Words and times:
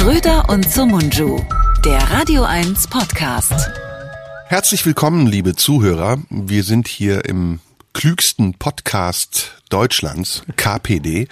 Schröder 0.00 0.48
und 0.48 0.66
Sumunju, 0.66 1.44
der 1.84 1.98
Radio 2.10 2.42
1 2.42 2.86
Podcast. 2.86 3.70
Herzlich 4.46 4.86
willkommen, 4.86 5.26
liebe 5.26 5.54
Zuhörer. 5.54 6.16
Wir 6.30 6.62
sind 6.62 6.88
hier 6.88 7.26
im 7.26 7.60
klügsten 7.92 8.54
Podcast 8.54 9.62
Deutschlands, 9.68 10.42
KPD. 10.56 11.28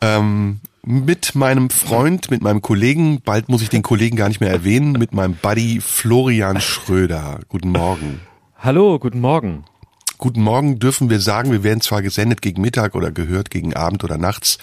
Ähm, 0.00 0.60
mit 0.82 1.34
meinem 1.34 1.68
Freund, 1.68 2.30
mit 2.30 2.40
meinem 2.40 2.62
Kollegen, 2.62 3.20
bald 3.20 3.50
muss 3.50 3.60
ich 3.60 3.68
den 3.68 3.82
Kollegen 3.82 4.16
gar 4.16 4.28
nicht 4.28 4.40
mehr 4.40 4.50
erwähnen, 4.50 4.92
mit 4.92 5.12
meinem 5.12 5.34
Buddy 5.34 5.82
Florian 5.82 6.62
Schröder. 6.62 7.40
Guten 7.50 7.72
Morgen. 7.72 8.22
Hallo, 8.56 8.98
guten 8.98 9.20
Morgen. 9.20 9.66
Guten 10.22 10.42
Morgen 10.42 10.78
dürfen 10.78 11.10
wir 11.10 11.18
sagen, 11.18 11.50
wir 11.50 11.64
werden 11.64 11.80
zwar 11.80 12.00
gesendet 12.00 12.42
gegen 12.42 12.62
Mittag 12.62 12.94
oder 12.94 13.10
gehört 13.10 13.50
gegen 13.50 13.74
Abend 13.74 14.04
oder 14.04 14.18
nachts, 14.18 14.58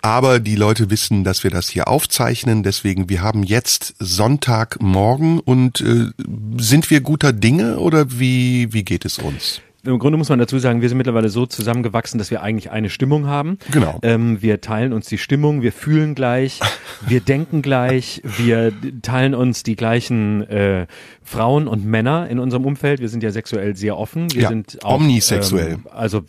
aber 0.00 0.40
die 0.40 0.56
Leute 0.56 0.88
wissen, 0.88 1.24
dass 1.24 1.44
wir 1.44 1.50
das 1.50 1.68
hier 1.68 1.88
aufzeichnen. 1.88 2.62
Deswegen, 2.62 3.10
wir 3.10 3.20
haben 3.20 3.42
jetzt 3.42 3.96
Sonntagmorgen 3.98 5.40
und 5.40 5.82
äh, 5.82 6.06
sind 6.56 6.88
wir 6.88 7.02
guter 7.02 7.34
Dinge 7.34 7.80
oder 7.80 8.18
wie, 8.18 8.72
wie 8.72 8.82
geht 8.82 9.04
es 9.04 9.18
uns? 9.18 9.60
Im 9.88 9.98
Grunde 9.98 10.18
muss 10.18 10.28
man 10.28 10.38
dazu 10.38 10.58
sagen, 10.58 10.82
wir 10.82 10.88
sind 10.90 10.98
mittlerweile 10.98 11.30
so 11.30 11.46
zusammengewachsen, 11.46 12.18
dass 12.18 12.30
wir 12.30 12.42
eigentlich 12.42 12.70
eine 12.70 12.90
Stimmung 12.90 13.26
haben. 13.26 13.58
Genau. 13.70 13.98
Ähm, 14.02 14.42
wir 14.42 14.60
teilen 14.60 14.92
uns 14.92 15.06
die 15.06 15.16
Stimmung, 15.16 15.62
wir 15.62 15.72
fühlen 15.72 16.14
gleich, 16.14 16.60
wir 17.06 17.20
denken 17.20 17.62
gleich, 17.62 18.20
wir 18.36 18.72
teilen 19.00 19.34
uns 19.34 19.62
die 19.62 19.76
gleichen 19.76 20.42
äh, 20.42 20.86
Frauen 21.22 21.68
und 21.68 21.86
Männer 21.86 22.28
in 22.28 22.38
unserem 22.38 22.66
Umfeld. 22.66 23.00
Wir 23.00 23.08
sind 23.08 23.22
ja 23.22 23.30
sexuell 23.30 23.76
sehr 23.76 23.96
offen. 23.96 24.30
Wir 24.34 24.42
Ja, 24.42 24.48
sind 24.48 24.84
auch, 24.84 24.96
omnisexuell. 24.96 25.72
Ähm, 25.72 25.86
also 25.90 26.22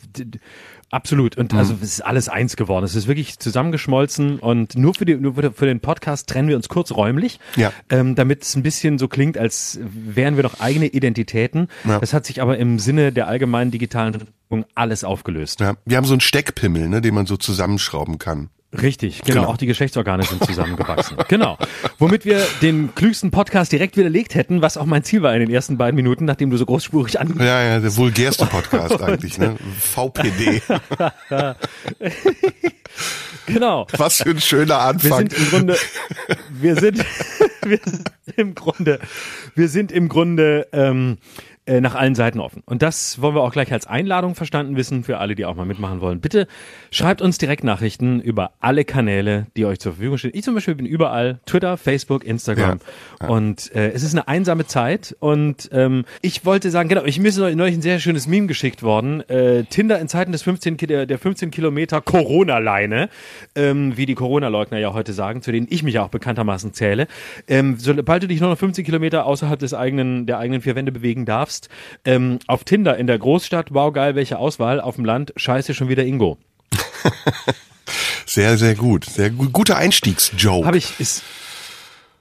Absolut. 0.92 1.38
Und 1.38 1.54
also 1.54 1.76
es 1.82 1.94
ist 1.94 2.02
alles 2.06 2.30
eins 2.30 2.56
geworden. 2.56 2.84
Es 2.84 2.96
ist 2.96 3.08
wirklich 3.08 3.38
zusammengeschmolzen 3.40 4.40
und 4.40 4.76
nur 4.76 4.94
für, 4.96 5.06
die, 5.06 5.16
nur 5.16 5.36
für 5.54 5.66
den 5.66 5.80
Podcast 5.80 6.28
trennen 6.28 6.48
wir 6.50 6.56
uns 6.56 6.68
kurz 6.70 6.92
räumlich, 6.92 7.40
Ja. 7.56 7.72
ähm, 7.90 8.16
damit 8.16 8.44
es 8.44 8.56
ein 8.56 8.64
bisschen 8.64 8.98
so 8.98 9.08
klingt, 9.08 9.38
als 9.38 9.80
wären 9.84 10.36
wir 10.36 10.44
doch 10.44 10.60
eigene 10.60 10.88
Identitäten. 10.88 11.68
Ja. 11.86 12.00
Das 12.00 12.14
hat 12.14 12.26
sich 12.26 12.42
aber 12.42 12.58
im 12.58 12.80
Sinne 12.80 13.12
der 13.12 13.28
allgemeinen 13.28 13.72
digitalen 13.72 14.28
alles 14.74 15.04
aufgelöst. 15.04 15.60
Ja, 15.60 15.76
wir 15.86 15.98
haben 15.98 16.06
so 16.06 16.14
einen 16.14 16.22
Steckpimmel, 16.22 16.90
ne, 16.90 17.02
den 17.02 17.14
man 17.14 17.28
so 17.28 17.38
zusammenschrauben 17.38 18.18
kann. 18.18 18.50
Richtig, 18.72 19.22
genau, 19.24 19.42
Genau. 19.42 19.52
Auch 19.52 19.58
die 19.58 19.66
Geschlechtsorgane 19.66 20.24
sind 20.24 20.44
zusammengewachsen. 20.46 21.18
genau. 21.28 21.58
Womit 21.98 22.24
wir 22.26 22.46
den 22.62 22.94
klügsten 22.94 23.32
Podcast 23.32 23.72
direkt 23.72 23.98
widerlegt 23.98 24.36
hätten, 24.36 24.62
was 24.62 24.78
auch 24.78 24.86
mein 24.86 25.04
Ziel 25.04 25.24
war 25.24 25.34
in 25.34 25.40
den 25.40 25.50
ersten 25.50 25.78
beiden 25.78 25.96
Minuten, 25.96 26.26
nachdem 26.26 26.52
du 26.52 26.58
so 26.58 26.66
großspurig 26.68 27.20
an 27.20 27.36
Ja, 27.40 27.64
ja, 27.64 27.80
der 27.80 27.96
vulgärste 27.96 28.46
Podcast 28.46 29.02
eigentlich, 29.02 29.40
ne? 29.40 29.56
VPD. 29.80 30.62
Genau. 33.48 33.88
Was 33.98 34.22
für 34.22 34.30
ein 34.30 34.42
schöner 34.42 34.76
Wir 34.76 34.82
Anfang. 34.82 35.18
sind 35.30 35.34
im 35.34 35.50
Grunde, 35.50 35.76
wir 36.52 36.76
sind, 36.76 37.04
wir 37.64 37.80
sind 37.84 38.10
im 38.36 38.54
Grunde, 38.56 39.00
wir 39.56 39.68
sind 39.70 39.92
im 39.92 40.10
Grunde 40.10 40.68
ähm, 40.72 41.18
äh, 41.70 41.82
nach 41.82 41.94
allen 41.96 42.16
Seiten 42.16 42.40
offen. 42.40 42.64
Und 42.66 42.82
das 42.82 43.22
wollen 43.22 43.36
wir 43.36 43.42
auch 43.42 43.52
gleich 43.52 43.72
als 43.72 43.86
Einladung 43.86 44.34
verstanden 44.36 44.76
wissen 44.76 45.04
für 45.04 45.20
alle, 45.20 45.36
die 45.36 45.46
auch 45.46 45.56
mal 45.56 45.66
mitmachen 45.66 46.02
wollen. 46.02 46.20
Bitte 46.20 46.48
schreibt 46.92 47.22
uns 47.22 47.38
direkt 47.38 47.64
Nachrichten 47.64 48.20
über 48.20 48.52
alle 48.60 48.84
Kanäle, 48.86 49.46
die 49.56 49.66
euch 49.66 49.80
zur 49.80 49.94
Verfügung 49.94 50.18
stehen. 50.18 50.32
Ich 50.34 50.44
zum 50.44 50.56
Beispiel 50.56 50.74
bin 50.76 50.86
überall, 50.88 51.40
Twitter, 51.46 51.78
Facebook, 51.78 52.24
Instagram. 52.24 52.80
Und 53.28 53.74
äh, 53.76 53.92
es 53.92 54.02
ist 54.04 54.14
eine 54.14 54.28
einsame 54.28 54.66
Zeit. 54.66 55.16
Und 55.20 55.70
ähm, 55.72 56.06
ich 56.22 56.44
wollte 56.46 56.72
sagen, 56.72 56.90
genau, 56.90 57.04
ich 57.06 57.20
mir 57.20 57.28
ist 57.28 57.38
neulich 57.38 57.76
ein 57.76 57.82
sehr 57.82 58.00
schönes 58.00 58.28
Meme 58.28 58.48
geschickt 58.48 58.82
worden. 58.82 59.22
Äh, 59.30 59.66
Tinder 59.66 60.00
in 60.00 60.08
Zeiten 60.08 60.32
des 60.32 60.42
15, 60.42 60.78
Ki- 60.78 60.88
der, 60.88 61.06
der 61.06 61.20
15 61.20 61.52
Kilometer 61.52 62.02
Corona-Leine, 62.02 63.10
ähm, 63.56 63.96
wie 63.98 64.06
die 64.06 64.16
Corona-Leugner 64.16 64.80
ja 64.80 64.94
heute 64.94 65.14
sagen, 65.14 65.42
zu 65.42 65.52
denen 65.52 65.68
ich 65.70 65.84
mich 65.84 65.94
ja 65.96 66.04
auch 66.04 66.10
bekanntermaßen 66.10 66.74
zähle. 66.74 67.08
Ähm, 67.48 67.76
sobald 67.78 68.24
du 68.24 68.28
dich 68.28 68.40
nur 68.40 68.50
noch 68.50 68.58
15 68.58 68.86
Kilometer 68.86 69.26
außerhalb 69.26 69.60
des 69.60 69.74
eigenen, 69.74 70.26
der 70.26 70.40
eigenen 70.40 70.62
vier 70.62 70.76
Wände 70.76 70.92
bewegen 70.92 71.26
darfst, 71.26 71.59
ähm, 72.06 72.40
auf 72.48 72.64
Tinder 72.64 72.98
in 72.98 73.08
der 73.08 73.20
Großstadt, 73.20 73.74
wow 73.74 73.92
geil, 73.92 74.16
welche 74.16 74.38
Auswahl, 74.38 74.80
auf 74.80 74.96
dem 74.96 75.06
Land, 75.06 75.34
scheiße, 75.36 75.74
schon 75.74 75.90
wieder 75.90 76.06
Ingo. 76.06 76.38
Sehr, 78.30 78.58
sehr 78.60 78.76
gut. 78.76 79.06
Sehr 79.06 79.32
gut. 79.32 79.52
Guter 79.52 79.78
Einstiegsjoke. 79.78 80.68
Habe 80.68 80.78
ich, 80.78 81.00
ist, 81.00 81.24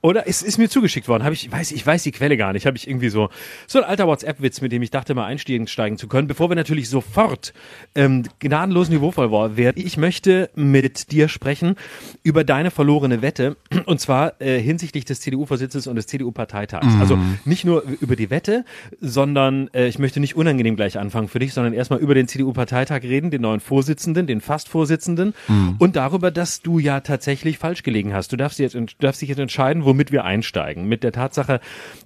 oder 0.00 0.28
es 0.28 0.42
ist 0.42 0.58
mir 0.58 0.68
zugeschickt 0.68 1.08
worden, 1.08 1.24
habe 1.24 1.34
ich, 1.34 1.50
weiß, 1.50 1.72
ich 1.72 1.84
weiß 1.84 2.04
die 2.04 2.12
Quelle 2.12 2.36
gar 2.36 2.52
nicht, 2.52 2.66
habe 2.66 2.76
ich 2.76 2.88
irgendwie 2.88 3.08
so, 3.08 3.30
so 3.66 3.80
ein 3.80 3.84
alter 3.84 4.06
WhatsApp-Witz, 4.06 4.60
mit 4.60 4.70
dem 4.70 4.82
ich 4.82 4.90
dachte, 4.90 5.14
mal 5.14 5.26
einsteigen 5.26 5.66
steigen 5.66 5.98
zu 5.98 6.06
können, 6.06 6.28
bevor 6.28 6.50
wir 6.50 6.56
natürlich 6.56 6.88
sofort 6.88 7.52
ähm, 7.94 8.24
gnadenlos 8.38 8.88
niveauvoll 8.90 9.56
werden. 9.56 9.82
Ich 9.84 9.96
möchte 9.96 10.50
mit 10.54 11.10
dir 11.10 11.28
sprechen 11.28 11.74
über 12.22 12.44
deine 12.44 12.70
verlorene 12.70 13.22
Wette, 13.22 13.56
und 13.86 14.00
zwar 14.00 14.40
äh, 14.40 14.60
hinsichtlich 14.60 15.04
des 15.04 15.20
CDU-Vorsitzes 15.20 15.86
und 15.88 15.96
des 15.96 16.06
CDU-Parteitags. 16.06 16.94
Also 17.00 17.18
nicht 17.44 17.64
nur 17.64 17.82
über 18.00 18.14
die 18.14 18.30
Wette, 18.30 18.64
sondern 19.00 19.68
äh, 19.74 19.88
ich 19.88 19.98
möchte 19.98 20.20
nicht 20.20 20.36
unangenehm 20.36 20.76
gleich 20.76 20.98
anfangen 20.98 21.28
für 21.28 21.40
dich, 21.40 21.52
sondern 21.54 21.72
erstmal 21.72 21.98
über 21.98 22.14
den 22.14 22.28
CDU-Parteitag 22.28 23.02
reden, 23.02 23.30
den 23.30 23.42
neuen 23.42 23.60
Vorsitzenden, 23.60 24.26
den 24.26 24.40
Fast-Vorsitzenden 24.40 25.34
und 25.78 25.96
darüber, 25.96 26.30
dass 26.30 26.62
du 26.62 26.78
ja 26.78 27.00
tatsächlich 27.00 27.58
falsch 27.58 27.82
gelegen 27.82 28.14
hast. 28.14 28.32
Du 28.32 28.36
darfst, 28.36 28.58
jetzt, 28.58 28.74
du 28.74 28.86
darfst 28.98 29.22
dich 29.22 29.28
jetzt 29.28 29.38
entscheiden, 29.38 29.84
womit 29.88 30.12
wir 30.12 30.24
einsteigen. 30.24 30.86
Mit 30.86 31.02
der 31.02 31.12
Tatsache, 31.12 31.60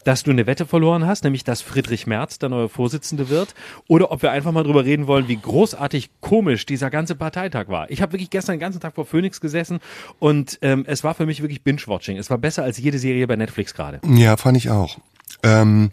dass 0.05 0.23
du 0.23 0.31
eine 0.31 0.47
Wette 0.47 0.65
verloren 0.65 1.07
hast, 1.07 1.25
nämlich 1.25 1.45
dass 1.45 1.61
Friedrich 1.61 2.07
Merz 2.07 2.39
der 2.39 2.49
neue 2.49 2.69
Vorsitzende 2.69 3.29
wird, 3.29 3.55
oder 3.89 4.11
ob 4.11 4.23
wir 4.23 4.31
einfach 4.31 4.53
mal 4.53 4.63
drüber 4.63 4.85
reden 4.85 5.07
wollen, 5.07 5.29
wie 5.29 5.37
großartig 5.37 6.11
komisch 6.21 6.65
dieser 6.65 6.89
ganze 6.89 7.15
Parteitag 7.15 7.69
war. 7.69 7.91
Ich 7.91 8.01
habe 8.01 8.13
wirklich 8.13 8.31
gestern 8.31 8.55
den 8.55 8.61
ganzen 8.61 8.81
Tag 8.81 8.95
vor 8.95 9.05
Phoenix 9.05 9.41
gesessen 9.41 9.81
und 10.19 10.59
ähm, 10.63 10.85
es 10.87 11.05
war 11.05 11.15
für 11.15 11.27
mich 11.27 11.43
wirklich 11.43 11.63
Binge-Watching. 11.63 12.17
Es 12.17 12.31
war 12.31 12.39
besser 12.39 12.63
als 12.63 12.79
jede 12.79 12.99
Serie 12.99 13.27
bei 13.27 13.37
Netflix 13.37 13.75
gerade. 13.75 14.01
Ja, 14.07 14.37
fand 14.37 14.57
ich 14.57 14.71
auch. 14.71 14.99
Ähm, 15.43 15.91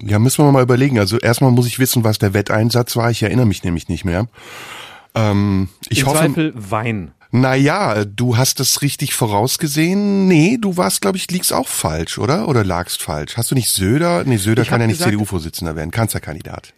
ja, 0.00 0.18
müssen 0.18 0.44
wir 0.44 0.52
mal 0.52 0.62
überlegen. 0.62 0.98
Also 0.98 1.18
erstmal 1.18 1.50
muss 1.50 1.66
ich 1.66 1.78
wissen, 1.78 2.04
was 2.04 2.18
der 2.18 2.32
Wetteinsatz 2.32 2.96
war. 2.96 3.10
Ich 3.10 3.22
erinnere 3.22 3.46
mich 3.46 3.64
nämlich 3.64 3.88
nicht 3.88 4.04
mehr. 4.04 4.28
Ähm, 5.14 5.68
ich 5.88 6.00
Im 6.00 6.06
hoffe, 6.06 6.18
Zweifel 6.18 6.52
Wein. 6.54 7.12
Naja, 7.30 8.04
du 8.04 8.36
hast 8.36 8.60
es 8.60 8.82
richtig 8.82 9.14
vorausgesehen. 9.14 10.26
Nee, 10.28 10.58
du 10.60 10.76
warst, 10.76 11.00
glaube 11.00 11.18
ich, 11.18 11.30
liegst 11.30 11.52
auch 11.52 11.68
falsch, 11.68 12.18
oder? 12.18 12.48
Oder 12.48 12.64
lagst 12.64 13.02
falsch? 13.02 13.36
Hast 13.36 13.50
du 13.50 13.54
nicht 13.54 13.70
Söder? 13.70 14.24
Nee, 14.24 14.36
Söder 14.36 14.62
Ich 14.62 14.68
kann 14.68 14.80
ja 14.80 14.86
nicht 14.86 15.00
CDU-Vorsitzender 15.00 15.76
werden, 15.76 15.90
Kanzlerkandidat. 15.90 16.72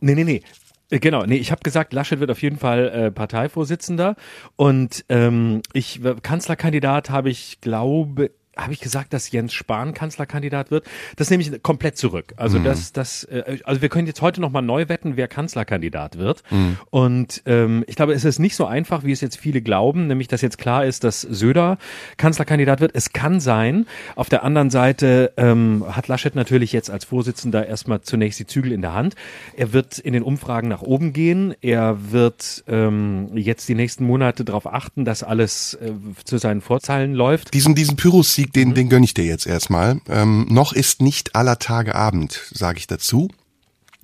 Nee, 0.00 0.14
nee, 0.14 0.24
nee. 0.24 0.42
Äh, 0.90 1.00
Genau, 1.00 1.24
nee, 1.24 1.36
ich 1.36 1.50
habe 1.50 1.62
gesagt, 1.62 1.92
Laschet 1.92 2.20
wird 2.20 2.30
auf 2.30 2.42
jeden 2.42 2.58
Fall 2.58 2.88
äh, 2.88 3.10
Parteivorsitzender 3.10 4.14
und 4.54 5.04
ähm, 5.08 5.62
ich 5.72 6.00
Kanzlerkandidat 6.22 7.10
habe 7.10 7.30
ich 7.30 7.60
glaube 7.60 8.30
habe 8.56 8.72
ich 8.72 8.80
gesagt, 8.80 9.12
dass 9.12 9.30
Jens 9.30 9.52
Spahn 9.52 9.94
Kanzlerkandidat 9.94 10.70
wird? 10.70 10.86
Das 11.16 11.30
nehme 11.30 11.42
ich 11.42 11.62
komplett 11.62 11.96
zurück. 11.98 12.34
Also 12.36 12.58
das, 12.58 12.92
das, 12.92 13.24
äh, 13.24 13.58
also 13.64 13.82
wir 13.82 13.88
können 13.88 14.06
jetzt 14.06 14.22
heute 14.22 14.40
noch 14.40 14.50
mal 14.50 14.62
neu 14.62 14.88
wetten, 14.88 15.16
wer 15.16 15.28
Kanzlerkandidat 15.28 16.18
wird. 16.18 16.42
Und 16.90 17.42
ähm, 17.46 17.84
ich 17.86 17.96
glaube, 17.96 18.14
es 18.14 18.24
ist 18.24 18.38
nicht 18.38 18.56
so 18.56 18.66
einfach, 18.66 19.04
wie 19.04 19.12
es 19.12 19.20
jetzt 19.20 19.36
viele 19.38 19.60
glauben, 19.60 20.06
nämlich 20.06 20.28
dass 20.28 20.40
jetzt 20.40 20.58
klar 20.58 20.84
ist, 20.84 21.04
dass 21.04 21.20
Söder 21.20 21.78
Kanzlerkandidat 22.16 22.80
wird. 22.80 22.92
Es 22.94 23.12
kann 23.12 23.40
sein. 23.40 23.86
Auf 24.14 24.28
der 24.28 24.42
anderen 24.42 24.70
Seite 24.70 25.32
ähm, 25.36 25.84
hat 25.90 26.08
Laschet 26.08 26.34
natürlich 26.34 26.72
jetzt 26.72 26.90
als 26.90 27.04
Vorsitzender 27.04 27.66
erstmal 27.66 28.02
zunächst 28.02 28.40
die 28.40 28.46
Zügel 28.46 28.72
in 28.72 28.82
der 28.82 28.94
Hand. 28.94 29.14
Er 29.56 29.72
wird 29.72 29.98
in 29.98 30.12
den 30.12 30.22
Umfragen 30.22 30.68
nach 30.68 30.82
oben 30.82 31.12
gehen. 31.12 31.54
Er 31.60 32.12
wird 32.12 32.64
ähm, 32.68 33.30
jetzt 33.34 33.68
die 33.68 33.74
nächsten 33.74 34.04
Monate 34.04 34.44
darauf 34.44 34.66
achten, 34.66 35.04
dass 35.04 35.22
alles 35.22 35.74
äh, 35.74 35.92
zu 36.24 36.38
seinen 36.38 36.60
Vorzeilen 36.60 37.14
läuft. 37.14 37.54
Diesen, 37.54 37.74
diesen 37.74 37.96
Pyrrhus-Sieg, 37.96 38.45
Mhm. 38.46 38.52
den, 38.52 38.74
den 38.74 38.88
gönn 38.88 39.02
ich 39.04 39.14
dir 39.14 39.24
jetzt 39.24 39.46
erstmal. 39.46 40.00
Ähm, 40.08 40.46
noch 40.48 40.72
ist 40.72 41.02
nicht 41.02 41.34
aller 41.36 41.58
Tage 41.58 41.94
Abend, 41.94 42.40
sage 42.52 42.78
ich 42.78 42.86
dazu. 42.86 43.28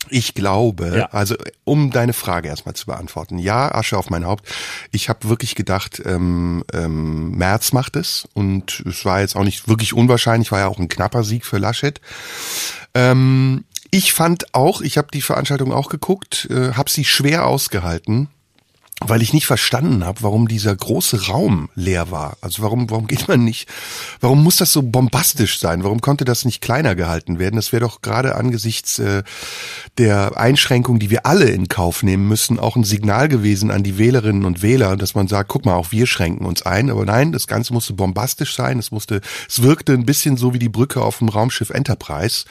Ich 0.08 0.34
glaube, 0.34 0.96
Ja. 0.98 1.04
also 1.12 1.36
um 1.64 1.90
deine 1.92 2.12
Frage 2.12 2.48
erstmal 2.48 2.74
zu 2.74 2.86
beantworten, 2.86 3.38
ja, 3.38 3.72
Asche 3.72 3.96
auf 3.96 4.10
mein 4.10 4.26
Haupt. 4.26 4.46
Ich 4.90 5.08
habe 5.08 5.28
wirklich 5.28 5.54
gedacht, 5.54 6.02
ähm, 6.04 6.64
ähm, 6.72 7.30
März 7.38 7.72
macht 7.72 7.94
es 7.96 8.26
und 8.34 8.80
es 8.86 9.04
war 9.04 9.20
jetzt 9.20 9.36
auch 9.36 9.44
nicht 9.44 9.68
wirklich 9.68 9.94
unwahrscheinlich, 9.94 10.50
war 10.50 10.58
ja 10.58 10.66
auch 10.66 10.80
ein 10.80 10.88
knapper 10.88 11.22
Sieg 11.22 11.46
für 11.46 11.58
Laschet. 11.58 12.00
Ähm, 12.94 13.64
ich 13.90 14.12
fand 14.12 14.54
auch, 14.54 14.80
ich 14.80 14.98
habe 14.98 15.08
die 15.14 15.22
Veranstaltung 15.22 15.72
auch 15.72 15.88
geguckt, 15.88 16.48
äh, 16.50 16.72
habe 16.72 16.90
sie 16.90 17.04
schwer 17.04 17.46
ausgehalten 17.46 18.28
weil 19.08 19.22
ich 19.22 19.32
nicht 19.32 19.46
verstanden 19.46 20.04
habe, 20.04 20.22
warum 20.22 20.48
dieser 20.48 20.74
große 20.74 21.26
Raum 21.26 21.68
leer 21.74 22.10
war. 22.10 22.36
Also 22.40 22.62
warum, 22.62 22.90
warum 22.90 23.06
geht 23.06 23.28
man 23.28 23.44
nicht, 23.44 23.68
warum 24.20 24.42
muss 24.42 24.56
das 24.56 24.72
so 24.72 24.82
bombastisch 24.82 25.58
sein? 25.58 25.84
Warum 25.84 26.00
konnte 26.00 26.24
das 26.24 26.44
nicht 26.44 26.60
kleiner 26.60 26.94
gehalten 26.94 27.38
werden? 27.38 27.56
Das 27.56 27.72
wäre 27.72 27.80
doch 27.80 28.02
gerade 28.02 28.34
angesichts 28.36 28.98
äh, 28.98 29.22
der 29.98 30.36
Einschränkung, 30.36 30.98
die 30.98 31.10
wir 31.10 31.26
alle 31.26 31.46
in 31.46 31.68
Kauf 31.68 32.02
nehmen 32.02 32.28
müssen, 32.28 32.58
auch 32.58 32.76
ein 32.76 32.84
Signal 32.84 33.28
gewesen 33.28 33.70
an 33.70 33.82
die 33.82 33.98
Wählerinnen 33.98 34.44
und 34.44 34.62
Wähler, 34.62 34.96
dass 34.96 35.14
man 35.14 35.28
sagt, 35.28 35.48
guck 35.48 35.64
mal, 35.64 35.74
auch 35.74 35.92
wir 35.92 36.06
schränken 36.06 36.46
uns 36.46 36.62
ein. 36.62 36.90
Aber 36.90 37.04
nein, 37.04 37.32
das 37.32 37.46
Ganze 37.46 37.72
musste 37.72 37.92
bombastisch 37.92 38.54
sein. 38.54 38.78
Es 38.78 38.90
musste, 38.90 39.20
es 39.48 39.62
wirkte 39.62 39.92
ein 39.92 40.06
bisschen 40.06 40.36
so 40.36 40.54
wie 40.54 40.58
die 40.58 40.68
Brücke 40.68 41.02
auf 41.02 41.18
dem 41.18 41.28
Raumschiff 41.28 41.70
Enterprise. 41.70 42.44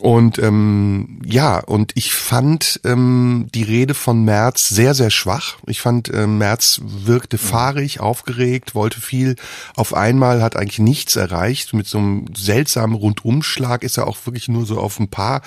Und 0.00 0.38
ähm, 0.38 1.20
ja, 1.24 1.58
und 1.58 1.92
ich 1.96 2.12
fand 2.14 2.80
ähm, 2.84 3.48
die 3.54 3.62
Rede 3.64 3.94
von 3.94 4.24
Merz 4.24 4.68
sehr, 4.68 4.94
sehr 4.94 5.10
schwach. 5.10 5.56
Ich 5.66 5.80
fand, 5.80 6.08
äh, 6.12 6.26
Merz 6.26 6.80
wirkte 6.84 7.38
fahrig, 7.38 8.00
aufgeregt, 8.00 8.74
wollte 8.74 9.00
viel 9.00 9.36
auf 9.74 9.94
einmal, 9.94 10.42
hat 10.42 10.56
eigentlich 10.56 10.78
nichts 10.78 11.16
erreicht. 11.16 11.74
Mit 11.74 11.86
so 11.86 11.98
einem 11.98 12.26
seltsamen 12.36 12.94
Rundumschlag 12.96 13.82
ist 13.82 13.98
er 13.98 14.06
auch 14.06 14.18
wirklich 14.24 14.48
nur 14.48 14.66
so 14.66 14.78
auf 14.78 15.00
ein 15.00 15.08
paar 15.08 15.42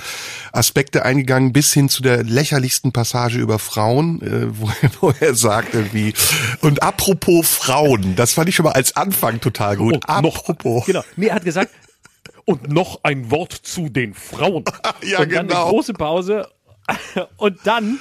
Aspekte 0.51 1.05
eingegangen, 1.05 1.53
bis 1.53 1.71
hin 1.73 1.87
zu 1.89 2.01
der 2.01 2.23
lächerlichsten 2.23 2.91
Passage 2.91 3.39
über 3.39 3.59
Frauen, 3.59 4.21
äh, 4.21 4.47
wo, 4.59 4.69
wo 5.01 5.13
er 5.19 5.35
sagte, 5.35 5.93
wie, 5.93 6.13
und 6.61 6.83
apropos 6.83 7.47
Frauen, 7.47 8.15
das 8.15 8.33
fand 8.33 8.49
ich 8.49 8.55
schon 8.55 8.65
mal 8.65 8.73
als 8.73 8.95
Anfang 8.95 9.39
total 9.39 9.77
gut. 9.77 9.93
Noch- 9.93 10.01
apropos. 10.09 10.85
Genau. 10.85 11.03
Nee, 11.15 11.27
er 11.27 11.35
hat 11.35 11.45
gesagt, 11.45 11.71
und 12.45 12.69
noch 12.69 12.99
ein 13.03 13.31
Wort 13.31 13.53
zu 13.53 13.89
den 13.89 14.13
Frauen. 14.13 14.65
Ja, 15.03 15.19
und 15.19 15.31
dann 15.31 15.47
genau. 15.47 15.63
eine 15.63 15.71
große 15.71 15.93
Pause. 15.93 16.47
Und 17.37 17.57
dann, 17.63 17.99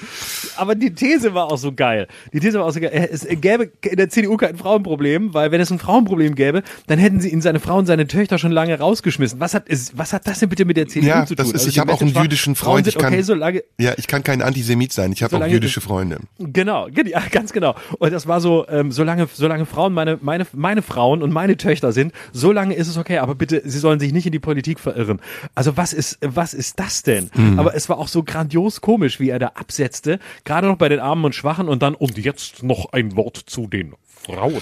aber 0.57 0.75
die 0.75 0.93
These 0.95 1.35
war 1.35 1.47
auch 1.53 1.59
so 1.59 1.73
geil. 1.73 2.09
Die 2.33 2.41
These 2.41 2.59
war 2.59 2.67
auch 2.67 2.73
so 2.73 2.81
geil. 2.81 3.09
Es 3.13 3.27
gäbe 3.29 3.71
in 3.83 3.97
der 3.97 4.09
CDU 4.09 4.37
kein 4.37 4.57
Frauenproblem, 4.57 5.33
weil 5.35 5.53
wenn 5.53 5.61
es 5.61 5.71
ein 5.71 5.79
Frauenproblem 5.79 6.35
gäbe, 6.35 6.63
dann 6.87 6.99
hätten 6.99 7.21
sie 7.21 7.29
ihn 7.31 7.41
seine 7.41 7.61
Frau 7.61 7.77
und 7.79 7.87
seine 7.87 8.07
Töchter 8.07 8.39
schon 8.39 8.51
lange 8.53 8.79
rausgeschmissen. 8.79 9.39
Was 9.41 9.55
hat, 9.55 9.65
was 9.95 10.13
hat 10.13 10.27
das 10.27 10.41
denn 10.41 10.49
bitte 10.49 10.65
mit 10.65 10.77
der 10.77 10.89
CDU 10.89 11.07
Ja, 11.09 11.27
zu 11.27 11.35
das 11.35 11.47
tun? 11.49 11.55
ist- 11.57 11.67
ich 11.67 11.75
die 11.75 11.81
habe 11.81 11.93
auch 11.93 12.01
einen 12.01 12.15
war, 12.15 12.23
jüdischen 12.23 12.55
Frauen 12.57 12.73
Freund, 12.75 12.85
sind 12.87 12.95
ich 12.97 13.01
kann- 13.03 13.13
okay, 13.13 13.23
solange, 13.23 13.63
Ja, 13.79 13.93
ich 13.97 14.07
kann 14.07 14.23
kein 14.23 14.43
Antisemit 14.43 14.93
sein. 14.93 15.13
Ich 15.13 15.23
habe 15.23 15.37
auch 15.37 15.47
jüdische 15.47 15.81
das- 15.81 15.85
Freunde. 15.85 16.19
Genau, 16.39 16.87
ge- 16.87 17.09
ja, 17.11 17.21
ganz 17.31 17.53
genau. 17.53 17.75
Und 17.99 18.13
das 18.13 18.27
war 18.27 18.41
so, 18.41 18.67
ähm, 18.69 18.91
solange, 18.93 19.29
solange 19.33 19.67
Frauen 19.67 19.93
meine, 19.93 20.19
meine, 20.21 20.47
meine 20.53 20.83
Frauen 20.83 21.23
und 21.23 21.33
meine 21.33 21.57
Töchter 21.57 21.93
sind, 21.93 22.13
solange 22.33 22.75
ist 22.75 22.89
es 22.89 22.97
okay. 22.97 23.19
Aber 23.19 23.35
bitte, 23.35 23.63
sie 23.65 23.79
sollen 23.79 24.01
sich 24.01 24.13
nicht 24.13 24.27
in 24.27 24.33
die 24.33 24.39
Politik 24.39 24.81
verirren. 24.81 25.21
Also 25.55 25.77
was 25.77 25.93
ist, 25.93 26.19
was 26.23 26.55
ist 26.55 26.81
das 26.81 27.03
denn? 27.03 27.31
Aber 27.57 27.75
es 27.75 27.89
war 27.89 27.99
auch 27.99 28.09
so 28.09 28.23
grandios 28.23 28.70
komisch, 28.79 29.21
wie 29.21 29.31
er 29.31 29.39
da 29.39 29.49
absetzte, 29.55 30.19
gerade 30.45 30.67
noch 30.69 30.77
bei 30.77 30.89
den 30.89 31.01
Armen 31.01 31.25
und 31.25 31.35
Schwachen 31.35 31.69
und 31.69 31.83
dann 31.83 31.95
und 31.95 32.19
jetzt 32.19 32.63
noch 32.63 32.93
ein 32.93 33.17
Wort 33.17 33.37
zu 33.37 33.67
den 33.67 33.95
Frauen. 34.07 34.61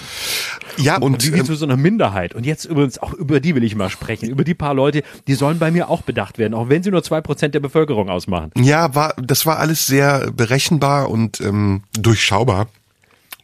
Ja, 0.77 0.95
und 0.95 1.03
Und 1.03 1.33
wie 1.33 1.37
ähm, 1.37 1.45
zu 1.45 1.55
so 1.55 1.65
einer 1.65 1.77
Minderheit. 1.77 2.33
Und 2.33 2.45
jetzt 2.45 2.65
übrigens 2.65 2.97
auch 2.97 3.13
über 3.13 3.39
die 3.39 3.55
will 3.55 3.63
ich 3.63 3.75
mal 3.75 3.89
sprechen. 3.89 4.29
Über 4.29 4.43
die 4.43 4.53
paar 4.53 4.73
Leute, 4.73 5.03
die 5.27 5.33
sollen 5.33 5.59
bei 5.59 5.71
mir 5.71 5.89
auch 5.89 6.01
bedacht 6.01 6.37
werden, 6.37 6.53
auch 6.53 6.69
wenn 6.69 6.83
sie 6.83 6.91
nur 6.91 7.03
zwei 7.03 7.21
Prozent 7.21 7.53
der 7.53 7.59
Bevölkerung 7.59 8.09
ausmachen. 8.09 8.51
Ja, 8.57 8.95
war, 8.95 9.13
das 9.21 9.45
war 9.45 9.59
alles 9.59 9.85
sehr 9.87 10.31
berechenbar 10.31 11.09
und 11.09 11.41
ähm, 11.41 11.83
durchschaubar. 11.93 12.67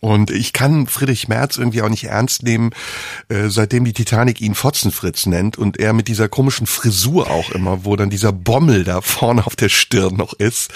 Und 0.05 0.29
ich 0.29 0.53
kann 0.53 0.85
Friedrich 0.85 1.29
Merz 1.29 1.57
irgendwie 1.57 1.81
auch 1.81 1.89
nicht 1.89 2.03
ernst 2.03 2.43
nehmen, 2.43 2.69
äh, 3.27 3.49
seitdem 3.49 3.85
die 3.85 3.93
Titanic 3.93 4.39
ihn 4.39 4.53
Fotzenfritz 4.53 5.25
nennt 5.25 5.57
und 5.57 5.79
er 5.79 5.93
mit 5.93 6.07
dieser 6.07 6.29
komischen 6.29 6.67
Frisur 6.67 7.31
auch 7.31 7.49
immer, 7.49 7.85
wo 7.85 7.95
dann 7.95 8.11
dieser 8.11 8.31
Bommel 8.31 8.83
da 8.83 9.01
vorne 9.01 9.47
auf 9.47 9.55
der 9.55 9.69
Stirn 9.69 10.15
noch 10.15 10.33
ist. 10.33 10.71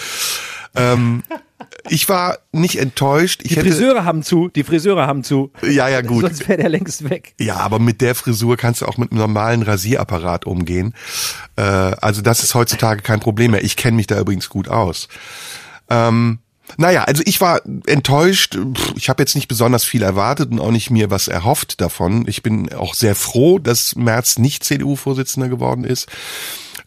Ähm, 0.75 1.21
ich 1.89 2.09
war 2.09 2.39
nicht 2.51 2.79
enttäuscht. 2.79 3.41
Ich 3.43 3.49
Die 3.49 3.57
hätte, 3.57 3.67
Friseure 3.67 4.03
haben 4.03 4.23
zu, 4.23 4.47
die 4.47 4.63
Friseure 4.63 5.05
haben 5.05 5.23
zu. 5.23 5.51
ja, 5.61 5.87
ja, 5.87 6.01
gut. 6.01 6.21
Sonst 6.21 6.49
wäre 6.49 6.61
der 6.61 6.69
längst 6.69 7.07
weg. 7.07 7.35
Ja, 7.39 7.57
aber 7.57 7.77
mit 7.77 8.01
der 8.01 8.15
Frisur 8.15 8.57
kannst 8.57 8.81
du 8.81 8.87
auch 8.87 8.97
mit 8.97 9.11
einem 9.11 9.19
normalen 9.19 9.61
Rasierapparat 9.61 10.47
umgehen. 10.47 10.95
Äh, 11.55 11.61
also 11.61 12.23
das 12.23 12.41
ist 12.41 12.55
heutzutage 12.55 13.03
kein 13.03 13.19
Problem 13.19 13.51
mehr. 13.51 13.63
Ich 13.63 13.75
kenne 13.75 13.95
mich 13.95 14.07
da 14.07 14.19
übrigens 14.19 14.49
gut 14.49 14.69
aus. 14.69 15.07
Ähm, 15.87 16.39
naja, 16.77 17.03
also 17.03 17.23
ich 17.25 17.41
war 17.41 17.61
enttäuscht. 17.85 18.57
Ich 18.95 19.09
habe 19.09 19.21
jetzt 19.21 19.35
nicht 19.35 19.47
besonders 19.47 19.83
viel 19.83 20.03
erwartet 20.03 20.51
und 20.51 20.59
auch 20.59 20.71
nicht 20.71 20.89
mir 20.89 21.09
was 21.09 21.27
erhofft 21.27 21.81
davon. 21.81 22.27
Ich 22.27 22.43
bin 22.43 22.73
auch 22.73 22.93
sehr 22.93 23.15
froh, 23.15 23.59
dass 23.59 23.95
Merz 23.95 24.37
nicht 24.37 24.63
CDU-Vorsitzender 24.63 25.49
geworden 25.49 25.83
ist. 25.83 26.07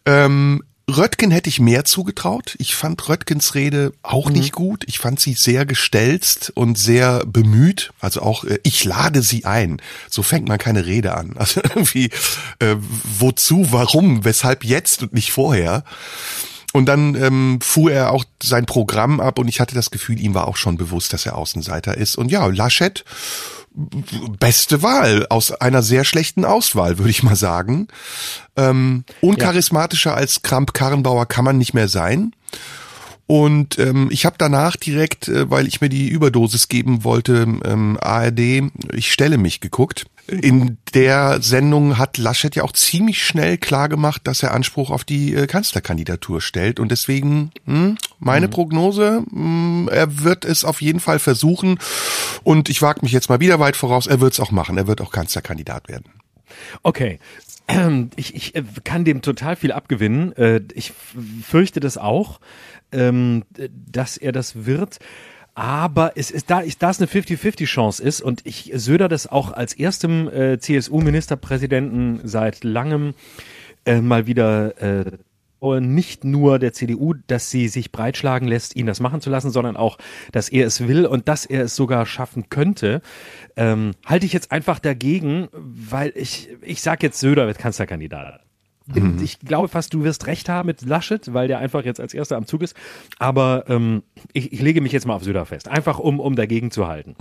Ähm, 0.05 0.63
Röttgen 0.89 1.31
hätte 1.31 1.49
ich 1.49 1.61
mehr 1.61 1.85
zugetraut. 1.85 2.55
Ich 2.59 2.75
fand 2.75 3.07
Röttgens 3.07 3.55
Rede 3.55 3.93
auch 4.03 4.29
nicht 4.29 4.51
gut. 4.51 4.83
Ich 4.87 4.99
fand 4.99 5.17
sie 5.19 5.33
sehr 5.33 5.65
gestelzt 5.65 6.51
und 6.55 6.77
sehr 6.77 7.25
bemüht. 7.25 7.93
Also 8.01 8.21
auch, 8.21 8.43
äh, 8.43 8.59
ich 8.63 8.83
lade 8.83 9.21
sie 9.21 9.45
ein. 9.45 9.81
So 10.09 10.23
fängt 10.23 10.47
man 10.47 10.57
keine 10.57 10.85
Rede 10.85 11.15
an. 11.15 11.37
Also 11.37 11.61
irgendwie, 11.75 12.09
äh, 12.59 12.75
wozu, 13.17 13.67
warum, 13.71 14.25
weshalb 14.25 14.65
jetzt 14.65 15.03
und 15.03 15.13
nicht 15.13 15.31
vorher. 15.31 15.85
Und 16.73 16.87
dann 16.87 17.13
ähm, 17.15 17.59
fuhr 17.61 17.91
er 17.91 18.11
auch 18.11 18.25
sein 18.41 18.65
Programm 18.65 19.19
ab 19.19 19.37
und 19.37 19.47
ich 19.47 19.59
hatte 19.59 19.75
das 19.75 19.91
Gefühl, 19.91 20.19
ihm 20.19 20.33
war 20.33 20.47
auch 20.47 20.57
schon 20.57 20.75
bewusst, 20.75 21.13
dass 21.13 21.25
er 21.25 21.37
Außenseiter 21.37 21.95
ist. 21.95 22.17
Und 22.17 22.31
ja, 22.31 22.47
Laschet, 22.47 23.05
beste 24.39 24.81
Wahl 24.81 25.27
aus 25.29 25.51
einer 25.51 25.83
sehr 25.83 26.03
schlechten 26.03 26.45
Auswahl, 26.45 26.97
würde 26.97 27.11
ich 27.11 27.21
mal 27.21 27.35
sagen. 27.35 27.87
Ähm, 28.55 29.03
uncharismatischer 29.21 30.15
als 30.15 30.41
Kramp-Karrenbauer 30.41 31.27
kann 31.27 31.45
man 31.45 31.59
nicht 31.59 31.75
mehr 31.75 31.87
sein. 31.87 32.35
Und 33.25 33.79
ähm, 33.79 34.09
ich 34.11 34.25
habe 34.25 34.35
danach 34.37 34.75
direkt, 34.75 35.27
äh, 35.29 35.49
weil 35.49 35.67
ich 35.67 35.79
mir 35.81 35.89
die 35.89 36.09
Überdosis 36.09 36.67
geben 36.67 37.03
wollte, 37.03 37.47
ähm, 37.63 37.97
ARD, 38.01 38.71
ich 38.93 39.11
stelle 39.11 39.37
mich 39.37 39.61
geguckt. 39.61 40.05
In 40.27 40.77
der 40.93 41.41
Sendung 41.41 41.97
hat 41.97 42.17
Laschet 42.17 42.55
ja 42.55 42.63
auch 42.63 42.71
ziemlich 42.71 43.23
schnell 43.23 43.57
klar 43.57 43.89
gemacht, 43.89 44.21
dass 44.25 44.41
er 44.43 44.53
Anspruch 44.53 44.89
auf 44.89 45.03
die 45.03 45.33
äh, 45.33 45.47
Kanzlerkandidatur 45.47 46.41
stellt. 46.41 46.79
Und 46.79 46.91
deswegen 46.91 47.51
hm, 47.65 47.97
meine 48.19 48.47
Prognose, 48.49 49.23
hm, 49.29 49.89
er 49.91 50.23
wird 50.23 50.45
es 50.45 50.63
auf 50.65 50.81
jeden 50.81 50.99
Fall 50.99 51.19
versuchen. 51.19 51.79
Und 52.43 52.69
ich 52.69 52.81
wage 52.81 52.99
mich 53.03 53.11
jetzt 53.11 53.29
mal 53.29 53.39
wieder 53.39 53.59
weit 53.59 53.75
voraus, 53.75 54.07
er 54.07 54.21
wird 54.21 54.33
es 54.33 54.39
auch 54.39 54.51
machen. 54.51 54.77
Er 54.77 54.87
wird 54.87 55.01
auch 55.01 55.11
Kanzlerkandidat 55.11 55.87
werden. 55.87 56.05
Okay. 56.83 57.19
Ich, 58.17 58.35
ich 58.35 58.55
äh, 58.55 58.63
kann 58.83 59.05
dem 59.05 59.21
total 59.21 59.55
viel 59.55 59.71
abgewinnen. 59.71 60.35
Äh, 60.35 60.61
Ich 60.73 60.91
fürchte 61.41 61.79
das 61.79 61.97
auch, 61.97 62.39
ähm, 62.93 63.43
dass 63.69 64.17
er 64.17 64.31
das 64.31 64.65
wird. 64.65 64.99
Aber 65.55 66.13
es 66.15 66.31
ist, 66.31 66.49
da, 66.49 66.63
ich, 66.63 66.79
da 66.79 66.89
es 66.89 66.99
eine 66.99 67.07
50-50 67.07 67.65
Chance 67.65 68.01
ist 68.01 68.21
und 68.21 68.41
ich 68.43 68.71
Söder 68.73 69.07
das 69.07 69.27
auch 69.27 69.51
als 69.51 69.73
erstem 69.73 70.27
äh, 70.27 70.57
CSU-Ministerpräsidenten 70.57 72.21
seit 72.23 72.63
langem 72.63 73.13
äh, 73.85 74.01
mal 74.01 74.25
wieder 74.25 74.81
äh, 74.81 75.11
nicht 75.79 76.25
nur 76.25 76.59
der 76.59 76.73
CDU, 76.73 77.13
dass 77.27 77.49
sie 77.49 77.69
sich 77.69 77.91
breitschlagen 77.91 78.47
lässt, 78.47 78.75
ihn 78.75 78.85
das 78.85 78.99
machen 78.99 79.21
zu 79.21 79.29
lassen, 79.29 79.49
sondern 79.49 79.77
auch, 79.77 79.97
dass 80.33 80.49
er 80.49 80.67
es 80.67 80.87
will 80.87 81.05
und 81.05 81.29
dass 81.29 81.45
er 81.45 81.63
es 81.63 81.75
sogar 81.75 82.05
schaffen 82.05 82.49
könnte, 82.49 83.01
ähm, 83.55 83.91
halte 84.05 84.25
ich 84.25 84.33
jetzt 84.33 84.51
einfach 84.51 84.79
dagegen, 84.79 85.47
weil 85.53 86.11
ich, 86.15 86.49
ich 86.61 86.81
sag 86.81 87.01
jetzt, 87.01 87.19
Söder 87.19 87.47
wird 87.47 87.59
Kanzlerkandidat. 87.59 88.42
Ich 89.21 89.39
glaube 89.39 89.67
fast, 89.67 89.93
du 89.93 90.03
wirst 90.03 90.27
recht 90.27 90.49
haben 90.49 90.67
mit 90.67 90.81
Laschet, 90.81 91.33
weil 91.33 91.47
der 91.47 91.59
einfach 91.59 91.85
jetzt 91.85 91.99
als 91.99 92.13
erster 92.13 92.37
am 92.37 92.45
Zug 92.45 92.61
ist. 92.61 92.75
Aber 93.19 93.65
ähm, 93.67 94.03
ich, 94.33 94.51
ich 94.51 94.61
lege 94.61 94.81
mich 94.81 94.91
jetzt 94.91 95.05
mal 95.05 95.15
auf 95.15 95.23
Söder 95.23 95.45
fest, 95.45 95.67
einfach 95.67 95.99
um, 95.99 96.19
um 96.19 96.35
dagegen 96.35 96.71
zu 96.71 96.87
halten. 96.87 97.15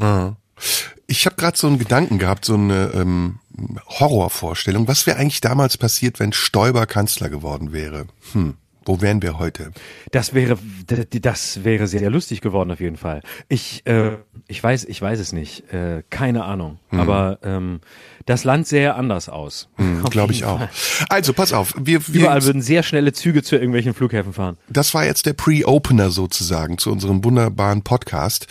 Ich 1.06 1.26
habe 1.26 1.36
gerade 1.36 1.56
so 1.56 1.66
einen 1.66 1.78
Gedanken 1.78 2.18
gehabt, 2.18 2.44
so 2.44 2.54
eine 2.54 2.92
ähm, 2.94 3.38
Horrorvorstellung. 3.86 4.88
Was 4.88 5.06
wäre 5.06 5.18
eigentlich 5.18 5.40
damals 5.40 5.76
passiert, 5.76 6.20
wenn 6.20 6.32
Stoiber 6.32 6.86
Kanzler 6.86 7.28
geworden 7.28 7.72
wäre? 7.72 8.06
Hm, 8.32 8.54
wo 8.84 9.00
wären 9.00 9.22
wir 9.22 9.38
heute? 9.38 9.72
Das 10.10 10.34
wäre, 10.34 10.58
das 10.86 11.64
wäre 11.64 11.86
sehr, 11.86 12.00
sehr 12.00 12.10
lustig 12.10 12.40
geworden 12.40 12.70
auf 12.70 12.80
jeden 12.80 12.96
Fall. 12.96 13.22
Ich, 13.48 13.86
äh, 13.86 14.16
ich 14.48 14.62
weiß, 14.62 14.84
ich 14.84 15.00
weiß 15.00 15.20
es 15.20 15.32
nicht, 15.32 15.72
äh, 15.72 16.02
keine 16.10 16.44
Ahnung. 16.44 16.78
Aber 16.90 17.38
ähm, 17.42 17.80
das 18.26 18.44
Land 18.44 18.66
sähe 18.66 18.94
anders 18.94 19.28
aus. 19.28 19.68
Auf 20.02 20.10
Glaube 20.10 20.32
ich 20.32 20.44
auch. 20.44 20.60
Also 21.08 21.32
pass 21.32 21.52
auf, 21.52 21.74
wir, 21.78 22.06
wir 22.08 22.22
Überall 22.22 22.44
würden 22.44 22.62
sehr 22.62 22.82
schnelle 22.82 23.12
Züge 23.12 23.42
zu 23.42 23.56
irgendwelchen 23.56 23.94
Flughäfen 23.94 24.32
fahren. 24.32 24.56
das 24.68 24.94
war 24.94 25.04
jetzt 25.04 25.26
der 25.26 25.32
Pre-Opener 25.32 26.10
sozusagen 26.10 26.78
zu 26.78 26.90
unserem 26.92 27.24
wunderbaren 27.24 27.82
Podcast. 27.82 28.46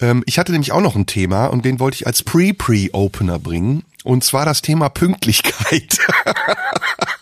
Ähm, 0.00 0.22
ich 0.26 0.38
hatte 0.38 0.52
nämlich 0.52 0.72
auch 0.72 0.80
noch 0.80 0.96
ein 0.96 1.06
Thema 1.06 1.46
und 1.46 1.64
den 1.64 1.80
wollte 1.80 1.96
ich 1.96 2.06
als 2.06 2.22
Pre-Pre-Opener 2.22 3.38
bringen. 3.38 3.84
Und 4.04 4.22
zwar 4.22 4.44
das 4.44 4.62
Thema 4.62 4.88
Pünktlichkeit. 4.88 5.98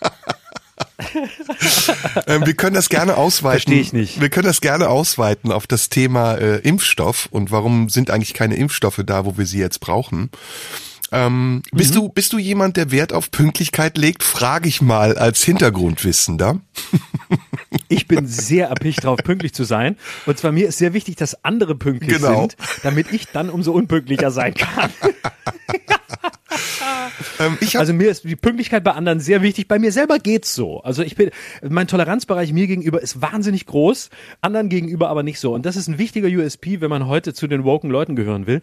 ähm, 2.27 2.47
wir 2.47 2.55
können 2.55 2.75
das 2.75 2.89
gerne 2.89 3.17
ausweiten. 3.17 3.61
Versteh 3.61 3.81
ich 3.81 3.93
nicht. 3.93 4.21
Wir 4.21 4.29
können 4.29 4.47
das 4.47 4.61
gerne 4.61 4.89
ausweiten 4.89 5.53
auf 5.53 5.67
das 5.67 5.89
Thema 5.89 6.35
äh, 6.35 6.59
Impfstoff 6.59 7.29
und 7.31 7.51
warum 7.51 7.89
sind 7.89 8.11
eigentlich 8.11 8.35
keine 8.35 8.57
Impfstoffe 8.57 9.01
da, 9.05 9.25
wo 9.25 9.37
wir 9.37 9.47
sie 9.47 9.59
jetzt 9.59 9.81
brauchen. 9.81 10.31
Ähm, 11.13 11.63
bist 11.71 11.95
du 11.95 12.09
bist 12.09 12.33
du 12.33 12.39
jemand, 12.39 12.77
der 12.77 12.91
Wert 12.91 13.13
auf 13.13 13.31
Pünktlichkeit 13.31 13.99
legt? 13.99 14.23
Frage 14.25 14.69
ich 14.69 14.81
mal 14.83 15.17
als 15.17 15.43
Hintergrundwissender. 15.43 16.61
Ich 17.89 18.07
bin 18.07 18.27
sehr 18.27 18.69
erpicht 18.69 19.05
drauf, 19.05 19.19
pünktlich 19.23 19.53
zu 19.53 19.65
sein. 19.65 19.97
Und 20.27 20.39
zwar 20.39 20.53
mir 20.53 20.69
ist 20.69 20.79
sehr 20.79 20.95
wichtig, 20.95 21.17
dass 21.17 21.45
andere 21.45 21.75
pünktlich 21.75 22.17
Genau. 22.17 22.41
sind, 22.41 22.57
damit 22.83 23.13
ich 23.13 23.27
dann 23.29 23.51
umso 23.51 23.73
unpünktlicher 23.73 24.31
sein 24.31 24.55
kann. 24.55 24.91
Ähm, 27.41 27.59
Also 27.75 27.93
mir 27.93 28.11
ist 28.11 28.25
die 28.25 28.37
Pünktlichkeit 28.37 28.85
bei 28.85 28.93
anderen 28.93 29.21
sehr 29.21 29.43
wichtig. 29.43 29.67
Bei 29.67 29.79
mir 29.79 29.93
selber 29.93 30.19
geht's 30.19 30.55
so. 30.55 30.81
Also 30.81 31.03
ich 31.03 31.17
bin, 31.17 31.31
mein 31.69 31.89
Toleranzbereich 31.89 32.53
mir 32.53 32.67
gegenüber 32.67 33.01
ist 33.03 33.21
wahnsinnig 33.21 33.67
groß, 33.67 34.11
anderen 34.41 34.69
gegenüber 34.69 35.09
aber 35.09 35.23
nicht 35.23 35.41
so. 35.41 35.53
Und 35.53 35.67
das 35.67 35.77
ist 35.77 35.89
ein 35.89 35.99
wichtiger 35.99 36.29
USP, 36.29 36.81
wenn 36.81 36.91
man 36.91 37.07
heute 37.07 37.35
zu 37.35 37.47
den 37.47 37.65
woken 37.65 37.91
Leuten 37.91 38.15
gehören 38.15 38.47
will. 38.47 38.61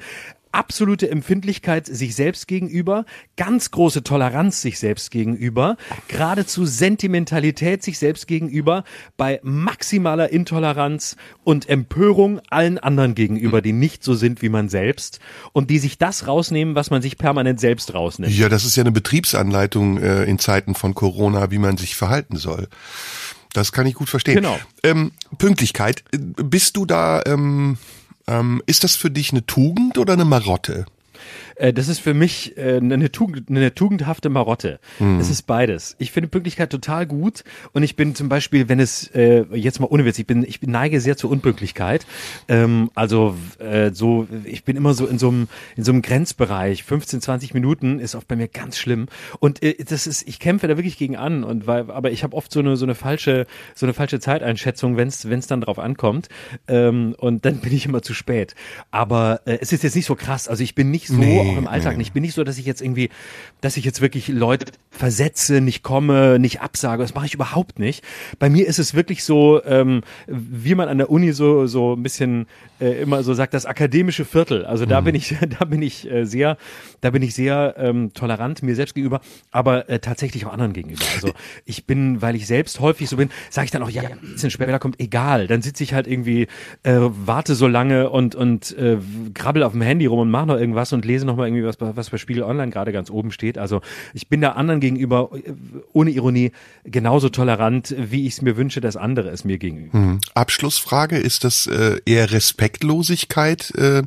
Absolute 0.52 1.10
Empfindlichkeit 1.10 1.86
sich 1.86 2.16
selbst 2.16 2.48
gegenüber, 2.48 3.06
ganz 3.38 3.72
große 3.72 4.04
Toleranz 4.04 4.62
sich 4.62 4.80
selbst 4.80 5.12
gegenüber, 5.12 5.78
geradezu 6.08 6.66
Sentimentalität 6.66 7.84
sich 7.84 7.98
selbst 7.98 8.28
gegenüber, 8.28 8.84
bei 9.18 9.40
maximaler 9.44 10.32
Intoleranz 10.32 11.16
und 11.44 11.70
Empörung 11.70 12.42
allen 12.50 12.78
anderen 12.78 13.16
gegenüber, 13.16 13.62
die 13.62 13.74
nicht 13.74 14.04
so 14.04 14.14
sind 14.14 14.42
wie 14.42 14.50
man 14.50 14.70
selbst 14.70 15.20
und 15.54 15.70
die 15.70 15.80
sich 15.80 15.98
das 15.98 16.28
rausnehmen, 16.28 16.76
was 16.76 16.90
man 16.90 17.02
sich 17.02 17.18
permanent 17.18 17.60
selbst 17.60 17.94
rausnimmt. 17.94 18.34
Ja, 18.34 18.50
das 18.50 18.66
ist 18.66 18.76
ja 18.76 18.82
eine 18.82 18.92
Betriebsanleitung 18.92 19.98
äh, 19.98 20.24
in 20.24 20.40
Zeiten 20.40 20.76
von 20.76 20.94
Corona, 20.94 21.52
wie 21.52 21.58
man 21.58 21.78
sich 21.78 21.96
verhalten 21.96 22.38
soll. 22.38 22.68
Das 23.54 23.72
kann 23.72 23.86
ich 23.86 23.96
gut 23.96 24.10
verstehen. 24.10 24.36
Genau. 24.36 24.58
Ähm, 24.84 25.12
Pünktlichkeit. 25.38 26.04
Bist 26.12 26.78
du 26.78 26.86
da, 26.86 27.22
ähm, 27.26 27.78
ähm, 28.28 28.62
ist 28.66 28.84
das 28.84 28.96
für 28.96 29.12
dich 29.12 29.32
eine 29.32 29.46
Tugend 29.46 29.98
oder 29.98 30.14
eine 30.14 30.26
Marotte? 30.26 30.86
Äh, 31.62 31.74
das 31.74 31.88
ist 31.88 32.00
für 32.00 32.14
mich 32.14 32.58
äh, 32.58 32.78
eine, 32.78 33.12
Tugend, 33.12 33.50
eine 33.50 33.74
tugendhafte 33.74 34.30
Marotte. 34.30 34.80
Mhm. 35.00 35.20
Es 35.20 35.30
ist 35.30 35.44
beides. 35.44 35.96
Ich 36.00 36.12
finde 36.12 36.30
Pünktlichkeit 36.30 36.72
total 36.72 37.06
gut 37.06 37.44
und 37.74 37.84
ich 37.84 37.96
bin 37.96 38.16
zum 38.16 38.30
Beispiel, 38.30 38.68
wenn 38.68 38.80
es 38.80 39.08
äh, 39.14 39.46
jetzt 39.54 39.80
mal 39.80 39.88
ohne 39.88 40.04
Witz, 40.06 40.18
ich 40.18 40.26
bin, 40.26 40.44
ich 40.44 40.62
neige 40.64 41.00
sehr 41.00 41.18
zur 41.18 41.30
Unpünktlichkeit. 41.30 42.08
Ähm, 42.48 42.90
also 42.96 43.36
äh, 43.60 43.92
so, 43.94 44.28
ich 44.44 44.64
bin 44.64 44.76
immer 44.76 44.94
so 44.94 45.06
in 45.06 45.20
so 45.20 45.30
einem 45.30 45.48
in 45.78 45.84
so 45.84 45.92
einem 45.92 46.02
Grenzbereich. 46.02 46.84
15, 46.84 47.22
20 47.22 47.54
Minuten 47.54 48.00
ist 48.00 48.16
oft 48.16 48.28
bei 48.28 48.36
mir 48.36 48.48
ganz 48.48 48.78
schlimm 48.78 49.08
und 49.40 49.62
äh, 49.62 49.76
das 49.84 50.08
ist, 50.08 50.28
ich 50.28 50.40
kämpfe 50.40 50.68
da 50.68 50.78
wirklich 50.78 50.98
gegen 50.98 51.16
an 51.16 51.44
und 51.44 51.68
weil, 51.68 51.92
aber 51.92 52.12
ich 52.12 52.24
habe 52.24 52.36
oft 52.36 52.52
so 52.52 52.60
eine 52.60 52.76
so 52.76 52.86
eine 52.86 52.96
falsche 52.96 53.46
so 53.76 53.86
eine 53.86 53.94
falsche 53.94 54.20
Zeiteinschätzung, 54.20 54.98
wenn 54.98 55.10
es 55.10 55.30
wenn 55.30 55.40
es 55.40 55.48
dann 55.48 55.62
drauf 55.62 55.78
ankommt 55.78 56.28
ähm, 56.68 57.16
und 57.20 57.46
dann 57.46 57.58
bin 57.60 57.72
ich 57.72 57.86
immer 57.86 58.02
zu 58.02 58.16
spät. 58.16 58.56
Aber 58.90 59.42
äh, 59.46 59.60
es 59.62 59.72
ist 59.72 59.84
jetzt 59.84 59.96
nicht 59.96 60.08
so 60.08 60.16
krass. 60.16 60.48
Also 60.48 60.64
ich 60.64 60.74
bin 60.74 60.90
nicht 60.90 61.08
so 61.08 61.16
Nee, 61.16 61.51
auch 61.54 61.58
im 61.58 61.68
Alltag 61.68 61.94
nee. 61.94 62.00
nicht. 62.00 62.08
Ich 62.08 62.14
bin 62.14 62.24
nicht 62.24 62.34
so, 62.34 62.44
dass 62.44 62.58
ich 62.58 62.66
jetzt 62.66 62.82
irgendwie, 62.82 63.10
dass 63.62 63.78
ich 63.78 63.86
jetzt 63.86 64.02
wirklich 64.02 64.28
Leute 64.28 64.66
versetze, 64.90 65.62
nicht 65.62 65.84
komme, 65.84 66.40
nicht 66.40 66.62
absage. 66.62 67.04
Das 67.04 67.16
mache 67.16 67.26
ich 67.26 67.34
überhaupt 67.34 67.80
nicht. 67.80 68.04
Bei 68.40 68.50
mir 68.50 68.68
ist 68.68 68.80
es 68.80 68.94
wirklich 68.94 69.24
so, 69.24 69.64
ähm, 69.66 70.02
wie 70.28 70.76
man 70.76 70.90
an 70.90 70.98
der 70.98 71.10
Uni 71.10 71.32
so 71.32 71.68
so 71.68 71.94
ein 71.94 72.04
bisschen 72.04 72.48
äh, 72.80 73.02
immer 73.02 73.24
so 73.24 73.34
sagt, 73.34 73.54
das 73.54 73.66
akademische 73.66 74.26
Viertel. 74.26 74.66
Also 74.66 74.86
da 74.86 75.02
bin 75.02 75.16
ich, 75.16 75.36
da 75.60 75.66
bin 75.66 75.82
ich 75.82 76.10
äh, 76.10 76.26
sehr, 76.26 76.58
da 77.02 77.12
bin 77.12 77.22
ich 77.22 77.34
sehr 77.34 77.76
ähm, 77.78 78.14
tolerant 78.14 78.64
mir 78.64 78.76
selbst 78.76 78.96
gegenüber, 78.96 79.22
aber 79.52 79.90
äh, 79.90 80.00
tatsächlich 80.00 80.46
auch 80.46 80.54
anderen 80.54 80.74
gegenüber. 80.74 81.04
Also 81.14 81.32
ich 81.66 81.86
bin, 81.86 82.22
weil 82.22 82.36
ich 82.36 82.48
selbst 82.48 82.80
häufig 82.80 83.10
so 83.10 83.18
bin, 83.18 83.30
sage 83.50 83.66
ich 83.66 83.72
dann 83.72 83.84
auch, 83.84 83.90
ja, 83.90 84.04
ein 84.04 84.20
bisschen 84.34 84.52
später 84.52 84.80
kommt, 84.80 85.00
egal. 85.00 85.48
Dann 85.48 85.62
sitze 85.62 85.84
ich 85.84 85.94
halt 85.94 86.08
irgendwie, 86.08 86.48
äh, 86.84 86.98
warte 87.00 87.56
so 87.56 87.68
lange 87.68 88.10
und 88.10 88.36
und 88.36 88.78
äh, 88.78 88.98
krabbel 89.34 89.64
auf 89.64 89.74
dem 89.74 89.82
Handy 89.82 90.06
rum 90.06 90.20
und 90.20 90.32
mache 90.32 90.48
noch 90.48 90.58
irgendwas 90.58 90.94
und 90.94 91.06
lese 91.06 91.26
noch 91.26 91.38
mal 91.42 91.48
irgendwie 91.48 91.66
was, 91.66 91.78
bei- 91.78 91.96
was 91.96 92.10
bei 92.10 92.18
Spiegel 92.18 92.44
Online 92.44 92.72
gerade 92.72 92.92
ganz 92.92 93.10
oben 93.10 93.32
steht. 93.32 93.58
Also 93.58 93.82
ich 94.14 94.28
bin 94.30 94.42
da 94.42 94.54
anderen 94.54 94.80
gegenüber 94.80 95.30
äh, 95.34 95.52
ohne 95.94 96.12
Ironie 96.12 96.52
genauso 96.86 97.30
tolerant, 97.30 97.94
wie 97.98 98.26
ich 98.28 98.34
es 98.34 98.42
mir 98.42 98.56
wünsche, 98.58 98.80
dass 98.82 98.96
andere 98.96 99.30
es 99.30 99.44
mir 99.44 99.58
gegenüber. 99.58 99.94
Hm. 99.94 100.20
Abschlussfrage, 100.34 101.18
ist 101.18 101.44
das 101.44 101.68
äh, 101.68 101.98
eher 102.06 102.32
Respektlosigkeit 102.32 103.72
äh, 103.76 104.04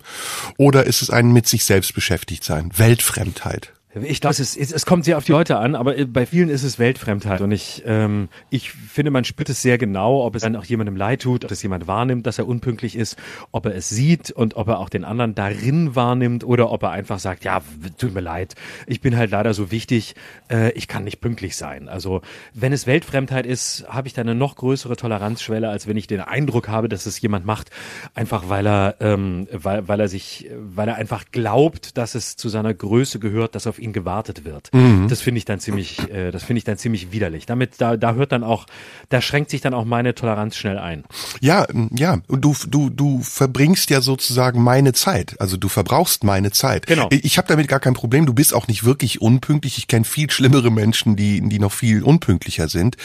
oder 0.56 0.84
ist 0.84 1.02
es 1.02 1.10
ein 1.10 1.32
mit 1.32 1.46
sich 1.46 1.64
selbst 1.64 1.94
beschäftigt 1.94 2.44
sein? 2.44 2.70
Weltfremdheit? 2.76 3.72
Ich 4.02 4.20
glaube, 4.20 4.32
es, 4.32 4.56
ist- 4.56 4.72
es, 4.72 4.86
kommt 4.86 5.04
sehr 5.04 5.16
auf 5.16 5.24
die 5.24 5.30
Leute 5.32 5.58
an, 5.58 5.76
aber 5.76 5.96
äh, 5.96 6.04
bei 6.04 6.26
vielen 6.26 6.48
ist 6.48 6.64
es 6.64 6.78
Weltfremdheit. 6.80 7.40
Und 7.40 7.52
ich, 7.52 7.82
ähm, 7.86 8.28
ich 8.50 8.72
finde, 8.72 9.12
man 9.12 9.24
spürt 9.24 9.48
es 9.48 9.62
sehr 9.62 9.78
genau, 9.78 10.24
ob 10.24 10.34
es 10.34 10.42
dann 10.42 10.56
auch 10.56 10.64
jemandem 10.64 10.96
leid 10.96 11.22
tut, 11.22 11.44
ob 11.44 11.50
es 11.52 11.62
jemand 11.62 11.86
wahrnimmt, 11.86 12.26
dass 12.26 12.38
er 12.38 12.48
unpünktlich 12.48 12.96
ist, 12.96 13.16
ob 13.52 13.66
er 13.66 13.74
es 13.76 13.88
sieht 13.88 14.32
und 14.32 14.56
ob 14.56 14.66
er 14.66 14.80
auch 14.80 14.88
den 14.88 15.04
anderen 15.04 15.36
darin 15.36 15.94
wahrnimmt 15.94 16.42
oder 16.42 16.72
ob 16.72 16.82
er 16.82 16.90
einfach 16.90 17.20
sagt, 17.20 17.44
ja, 17.44 17.62
tut 17.96 18.14
mir 18.14 18.20
leid, 18.20 18.54
ich 18.88 19.00
bin 19.00 19.16
halt 19.16 19.30
leider 19.30 19.54
so 19.54 19.70
wichtig, 19.70 20.14
äh, 20.50 20.72
ich 20.72 20.88
kann 20.88 21.04
nicht 21.04 21.20
pünktlich 21.20 21.56
sein. 21.56 21.88
Also 21.88 22.20
wenn 22.52 22.72
es 22.72 22.88
Weltfremdheit 22.88 23.46
ist, 23.46 23.84
habe 23.88 24.08
ich 24.08 24.14
da 24.14 24.22
eine 24.22 24.34
noch 24.34 24.56
größere 24.56 24.96
Toleranzschwelle, 24.96 25.68
als 25.68 25.86
wenn 25.86 25.96
ich 25.96 26.08
den 26.08 26.20
Eindruck 26.20 26.68
habe, 26.68 26.88
dass 26.88 27.06
es 27.06 27.20
jemand 27.20 27.46
macht, 27.46 27.70
einfach 28.14 28.48
weil 28.48 28.66
er, 28.66 28.96
ähm, 28.98 29.46
weil, 29.52 29.86
weil 29.86 30.00
er 30.00 30.08
sich, 30.08 30.50
weil 30.58 30.88
er 30.88 30.96
einfach 30.96 31.26
glaubt, 31.30 31.96
dass 31.96 32.16
es 32.16 32.34
zu 32.36 32.48
seiner 32.48 32.74
Größe 32.74 33.20
gehört, 33.20 33.54
dass 33.54 33.68
auf 33.68 33.78
ihn 33.84 33.92
gewartet 33.92 34.44
wird. 34.44 34.70
Das 35.08 35.20
finde 35.20 35.38
ich 35.38 35.44
dann 35.44 35.60
ziemlich, 35.60 36.10
äh, 36.10 36.30
das 36.30 36.42
finde 36.42 36.58
ich 36.58 36.64
dann 36.64 36.78
ziemlich 36.78 37.12
widerlich. 37.12 37.46
Damit, 37.46 37.74
da, 37.78 37.96
da 37.96 38.14
hört 38.14 38.32
dann 38.32 38.42
auch, 38.42 38.66
da 39.08 39.20
schränkt 39.20 39.50
sich 39.50 39.60
dann 39.60 39.74
auch 39.74 39.84
meine 39.84 40.14
Toleranz 40.14 40.56
schnell 40.56 40.78
ein. 40.78 41.04
Ja, 41.40 41.66
ja. 41.96 42.18
Und 42.26 42.42
du, 42.44 42.54
du, 42.68 42.90
du 42.90 43.20
verbringst 43.22 43.90
ja 43.90 44.00
sozusagen 44.00 44.62
meine 44.62 44.92
Zeit. 44.92 45.40
Also 45.40 45.56
du 45.56 45.68
verbrauchst 45.68 46.24
meine 46.24 46.50
Zeit. 46.50 46.86
Genau. 46.86 47.08
Ich 47.10 47.38
habe 47.38 47.48
damit 47.48 47.68
gar 47.68 47.80
kein 47.80 47.94
Problem. 47.94 48.26
Du 48.26 48.34
bist 48.34 48.54
auch 48.54 48.68
nicht 48.68 48.84
wirklich 48.84 49.20
unpünktlich. 49.20 49.78
Ich 49.78 49.86
kenne 49.86 50.04
viel 50.04 50.30
schlimmere 50.30 50.70
Menschen, 50.70 51.16
die, 51.16 51.40
die 51.40 51.58
noch 51.58 51.72
viel 51.72 52.02
unpünktlicher 52.02 52.68
sind. 52.68 52.96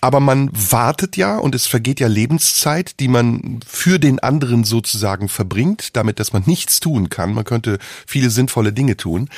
Aber 0.00 0.20
man 0.20 0.50
wartet 0.52 1.16
ja 1.16 1.38
und 1.38 1.54
es 1.54 1.66
vergeht 1.66 2.00
ja 2.00 2.08
Lebenszeit, 2.08 3.00
die 3.00 3.08
man 3.08 3.60
für 3.66 3.98
den 3.98 4.18
anderen 4.18 4.64
sozusagen 4.64 5.28
verbringt, 5.28 5.96
damit, 5.96 6.20
dass 6.20 6.32
man 6.32 6.42
nichts 6.46 6.80
tun 6.80 7.08
kann. 7.10 7.34
Man 7.34 7.44
könnte 7.44 7.78
viele 8.06 8.30
sinnvolle 8.30 8.72
Dinge 8.72 8.96
tun. 8.96 9.28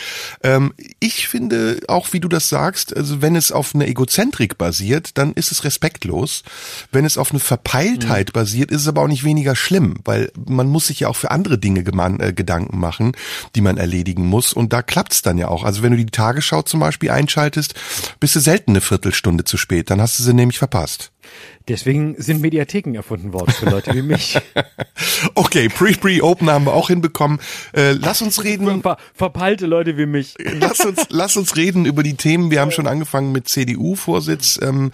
Ähm, 0.42 0.72
ich 1.00 1.28
finde, 1.28 1.80
auch 1.88 2.12
wie 2.12 2.20
du 2.20 2.28
das 2.28 2.48
sagst, 2.48 2.96
also 2.96 3.22
wenn 3.22 3.36
es 3.36 3.52
auf 3.52 3.74
eine 3.74 3.86
Egozentrik 3.86 4.58
basiert, 4.58 5.16
dann 5.16 5.32
ist 5.32 5.52
es 5.52 5.64
respektlos. 5.64 6.42
Wenn 6.92 7.04
es 7.04 7.18
auf 7.18 7.30
eine 7.30 7.40
Verpeiltheit 7.40 8.32
basiert, 8.32 8.70
ist 8.70 8.82
es 8.82 8.88
aber 8.88 9.02
auch 9.02 9.08
nicht 9.08 9.24
weniger 9.24 9.56
schlimm, 9.56 9.96
weil 10.04 10.30
man 10.46 10.68
muss 10.68 10.88
sich 10.88 11.00
ja 11.00 11.08
auch 11.08 11.16
für 11.16 11.30
andere 11.30 11.58
Dinge 11.58 11.80
äh, 11.80 12.32
Gedanken 12.32 12.78
machen, 12.78 13.12
die 13.54 13.60
man 13.60 13.78
erledigen 13.78 14.26
muss. 14.26 14.52
Und 14.52 14.72
da 14.72 14.82
klappt's 14.82 15.22
dann 15.22 15.38
ja 15.38 15.48
auch. 15.48 15.64
Also 15.64 15.82
wenn 15.82 15.92
du 15.92 15.98
die 15.98 16.06
Tagesschau 16.06 16.62
zum 16.62 16.80
Beispiel 16.80 17.10
einschaltest, 17.10 17.74
bist 18.20 18.36
du 18.36 18.40
selten 18.40 18.72
eine 18.72 18.80
Viertelstunde 18.80 19.44
zu 19.44 19.56
spät. 19.56 19.90
Dann 19.90 20.00
hast 20.00 20.18
du 20.18 20.22
sie 20.22 20.34
nämlich 20.34 20.58
verpasst. 20.58 21.12
Deswegen 21.68 22.14
sind 22.16 22.40
Mediatheken 22.40 22.94
erfunden 22.94 23.32
worden 23.32 23.52
für 23.52 23.68
Leute 23.68 23.94
wie 23.94 24.02
mich. 24.02 24.38
Okay, 25.34 25.68
Pre-Pre-Open 25.68 26.50
haben 26.50 26.66
wir 26.66 26.74
auch 26.74 26.88
hinbekommen. 26.88 27.38
Äh, 27.72 27.92
lass 27.92 28.20
uns 28.22 28.44
reden. 28.44 28.82
Ver, 28.82 28.98
verpeilte 29.14 29.66
Leute 29.66 29.96
wie 29.96 30.06
mich. 30.06 30.34
lass 30.60 30.80
uns, 30.80 31.06
lass 31.08 31.36
uns 31.36 31.56
reden 31.56 31.86
über 31.86 32.02
die 32.02 32.14
Themen. 32.14 32.50
Wir 32.50 32.60
haben 32.60 32.70
schon 32.70 32.86
angefangen 32.86 33.32
mit 33.32 33.48
CDU-Vorsitz. 33.48 34.58
Ähm, 34.62 34.92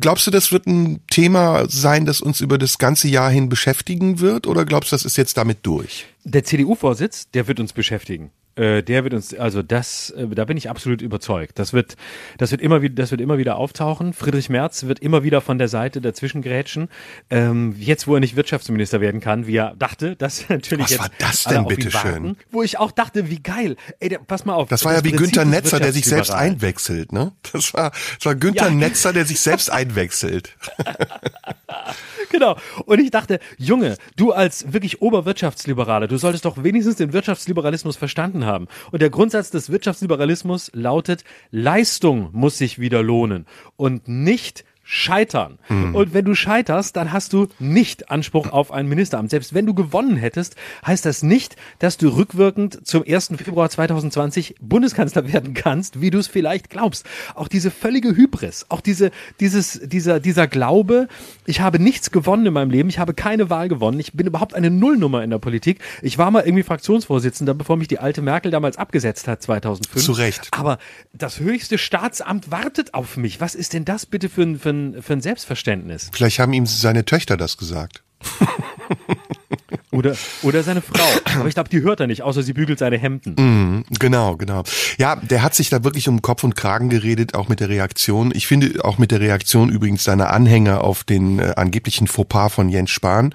glaubst 0.00 0.26
du, 0.26 0.30
das 0.30 0.52
wird 0.52 0.66
ein 0.66 1.00
Thema 1.10 1.68
sein, 1.68 2.04
das 2.04 2.20
uns 2.20 2.40
über 2.40 2.58
das 2.58 2.78
ganze 2.78 3.08
Jahr 3.08 3.30
hin 3.30 3.48
beschäftigen 3.48 4.20
wird? 4.20 4.46
Oder 4.46 4.64
glaubst 4.64 4.92
du, 4.92 4.94
das 4.94 5.04
ist 5.04 5.16
jetzt 5.16 5.36
damit 5.36 5.58
durch? 5.62 6.06
Der 6.24 6.44
CDU-Vorsitz, 6.44 7.30
der 7.30 7.48
wird 7.48 7.60
uns 7.60 7.72
beschäftigen. 7.72 8.30
Äh, 8.58 8.82
Der 8.82 9.04
wird 9.04 9.14
uns, 9.14 9.34
also 9.34 9.62
das, 9.62 10.10
äh, 10.10 10.26
da 10.28 10.44
bin 10.44 10.56
ich 10.56 10.68
absolut 10.68 11.00
überzeugt. 11.02 11.58
Das 11.58 11.72
wird, 11.72 11.96
das 12.38 12.50
wird 12.50 12.60
immer 12.60 12.82
wieder, 12.82 12.94
das 12.96 13.10
wird 13.10 13.20
immer 13.20 13.38
wieder 13.38 13.56
auftauchen. 13.56 14.12
Friedrich 14.12 14.48
Merz 14.50 14.84
wird 14.84 14.98
immer 14.98 15.22
wieder 15.22 15.40
von 15.40 15.58
der 15.58 15.68
Seite 15.68 16.00
dazwischen 16.00 16.42
grätschen. 16.42 16.88
Ähm, 17.30 17.74
jetzt, 17.78 18.06
wo 18.08 18.14
er 18.14 18.20
nicht 18.20 18.36
Wirtschaftsminister 18.36 19.00
werden 19.00 19.20
kann, 19.20 19.46
wie 19.46 19.56
er 19.56 19.74
dachte, 19.78 20.16
dass 20.16 20.48
natürlich 20.48 20.84
Was 20.86 20.90
jetzt 20.90 21.00
war 21.00 21.10
das 21.18 21.44
denn, 21.44 21.66
bitteschön? 21.66 22.02
warten. 22.12 22.36
Wo 22.50 22.62
ich 22.62 22.78
auch 22.78 22.90
dachte, 22.90 23.30
wie 23.30 23.40
geil. 23.42 23.76
Ey, 24.00 24.08
der, 24.08 24.18
pass 24.18 24.44
mal 24.44 24.54
auf. 24.54 24.68
Das 24.68 24.84
war 24.84 24.92
ja 24.94 25.04
wie 25.04 25.10
Prinzip 25.10 25.34
Günther 25.34 25.44
Netzer, 25.44 25.78
der 25.80 25.92
sich 25.92 26.04
selbst 26.06 26.30
einwechselt, 26.30 27.12
ne? 27.12 27.32
Das 27.52 27.72
war, 27.74 27.90
das 28.16 28.26
war 28.26 28.34
Günther 28.34 28.68
Ja. 28.68 28.74
Netzer, 28.74 29.12
der 29.12 29.24
sich 29.24 29.40
selbst 29.40 29.70
einwechselt. 29.72 30.56
Genau. 32.30 32.56
Und 32.84 32.98
ich 32.98 33.10
dachte, 33.10 33.38
Junge, 33.56 33.96
du 34.16 34.32
als 34.32 34.72
wirklich 34.72 35.00
Oberwirtschaftsliberaler, 35.00 36.08
du 36.08 36.18
solltest 36.18 36.44
doch 36.44 36.62
wenigstens 36.62 36.96
den 36.96 37.12
Wirtschaftsliberalismus 37.14 37.96
verstanden 37.96 38.44
haben. 38.44 38.47
Und 38.90 39.02
der 39.02 39.10
Grundsatz 39.10 39.50
des 39.50 39.70
Wirtschaftsliberalismus 39.70 40.70
lautet, 40.74 41.24
Leistung 41.50 42.30
muss 42.32 42.58
sich 42.58 42.78
wieder 42.78 43.02
lohnen 43.02 43.46
und 43.76 44.08
nicht 44.08 44.64
scheitern. 44.90 45.58
Und 45.92 46.14
wenn 46.14 46.24
du 46.24 46.34
scheiterst, 46.34 46.96
dann 46.96 47.12
hast 47.12 47.34
du 47.34 47.48
nicht 47.58 48.10
Anspruch 48.10 48.48
auf 48.48 48.72
ein 48.72 48.88
Ministeramt. 48.88 49.28
Selbst 49.28 49.52
wenn 49.52 49.66
du 49.66 49.74
gewonnen 49.74 50.16
hättest, 50.16 50.56
heißt 50.86 51.04
das 51.04 51.22
nicht, 51.22 51.56
dass 51.78 51.98
du 51.98 52.08
rückwirkend 52.08 52.86
zum 52.86 53.04
1. 53.06 53.32
Februar 53.36 53.68
2020 53.68 54.54
Bundeskanzler 54.62 55.30
werden 55.30 55.52
kannst, 55.52 56.00
wie 56.00 56.08
du 56.08 56.16
es 56.16 56.26
vielleicht 56.26 56.70
glaubst. 56.70 57.04
Auch 57.34 57.48
diese 57.48 57.70
völlige 57.70 58.16
Hybris, 58.16 58.64
auch 58.70 58.80
diese, 58.80 59.10
dieses, 59.40 59.78
dieser, 59.84 60.20
dieser 60.20 60.46
Glaube, 60.46 61.08
ich 61.44 61.60
habe 61.60 61.78
nichts 61.78 62.10
gewonnen 62.10 62.46
in 62.46 62.54
meinem 62.54 62.70
Leben, 62.70 62.88
ich 62.88 62.98
habe 62.98 63.12
keine 63.12 63.50
Wahl 63.50 63.68
gewonnen, 63.68 64.00
ich 64.00 64.14
bin 64.14 64.26
überhaupt 64.26 64.54
eine 64.54 64.70
Nullnummer 64.70 65.22
in 65.22 65.28
der 65.28 65.38
Politik. 65.38 65.80
Ich 66.00 66.16
war 66.16 66.30
mal 66.30 66.44
irgendwie 66.44 66.62
Fraktionsvorsitzender, 66.62 67.52
bevor 67.52 67.76
mich 67.76 67.88
die 67.88 67.98
alte 67.98 68.22
Merkel 68.22 68.50
damals 68.50 68.78
abgesetzt 68.78 69.28
hat, 69.28 69.42
2005. 69.42 70.02
Zu 70.02 70.12
Recht. 70.12 70.48
Aber 70.52 70.78
das 71.12 71.40
höchste 71.40 71.76
Staatsamt 71.76 72.50
wartet 72.50 72.94
auf 72.94 73.18
mich. 73.18 73.38
Was 73.42 73.54
ist 73.54 73.74
denn 73.74 73.84
das 73.84 74.06
bitte 74.06 74.30
für 74.30 74.42
ein, 74.42 74.58
für 74.58 74.70
ein, 74.70 74.77
für 75.00 75.12
ein 75.12 75.20
Selbstverständnis? 75.20 76.10
Vielleicht 76.12 76.38
haben 76.38 76.52
ihm 76.52 76.66
seine 76.66 77.04
Töchter 77.04 77.36
das 77.36 77.56
gesagt. 77.56 78.02
Oder, 79.98 80.14
oder 80.42 80.62
seine 80.62 80.80
Frau. 80.80 81.04
Aber 81.36 81.48
ich 81.48 81.54
glaube, 81.54 81.68
die 81.70 81.82
hört 81.82 81.98
er 81.98 82.06
nicht, 82.06 82.22
außer 82.22 82.44
sie 82.44 82.52
bügelt 82.52 82.78
seine 82.78 82.98
Hemden. 82.98 83.34
Mm, 83.34 83.84
genau, 83.98 84.36
genau. 84.36 84.62
Ja, 84.96 85.16
der 85.16 85.42
hat 85.42 85.56
sich 85.56 85.70
da 85.70 85.82
wirklich 85.82 86.08
um 86.08 86.22
Kopf 86.22 86.44
und 86.44 86.54
Kragen 86.54 86.88
geredet, 86.88 87.34
auch 87.34 87.48
mit 87.48 87.58
der 87.58 87.68
Reaktion. 87.68 88.30
Ich 88.32 88.46
finde 88.46 88.84
auch 88.84 88.98
mit 88.98 89.10
der 89.10 89.20
Reaktion 89.20 89.70
übrigens 89.70 90.04
seiner 90.04 90.30
Anhänger 90.30 90.84
auf 90.84 91.02
den 91.02 91.40
äh, 91.40 91.54
angeblichen 91.56 92.06
Fauxpas 92.06 92.50
von 92.50 92.68
Jens 92.68 92.90
Spahn. 92.90 93.34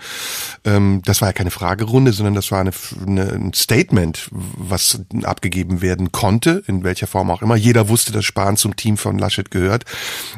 Ähm, 0.63 1.01
das 1.03 1.19
war 1.19 1.27
ja 1.27 1.33
keine 1.33 1.51
Fragerunde, 1.51 2.13
sondern 2.13 2.33
das 2.33 2.49
war 2.51 2.61
eine, 2.61 2.71
eine, 3.05 3.33
ein 3.33 3.53
Statement, 3.53 4.29
was 4.31 5.01
abgegeben 5.23 5.81
werden 5.81 6.13
konnte, 6.13 6.63
in 6.67 6.85
welcher 6.85 7.07
Form 7.07 7.29
auch 7.29 7.41
immer. 7.41 7.57
Jeder 7.57 7.89
wusste, 7.89 8.13
dass 8.13 8.23
Spahn 8.23 8.55
zum 8.55 8.77
Team 8.77 8.95
von 8.95 9.19
Laschet 9.19 9.51
gehört. 9.51 9.83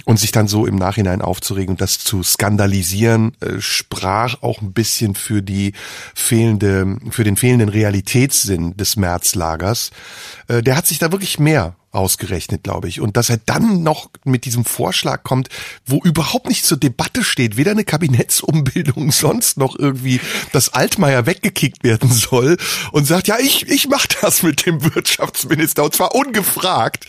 Und 0.05 0.20
sich 0.20 0.32
dann 0.32 0.48
so 0.48 0.65
im 0.65 0.75
Nachhinein 0.75 1.22
aufzuregen 1.22 1.74
und 1.74 1.82
das 1.82 2.00
zu 2.00 2.24
skandalisieren, 2.24 3.34
äh, 3.41 3.60
sprach 3.60 4.41
auch 4.41 4.63
ein 4.63 4.74
bisschen 4.74 5.13
für 5.13 5.44
die 5.44 5.74
fehlende, 6.15 6.98
für 7.12 7.24
den 7.24 7.36
fehlenden 7.36 7.69
Realitätssinn 7.69 8.75
des 8.77 8.95
Märzlagers. 8.95 9.91
Äh, 10.48 10.63
der 10.63 10.77
hat 10.77 10.88
sich 10.88 10.98
da 10.98 11.12
wirklich 11.12 11.38
mehr 11.38 11.75
ausgerechnet, 11.91 12.63
glaube 12.63 12.88
ich. 12.88 13.00
Und 13.01 13.17
dass 13.17 13.29
er 13.29 13.38
dann 13.38 13.84
noch 13.84 14.10
mit 14.24 14.45
diesem 14.45 14.65
Vorschlag 14.65 15.24
kommt, 15.24 15.50
wo 15.86 16.01
überhaupt 16.03 16.48
nicht 16.48 16.65
zur 16.65 16.77
Debatte 16.77 17.24
steht, 17.24 17.57
weder 17.57 17.72
eine 17.72 17.86
Kabinettsumbildung 17.86 19.12
sonst 19.12 19.57
noch 19.57 19.77
irgendwie, 19.77 20.19
dass 20.51 20.74
Altmaier 20.74 21.25
weggekickt 21.25 21.84
werden 21.84 22.12
soll 22.12 22.57
und 22.91 23.05
sagt, 23.05 23.27
ja, 23.27 23.38
ich, 23.39 23.67
ich 23.67 23.88
mach 23.88 24.05
das 24.22 24.43
mit 24.43 24.65
dem 24.65 24.84
Wirtschaftsminister 24.84 25.84
und 25.84 25.93
zwar 25.93 26.15
ungefragt 26.15 27.05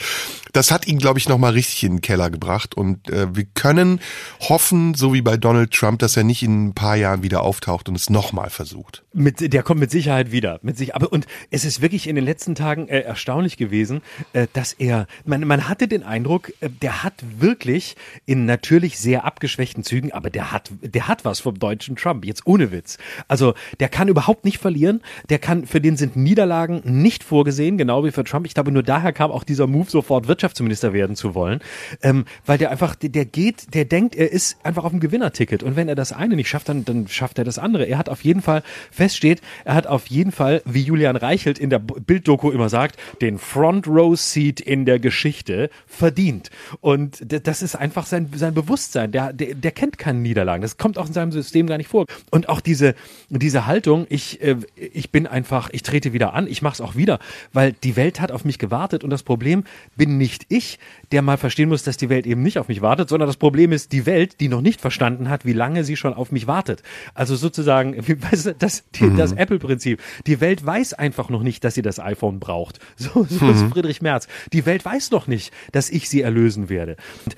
das 0.57 0.71
hat 0.71 0.87
ihn, 0.87 0.97
glaube 0.97 1.19
ich, 1.19 1.29
nochmal 1.29 1.53
richtig 1.53 1.85
in 1.85 1.97
den 1.97 2.01
Keller 2.01 2.31
gebracht. 2.31 2.75
Und 2.75 3.11
äh, 3.11 3.35
wir 3.37 3.45
können 3.45 4.01
hoffen, 4.41 4.95
so 4.95 5.13
wie 5.13 5.21
bei 5.21 5.37
Donald 5.37 5.71
Trump, 5.71 5.99
dass 5.99 6.17
er 6.17 6.25
nicht 6.25 6.43
in 6.43 6.69
ein 6.69 6.75
paar 6.75 6.97
Jahren 6.97 7.23
wieder 7.23 7.43
auftaucht 7.43 7.91
und 7.91 7.95
es 7.95 8.09
nochmal 8.09 8.49
versucht. 8.49 9.05
Mit, 9.13 9.53
der 9.53 9.63
kommt 9.63 9.81
mit 9.81 9.91
Sicherheit 9.91 10.33
wieder. 10.33 10.59
Mit 10.63 10.79
sich, 10.79 10.95
aber 10.95 11.13
und 11.13 11.27
es 11.51 11.67
ist 11.67 11.83
wirklich 11.83 12.09
in 12.09 12.17
den 12.17 12.25
letzten 12.25 12.55
Tagen 12.55 12.89
äh, 12.89 13.01
erstaunlich 13.01 13.59
gewesen, 13.59 14.01
äh, 14.33 14.47
dass 14.55 14.73
er, 14.73 15.07
man, 15.27 15.47
man 15.47 15.69
hatte 15.69 15.89
den 15.89 16.03
Eindruck, 16.03 16.51
äh, 16.61 16.71
der 16.71 17.03
hat 17.03 17.23
wirklich 17.39 17.95
in 18.25 18.47
natürlich 18.47 18.99
sehr 18.99 19.25
abgeschwächten 19.27 19.85
Zügen, 19.85 20.13
aber 20.13 20.31
der 20.31 20.53
hat, 20.53 20.71
der 20.81 21.07
hat 21.07 21.27
was 21.27 21.41
vom 21.41 21.59
deutschen 21.59 21.97
Trump. 21.97 22.25
Jetzt 22.25 22.47
ohne 22.47 22.73
Witz. 22.73 22.97
Also 23.29 23.53
der 23.79 23.91
kann 23.91 24.09
überhaupt 24.09 24.47
nicht 24.47 24.57
verlieren. 24.59 25.03
Der 25.29 25.39
kann, 25.39 25.67
für 25.67 25.83
den 25.83 25.99
sind 25.99 26.17
Niederlagen 26.17 26.81
nicht 26.85 27.25
vorgesehen, 27.25 27.77
genau 27.77 28.05
wie 28.05 28.11
für 28.11 28.25
Trump. 28.25 28.47
Ich 28.47 28.55
glaube, 28.55 28.73
nur 28.73 28.83
daher 28.83 29.13
kam 29.13 29.31
auch 29.31 29.45
dieser 29.45 29.67
Move 29.67 29.91
sofort 29.91 30.29
Wirtschaft 30.29 30.46
Wirtschaftsminister 30.47 30.93
werden 30.93 31.17
zu 31.17 31.35
wollen, 31.35 31.61
ähm, 32.03 32.25
weil 32.45 32.59
der 32.59 32.71
einfach, 32.71 32.95
der, 32.95 33.11
der 33.11 33.25
geht, 33.25 33.75
der 33.75 33.85
denkt, 33.85 34.15
er 34.15 34.31
ist 34.31 34.57
einfach 34.63 34.85
auf 34.85 34.93
dem 34.93 35.01
Gewinnerticket. 35.01 35.63
Und 35.63 35.75
wenn 35.75 35.89
er 35.89 35.97
das 35.97 36.13
eine 36.13 36.37
nicht 36.37 36.49
schafft, 36.49 36.69
dann, 36.69 36.85
dann 36.85 37.09
schafft 37.09 37.39
er 37.39 37.45
das 37.45 37.59
andere. 37.59 37.85
Er 37.85 37.99
hat 37.99 38.09
auf 38.09 38.23
jeden 38.23 38.43
Fall, 38.43 38.63
feststeht, 38.93 39.41
er 39.65 39.75
hat 39.75 39.87
auf 39.87 40.07
jeden 40.07 40.31
Fall, 40.31 40.63
wie 40.65 40.83
Julian 40.83 41.17
Reichelt 41.17 41.59
in 41.59 41.71
der 41.71 41.81
Bilddoku 41.81 42.51
immer 42.51 42.69
sagt, 42.69 42.97
den 43.21 43.39
Front 43.39 43.89
Row 43.89 44.17
Seat 44.19 44.61
in 44.61 44.85
der 44.85 45.01
Geschichte 45.01 45.69
verdient. 45.87 46.51
Und 46.81 47.21
das 47.27 47.63
ist 47.63 47.75
einfach 47.75 48.07
sein, 48.07 48.31
sein 48.35 48.55
Bewusstsein, 48.55 49.11
der, 49.11 49.33
der, 49.33 49.55
der 49.55 49.73
kennt 49.73 49.99
keine 49.99 50.21
Niederlagen, 50.21 50.63
das 50.63 50.77
kommt 50.77 50.97
auch 50.97 51.09
in 51.09 51.13
seinem 51.13 51.33
System 51.33 51.67
gar 51.67 51.79
nicht 51.79 51.89
vor. 51.89 52.07
Und 52.31 52.49
auch 52.49 52.61
diese, 52.61 52.95
diese 53.31 53.67
Haltung, 53.67 54.07
ich, 54.09 54.41
äh, 54.43 54.57
ich 54.77 55.11
bin 55.11 55.27
einfach, 55.27 55.71
ich 55.73 55.83
trete 55.83 56.13
wieder 56.13 56.35
an, 56.35 56.47
ich 56.47 56.63
mache 56.63 56.75
es 56.75 56.81
auch 56.81 56.95
wieder, 56.95 57.19
weil 57.53 57.73
die 57.73 57.97
Welt 57.97 58.21
hat 58.21 58.31
auf 58.31 58.45
mich 58.45 58.59
gewartet. 58.59 59.03
Und 59.03 59.11
das 59.11 59.25
Problem 59.25 59.65
bin 59.97 60.19
nicht 60.19 60.26
nicht 60.27 60.47
ich, 60.49 60.81
der 61.13 61.23
mal 61.23 61.37
verstehen 61.37 61.69
muss, 61.69 61.85
dass 61.85 61.97
die 61.97 62.09
Welt 62.09 62.27
eben 62.27 62.43
nicht 62.43 62.59
auf 62.59 62.67
mich 62.67 62.83
wartet, 62.83 63.09
sondern 63.09 63.29
das 63.29 63.37
Problem 63.37 63.71
ist 63.71 63.93
die 63.93 64.07
Welt, 64.07 64.41
die 64.41 64.49
noch 64.49 64.61
nicht 64.61 64.81
verstanden 64.81 65.29
hat, 65.29 65.45
wie 65.45 65.53
lange 65.53 65.85
sie 65.85 65.97
schon 65.97 66.15
auf 66.15 66.33
mich 66.33 66.49
wartet. 66.49 66.83
Also 67.15 67.37
sozusagen, 67.37 67.97
weißt 68.31 68.47
du, 68.47 68.55
das, 68.55 68.83
die, 68.97 69.05
mhm. 69.05 69.17
das 69.17 69.31
Apple-Prinzip. 69.33 70.03
Die 70.27 70.41
Welt 70.41 70.67
weiß 70.67 70.95
einfach 70.95 71.31
noch 71.31 71.45
nicht, 71.45 71.63
dass 71.63 71.75
sie 71.75 71.83
das 71.83 72.01
iPhone 72.01 72.41
braucht. 72.41 72.81
So, 72.99 73.25
so 73.29 73.45
mhm. 73.45 73.51
ist 73.53 73.63
Friedrich 73.73 74.03
Merz. 74.03 74.27
Die 74.53 74.67
Welt 74.67 74.85
weiß 74.85 75.11
noch 75.11 75.27
nicht, 75.27 75.53
dass 75.71 75.91
ich 75.91 76.09
sie 76.09 76.23
erlösen 76.23 76.69
werde. 76.69 76.97
Und 77.25 77.37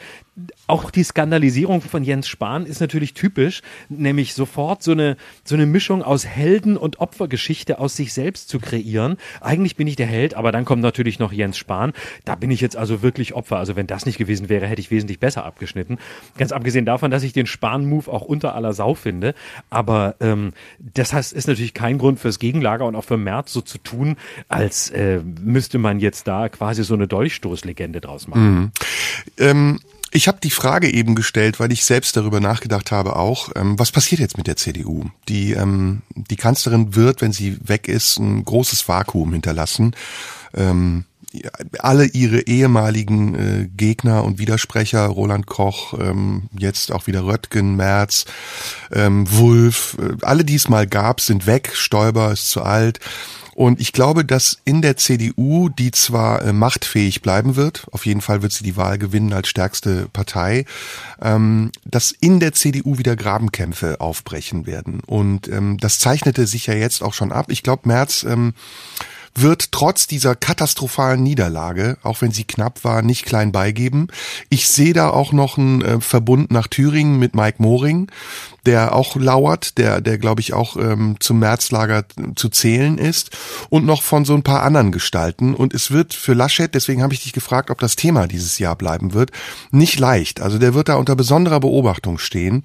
auch 0.66 0.90
die 0.90 1.02
Skandalisierung 1.02 1.80
von 1.80 2.04
Jens 2.04 2.28
Spahn 2.28 2.64
ist 2.64 2.80
natürlich 2.80 3.12
typisch, 3.14 3.62
nämlich 3.88 4.34
sofort 4.34 4.82
so 4.82 4.92
eine, 4.92 5.16
so 5.44 5.56
eine 5.56 5.66
Mischung 5.66 6.02
aus 6.02 6.26
Helden- 6.26 6.76
und 6.76 7.00
Opfergeschichte 7.00 7.80
aus 7.80 7.96
sich 7.96 8.12
selbst 8.12 8.48
zu 8.48 8.60
kreieren. 8.60 9.16
Eigentlich 9.40 9.76
bin 9.76 9.88
ich 9.88 9.96
der 9.96 10.06
Held, 10.06 10.34
aber 10.34 10.52
dann 10.52 10.64
kommt 10.64 10.82
natürlich 10.82 11.18
noch 11.18 11.32
Jens 11.32 11.58
Spahn. 11.58 11.92
Da 12.24 12.36
bin 12.36 12.50
ich 12.50 12.60
jetzt 12.60 12.76
also 12.78 13.02
wirklich 13.02 13.34
Opfer. 13.34 13.58
Also 13.58 13.76
wenn 13.76 13.86
das 13.86 14.06
nicht 14.06 14.18
gewesen 14.18 14.48
wäre, 14.48 14.66
hätte 14.66 14.80
ich 14.80 14.90
wesentlich 14.90 15.20
besser 15.20 15.44
abgeschnitten. 15.44 15.98
Ganz 16.36 16.52
abgesehen 16.52 16.84
davon, 16.84 17.10
dass 17.10 17.22
ich 17.22 17.32
den 17.32 17.46
Spahn-Move 17.46 18.10
auch 18.10 18.22
unter 18.22 18.54
aller 18.54 18.72
Sau 18.72 18.94
finde. 18.94 19.34
Aber 19.70 20.16
ähm, 20.20 20.52
das 20.78 21.12
heißt, 21.12 21.32
ist 21.32 21.48
natürlich 21.48 21.74
kein 21.74 21.98
Grund 21.98 22.20
fürs 22.20 22.38
Gegenlager 22.38 22.86
und 22.86 22.96
auch 22.96 23.04
für 23.04 23.16
Merz 23.16 23.52
so 23.52 23.60
zu 23.60 23.78
tun, 23.78 24.16
als 24.48 24.90
äh, 24.90 25.20
müsste 25.42 25.78
man 25.78 26.00
jetzt 26.00 26.26
da 26.28 26.48
quasi 26.48 26.84
so 26.84 26.94
eine 26.94 27.08
Dolchstoßlegende 27.08 28.00
draus 28.00 28.28
machen. 28.28 28.60
Mhm. 28.60 28.70
Ähm 29.38 29.80
ich 30.10 30.26
habe 30.26 30.38
die 30.42 30.50
Frage 30.50 30.90
eben 30.90 31.14
gestellt, 31.14 31.60
weil 31.60 31.70
ich 31.70 31.84
selbst 31.84 32.16
darüber 32.16 32.40
nachgedacht 32.40 32.92
habe 32.92 33.16
auch, 33.16 33.50
ähm, 33.56 33.78
was 33.78 33.92
passiert 33.92 34.20
jetzt 34.20 34.38
mit 34.38 34.46
der 34.46 34.56
CDU? 34.56 35.04
Die, 35.28 35.52
ähm, 35.52 36.02
die 36.14 36.36
Kanzlerin 36.36 36.94
wird, 36.94 37.20
wenn 37.20 37.32
sie 37.32 37.58
weg 37.68 37.88
ist, 37.88 38.18
ein 38.18 38.44
großes 38.44 38.88
Vakuum 38.88 39.32
hinterlassen. 39.32 39.94
Ähm, 40.54 41.04
alle 41.78 42.06
ihre 42.06 42.40
ehemaligen 42.40 43.34
äh, 43.34 43.68
Gegner 43.76 44.24
und 44.24 44.38
Widersprecher, 44.38 45.06
Roland 45.06 45.46
Koch, 45.46 45.94
ähm, 45.98 46.48
jetzt 46.58 46.92
auch 46.92 47.06
wieder 47.06 47.26
Röttgen, 47.26 47.76
Merz, 47.76 48.24
ähm, 48.92 49.30
Wulff, 49.30 49.96
äh, 50.00 50.24
alle 50.24 50.44
die 50.44 50.54
es 50.54 50.68
mal 50.68 50.86
gab, 50.86 51.20
sind 51.20 51.46
weg. 51.46 51.72
Stoiber 51.74 52.32
ist 52.32 52.50
zu 52.50 52.62
alt. 52.62 53.00
Und 53.58 53.80
ich 53.80 53.92
glaube, 53.92 54.24
dass 54.24 54.58
in 54.64 54.82
der 54.82 54.96
CDU, 54.96 55.68
die 55.68 55.90
zwar 55.90 56.42
äh, 56.42 56.52
machtfähig 56.52 57.22
bleiben 57.22 57.56
wird, 57.56 57.88
auf 57.90 58.06
jeden 58.06 58.20
Fall 58.20 58.40
wird 58.40 58.52
sie 58.52 58.62
die 58.62 58.76
Wahl 58.76 58.98
gewinnen 58.98 59.32
als 59.32 59.48
stärkste 59.48 60.08
Partei, 60.12 60.64
ähm, 61.20 61.72
dass 61.84 62.12
in 62.12 62.38
der 62.38 62.52
CDU 62.52 62.98
wieder 62.98 63.16
Grabenkämpfe 63.16 64.00
aufbrechen 64.00 64.66
werden. 64.66 65.00
Und 65.04 65.48
ähm, 65.48 65.76
das 65.78 65.98
zeichnete 65.98 66.46
sich 66.46 66.68
ja 66.68 66.74
jetzt 66.74 67.02
auch 67.02 67.14
schon 67.14 67.32
ab. 67.32 67.46
Ich 67.48 67.64
glaube, 67.64 67.88
März 67.88 68.22
ähm, 68.22 68.54
wird 69.40 69.72
trotz 69.72 70.06
dieser 70.06 70.34
katastrophalen 70.34 71.22
Niederlage, 71.22 71.98
auch 72.02 72.20
wenn 72.20 72.32
sie 72.32 72.44
knapp 72.44 72.84
war, 72.84 73.02
nicht 73.02 73.24
klein 73.24 73.52
beigeben. 73.52 74.08
Ich 74.48 74.68
sehe 74.68 74.92
da 74.92 75.10
auch 75.10 75.32
noch 75.32 75.58
einen 75.58 75.82
äh, 75.82 76.00
Verbund 76.00 76.50
nach 76.50 76.66
Thüringen 76.66 77.18
mit 77.18 77.34
Mike 77.34 77.62
Moring, 77.62 78.10
der 78.66 78.94
auch 78.94 79.16
lauert, 79.16 79.78
der, 79.78 80.00
der 80.00 80.18
glaube 80.18 80.40
ich 80.40 80.52
auch 80.52 80.76
ähm, 80.76 81.16
zum 81.20 81.38
Märzlager 81.38 82.04
zu 82.34 82.48
zählen 82.48 82.98
ist 82.98 83.30
und 83.70 83.86
noch 83.86 84.02
von 84.02 84.24
so 84.24 84.34
ein 84.34 84.42
paar 84.42 84.62
anderen 84.62 84.92
Gestalten. 84.92 85.54
Und 85.54 85.74
es 85.74 85.90
wird 85.90 86.14
für 86.14 86.34
Laschet, 86.34 86.74
deswegen 86.74 87.02
habe 87.02 87.14
ich 87.14 87.22
dich 87.22 87.32
gefragt, 87.32 87.70
ob 87.70 87.78
das 87.78 87.96
Thema 87.96 88.26
dieses 88.26 88.58
Jahr 88.58 88.76
bleiben 88.76 89.14
wird, 89.14 89.30
nicht 89.70 89.98
leicht. 89.98 90.40
Also 90.40 90.58
der 90.58 90.74
wird 90.74 90.88
da 90.88 90.96
unter 90.96 91.16
besonderer 91.16 91.60
Beobachtung 91.60 92.18
stehen. 92.18 92.62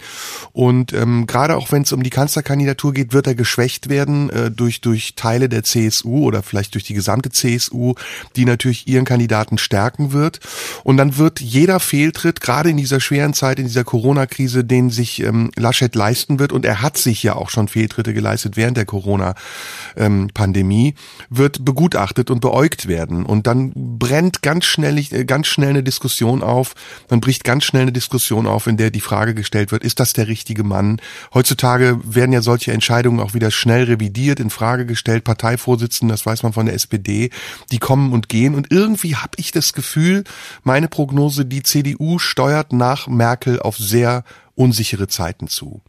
Und 0.52 0.94
ähm, 0.94 1.28
gerade 1.28 1.58
auch 1.58 1.72
wenn 1.72 1.84
es 1.84 1.92
um 1.92 2.04
die 2.04 2.10
Kanzlerkandidatur 2.10 2.94
geht, 2.94 3.14
wird 3.14 3.28
er 3.28 3.36
geschwächt 3.36 3.90
werden 3.90 4.30
äh, 4.30 4.52
durch, 4.52 4.82
durch 4.82 5.16
Teile 5.16 5.50
der 5.50 5.64
CSU 5.64 6.26
oder 6.26 6.44
vielleicht 6.44 6.74
durch 6.74 6.84
die 6.84 6.94
gesamte 6.94 7.30
CSU, 7.30 7.96
die 8.36 8.46
natürlich 8.46 8.88
ihren 8.88 9.06
Kandidaten 9.06 9.58
stärken 9.58 10.12
wird. 10.12 10.40
Und 10.84 10.98
dann 10.98 11.18
wird 11.18 11.40
jeder 11.40 11.80
Fehltritt, 11.80 12.42
gerade 12.42 12.70
in 12.70 12.78
dieser 12.78 13.00
schweren 13.00 13.34
Zeit, 13.34 13.60
in 13.60 13.66
dieser 13.66 13.84
Corona-Krise, 13.84 14.64
den 14.64 14.90
sich 14.90 15.22
ähm, 15.22 15.52
Laschet 15.56 15.83
Laschet 15.84 15.96
leisten 15.96 16.40
wird, 16.40 16.52
und 16.52 16.66
er 16.66 16.82
hat 16.82 16.98
sich 16.98 17.22
ja 17.24 17.36
auch 17.36 17.50
schon 17.50 17.68
Fehltritte 17.68 18.14
geleistet 18.14 18.56
während 18.58 18.78
der 18.78 18.86
Corona-Pandemie, 18.86 20.96
wird 21.30 21.66
begutachtet 21.66 22.32
und 22.32 22.40
beäugt 22.40 22.88
werden. 22.88 23.26
Und 23.26 23.48
dann 23.48 23.74
brennt 23.76 24.42
ganz 24.42 24.64
schnell, 24.66 25.04
ganz 25.26 25.48
schnell 25.48 25.72
eine 25.72 25.84
Diskussion 25.84 26.42
auf, 26.44 26.76
dann 27.08 27.20
bricht 27.22 27.44
ganz 27.44 27.66
schnell 27.66 27.82
eine 27.84 27.92
Diskussion 27.92 28.48
auf, 28.48 28.66
in 28.68 28.78
der 28.78 28.92
die 28.92 29.02
Frage 29.02 29.34
gestellt 29.34 29.72
wird, 29.72 29.84
ist 29.84 30.00
das 30.00 30.14
der 30.14 30.28
richtige 30.28 30.64
Mann? 30.64 31.02
Heutzutage 31.34 32.00
werden 32.04 32.32
ja 32.32 32.42
solche 32.42 32.72
Entscheidungen 32.72 33.20
auch 33.20 33.34
wieder 33.34 33.52
schnell 33.52 33.84
revidiert, 33.84 34.40
in 34.40 34.50
Frage 34.50 34.86
gestellt. 34.86 35.24
Parteivorsitzenden, 35.24 36.14
das 36.14 36.26
weiß 36.26 36.44
man 36.44 36.54
von 36.54 36.66
der 36.66 36.76
SPD, 36.76 37.30
die 37.72 37.80
kommen 37.80 38.14
und 38.14 38.30
gehen. 38.30 38.56
Und 38.56 38.72
irgendwie 38.72 39.16
habe 39.16 39.34
ich 39.38 39.52
das 39.52 39.74
Gefühl, 39.74 40.24
meine 40.64 40.88
Prognose, 40.88 41.46
die 41.46 41.64
CDU 41.64 42.20
steuert 42.20 42.72
nach 42.74 43.08
Merkel 43.08 43.60
auf 43.60 43.78
sehr 43.78 44.24
unsichere 44.56 45.08
Zeiten 45.08 45.48
zu. 45.48 45.82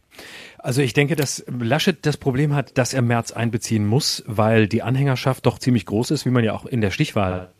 Also 0.59 0.81
ich 0.81 0.93
denke, 0.93 1.15
dass 1.15 1.45
Laschet 1.47 2.05
das 2.05 2.17
Problem 2.17 2.55
hat, 2.55 2.77
dass 2.77 2.93
er 2.93 3.01
März 3.01 3.31
einbeziehen 3.31 3.85
muss, 3.85 4.23
weil 4.25 4.67
die 4.67 4.81
Anhängerschaft 4.81 5.45
doch 5.45 5.59
ziemlich 5.59 5.85
groß 5.85 6.11
ist, 6.11 6.25
wie 6.25 6.31
man 6.31 6.43
ja 6.43 6.53
auch 6.53 6.65
in 6.65 6.81
der 6.81 6.91
Stichwahl 6.91 7.51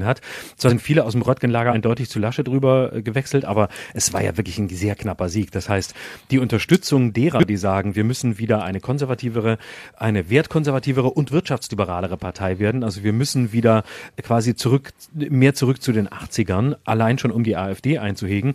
hat. 0.00 0.22
Zwar 0.56 0.70
sind 0.70 0.80
viele 0.80 1.04
aus 1.04 1.12
dem 1.12 1.20
Röttgen-Lager 1.20 1.72
eindeutig 1.72 2.08
zu 2.08 2.18
Laschet 2.18 2.46
drüber 2.48 2.92
äh, 2.94 3.02
gewechselt, 3.02 3.44
aber 3.44 3.68
es 3.92 4.14
war 4.14 4.22
ja 4.22 4.38
wirklich 4.38 4.58
ein 4.58 4.70
sehr 4.70 4.94
knapper 4.94 5.28
Sieg. 5.28 5.50
Das 5.50 5.68
heißt, 5.68 5.94
die 6.30 6.38
Unterstützung 6.38 7.12
derer, 7.12 7.44
die 7.44 7.58
sagen, 7.58 7.94
wir 7.94 8.04
müssen 8.04 8.38
wieder 8.38 8.64
eine 8.64 8.80
konservativere, 8.80 9.58
eine 9.94 10.30
wertkonservativere 10.30 11.10
und 11.10 11.30
wirtschaftsliberalere 11.30 12.16
Partei 12.16 12.58
werden. 12.58 12.84
Also 12.84 13.04
wir 13.04 13.12
müssen 13.12 13.52
wieder 13.52 13.84
quasi 14.22 14.54
zurück, 14.54 14.92
mehr 15.12 15.54
zurück 15.54 15.82
zu 15.82 15.92
den 15.92 16.08
80ern, 16.08 16.76
allein 16.84 17.18
schon 17.18 17.30
um 17.30 17.44
die 17.44 17.56
AfD 17.56 17.98
einzuhegen 17.98 18.54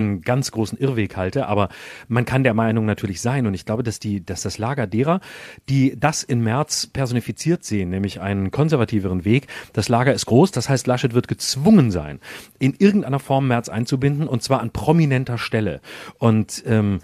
einen 0.00 0.22
ganz 0.22 0.50
großen 0.50 0.78
Irrweg 0.78 1.16
halte, 1.16 1.46
aber 1.46 1.68
man 2.08 2.24
kann 2.24 2.42
der 2.42 2.54
Meinung 2.54 2.86
natürlich 2.86 3.20
sein 3.20 3.46
und 3.46 3.54
ich 3.54 3.64
glaube, 3.64 3.82
dass 3.82 3.98
die, 3.98 4.24
dass 4.24 4.42
das 4.42 4.58
Lager 4.58 4.86
derer, 4.86 5.20
die 5.68 5.94
das 5.98 6.22
in 6.22 6.40
März 6.40 6.86
personifiziert 6.86 7.64
sehen, 7.64 7.90
nämlich 7.90 8.20
einen 8.20 8.50
konservativeren 8.50 9.24
Weg, 9.24 9.46
das 9.72 9.88
Lager 9.88 10.12
ist 10.12 10.26
groß, 10.26 10.50
das 10.50 10.68
heißt, 10.68 10.86
Laschet 10.86 11.14
wird 11.14 11.28
gezwungen 11.28 11.90
sein, 11.90 12.20
in 12.58 12.74
irgendeiner 12.78 13.18
Form 13.18 13.48
März 13.48 13.68
einzubinden 13.68 14.26
und 14.26 14.42
zwar 14.42 14.60
an 14.60 14.70
prominenter 14.70 15.38
Stelle. 15.38 15.80
Und 16.18 16.62
ähm, 16.66 17.00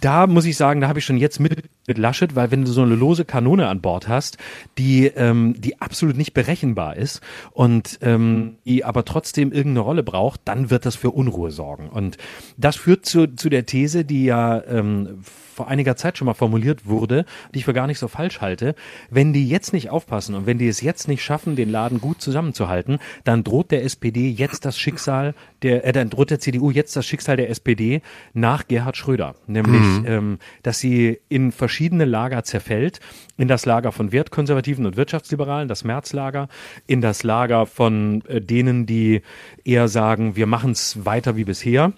da 0.00 0.26
muss 0.26 0.44
ich 0.44 0.56
sagen, 0.56 0.80
da 0.80 0.88
habe 0.88 0.98
ich 0.98 1.04
schon 1.04 1.16
jetzt 1.16 1.40
mit 1.40 1.62
mit 1.86 1.98
Laschet, 1.98 2.36
weil 2.36 2.50
wenn 2.50 2.64
du 2.64 2.70
so 2.70 2.82
eine 2.82 2.94
lose 2.94 3.24
Kanone 3.24 3.68
an 3.68 3.80
Bord 3.80 4.08
hast, 4.08 4.38
die 4.78 5.06
ähm, 5.06 5.54
die 5.58 5.80
absolut 5.80 6.16
nicht 6.16 6.32
berechenbar 6.32 6.96
ist 6.96 7.20
und 7.52 7.98
ähm, 8.02 8.56
die 8.64 8.84
aber 8.84 9.04
trotzdem 9.04 9.52
irgendeine 9.52 9.80
Rolle 9.80 10.02
braucht, 10.02 10.40
dann 10.44 10.70
wird 10.70 10.86
das 10.86 10.96
für 10.96 11.10
Unruhe 11.10 11.50
sorgen. 11.50 11.88
Und 11.88 12.18
das 12.56 12.76
führt 12.76 13.06
zu, 13.06 13.26
zu 13.28 13.48
der 13.48 13.66
These, 13.66 14.04
die 14.04 14.24
ja 14.24 14.62
ähm, 14.64 15.22
vor 15.52 15.68
einiger 15.68 15.96
Zeit 15.96 16.18
schon 16.18 16.26
mal 16.26 16.34
formuliert 16.34 16.86
wurde, 16.86 17.24
die 17.54 17.58
ich 17.60 17.64
für 17.64 17.72
gar 17.72 17.86
nicht 17.86 17.98
so 17.98 18.08
falsch 18.08 18.40
halte. 18.40 18.74
Wenn 19.10 19.32
die 19.32 19.48
jetzt 19.48 19.72
nicht 19.72 19.90
aufpassen 19.90 20.34
und 20.34 20.46
wenn 20.46 20.58
die 20.58 20.68
es 20.68 20.80
jetzt 20.80 21.08
nicht 21.08 21.22
schaffen, 21.22 21.56
den 21.56 21.70
Laden 21.70 22.00
gut 22.00 22.20
zusammenzuhalten, 22.20 22.98
dann 23.24 23.44
droht 23.44 23.70
der 23.70 23.84
SPD 23.84 24.30
jetzt 24.30 24.64
das 24.64 24.78
Schicksal 24.78 25.34
der, 25.62 25.84
äh, 25.84 25.92
dann 25.92 26.10
droht 26.10 26.30
der 26.30 26.40
CDU 26.40 26.70
jetzt 26.70 26.96
das 26.96 27.06
Schicksal 27.06 27.36
der 27.36 27.50
SPD 27.50 28.02
nach 28.32 28.66
Gerhard 28.66 28.96
Schröder, 28.96 29.34
nämlich, 29.46 29.82
mhm. 29.82 30.04
ähm, 30.06 30.38
dass 30.62 30.80
sie 30.80 31.20
in 31.28 31.52
verschiedene 31.52 32.04
Lager 32.04 32.42
zerfällt, 32.44 33.00
in 33.36 33.48
das 33.48 33.66
Lager 33.66 33.92
von 33.92 34.10
Wertkonservativen 34.10 34.86
und 34.86 34.96
Wirtschaftsliberalen, 34.96 35.68
das 35.68 35.84
Märzlager, 35.84 36.48
in 36.86 37.00
das 37.00 37.22
Lager 37.22 37.66
von 37.66 38.24
äh, 38.26 38.40
denen, 38.40 38.86
die 38.86 39.22
eher 39.64 39.88
sagen, 39.88 40.34
wir 40.36 40.46
machen 40.46 40.72
es 40.72 41.04
weiter 41.04 41.36
wie 41.36 41.44
bisher 41.44 41.92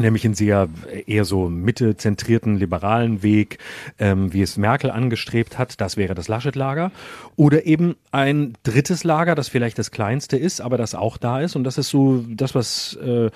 nämlich 0.00 0.24
einen 0.24 0.34
sehr 0.34 0.68
eher 1.06 1.24
so 1.24 1.48
mittezentrierten 1.48 2.58
liberalen 2.58 3.22
Weg, 3.22 3.58
ähm, 3.98 4.32
wie 4.32 4.42
es 4.42 4.56
Merkel 4.56 4.90
angestrebt 4.90 5.58
hat, 5.58 5.80
das 5.80 5.96
wäre 5.96 6.14
das 6.14 6.28
Laschet-Lager. 6.28 6.92
Oder 7.36 7.66
eben 7.66 7.96
ein 8.12 8.54
drittes 8.62 9.04
Lager, 9.04 9.34
das 9.34 9.48
vielleicht 9.48 9.78
das 9.78 9.90
kleinste 9.90 10.36
ist, 10.36 10.60
aber 10.60 10.76
das 10.76 10.94
auch 10.94 11.16
da 11.16 11.40
ist. 11.40 11.56
Und 11.56 11.64
das 11.64 11.78
ist 11.78 11.88
so 11.88 12.24
das, 12.28 12.54
was 12.54 12.96
äh, 12.96 13.30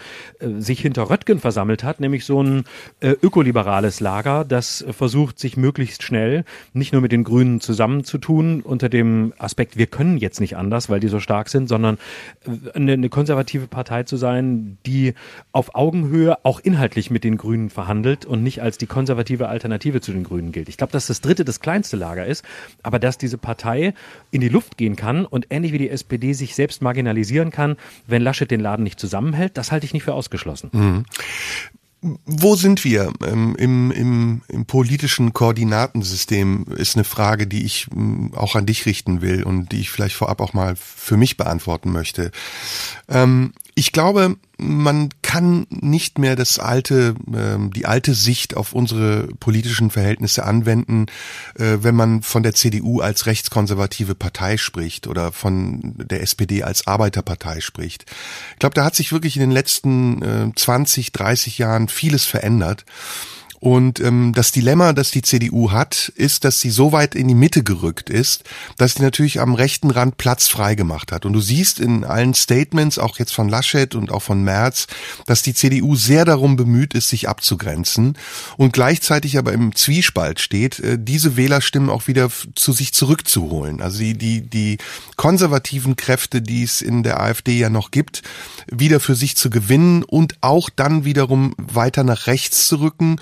sich 0.58 0.80
hinter 0.80 1.08
Röttgen 1.08 1.40
versammelt 1.40 1.82
hat, 1.84 2.00
nämlich 2.00 2.24
so 2.24 2.42
ein 2.42 2.64
äh, 3.00 3.10
ökoliberales 3.22 4.00
Lager, 4.00 4.44
das 4.44 4.84
versucht, 4.90 5.38
sich 5.38 5.56
möglichst 5.56 6.02
schnell 6.02 6.44
nicht 6.72 6.92
nur 6.92 7.02
mit 7.02 7.12
den 7.12 7.24
Grünen 7.24 7.60
zusammenzutun, 7.60 8.60
unter 8.60 8.88
dem 8.88 9.32
Aspekt, 9.38 9.76
wir 9.76 9.86
können 9.86 10.18
jetzt 10.18 10.40
nicht 10.40 10.56
anders, 10.56 10.90
weil 10.90 11.00
die 11.00 11.08
so 11.08 11.20
stark 11.20 11.48
sind, 11.48 11.68
sondern 11.68 11.98
äh, 12.46 12.70
eine, 12.74 12.92
eine 12.92 13.08
konservative 13.08 13.66
Partei 13.66 14.02
zu 14.02 14.16
sein, 14.16 14.78
die 14.86 15.14
auf 15.52 15.74
Augenhöhe 15.74 16.39
auch 16.42 16.60
inhaltlich 16.60 17.10
mit 17.10 17.24
den 17.24 17.36
Grünen 17.36 17.70
verhandelt 17.70 18.24
und 18.24 18.42
nicht 18.42 18.62
als 18.62 18.78
die 18.78 18.86
konservative 18.86 19.48
Alternative 19.48 20.00
zu 20.00 20.12
den 20.12 20.24
Grünen 20.24 20.52
gilt. 20.52 20.68
Ich 20.68 20.76
glaube, 20.76 20.92
dass 20.92 21.06
das 21.06 21.20
dritte 21.20 21.44
das 21.44 21.60
kleinste 21.60 21.96
Lager 21.96 22.26
ist, 22.26 22.44
aber 22.82 22.98
dass 22.98 23.18
diese 23.18 23.38
Partei 23.38 23.94
in 24.30 24.40
die 24.40 24.48
Luft 24.48 24.76
gehen 24.76 24.96
kann 24.96 25.24
und 25.24 25.46
ähnlich 25.50 25.72
wie 25.72 25.78
die 25.78 25.90
SPD 25.90 26.32
sich 26.32 26.54
selbst 26.54 26.82
marginalisieren 26.82 27.50
kann, 27.50 27.76
wenn 28.06 28.22
Laschet 28.22 28.50
den 28.50 28.60
Laden 28.60 28.82
nicht 28.82 29.00
zusammenhält, 29.00 29.56
das 29.56 29.72
halte 29.72 29.86
ich 29.86 29.92
nicht 29.92 30.04
für 30.04 30.14
ausgeschlossen. 30.14 30.70
Mhm. 30.72 31.04
Wo 32.02 32.56
sind 32.56 32.82
wir 32.82 33.12
ähm, 33.22 33.54
im, 33.58 33.90
im, 33.90 34.42
im 34.48 34.64
politischen 34.64 35.34
Koordinatensystem, 35.34 36.64
ist 36.76 36.96
eine 36.96 37.04
Frage, 37.04 37.46
die 37.46 37.66
ich 37.66 37.88
ähm, 37.94 38.32
auch 38.34 38.54
an 38.54 38.64
dich 38.64 38.86
richten 38.86 39.20
will 39.20 39.42
und 39.42 39.72
die 39.72 39.80
ich 39.80 39.90
vielleicht 39.90 40.16
vorab 40.16 40.40
auch 40.40 40.54
mal 40.54 40.76
für 40.76 41.18
mich 41.18 41.36
beantworten 41.36 41.92
möchte. 41.92 42.30
Ähm, 43.06 43.52
ich 43.74 43.92
glaube, 43.92 44.36
man 44.58 45.10
kann 45.22 45.66
nicht 45.70 46.18
mehr 46.18 46.36
das 46.36 46.58
alte, 46.58 47.14
äh, 47.32 47.70
die 47.70 47.86
alte 47.86 48.14
Sicht 48.14 48.56
auf 48.56 48.72
unsere 48.72 49.28
politischen 49.38 49.90
Verhältnisse 49.90 50.44
anwenden, 50.44 51.06
äh, 51.54 51.78
wenn 51.80 51.94
man 51.94 52.22
von 52.22 52.42
der 52.42 52.54
CDU 52.54 53.00
als 53.00 53.26
rechtskonservative 53.26 54.14
Partei 54.14 54.56
spricht 54.56 55.06
oder 55.06 55.32
von 55.32 55.94
der 55.96 56.22
SPD 56.22 56.62
als 56.62 56.86
Arbeiterpartei 56.86 57.60
spricht. 57.60 58.04
Ich 58.52 58.58
glaube, 58.58 58.74
da 58.74 58.84
hat 58.84 58.94
sich 58.94 59.12
wirklich 59.12 59.36
in 59.36 59.40
den 59.40 59.50
letzten 59.50 60.22
äh, 60.22 60.52
20, 60.54 61.12
30 61.12 61.58
Jahren 61.58 61.88
vieles 61.88 62.26
verändert. 62.26 62.84
Und 63.60 64.00
ähm, 64.00 64.32
das 64.34 64.52
Dilemma, 64.52 64.94
das 64.94 65.10
die 65.10 65.20
CDU 65.20 65.70
hat, 65.70 66.10
ist, 66.16 66.44
dass 66.44 66.60
sie 66.60 66.70
so 66.70 66.92
weit 66.92 67.14
in 67.14 67.28
die 67.28 67.34
Mitte 67.34 67.62
gerückt 67.62 68.08
ist, 68.08 68.42
dass 68.78 68.94
sie 68.94 69.02
natürlich 69.02 69.38
am 69.38 69.54
rechten 69.54 69.90
Rand 69.90 70.16
Platz 70.16 70.48
frei 70.48 70.74
gemacht 70.74 71.12
hat. 71.12 71.26
Und 71.26 71.34
du 71.34 71.40
siehst 71.42 71.78
in 71.78 72.04
allen 72.04 72.32
Statements, 72.32 72.98
auch 72.98 73.18
jetzt 73.18 73.34
von 73.34 73.50
Laschet 73.50 73.94
und 73.94 74.10
auch 74.10 74.22
von 74.22 74.42
Merz, 74.42 74.86
dass 75.26 75.42
die 75.42 75.52
CDU 75.52 75.94
sehr 75.94 76.24
darum 76.24 76.56
bemüht 76.56 76.94
ist, 76.94 77.10
sich 77.10 77.28
abzugrenzen 77.28 78.16
und 78.56 78.72
gleichzeitig 78.72 79.36
aber 79.36 79.52
im 79.52 79.74
Zwiespalt 79.76 80.40
steht, 80.40 80.80
äh, 80.80 80.96
diese 80.98 81.36
Wählerstimmen 81.36 81.90
auch 81.90 82.08
wieder 82.08 82.30
zu 82.54 82.72
sich 82.72 82.94
zurückzuholen. 82.94 83.82
Also 83.82 83.98
die, 83.98 84.16
die, 84.16 84.40
die 84.40 84.78
konservativen 85.16 85.96
Kräfte, 85.96 86.40
die 86.40 86.62
es 86.62 86.80
in 86.80 87.02
der 87.02 87.20
AfD 87.20 87.58
ja 87.58 87.68
noch 87.68 87.90
gibt, 87.90 88.22
wieder 88.70 89.00
für 89.00 89.14
sich 89.14 89.36
zu 89.36 89.50
gewinnen 89.50 90.02
und 90.02 90.36
auch 90.40 90.70
dann 90.70 91.04
wiederum 91.04 91.54
weiter 91.58 92.04
nach 92.04 92.26
rechts 92.26 92.66
zu 92.66 92.76
rücken 92.76 93.18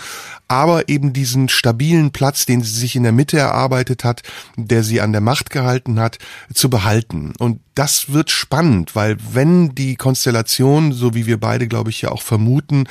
aber 0.48 0.88
eben 0.88 1.12
diesen 1.12 1.48
stabilen 1.48 2.10
Platz, 2.10 2.46
den 2.46 2.62
sie 2.62 2.78
sich 2.78 2.96
in 2.96 3.02
der 3.02 3.12
Mitte 3.12 3.38
erarbeitet 3.38 4.04
hat, 4.04 4.22
der 4.56 4.82
sie 4.82 5.00
an 5.00 5.12
der 5.12 5.20
Macht 5.20 5.50
gehalten 5.50 6.00
hat, 6.00 6.18
zu 6.52 6.70
behalten. 6.70 7.32
Und 7.38 7.60
das 7.74 8.12
wird 8.12 8.30
spannend, 8.30 8.96
weil 8.96 9.16
wenn 9.32 9.74
die 9.74 9.96
Konstellation, 9.96 10.92
so 10.92 11.14
wie 11.14 11.26
wir 11.26 11.38
beide, 11.38 11.68
glaube 11.68 11.90
ich, 11.90 12.02
ja 12.02 12.10
auch 12.10 12.22
vermuten, 12.22 12.88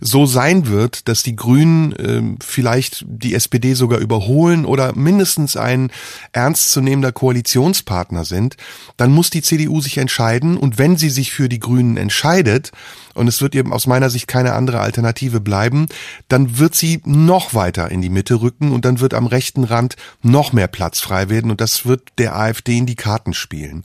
so 0.00 0.26
sein 0.26 0.66
wird, 0.66 1.08
dass 1.08 1.22
die 1.22 1.36
Grünen 1.36 1.92
äh, 1.92 2.22
vielleicht 2.44 3.04
die 3.08 3.34
SPD 3.34 3.74
sogar 3.74 3.98
überholen 3.98 4.64
oder 4.64 4.94
mindestens 4.94 5.56
ein 5.56 5.90
ernstzunehmender 6.32 7.12
Koalitionspartner 7.12 8.24
sind, 8.24 8.56
dann 8.96 9.12
muss 9.12 9.30
die 9.30 9.42
CDU 9.42 9.80
sich 9.80 9.98
entscheiden 9.98 10.56
und 10.56 10.78
wenn 10.78 10.96
sie 10.96 11.10
sich 11.10 11.32
für 11.32 11.48
die 11.48 11.60
Grünen 11.60 11.96
entscheidet, 11.96 12.72
und 13.18 13.26
es 13.26 13.42
wird 13.42 13.54
eben 13.54 13.72
aus 13.72 13.86
meiner 13.86 14.10
Sicht 14.10 14.28
keine 14.28 14.54
andere 14.54 14.80
Alternative 14.80 15.40
bleiben, 15.40 15.88
dann 16.28 16.58
wird 16.58 16.74
sie 16.74 17.02
noch 17.04 17.52
weiter 17.52 17.90
in 17.90 18.00
die 18.00 18.10
Mitte 18.10 18.40
rücken 18.40 18.70
und 18.70 18.84
dann 18.84 19.00
wird 19.00 19.12
am 19.12 19.26
rechten 19.26 19.64
Rand 19.64 19.96
noch 20.22 20.52
mehr 20.52 20.68
Platz 20.68 21.00
frei 21.00 21.28
werden 21.28 21.50
und 21.50 21.60
das 21.60 21.84
wird 21.84 22.12
der 22.18 22.36
AfD 22.36 22.78
in 22.78 22.86
die 22.86 22.94
Karten 22.94 23.34
spielen. 23.34 23.82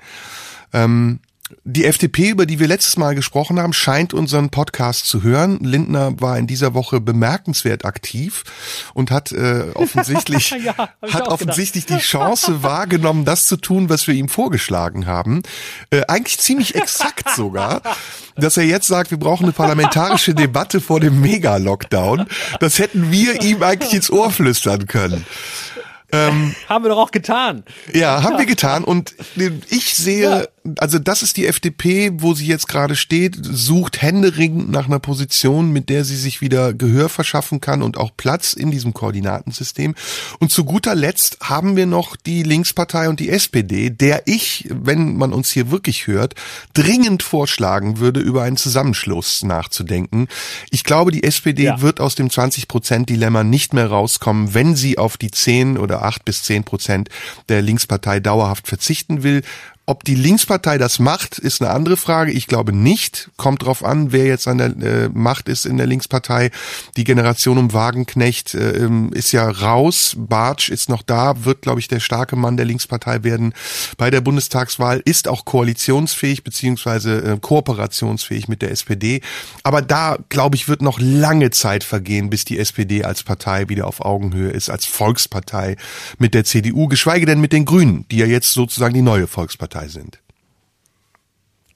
Ähm, 0.71 1.19
die 1.63 1.86
FDP, 1.86 2.30
über 2.30 2.46
die 2.46 2.60
wir 2.60 2.68
letztes 2.68 2.98
Mal 2.98 3.16
gesprochen 3.16 3.60
haben, 3.60 3.74
scheint 3.74 4.13
unseren 4.13 4.50
Podcast 4.50 5.06
zu 5.06 5.24
hören. 5.24 5.60
Lindner 5.62 6.20
war 6.20 6.38
in 6.38 6.48
dieser 6.48 6.74
Woche 6.74 7.02
bemerkenswert 7.02 7.86
aktiv 7.86 8.44
und 8.94 9.12
hat 9.12 9.32
äh, 9.32 9.66
offensichtlich 9.76 10.52
ja, 10.52 10.89
hat 11.12 11.28
offensichtlich 11.28 11.86
die 11.86 11.98
Chance 11.98 12.63
wahrgenommen, 12.63 13.26
das 13.26 13.46
zu 13.46 13.58
tun, 13.58 13.89
was 13.89 14.08
wir 14.08 14.16
ihm 14.16 14.30
vorgeschlagen 14.30 15.06
haben. 15.06 15.44
Äh, 15.89 16.04
eigentlich 16.08 16.39
ziemlich 16.39 16.76
exakt 16.76 17.30
sogar, 17.36 17.82
dass 18.36 18.58
er 18.58 18.63
jetzt 18.63 18.88
sagt, 18.88 19.12
wir 19.12 19.20
brauchen 19.20 19.44
eine 19.44 19.54
parlamentarische 19.54 20.34
Debatte 20.34 20.82
vor 20.82 21.00
dem 21.00 21.22
Mega-Lockdown. 21.22 22.28
Das 22.60 22.80
hätten 22.80 23.12
wir 23.12 23.42
ihm 23.42 23.63
eigentlich 23.63 23.94
ins 23.94 24.10
Ohr 24.10 24.32
flüstern 24.32 24.88
können. 24.88 25.26
Ähm, 26.13 26.56
haben 26.70 26.86
wir 26.86 26.89
doch 26.89 27.00
auch 27.00 27.12
getan. 27.12 27.63
Ja, 27.92 28.22
haben 28.22 28.38
wir 28.38 28.46
getan. 28.46 28.84
Und 28.84 29.16
ich 29.70 29.96
sehe, 29.96 30.22
ja. 30.22 30.46
Also 30.78 30.97
das 30.97 31.23
ist 31.23 31.36
die 31.38 31.47
FDP, 31.47 32.12
wo 32.15 32.34
sie 32.34 32.47
jetzt 32.47 32.67
gerade 32.67 32.95
steht, 32.95 33.38
sucht 33.41 34.02
händeringend 34.02 34.71
nach 34.71 34.86
einer 34.86 34.99
Position, 34.99 35.71
mit 35.71 35.89
der 35.89 36.06
sie 36.06 36.15
sich 36.15 36.39
wieder 36.39 36.73
Gehör 36.73 37.10
verschaffen 37.10 37.60
kann 37.60 37.82
und 37.82 37.97
auch 37.97 38.12
Platz 38.15 38.54
in 38.54 38.71
diesem 38.71 38.93
Koordinatensystem. 38.93 39.93
Und 40.39 40.52
zu 40.52 40.63
guter 40.63 40.95
Letzt 40.95 41.38
haben 41.41 41.76
wir 41.76 41.86
noch 41.86 42.15
die 42.15 42.43
Linkspartei 42.43 43.10
und 43.10 43.19
die 43.19 43.30
SPD, 43.30 43.89
der 43.89 44.23
ich, 44.26 44.67
wenn 44.69 45.17
man 45.17 45.34
uns 45.34 45.52
hier 45.52 45.69
wirklich 45.69 46.08
hört, 46.08 46.36
dringend 46.73 47.23
vorschlagen 47.23 47.99
würde, 47.99 48.21
über 48.21 48.43
einen 48.43 48.58
Zusammenschluss 48.58 49.43
nachzudenken. 49.43 50.28
Ich 50.71 50.84
glaube, 50.86 51.12
die 51.12 51.23
SPD 51.23 51.63
ja. 51.63 51.82
wird 51.82 51.99
aus 51.99 52.15
dem 52.15 52.30
20-Prozent-Dilemma 52.30 53.43
nicht 53.43 53.73
mehr 53.73 53.88
rauskommen, 53.88 54.54
wenn 54.54 54.76
sie 54.76 54.97
auf 54.97 55.17
die 55.17 55.32
10 55.32 55.78
oder 55.78 56.04
acht 56.04 56.23
bis 56.26 56.43
zehn 56.43 56.63
Prozent 56.63 57.10
der 57.49 57.62
Linkspartei 57.62 58.19
dauerhaft 58.19 58.67
verzichten 58.67 59.23
will. 59.23 59.41
Ob 59.86 60.06
die 60.06 60.15
Linkspartei 60.15 60.78
das 60.78 61.00
macht, 61.00 61.38
ist 61.38 61.62
eine 61.62 61.72
andere 61.72 61.98
Frage. 61.98 62.32
Ich 62.32 62.48
glaube 62.48 62.72
nicht. 62.72 63.30
Kommt 63.36 63.63
drauf 63.63 63.84
an, 63.84 64.13
wer 64.13 64.26
jetzt 64.26 64.48
an 64.48 64.58
der 64.58 64.67
äh, 64.67 65.10
Macht 65.10 65.50
ist 65.50 65.65
in 65.65 65.76
der 65.76 65.88
Linkspartei. 65.88 66.52
Die 66.96 67.04
Generation 67.04 67.58
um 67.58 67.74
Wagenknecht 67.74 68.54
äh, 68.54 68.78
ähm, 68.78 69.12
ist 69.12 69.34
ja 69.34 69.46
raus. 69.50 70.15
Bartsch 70.17 70.69
ist 70.69 70.88
noch 70.88 71.02
da, 71.02 71.43
wird, 71.43 71.63
glaube 71.63 71.82
ich, 71.82 71.89
der 71.89 72.00
starke 72.00 72.38
Mann 72.38 72.56
der 72.56 72.65
Linkspartei 72.65 73.26
werden. 73.26 73.54
Bei 73.98 74.10
der 74.10 74.22
Bundestagswahl 74.22 75.02
ist 75.04 75.28
auch 75.28 75.43
koalitionsfähig 75.43 76.46
beziehungsweise 76.46 77.34
äh, 77.34 77.38
kooperationsfähig 77.41 78.48
mit 78.48 78.62
der 78.62 78.72
SPD. 78.72 79.19
Aber 79.63 79.82
da, 79.82 80.17
glaube 80.30 80.56
ich, 80.56 80.69
wird 80.69 80.82
noch 80.82 80.98
lange 81.02 81.52
Zeit 81.52 81.84
vergehen, 81.84 82.30
bis 82.30 82.46
die 82.46 82.58
SPD 82.58 83.04
als 83.04 83.24
Partei 83.24 83.67
wieder 83.67 83.86
auf 83.88 84.00
Augenhöhe 84.00 84.52
ist, 84.52 84.69
als 84.69 84.86
Volkspartei 84.86 85.76
mit 86.19 86.34
der 86.34 86.46
CDU, 86.46 86.88
geschweige 86.88 87.26
denn 87.26 87.41
mit 87.41 87.52
den 87.52 87.65
Grünen, 87.65 88.06
die 88.12 88.17
ja 88.19 88.26
jetzt 88.26 88.54
sozusagen 88.54 88.93
die 88.93 89.02
neue 89.02 89.28
Volkspartei 89.28 89.72
Partei 89.73 89.88
sind. 89.88 90.19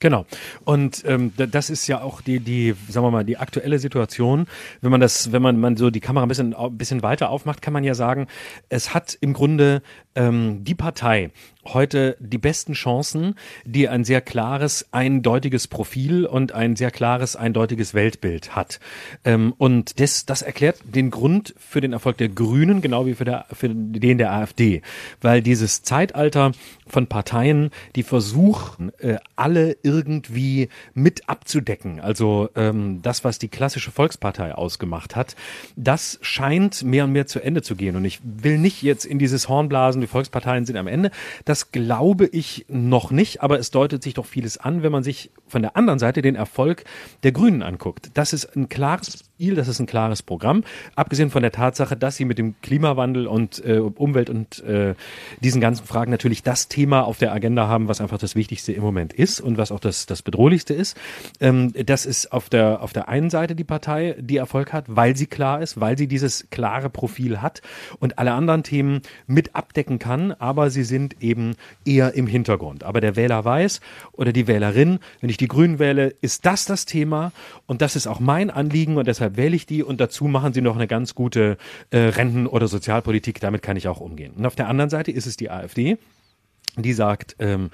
Genau. 0.00 0.26
Und 0.64 1.02
ähm, 1.06 1.32
das 1.36 1.70
ist 1.70 1.88
ja 1.88 2.00
auch 2.00 2.20
die, 2.20 2.38
die, 2.38 2.76
sagen 2.88 3.04
wir 3.04 3.10
mal, 3.10 3.24
die 3.24 3.36
aktuelle 3.36 3.80
Situation. 3.80 4.46
Wenn 4.80 4.92
man 4.92 5.00
das, 5.00 5.32
wenn 5.32 5.42
man, 5.42 5.58
man 5.58 5.76
so 5.76 5.90
die 5.90 5.98
Kamera 5.98 6.24
ein 6.24 6.28
bisschen, 6.28 6.54
ein 6.54 6.78
bisschen 6.78 7.02
weiter 7.02 7.30
aufmacht, 7.30 7.62
kann 7.62 7.72
man 7.72 7.82
ja 7.82 7.94
sagen, 7.94 8.28
es 8.68 8.94
hat 8.94 9.18
im 9.20 9.32
Grunde 9.32 9.82
ähm, 10.14 10.62
die 10.62 10.76
Partei 10.76 11.32
heute 11.74 12.16
die 12.20 12.38
besten 12.38 12.72
Chancen, 12.72 13.34
die 13.64 13.88
ein 13.88 14.04
sehr 14.04 14.20
klares, 14.20 14.86
eindeutiges 14.92 15.68
Profil 15.68 16.26
und 16.26 16.52
ein 16.52 16.76
sehr 16.76 16.90
klares, 16.90 17.36
eindeutiges 17.36 17.94
Weltbild 17.94 18.54
hat. 18.54 18.80
Ähm, 19.24 19.54
und 19.58 20.00
das, 20.00 20.26
das 20.26 20.42
erklärt 20.42 20.80
den 20.84 21.10
Grund 21.10 21.54
für 21.58 21.80
den 21.80 21.92
Erfolg 21.92 22.18
der 22.18 22.28
Grünen, 22.28 22.80
genau 22.80 23.06
wie 23.06 23.14
für, 23.14 23.24
der, 23.24 23.46
für 23.52 23.68
den 23.68 24.18
der 24.18 24.32
AfD. 24.32 24.82
Weil 25.20 25.42
dieses 25.42 25.82
Zeitalter 25.82 26.52
von 26.86 27.06
Parteien, 27.06 27.70
die 27.96 28.02
versuchen, 28.02 28.92
äh, 28.98 29.16
alle 29.36 29.76
irgendwie 29.82 30.68
mit 30.94 31.28
abzudecken. 31.28 32.00
Also 32.00 32.48
ähm, 32.56 33.00
das, 33.02 33.24
was 33.24 33.38
die 33.38 33.48
klassische 33.48 33.90
Volkspartei 33.90 34.54
ausgemacht 34.54 35.16
hat, 35.16 35.36
das 35.76 36.18
scheint 36.22 36.82
mehr 36.82 37.04
und 37.04 37.12
mehr 37.12 37.26
zu 37.26 37.40
Ende 37.40 37.62
zu 37.62 37.76
gehen. 37.76 37.96
Und 37.96 38.04
ich 38.04 38.20
will 38.22 38.58
nicht 38.58 38.82
jetzt 38.82 39.04
in 39.04 39.18
dieses 39.18 39.48
Hornblasen, 39.48 40.00
die 40.00 40.06
Volksparteien 40.06 40.66
sind 40.66 40.76
am 40.76 40.86
Ende. 40.86 41.10
Das 41.44 41.57
glaube 41.72 42.26
ich 42.26 42.66
noch 42.68 43.10
nicht, 43.10 43.42
aber 43.42 43.58
es 43.58 43.70
deutet 43.70 44.02
sich 44.02 44.14
doch 44.14 44.26
vieles 44.26 44.58
an, 44.58 44.82
wenn 44.82 44.92
man 44.92 45.02
sich 45.02 45.30
von 45.46 45.62
der 45.62 45.76
anderen 45.76 45.98
Seite 45.98 46.22
den 46.22 46.34
Erfolg 46.34 46.84
der 47.22 47.32
Grünen 47.32 47.62
anguckt. 47.62 48.10
Das 48.14 48.32
ist 48.32 48.56
ein 48.56 48.68
klares 48.68 49.24
Ziel, 49.38 49.54
das 49.54 49.68
ist 49.68 49.78
ein 49.78 49.86
klares 49.86 50.22
Programm, 50.22 50.64
abgesehen 50.96 51.30
von 51.30 51.42
der 51.42 51.52
Tatsache, 51.52 51.96
dass 51.96 52.16
sie 52.16 52.24
mit 52.24 52.38
dem 52.38 52.60
Klimawandel 52.60 53.26
und 53.26 53.64
äh, 53.64 53.78
Umwelt 53.78 54.30
und 54.30 54.62
äh, 54.64 54.94
diesen 55.40 55.60
ganzen 55.60 55.86
Fragen 55.86 56.10
natürlich 56.10 56.42
das 56.42 56.68
Thema 56.68 57.02
auf 57.02 57.18
der 57.18 57.32
Agenda 57.32 57.68
haben, 57.68 57.88
was 57.88 58.00
einfach 58.00 58.18
das 58.18 58.34
Wichtigste 58.34 58.72
im 58.72 58.82
Moment 58.82 59.12
ist 59.12 59.40
und 59.40 59.58
was 59.58 59.72
auch 59.72 59.80
das, 59.80 60.06
das 60.06 60.22
Bedrohlichste 60.22 60.74
ist. 60.74 60.96
Ähm, 61.40 61.72
das 61.72 62.06
ist 62.06 62.32
auf 62.32 62.48
der, 62.48 62.82
auf 62.82 62.92
der 62.92 63.08
einen 63.08 63.30
Seite 63.30 63.54
die 63.54 63.64
Partei, 63.64 64.16
die 64.18 64.36
Erfolg 64.36 64.72
hat, 64.72 64.84
weil 64.88 65.16
sie 65.16 65.26
klar 65.26 65.62
ist, 65.62 65.80
weil 65.80 65.96
sie 65.96 66.08
dieses 66.08 66.50
klare 66.50 66.90
Profil 66.90 67.40
hat 67.40 67.62
und 68.00 68.18
alle 68.18 68.32
anderen 68.32 68.62
Themen 68.62 69.02
mit 69.26 69.54
abdecken 69.54 69.98
kann, 69.98 70.32
aber 70.32 70.70
sie 70.70 70.84
sind 70.84 71.22
eben 71.22 71.37
eher 71.84 72.14
im 72.14 72.26
Hintergrund. 72.26 72.84
Aber 72.84 73.00
der 73.00 73.16
Wähler 73.16 73.44
weiß 73.44 73.80
oder 74.12 74.32
die 74.32 74.46
Wählerin, 74.46 74.98
wenn 75.20 75.30
ich 75.30 75.36
die 75.36 75.48
Grünen 75.48 75.78
wähle, 75.78 76.14
ist 76.20 76.46
das 76.46 76.64
das 76.64 76.84
Thema 76.84 77.32
und 77.66 77.82
das 77.82 77.96
ist 77.96 78.06
auch 78.06 78.20
mein 78.20 78.50
Anliegen 78.50 78.96
und 78.96 79.06
deshalb 79.06 79.36
wähle 79.36 79.56
ich 79.56 79.66
die 79.66 79.82
und 79.82 80.00
dazu 80.00 80.24
machen 80.24 80.52
sie 80.52 80.60
noch 80.60 80.76
eine 80.76 80.86
ganz 80.86 81.14
gute 81.14 81.56
äh, 81.90 81.98
Renten- 81.98 82.46
oder 82.46 82.68
Sozialpolitik, 82.68 83.40
damit 83.40 83.62
kann 83.62 83.76
ich 83.76 83.88
auch 83.88 84.00
umgehen. 84.00 84.32
Und 84.36 84.46
auf 84.46 84.56
der 84.56 84.68
anderen 84.68 84.90
Seite 84.90 85.10
ist 85.10 85.26
es 85.26 85.36
die 85.36 85.50
AfD, 85.50 85.98
die 86.76 86.92
sagt, 86.92 87.36
ähm, 87.38 87.70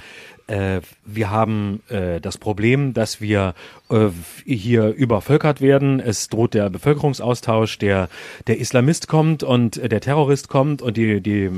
äh, 0.46 0.80
wir 1.04 1.30
haben 1.30 1.82
äh, 1.88 2.20
das 2.20 2.36
Problem, 2.36 2.92
dass 2.92 3.20
wir 3.20 3.54
äh, 3.90 4.08
hier 4.44 4.88
übervölkert 4.88 5.60
werden. 5.60 6.00
Es 6.00 6.28
droht 6.28 6.52
der 6.54 6.68
Bevölkerungsaustausch, 6.68 7.78
der 7.78 8.08
der 8.46 8.58
Islamist 8.58 9.08
kommt 9.08 9.42
und 9.42 9.78
äh, 9.78 9.88
der 9.88 10.00
Terrorist 10.00 10.48
kommt 10.48 10.82
und 10.82 10.96
die 10.96 11.20
die 11.20 11.50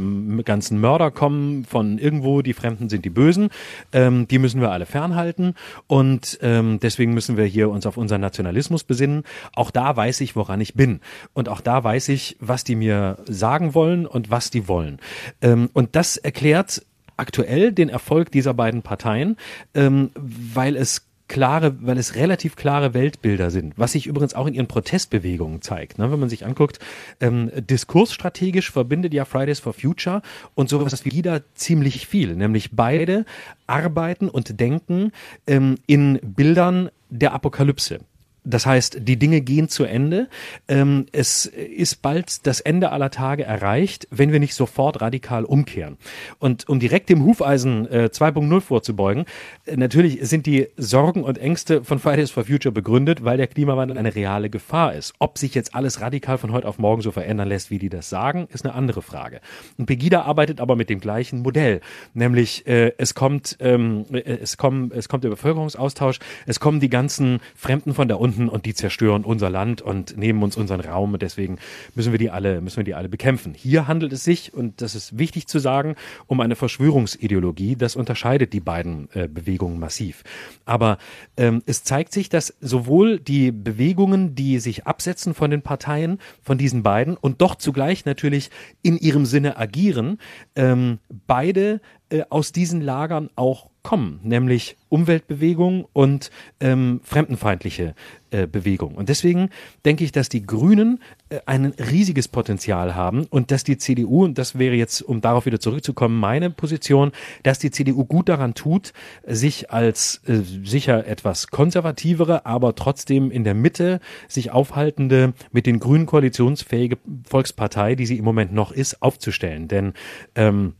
ganzen 0.44 0.80
Mörder 0.80 1.10
kommen 1.10 1.64
von 1.64 1.98
irgendwo. 1.98 2.42
Die 2.42 2.52
Fremden 2.52 2.88
sind 2.88 3.04
die 3.04 3.10
Bösen. 3.10 3.50
Ähm, 3.92 4.28
die 4.28 4.38
müssen 4.38 4.60
wir 4.60 4.70
alle 4.70 4.86
fernhalten 4.86 5.54
und 5.88 6.38
ähm, 6.42 6.78
deswegen 6.80 7.12
müssen 7.12 7.36
wir 7.36 7.44
hier 7.44 7.70
uns 7.70 7.86
auf 7.86 7.96
unseren 7.96 8.20
Nationalismus 8.20 8.84
besinnen. 8.84 9.24
Auch 9.54 9.72
da 9.72 9.96
weiß 9.96 10.20
ich, 10.20 10.36
woran 10.36 10.60
ich 10.60 10.74
bin 10.74 11.00
und 11.34 11.48
auch 11.48 11.60
da 11.60 11.82
weiß 11.82 12.08
ich, 12.10 12.36
was 12.38 12.62
die 12.62 12.76
mir 12.76 13.18
sagen 13.26 13.74
wollen 13.74 14.06
und 14.06 14.30
was 14.30 14.50
die 14.50 14.68
wollen. 14.68 15.00
Ähm, 15.42 15.70
und 15.72 15.96
das 15.96 16.16
erklärt 16.16 16.82
aktuell 17.16 17.72
den 17.72 17.88
Erfolg 17.88 18.30
dieser 18.30 18.54
beiden 18.54 18.82
Parteien, 18.82 19.36
ähm, 19.74 20.10
weil 20.14 20.76
es 20.76 21.06
klare, 21.28 21.76
weil 21.80 21.98
es 21.98 22.14
relativ 22.14 22.56
klare 22.56 22.94
Weltbilder 22.94 23.50
sind, 23.50 23.74
was 23.76 23.92
sich 23.92 24.06
übrigens 24.06 24.34
auch 24.34 24.46
in 24.46 24.54
ihren 24.54 24.68
Protestbewegungen 24.68 25.60
zeigt. 25.62 25.98
Ne? 25.98 26.10
Wenn 26.10 26.20
man 26.20 26.28
sich 26.28 26.46
anguckt, 26.46 26.78
ähm, 27.20 27.50
diskursstrategisch 27.56 28.70
verbindet 28.70 29.12
ja 29.12 29.24
Fridays 29.24 29.60
for 29.60 29.72
Future 29.72 30.22
und 30.54 30.68
sowas 30.68 31.04
wie 31.04 31.10
LIDA 31.10 31.40
ziemlich 31.54 32.06
viel, 32.06 32.36
nämlich 32.36 32.70
beide 32.72 33.24
arbeiten 33.66 34.28
und 34.28 34.60
denken 34.60 35.12
ähm, 35.46 35.76
in 35.86 36.20
Bildern 36.22 36.90
der 37.10 37.32
Apokalypse. 37.32 38.00
Das 38.46 38.64
heißt, 38.64 38.98
die 39.00 39.18
Dinge 39.18 39.40
gehen 39.40 39.68
zu 39.68 39.84
Ende. 39.84 40.28
Ähm, 40.68 41.06
es 41.12 41.46
ist 41.46 42.00
bald 42.00 42.46
das 42.46 42.60
Ende 42.60 42.92
aller 42.92 43.10
Tage 43.10 43.42
erreicht, 43.42 44.06
wenn 44.10 44.30
wir 44.30 44.38
nicht 44.38 44.54
sofort 44.54 45.00
radikal 45.00 45.44
umkehren. 45.44 45.96
Und 46.38 46.68
um 46.68 46.78
direkt 46.78 47.10
dem 47.10 47.24
Hufeisen 47.24 47.90
äh, 47.90 48.08
2.0 48.12 48.60
vorzubeugen, 48.60 49.24
äh, 49.64 49.76
natürlich 49.76 50.20
sind 50.22 50.46
die 50.46 50.68
Sorgen 50.76 51.24
und 51.24 51.38
Ängste 51.38 51.82
von 51.82 51.98
Fridays 51.98 52.30
for 52.30 52.44
Future 52.44 52.72
begründet, 52.72 53.24
weil 53.24 53.36
der 53.36 53.48
Klimawandel 53.48 53.98
eine 53.98 54.14
reale 54.14 54.48
Gefahr 54.48 54.94
ist. 54.94 55.14
Ob 55.18 55.38
sich 55.38 55.54
jetzt 55.54 55.74
alles 55.74 56.00
radikal 56.00 56.38
von 56.38 56.52
heute 56.52 56.68
auf 56.68 56.78
morgen 56.78 57.02
so 57.02 57.10
verändern 57.10 57.48
lässt, 57.48 57.70
wie 57.70 57.78
die 57.78 57.88
das 57.88 58.08
sagen, 58.08 58.46
ist 58.52 58.64
eine 58.64 58.74
andere 58.74 59.02
Frage. 59.02 59.40
Und 59.76 59.86
Pegida 59.86 60.22
arbeitet 60.22 60.60
aber 60.60 60.76
mit 60.76 60.88
dem 60.88 61.00
gleichen 61.00 61.40
Modell, 61.40 61.80
nämlich 62.14 62.66
äh, 62.68 62.92
es 62.96 63.14
kommt 63.14 63.56
ähm, 63.58 64.04
äh, 64.12 64.20
es 64.20 64.56
kommt 64.56 64.92
es 64.92 65.08
kommt 65.08 65.24
der 65.24 65.30
Bevölkerungsaustausch, 65.30 66.20
es 66.46 66.60
kommen 66.60 66.78
die 66.78 66.88
ganzen 66.88 67.40
Fremden 67.56 67.92
von 67.92 68.06
da 68.06 68.14
unten 68.14 68.35
Migranten 68.36 68.48
und 68.48 68.66
die 68.66 68.74
zerstören 68.74 69.24
unser 69.24 69.50
Land 69.50 69.82
und 69.82 70.16
nehmen 70.16 70.42
uns 70.42 70.56
unseren 70.56 70.80
Raum 70.80 71.14
und 71.14 71.22
deswegen 71.22 71.58
müssen 71.94 72.12
wir 72.12 72.18
die 72.18 72.30
alle, 72.30 72.60
müssen 72.60 72.78
wir 72.78 72.84
die 72.84 72.94
alle 72.94 73.08
bekämpfen. 73.08 73.54
Hier 73.54 73.88
handelt 73.88 74.12
es 74.12 74.24
sich, 74.24 74.54
und 74.54 74.80
das 74.80 74.94
ist 74.94 75.18
wichtig 75.18 75.46
zu 75.46 75.58
sagen, 75.58 75.96
um 76.26 76.40
eine 76.40 76.56
Verschwörungsideologie. 76.56 77.76
Das 77.76 77.96
unterscheidet 77.96 78.52
die 78.52 78.60
beiden 78.60 79.08
äh, 79.12 79.28
Bewegungen 79.28 79.78
massiv. 79.78 80.22
Aber 80.64 80.98
ähm, 81.36 81.62
es 81.66 81.84
zeigt 81.84 82.12
sich, 82.12 82.28
dass 82.28 82.54
sowohl 82.60 83.18
die 83.18 83.52
Bewegungen, 83.52 84.34
die 84.34 84.58
sich 84.58 84.86
absetzen 84.86 85.34
von 85.34 85.50
den 85.50 85.62
Parteien, 85.62 86.18
von 86.42 86.58
diesen 86.58 86.82
beiden 86.82 87.16
und 87.16 87.40
doch 87.40 87.56
zugleich 87.56 88.04
natürlich 88.04 88.50
in 88.82 88.98
ihrem 88.98 89.26
Sinne 89.26 89.56
agieren, 89.56 90.18
ähm, 90.54 90.98
beide 91.26 91.80
äh, 92.10 92.22
aus 92.30 92.52
diesen 92.52 92.80
Lagern 92.80 93.30
auch 93.34 93.70
kommen, 93.86 94.18
nämlich 94.24 94.76
Umweltbewegung 94.88 95.86
und 95.92 96.32
ähm, 96.58 97.00
fremdenfeindliche 97.04 97.94
äh, 98.32 98.48
Bewegung. 98.48 98.96
Und 98.96 99.08
deswegen 99.08 99.50
denke 99.84 100.02
ich, 100.02 100.10
dass 100.10 100.28
die 100.28 100.44
Grünen 100.44 101.00
äh, 101.28 101.38
ein 101.46 101.66
riesiges 101.66 102.26
Potenzial 102.26 102.96
haben 102.96 103.26
und 103.26 103.52
dass 103.52 103.62
die 103.62 103.78
CDU, 103.78 104.24
und 104.24 104.38
das 104.38 104.58
wäre 104.58 104.74
jetzt, 104.74 105.02
um 105.02 105.20
darauf 105.20 105.46
wieder 105.46 105.60
zurückzukommen, 105.60 106.18
meine 106.18 106.50
Position, 106.50 107.12
dass 107.44 107.60
die 107.60 107.70
CDU 107.70 108.04
gut 108.04 108.28
daran 108.28 108.54
tut, 108.54 108.92
sich 109.24 109.70
als 109.70 110.20
äh, 110.26 110.40
sicher 110.64 111.06
etwas 111.06 111.46
konservativere, 111.46 112.44
aber 112.44 112.74
trotzdem 112.74 113.30
in 113.30 113.44
der 113.44 113.54
Mitte 113.54 114.00
sich 114.26 114.50
aufhaltende, 114.50 115.32
mit 115.52 115.66
den 115.66 115.78
Grünen 115.78 116.06
koalitionsfähige 116.06 116.98
Volkspartei, 117.28 117.94
die 117.94 118.06
sie 118.06 118.18
im 118.18 118.24
Moment 118.24 118.52
noch 118.52 118.72
ist, 118.72 119.00
aufzustellen. 119.00 119.68
Denn 119.68 119.92
ähm, 120.34 120.74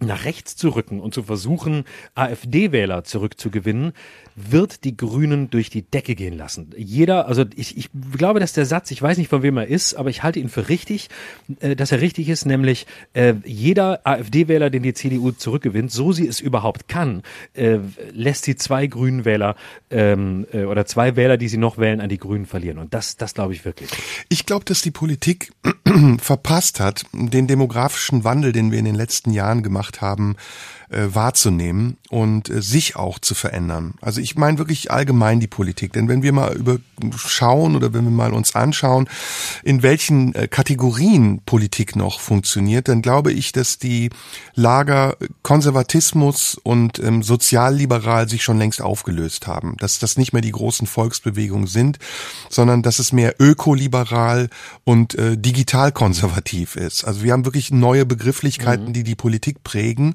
nach 0.00 0.24
rechts 0.24 0.54
zu 0.56 0.70
rücken 0.70 1.00
und 1.00 1.12
zu 1.12 1.24
versuchen, 1.24 1.84
AfD-Wähler 2.14 3.04
zurückzugewinnen, 3.04 3.92
wird 4.36 4.84
die 4.84 4.96
Grünen 4.96 5.50
durch 5.50 5.70
die 5.70 5.82
Decke 5.82 6.14
gehen 6.14 6.36
lassen. 6.36 6.70
Jeder, 6.76 7.26
also 7.26 7.44
ich, 7.56 7.76
ich 7.76 7.90
glaube, 8.12 8.38
dass 8.38 8.52
der 8.52 8.66
Satz, 8.66 8.90
ich 8.92 9.02
weiß 9.02 9.18
nicht 9.18 9.28
von 9.28 9.42
wem 9.42 9.56
er 9.56 9.66
ist, 9.66 9.94
aber 9.94 10.10
ich 10.10 10.22
halte 10.22 10.38
ihn 10.38 10.48
für 10.48 10.68
richtig, 10.68 11.08
äh, 11.60 11.74
dass 11.74 11.90
er 11.90 12.00
richtig 12.00 12.28
ist, 12.28 12.46
nämlich 12.46 12.86
äh, 13.14 13.34
jeder 13.44 14.06
AfD-Wähler, 14.06 14.70
den 14.70 14.84
die 14.84 14.94
CDU 14.94 15.32
zurückgewinnt, 15.32 15.90
so 15.90 16.12
sie 16.12 16.28
es 16.28 16.38
überhaupt 16.38 16.86
kann, 16.88 17.22
äh, 17.54 17.78
lässt 18.12 18.44
sie 18.44 18.54
zwei 18.54 18.86
Grünen 18.86 19.24
Wähler 19.24 19.56
ähm, 19.90 20.46
äh, 20.52 20.64
oder 20.64 20.86
zwei 20.86 21.16
Wähler, 21.16 21.36
die 21.36 21.48
sie 21.48 21.58
noch 21.58 21.78
wählen, 21.78 22.00
an 22.00 22.08
die 22.08 22.18
Grünen 22.18 22.46
verlieren. 22.46 22.78
Und 22.78 22.94
das, 22.94 23.16
das 23.16 23.34
glaube 23.34 23.54
ich 23.54 23.64
wirklich. 23.64 23.90
Ich 24.28 24.46
glaube, 24.46 24.64
dass 24.64 24.82
die 24.82 24.92
Politik 24.92 25.52
verpasst 26.18 26.78
hat, 26.78 27.04
den 27.12 27.48
demografischen 27.48 28.22
Wandel, 28.22 28.52
den 28.52 28.70
wir 28.70 28.78
in 28.78 28.84
den 28.84 28.94
letzten 28.94 29.32
Jahren 29.32 29.62
gemacht 29.62 29.87
haben, 30.00 30.36
äh, 30.90 31.14
wahrzunehmen 31.14 31.96
und 32.10 32.50
äh, 32.50 32.62
sich 32.62 32.96
auch 32.96 33.18
zu 33.18 33.34
verändern. 33.34 33.94
Also 34.00 34.20
ich 34.20 34.36
meine 34.36 34.58
wirklich 34.58 34.90
allgemein 34.90 35.40
die 35.40 35.46
Politik, 35.46 35.92
denn 35.92 36.08
wenn 36.08 36.22
wir 36.22 36.32
mal 36.32 36.54
über 36.54 36.78
schauen 37.16 37.76
oder 37.76 37.94
wenn 37.94 38.04
wir 38.04 38.10
mal 38.10 38.32
uns 38.32 38.54
anschauen, 38.54 39.08
in 39.62 39.82
welchen 39.82 40.34
äh, 40.34 40.48
Kategorien 40.48 41.40
Politik 41.44 41.96
noch 41.96 42.20
funktioniert, 42.20 42.88
dann 42.88 43.02
glaube 43.02 43.32
ich, 43.32 43.52
dass 43.52 43.78
die 43.78 44.10
Lager 44.54 45.16
Konservatismus 45.42 46.56
und 46.62 46.98
ähm, 46.98 47.22
sozialliberal 47.22 48.28
sich 48.28 48.42
schon 48.42 48.58
längst 48.58 48.82
aufgelöst 48.82 49.46
haben, 49.46 49.76
dass 49.78 49.98
das 49.98 50.16
nicht 50.16 50.32
mehr 50.32 50.42
die 50.42 50.52
großen 50.52 50.86
Volksbewegungen 50.86 51.66
sind, 51.66 51.98
sondern 52.48 52.82
dass 52.82 52.98
es 52.98 53.12
mehr 53.12 53.34
ökoliberal 53.38 54.50
und 54.84 55.14
äh, 55.14 55.36
digital 55.36 55.92
konservativ 55.92 56.76
ist. 56.76 57.04
Also 57.04 57.22
wir 57.22 57.32
haben 57.32 57.44
wirklich 57.44 57.70
neue 57.70 58.04
Begrifflichkeiten, 58.04 58.88
mhm. 58.88 58.92
die 58.92 59.04
die 59.04 59.14
Politik 59.14 59.62
prägen 59.62 59.78
prägen. 59.88 60.14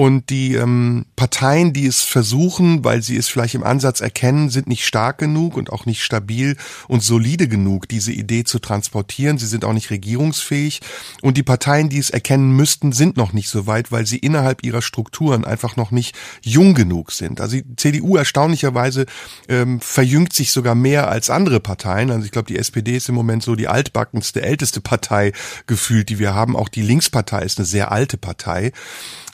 Und 0.00 0.30
die 0.30 0.54
ähm, 0.54 1.04
Parteien, 1.14 1.74
die 1.74 1.84
es 1.84 2.00
versuchen, 2.00 2.84
weil 2.84 3.02
sie 3.02 3.18
es 3.18 3.28
vielleicht 3.28 3.54
im 3.54 3.62
Ansatz 3.62 4.00
erkennen, 4.00 4.48
sind 4.48 4.66
nicht 4.66 4.86
stark 4.86 5.18
genug 5.18 5.58
und 5.58 5.70
auch 5.70 5.84
nicht 5.84 6.02
stabil 6.02 6.56
und 6.88 7.02
solide 7.02 7.48
genug, 7.48 7.86
diese 7.86 8.10
Idee 8.10 8.44
zu 8.44 8.60
transportieren. 8.60 9.36
Sie 9.36 9.46
sind 9.46 9.62
auch 9.62 9.74
nicht 9.74 9.90
regierungsfähig. 9.90 10.80
Und 11.20 11.36
die 11.36 11.42
Parteien, 11.42 11.90
die 11.90 11.98
es 11.98 12.08
erkennen 12.08 12.56
müssten, 12.56 12.92
sind 12.92 13.18
noch 13.18 13.34
nicht 13.34 13.50
so 13.50 13.66
weit, 13.66 13.92
weil 13.92 14.06
sie 14.06 14.16
innerhalb 14.16 14.64
ihrer 14.64 14.80
Strukturen 14.80 15.44
einfach 15.44 15.76
noch 15.76 15.90
nicht 15.90 16.16
jung 16.42 16.72
genug 16.72 17.12
sind. 17.12 17.38
Also 17.38 17.56
die 17.56 17.76
CDU 17.76 18.16
erstaunlicherweise 18.16 19.04
ähm, 19.50 19.82
verjüngt 19.82 20.32
sich 20.32 20.50
sogar 20.50 20.74
mehr 20.74 21.10
als 21.10 21.28
andere 21.28 21.60
Parteien. 21.60 22.10
Also 22.10 22.24
ich 22.24 22.32
glaube, 22.32 22.48
die 22.48 22.58
SPD 22.58 22.96
ist 22.96 23.10
im 23.10 23.14
Moment 23.14 23.42
so 23.42 23.54
die 23.54 23.68
altbackenste, 23.68 24.40
älteste 24.40 24.80
Partei 24.80 25.32
gefühlt, 25.66 26.08
die 26.08 26.18
wir 26.18 26.34
haben. 26.34 26.56
Auch 26.56 26.70
die 26.70 26.80
Linkspartei 26.80 27.42
ist 27.42 27.58
eine 27.58 27.66
sehr 27.66 27.92
alte 27.92 28.16
Partei. 28.16 28.72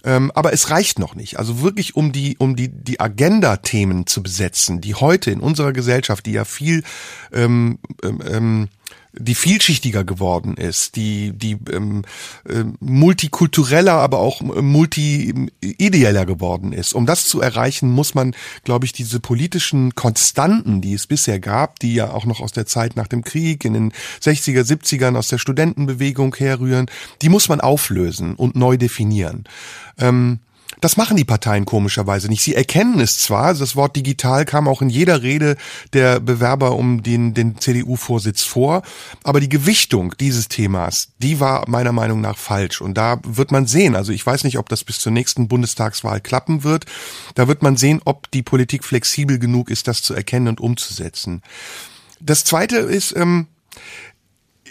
Ähm, 0.06 0.30
aber 0.34 0.52
es 0.52 0.70
reicht 0.70 0.98
noch 1.00 1.16
nicht. 1.16 1.38
Also 1.38 1.60
wirklich, 1.60 1.96
um 1.96 2.12
die, 2.12 2.36
um 2.38 2.54
die, 2.54 2.68
die 2.68 3.00
Agenda-Themen 3.00 4.06
zu 4.06 4.22
besetzen, 4.22 4.80
die 4.80 4.94
heute 4.94 5.32
in 5.32 5.40
unserer 5.40 5.72
Gesellschaft, 5.72 6.24
die 6.26 6.32
ja 6.32 6.44
viel 6.44 6.84
ähm, 7.32 7.78
ähm, 8.02 8.22
ähm 8.26 8.68
die 9.18 9.34
vielschichtiger 9.34 10.04
geworden 10.04 10.56
ist, 10.56 10.96
die 10.96 11.32
die 11.32 11.56
ähm, 11.72 12.02
äh, 12.48 12.64
multikultureller, 12.80 13.94
aber 13.94 14.18
auch 14.18 14.40
multi-ideeller 14.40 16.26
geworden 16.26 16.72
ist. 16.72 16.94
Um 16.94 17.06
das 17.06 17.26
zu 17.26 17.40
erreichen, 17.40 17.90
muss 17.90 18.14
man, 18.14 18.34
glaube 18.64 18.84
ich, 18.84 18.92
diese 18.92 19.20
politischen 19.20 19.94
Konstanten, 19.94 20.80
die 20.80 20.94
es 20.94 21.06
bisher 21.06 21.40
gab, 21.40 21.78
die 21.80 21.94
ja 21.94 22.10
auch 22.10 22.26
noch 22.26 22.40
aus 22.40 22.52
der 22.52 22.66
Zeit 22.66 22.96
nach 22.96 23.08
dem 23.08 23.24
Krieg 23.24 23.64
in 23.64 23.74
den 23.74 23.92
60er, 24.22 24.62
70ern 24.62 25.16
aus 25.16 25.28
der 25.28 25.38
Studentenbewegung 25.38 26.34
herrühren, 26.36 26.86
die 27.22 27.28
muss 27.28 27.48
man 27.48 27.60
auflösen 27.60 28.34
und 28.34 28.56
neu 28.56 28.76
definieren. 28.76 29.44
Ähm, 29.98 30.40
das 30.80 30.96
machen 30.96 31.16
die 31.16 31.24
Parteien 31.24 31.64
komischerweise 31.64 32.28
nicht. 32.28 32.42
Sie 32.42 32.54
erkennen 32.54 33.00
es 33.00 33.18
zwar, 33.18 33.46
also 33.46 33.64
das 33.64 33.76
Wort 33.76 33.96
digital 33.96 34.44
kam 34.44 34.68
auch 34.68 34.82
in 34.82 34.90
jeder 34.90 35.22
Rede 35.22 35.56
der 35.92 36.20
Bewerber 36.20 36.72
um 36.76 37.02
den, 37.02 37.34
den 37.34 37.58
CDU-Vorsitz 37.58 38.42
vor, 38.42 38.82
aber 39.24 39.40
die 39.40 39.48
Gewichtung 39.48 40.14
dieses 40.18 40.48
Themas, 40.48 41.08
die 41.18 41.40
war 41.40 41.68
meiner 41.68 41.92
Meinung 41.92 42.20
nach 42.20 42.36
falsch. 42.36 42.80
Und 42.80 42.94
da 42.94 43.20
wird 43.24 43.52
man 43.52 43.66
sehen, 43.66 43.96
also 43.96 44.12
ich 44.12 44.24
weiß 44.24 44.44
nicht, 44.44 44.58
ob 44.58 44.68
das 44.68 44.84
bis 44.84 44.98
zur 44.98 45.12
nächsten 45.12 45.48
Bundestagswahl 45.48 46.20
klappen 46.20 46.64
wird, 46.64 46.84
da 47.34 47.48
wird 47.48 47.62
man 47.62 47.76
sehen, 47.76 48.00
ob 48.04 48.30
die 48.30 48.42
Politik 48.42 48.84
flexibel 48.84 49.38
genug 49.38 49.70
ist, 49.70 49.88
das 49.88 50.02
zu 50.02 50.14
erkennen 50.14 50.48
und 50.48 50.60
umzusetzen. 50.60 51.42
Das 52.20 52.44
Zweite 52.44 52.76
ist, 52.76 53.14
ähm, 53.16 53.46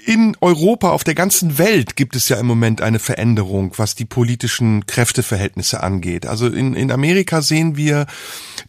in 0.06 0.38
Europa, 0.40 0.92
auf 0.92 1.04
der 1.04 1.16
ganzen 1.16 1.58
Welt 1.58 1.96
gibt 1.96 2.16
es 2.16 2.30
ja 2.30 2.38
im 2.38 2.46
Moment 2.46 2.80
eine 2.80 3.00
Veränderung, 3.00 3.74
was 3.78 3.96
die 3.96 4.06
politischen 4.06 4.86
Kräfteverhältnisse 4.86 5.82
angeht. 5.82 6.28
Also 6.28 6.48
in, 6.48 6.76
in 6.76 6.92
Amerika 6.92 7.42
sehen 7.42 7.76
wir 7.76 8.06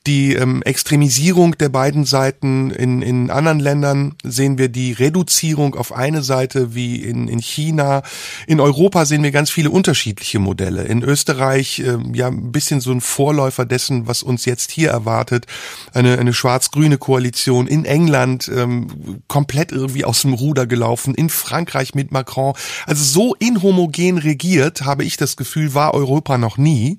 die 0.06 0.32
ähm, 0.34 0.62
Extremisierung 0.62 1.58
der 1.58 1.68
beiden 1.68 2.06
Seiten. 2.06 2.70
In, 2.70 3.02
in 3.02 3.30
anderen 3.30 3.60
Ländern 3.60 4.14
sehen 4.24 4.56
wir 4.56 4.70
die 4.70 4.92
Reduzierung 4.92 5.74
auf 5.74 5.92
eine 5.92 6.22
Seite 6.22 6.74
wie 6.74 7.02
in, 7.02 7.28
in 7.28 7.40
China. 7.40 8.02
In 8.46 8.58
Europa 8.58 9.04
sehen 9.04 9.22
wir 9.22 9.30
ganz 9.30 9.50
viele 9.50 9.70
unterschiedliche 9.70 10.38
Modelle. 10.38 10.84
In 10.84 11.02
Österreich 11.02 11.80
äh, 11.80 11.98
ja 12.14 12.28
ein 12.28 12.50
bisschen 12.50 12.80
so 12.80 12.92
ein 12.92 13.02
Vorläufer 13.02 13.66
dessen, 13.66 14.06
was 14.06 14.22
uns 14.22 14.46
jetzt 14.46 14.70
hier 14.70 14.88
erwartet. 14.88 15.46
Eine, 15.92 16.18
eine 16.18 16.32
schwarz-grüne 16.32 16.96
Koalition. 16.96 17.66
In 17.66 17.84
England 17.84 18.50
ähm, 18.54 19.20
komplett 19.28 19.70
irgendwie 19.70 20.06
aus 20.06 20.22
dem 20.22 20.32
Ruder 20.32 20.66
gelaufen. 20.66 21.14
In 21.14 21.25
Frankreich 21.28 21.94
mit 21.94 22.12
Macron. 22.12 22.54
Also 22.86 23.04
so 23.04 23.34
inhomogen 23.34 24.18
regiert, 24.18 24.82
habe 24.82 25.04
ich 25.04 25.16
das 25.16 25.36
Gefühl, 25.36 25.74
war 25.74 25.94
Europa 25.94 26.38
noch 26.38 26.58
nie. 26.58 26.98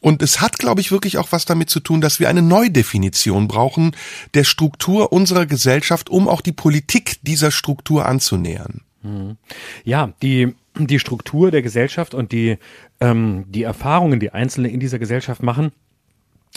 Und 0.00 0.22
es 0.22 0.40
hat, 0.40 0.58
glaube 0.58 0.80
ich, 0.80 0.92
wirklich 0.92 1.18
auch 1.18 1.28
was 1.32 1.44
damit 1.44 1.70
zu 1.70 1.80
tun, 1.80 2.00
dass 2.00 2.20
wir 2.20 2.28
eine 2.28 2.42
Neudefinition 2.42 3.48
brauchen 3.48 3.92
der 4.34 4.44
Struktur 4.44 5.12
unserer 5.12 5.46
Gesellschaft, 5.46 6.08
um 6.10 6.28
auch 6.28 6.40
die 6.40 6.52
Politik 6.52 7.16
dieser 7.22 7.50
Struktur 7.50 8.06
anzunähern. 8.06 8.82
Mhm. 9.02 9.36
Ja, 9.84 10.12
die 10.22 10.54
die 10.78 11.00
Struktur 11.00 11.50
der 11.50 11.62
Gesellschaft 11.62 12.14
und 12.14 12.30
die 12.30 12.56
ähm, 13.00 13.44
die 13.48 13.64
Erfahrungen, 13.64 14.20
die 14.20 14.30
Einzelne 14.30 14.68
in 14.68 14.80
dieser 14.80 14.98
Gesellschaft 14.98 15.42
machen, 15.42 15.72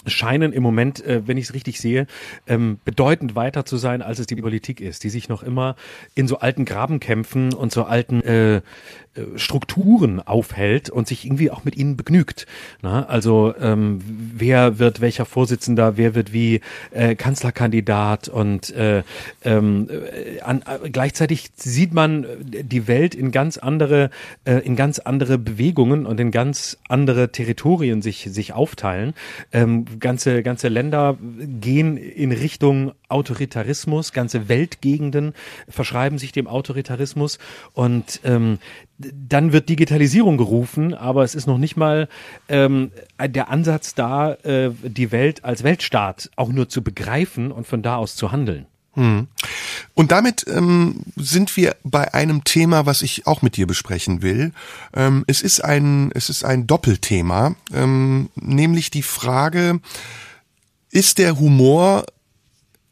scheinen 0.05 0.53
im 0.53 0.63
Moment, 0.63 1.03
äh, 1.05 1.27
wenn 1.27 1.37
ich 1.37 1.45
es 1.45 1.53
richtig 1.53 1.79
sehe, 1.79 2.07
ähm, 2.47 2.79
bedeutend 2.85 3.35
weiter 3.35 3.65
zu 3.65 3.77
sein, 3.77 4.01
als 4.01 4.19
es 4.19 4.27
die 4.27 4.35
Politik 4.35 4.81
ist, 4.81 5.03
die 5.03 5.09
sich 5.09 5.29
noch 5.29 5.43
immer 5.43 5.75
in 6.15 6.27
so 6.27 6.39
alten 6.39 6.65
Grabenkämpfen 6.65 7.53
und 7.53 7.71
so 7.71 7.83
alten 7.83 8.21
äh, 8.21 8.61
äh, 9.13 9.37
Strukturen 9.37 10.21
aufhält 10.21 10.89
und 10.89 11.05
sich 11.05 11.25
irgendwie 11.25 11.51
auch 11.51 11.65
mit 11.65 11.75
ihnen 11.75 11.97
begnügt. 11.97 12.47
Na, 12.81 13.05
also 13.07 13.53
ähm, 13.59 13.99
wer 14.05 14.79
wird 14.79 15.01
welcher 15.01 15.25
Vorsitzender, 15.25 15.97
wer 15.97 16.15
wird 16.15 16.31
wie 16.31 16.61
äh, 16.91 17.15
Kanzlerkandidat 17.15 18.29
und 18.29 18.73
äh, 18.73 19.03
ähm, 19.43 19.89
äh, 19.89 20.39
an, 20.41 20.61
äh, 20.61 20.89
gleichzeitig 20.89 21.51
sieht 21.55 21.93
man 21.93 22.25
die 22.39 22.87
Welt 22.87 23.13
in 23.13 23.31
ganz 23.31 23.57
andere 23.57 24.11
äh, 24.45 24.59
in 24.59 24.77
ganz 24.77 24.99
andere 24.99 25.37
Bewegungen 25.37 26.05
und 26.05 26.19
in 26.19 26.31
ganz 26.31 26.77
andere 26.87 27.33
Territorien 27.33 28.01
sich 28.01 28.29
sich 28.31 28.53
aufteilen. 28.53 29.13
Ähm, 29.51 29.80
ganze 29.99 30.43
ganze 30.43 30.67
Länder 30.67 31.17
gehen 31.19 31.97
in 31.97 32.31
Richtung 32.31 32.93
Autoritarismus, 33.09 34.13
ganze 34.13 34.49
Weltgegenden 34.49 35.33
verschreiben 35.67 36.17
sich 36.17 36.31
dem 36.31 36.47
Autoritarismus 36.47 37.39
und 37.73 38.21
ähm, 38.23 38.59
dann 38.97 39.51
wird 39.51 39.69
Digitalisierung 39.69 40.37
gerufen, 40.37 40.93
aber 40.93 41.23
es 41.23 41.35
ist 41.35 41.47
noch 41.47 41.57
nicht 41.57 41.75
mal 41.75 42.07
ähm, 42.49 42.91
der 43.23 43.49
Ansatz 43.49 43.95
da, 43.95 44.33
äh, 44.43 44.71
die 44.83 45.11
Welt 45.11 45.43
als 45.43 45.63
Weltstaat 45.63 46.29
auch 46.35 46.49
nur 46.49 46.69
zu 46.69 46.83
begreifen 46.83 47.51
und 47.51 47.67
von 47.67 47.81
da 47.81 47.95
aus 47.97 48.15
zu 48.15 48.31
handeln. 48.31 48.67
Hm. 48.93 49.27
Und 49.93 50.11
damit 50.11 50.45
ähm, 50.47 51.01
sind 51.15 51.55
wir 51.55 51.77
bei 51.83 52.13
einem 52.13 52.43
Thema, 52.43 52.85
was 52.85 53.01
ich 53.01 53.25
auch 53.25 53.41
mit 53.41 53.55
dir 53.55 53.65
besprechen 53.65 54.21
will. 54.21 54.51
Ähm, 54.93 55.23
es 55.27 55.41
ist 55.41 55.63
ein, 55.63 56.11
es 56.13 56.29
ist 56.29 56.43
ein 56.43 56.67
Doppelthema, 56.67 57.55
ähm, 57.73 58.29
nämlich 58.35 58.91
die 58.91 59.03
Frage: 59.03 59.79
Ist 60.89 61.19
der 61.19 61.39
Humor 61.39 62.05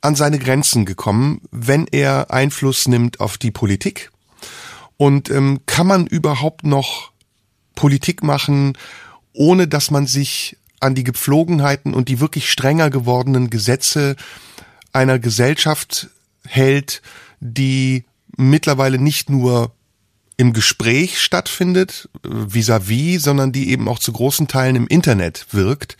an 0.01 0.15
seine 0.15 0.39
Grenzen 0.39 0.85
gekommen, 0.85 1.41
wenn 1.51 1.85
er 1.87 2.31
Einfluss 2.31 2.87
nimmt 2.87 3.19
auf 3.19 3.37
die 3.37 3.51
Politik? 3.51 4.11
Und 4.95 5.29
ähm, 5.29 5.61
kann 5.65 5.87
man 5.87 6.07
überhaupt 6.07 6.65
noch 6.65 7.11
Politik 7.75 8.23
machen, 8.23 8.77
ohne 9.33 9.67
dass 9.67 9.91
man 9.91 10.07
sich 10.07 10.57
an 10.79 10.95
die 10.95 11.03
Gepflogenheiten 11.03 11.93
und 11.93 12.09
die 12.09 12.19
wirklich 12.19 12.49
strenger 12.49 12.89
gewordenen 12.89 13.49
Gesetze 13.49 14.15
einer 14.93 15.19
Gesellschaft 15.19 16.09
hält, 16.45 17.01
die 17.39 18.05
mittlerweile 18.37 18.97
nicht 18.97 19.29
nur 19.29 19.73
im 20.37 20.53
Gespräch 20.53 21.19
stattfindet, 21.19 22.09
äh, 22.23 22.29
vis-à-vis, 22.29 23.17
-vis, 23.17 23.19
sondern 23.19 23.51
die 23.51 23.69
eben 23.71 23.87
auch 23.87 23.99
zu 23.99 24.13
großen 24.13 24.47
Teilen 24.47 24.75
im 24.75 24.87
Internet 24.87 25.47
wirkt. 25.51 25.97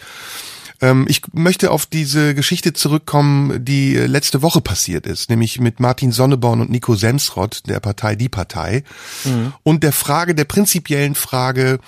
Ähm, 0.82 1.06
ich 1.10 1.22
möchte 1.34 1.72
auf 1.72 1.86
diese 1.86 2.36
Geschichte 2.36 2.74
zurückkommen, 2.74 3.64
die 3.66 3.96
letzte 3.96 4.42
Woche 4.42 4.62
passiert 4.62 5.06
ist, 5.06 5.30
nämlich 5.30 5.60
mit 5.60 5.80
Martin 5.80 6.12
Sonneborn 6.12 6.62
und 6.62 6.70
Nico 6.70 6.96
Semsrott, 6.96 7.64
der 7.68 7.80
Partei 7.80 8.16
Die 8.16 8.30
Partei, 8.30 8.84
mhm. 9.26 9.54
und 9.64 9.84
der 9.84 9.92
Frage, 9.92 10.36
der 10.36 10.46
prinzipiellen 10.46 11.16
Frage, 11.16 11.80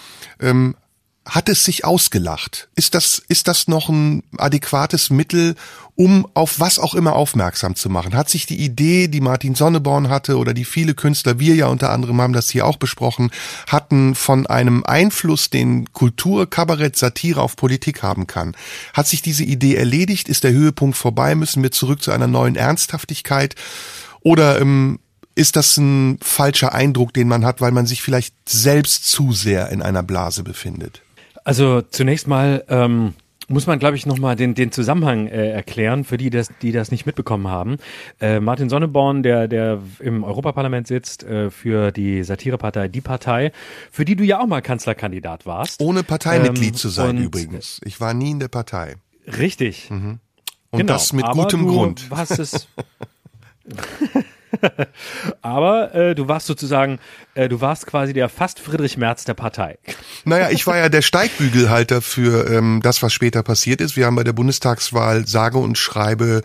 ähm, 0.41 0.75
hat 1.31 1.47
es 1.47 1.63
sich 1.63 1.85
ausgelacht? 1.85 2.67
Ist 2.75 2.93
das, 2.93 3.23
ist 3.29 3.47
das 3.47 3.69
noch 3.69 3.87
ein 3.87 4.21
adäquates 4.37 5.09
Mittel, 5.09 5.55
um 5.95 6.27
auf 6.33 6.59
was 6.59 6.77
auch 6.77 6.93
immer 6.93 7.15
aufmerksam 7.15 7.75
zu 7.77 7.89
machen? 7.89 8.15
Hat 8.15 8.29
sich 8.29 8.45
die 8.45 8.59
Idee, 8.59 9.07
die 9.07 9.21
Martin 9.21 9.55
Sonneborn 9.55 10.09
hatte 10.09 10.37
oder 10.37 10.53
die 10.53 10.65
viele 10.65 10.93
Künstler, 10.93 11.39
wir 11.39 11.55
ja 11.55 11.67
unter 11.67 11.89
anderem 11.91 12.19
haben 12.19 12.33
das 12.33 12.49
hier 12.49 12.65
auch 12.65 12.75
besprochen, 12.75 13.31
hatten 13.67 14.13
von 14.13 14.45
einem 14.45 14.83
Einfluss, 14.83 15.49
den 15.49 15.93
Kultur, 15.93 16.49
Kabarett, 16.49 16.97
Satire 16.97 17.41
auf 17.41 17.55
Politik 17.55 18.03
haben 18.03 18.27
kann? 18.27 18.53
Hat 18.93 19.07
sich 19.07 19.21
diese 19.21 19.45
Idee 19.45 19.75
erledigt? 19.75 20.27
Ist 20.27 20.43
der 20.43 20.51
Höhepunkt 20.51 20.97
vorbei? 20.97 21.35
Müssen 21.35 21.63
wir 21.63 21.71
zurück 21.71 22.03
zu 22.03 22.11
einer 22.11 22.27
neuen 22.27 22.57
Ernsthaftigkeit? 22.57 23.55
Oder 24.19 24.59
ähm, 24.59 24.99
ist 25.35 25.55
das 25.55 25.77
ein 25.77 26.19
falscher 26.21 26.73
Eindruck, 26.73 27.13
den 27.13 27.29
man 27.29 27.45
hat, 27.45 27.61
weil 27.61 27.71
man 27.71 27.85
sich 27.85 28.01
vielleicht 28.01 28.35
selbst 28.49 29.05
zu 29.05 29.31
sehr 29.31 29.69
in 29.69 29.81
einer 29.81 30.03
Blase 30.03 30.43
befindet? 30.43 31.01
Also 31.43 31.81
zunächst 31.81 32.27
mal 32.27 32.63
ähm, 32.69 33.13
muss 33.51 33.67
man, 33.67 33.79
glaube 33.79 33.95
ich, 33.95 34.05
nochmal 34.05 34.35
den, 34.35 34.55
den 34.55 34.71
Zusammenhang 34.71 35.27
äh, 35.27 35.51
erklären, 35.51 36.03
für 36.03 36.17
die, 36.17 36.29
das, 36.29 36.49
die 36.61 36.71
das 36.71 36.91
nicht 36.91 37.05
mitbekommen 37.05 37.47
haben. 37.47 37.77
Äh, 38.19 38.39
Martin 38.39 38.69
Sonneborn, 38.69 39.23
der, 39.23 39.47
der 39.47 39.79
im 39.99 40.23
Europaparlament 40.23 40.87
sitzt, 40.87 41.23
äh, 41.23 41.51
für 41.51 41.91
die 41.91 42.23
Satirepartei 42.23 42.87
Die 42.87 43.01
Partei, 43.01 43.51
für 43.91 44.05
die 44.05 44.15
du 44.15 44.23
ja 44.23 44.39
auch 44.39 44.47
mal 44.47 44.61
Kanzlerkandidat 44.61 45.45
warst. 45.45 45.81
Ohne 45.81 46.03
Parteimitglied 46.03 46.69
ähm, 46.69 46.75
zu 46.75 46.89
sein 46.89 47.17
übrigens. 47.17 47.81
Ich 47.83 47.99
war 47.99 48.13
nie 48.13 48.31
in 48.31 48.39
der 48.39 48.47
Partei. 48.47 48.95
Richtig. 49.27 49.89
Mhm. 49.89 50.19
Und 50.71 50.79
genau, 50.79 50.93
das 50.93 51.13
mit 51.13 51.25
gutem 51.25 51.65
du 51.65 51.73
Grund. 51.73 52.07
Hast 52.11 52.39
es 52.39 52.67
Aber 55.41 55.93
äh, 55.93 56.15
du 56.15 56.27
warst 56.27 56.47
sozusagen, 56.47 56.99
äh, 57.35 57.49
du 57.49 57.61
warst 57.61 57.87
quasi 57.87 58.13
der 58.13 58.29
fast 58.29 58.59
Friedrich 58.59 58.97
Merz 58.97 59.25
der 59.25 59.33
Partei. 59.33 59.77
Naja, 60.25 60.49
ich 60.49 60.67
war 60.67 60.77
ja 60.77 60.89
der 60.89 61.01
Steigbügelhalter 61.01 62.01
für 62.01 62.49
ähm, 62.49 62.81
das, 62.83 63.01
was 63.01 63.13
später 63.13 63.43
passiert 63.43 63.81
ist. 63.81 63.95
Wir 63.95 64.05
haben 64.05 64.15
bei 64.15 64.23
der 64.23 64.33
Bundestagswahl 64.33 65.27
sage 65.27 65.57
und 65.57 65.77
schreibe 65.77 66.41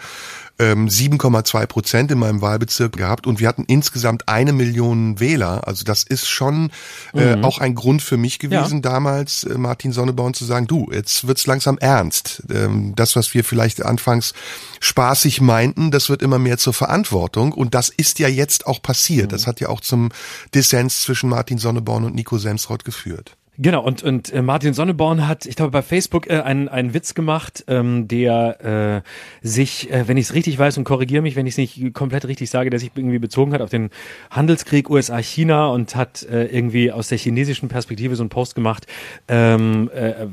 ähm, 0.58 0.88
7,2 0.88 1.66
Prozent 1.66 2.10
in 2.10 2.18
meinem 2.18 2.40
Wahlbezirk 2.40 2.96
gehabt 2.96 3.26
und 3.26 3.40
wir 3.40 3.48
hatten 3.48 3.64
insgesamt 3.64 4.28
eine 4.28 4.52
Million 4.52 5.20
Wähler. 5.20 5.66
Also 5.66 5.84
das 5.84 6.02
ist 6.02 6.28
schon 6.28 6.70
äh, 7.14 7.36
mhm. 7.36 7.44
auch 7.44 7.58
ein 7.58 7.74
Grund 7.74 8.02
für 8.02 8.16
mich 8.16 8.38
gewesen, 8.38 8.76
ja. 8.76 8.90
damals 8.90 9.44
äh, 9.44 9.58
Martin 9.58 9.92
Sonneborn 9.92 10.34
zu 10.34 10.44
sagen, 10.44 10.66
du, 10.66 10.90
jetzt 10.92 11.26
wird's 11.26 11.46
langsam 11.46 11.78
ernst. 11.78 12.42
Ähm, 12.50 12.94
das, 12.96 13.16
was 13.16 13.34
wir 13.34 13.44
vielleicht 13.44 13.84
anfangs 13.84 14.32
spaßig 14.80 15.40
meinten, 15.40 15.90
das 15.90 16.08
wird 16.08 16.22
immer 16.22 16.38
mehr 16.38 16.58
zur 16.58 16.72
Verantwortung 16.72 17.52
und 17.52 17.74
das 17.74 17.88
ist 17.88 18.18
ja 18.18 18.28
jetzt 18.28 18.66
auch 18.66 18.80
passiert. 18.80 19.26
Mhm. 19.26 19.30
Das 19.30 19.46
hat 19.46 19.60
ja 19.60 19.68
auch 19.68 19.80
zum 19.80 20.10
Dissens 20.54 21.02
zwischen 21.02 21.28
Martin 21.28 21.58
Sonneborn 21.58 22.04
und 22.04 22.14
Nico 22.14 22.38
Semsrott 22.38 22.84
geführt. 22.84 23.36
Genau, 23.58 23.82
und, 23.82 24.02
und 24.02 24.32
äh, 24.32 24.42
Martin 24.42 24.74
Sonneborn 24.74 25.26
hat, 25.26 25.46
ich 25.46 25.56
glaube, 25.56 25.70
bei 25.70 25.80
Facebook 25.80 26.28
äh, 26.28 26.40
einen, 26.40 26.68
einen 26.68 26.92
Witz 26.92 27.14
gemacht, 27.14 27.64
ähm, 27.68 28.06
der 28.06 29.02
äh, 29.42 29.46
sich, 29.46 29.90
äh, 29.90 30.06
wenn 30.08 30.18
ich 30.18 30.26
es 30.26 30.34
richtig 30.34 30.58
weiß 30.58 30.76
und 30.76 30.84
korrigiere 30.84 31.22
mich, 31.22 31.36
wenn 31.36 31.46
ich 31.46 31.54
es 31.54 31.58
nicht 31.58 31.94
komplett 31.94 32.26
richtig 32.26 32.50
sage, 32.50 32.68
der 32.68 32.78
sich 32.78 32.90
irgendwie 32.94 33.18
bezogen 33.18 33.54
hat 33.54 33.62
auf 33.62 33.70
den 33.70 33.88
Handelskrieg 34.30 34.90
USA-China 34.90 35.68
und 35.68 35.96
hat 35.96 36.22
äh, 36.24 36.44
irgendwie 36.46 36.92
aus 36.92 37.08
der 37.08 37.16
chinesischen 37.16 37.68
Perspektive 37.70 38.14
so 38.14 38.22
einen 38.22 38.28
Post 38.28 38.54
gemacht, 38.54 38.86
ähm, 39.28 39.90
äh, 39.94 40.26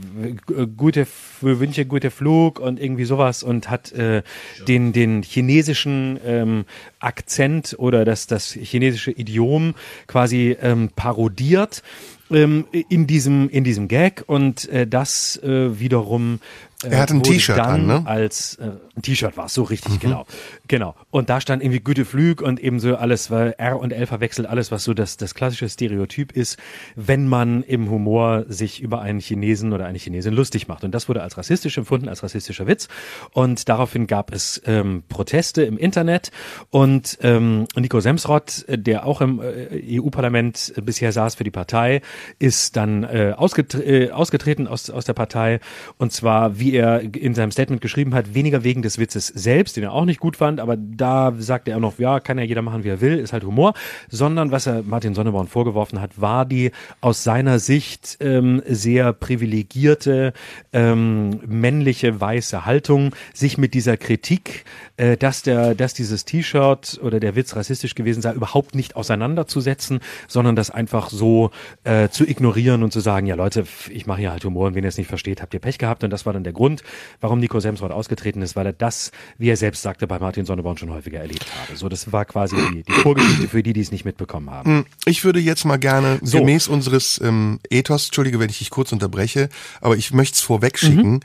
gute 0.76 1.08
Wünsche, 1.40 1.86
gute 1.86 2.12
Flug 2.12 2.60
und 2.60 2.82
irgendwie 2.82 3.06
sowas 3.06 3.42
und 3.42 3.70
hat 3.70 3.94
äh, 3.94 4.24
den, 4.68 4.92
den 4.92 5.24
chinesischen 5.24 6.20
ähm, 6.26 6.66
Akzent 7.00 7.76
oder 7.78 8.04
das, 8.04 8.28
das 8.28 8.52
chinesische 8.52 9.12
Idiom 9.12 9.76
quasi 10.08 10.58
ähm, 10.62 10.90
parodiert 10.94 11.84
ähm, 12.32 12.66
in 12.72 13.08
diesem 13.08 13.50
in 13.50 13.64
diesem 13.64 13.88
Gag. 13.88 14.24
Und 14.28 14.68
äh, 14.70 14.88
das 14.88 15.38
äh, 15.38 15.80
wiederum 15.80 16.40
er 16.84 17.00
hat 17.00 17.12
ein 17.12 17.20
äh, 17.20 17.24
T-Shirt 17.24 17.60
an, 17.60 17.86
ne? 17.86 18.04
Als 18.06 18.56
äh, 18.56 18.72
ein 18.96 19.02
T-Shirt 19.02 19.38
war 19.38 19.50
so 19.50 19.64
richtig, 19.64 19.94
mhm. 19.94 20.00
genau. 20.00 20.26
Genau. 20.68 20.96
Und 21.12 21.30
da 21.30 21.42
stand 21.42 21.64
irgendwie 21.64 21.80
Güte 21.80 22.06
Flüg 22.06 22.42
und 22.42 22.60
eben 22.60 22.80
so 22.80 22.96
alles, 22.96 23.32
weil 23.32 23.56
R 23.58 23.80
und 23.80 23.92
L 23.92 24.06
verwechselt, 24.06 24.48
alles, 24.48 24.72
was 24.72 24.84
so 24.84 24.94
das, 24.94 25.18
das 25.18 25.36
klassische 25.36 25.70
Stereotyp 25.70 26.32
ist, 26.32 26.58
wenn 26.96 27.28
man 27.28 27.64
im 27.64 27.90
Humor 27.90 28.46
sich 28.48 28.82
über 28.82 29.02
einen 29.02 29.20
Chinesen 29.20 29.74
oder 29.74 29.86
eine 29.86 29.98
Chinesin 29.98 30.34
lustig 30.34 30.68
macht. 30.68 30.84
Und 30.84 30.94
das 30.94 31.10
wurde 31.10 31.22
als 31.22 31.38
rassistisch 31.38 31.78
empfunden, 31.78 32.08
als 32.08 32.24
rassistischer 32.24 32.68
Witz. 32.68 32.88
Und 33.32 33.68
daraufhin 33.70 34.08
gab 34.08 34.34
es 34.34 34.62
ähm, 34.66 35.04
Proteste 35.10 35.64
im 35.64 35.78
Internet 35.78 36.32
und 36.70 37.18
ähm, 37.22 37.66
Nico 37.76 38.00
Semsrott, 38.00 38.66
der 38.68 39.06
auch 39.06 39.22
im 39.22 39.42
äh, 39.42 40.00
EU-Parlament 40.00 40.74
bisher 40.84 41.12
saß 41.12 41.36
für 41.36 41.44
die 41.44 41.52
Partei, 41.52 42.02
ist 42.40 42.76
dann 42.76 43.04
äh, 43.04 43.34
ausgetre 43.36 43.84
äh, 43.84 44.12
ausgetreten 44.12 44.68
aus, 44.68 44.90
aus 44.90 45.06
der 45.06 45.14
Partei 45.14 45.60
und 45.98 46.12
zwar 46.12 46.60
wie 46.60 46.73
er 46.76 47.02
in 47.02 47.34
seinem 47.36 47.52
Statement 47.52 47.82
geschrieben 47.82 48.14
hat, 48.14 48.34
weniger 48.34 48.64
wegen 48.64 48.82
des 48.82 48.98
Witzes 48.98 49.28
selbst, 49.28 49.78
den 49.78 49.84
er 49.84 49.94
auch 49.94 50.06
nicht 50.06 50.20
gut 50.20 50.38
fand, 50.38 50.60
aber 50.60 50.78
da 50.78 51.34
sagte 51.38 51.72
er 51.72 51.80
noch, 51.80 52.00
ja, 52.00 52.20
kann 52.20 52.38
ja 52.38 52.44
jeder 52.44 52.62
machen, 52.62 52.84
wie 52.84 52.90
er 52.90 53.02
will, 53.02 53.18
ist 53.18 53.34
halt 53.34 53.44
Humor, 53.44 53.74
sondern 54.10 54.52
was 54.52 54.68
er 54.68 54.84
Martin 54.84 55.14
Sonneborn 55.16 55.48
vorgeworfen 55.48 56.02
hat, 56.02 56.20
war 56.20 56.46
die 56.46 56.72
aus 57.02 57.24
seiner 57.24 57.60
Sicht 57.60 58.18
ähm, 58.20 58.62
sehr 58.66 59.14
privilegierte 59.14 60.34
ähm, 60.72 61.40
männliche 61.46 62.20
weiße 62.20 62.66
Haltung, 62.66 63.14
sich 63.34 63.58
mit 63.58 63.74
dieser 63.74 63.98
Kritik, 63.98 64.66
äh, 64.98 65.18
dass 65.18 65.42
der, 65.42 65.76
dass 65.76 65.94
dieses 65.94 66.26
T-Shirt 66.26 67.00
oder 67.04 67.20
der 67.20 67.36
Witz 67.36 67.56
rassistisch 67.56 67.96
gewesen 67.96 68.22
sei, 68.22 68.34
überhaupt 68.34 68.76
nicht 68.76 68.96
auseinanderzusetzen, 68.96 70.00
sondern 70.28 70.56
das 70.56 70.70
einfach 70.70 71.10
so 71.10 71.52
äh, 71.84 72.10
zu 72.10 72.28
ignorieren 72.28 72.84
und 72.84 72.92
zu 72.92 73.00
sagen, 73.00 73.28
ja 73.28 73.36
Leute, 73.36 73.66
ich 73.90 74.06
mache 74.06 74.20
hier 74.20 74.32
halt 74.32 74.44
Humor 74.46 74.68
und 74.68 74.76
wenn 74.76 74.84
ihr 74.84 74.90
es 74.90 74.98
nicht 74.98 75.08
versteht, 75.08 75.42
habt 75.42 75.54
ihr 75.54 75.60
Pech 75.60 75.78
gehabt. 75.78 76.04
Und 76.04 76.10
das 76.10 76.26
war 76.26 76.34
dann 76.34 76.44
der 76.44 76.54
Grund 76.54 76.63
Grund, 76.64 76.82
warum 77.20 77.40
Nico 77.40 77.60
Semsrott 77.60 77.92
ausgetreten 77.92 78.42
ist, 78.42 78.56
weil 78.56 78.68
er 78.68 78.72
das, 78.72 79.12
wie 79.38 79.50
er 79.50 79.58
selbst 79.58 79.82
sagte, 79.82 80.08
bei 80.08 80.18
Martin 80.18 80.46
Sonneborn 80.46 80.78
schon 80.78 80.92
häufiger 80.92 81.20
erlebt 81.20 81.46
habe. 81.60 81.78
So, 81.78 81.90
das 81.90 82.14
war 82.14 82.24
quasi 82.24 82.56
die, 82.56 82.84
die 82.84 82.92
Vorgeschichte 82.94 83.50
für 83.50 83.62
die, 83.62 83.74
die 83.74 83.82
es 83.82 83.92
nicht 83.92 84.06
mitbekommen 84.06 84.50
haben. 84.50 84.70
Hm, 84.70 84.86
ich 85.06 85.26
würde 85.26 85.42
jetzt 85.42 85.66
mal 85.66 85.76
gerne 85.76 86.20
so. 86.22 86.38
gemäß 86.38 86.70
unseres 86.70 87.20
ähm, 87.22 87.60
Ethos, 87.70 88.06
entschuldige, 88.06 88.40
wenn 88.40 88.50
ich 88.50 88.60
dich 88.60 88.70
kurz 88.70 88.94
unterbreche, 88.94 89.50
aber 89.82 89.98
ich 89.98 90.14
möchte 90.14 90.36
es 90.36 90.42
vorweg 90.42 90.80
schicken, 90.80 91.12
mhm. 91.12 91.20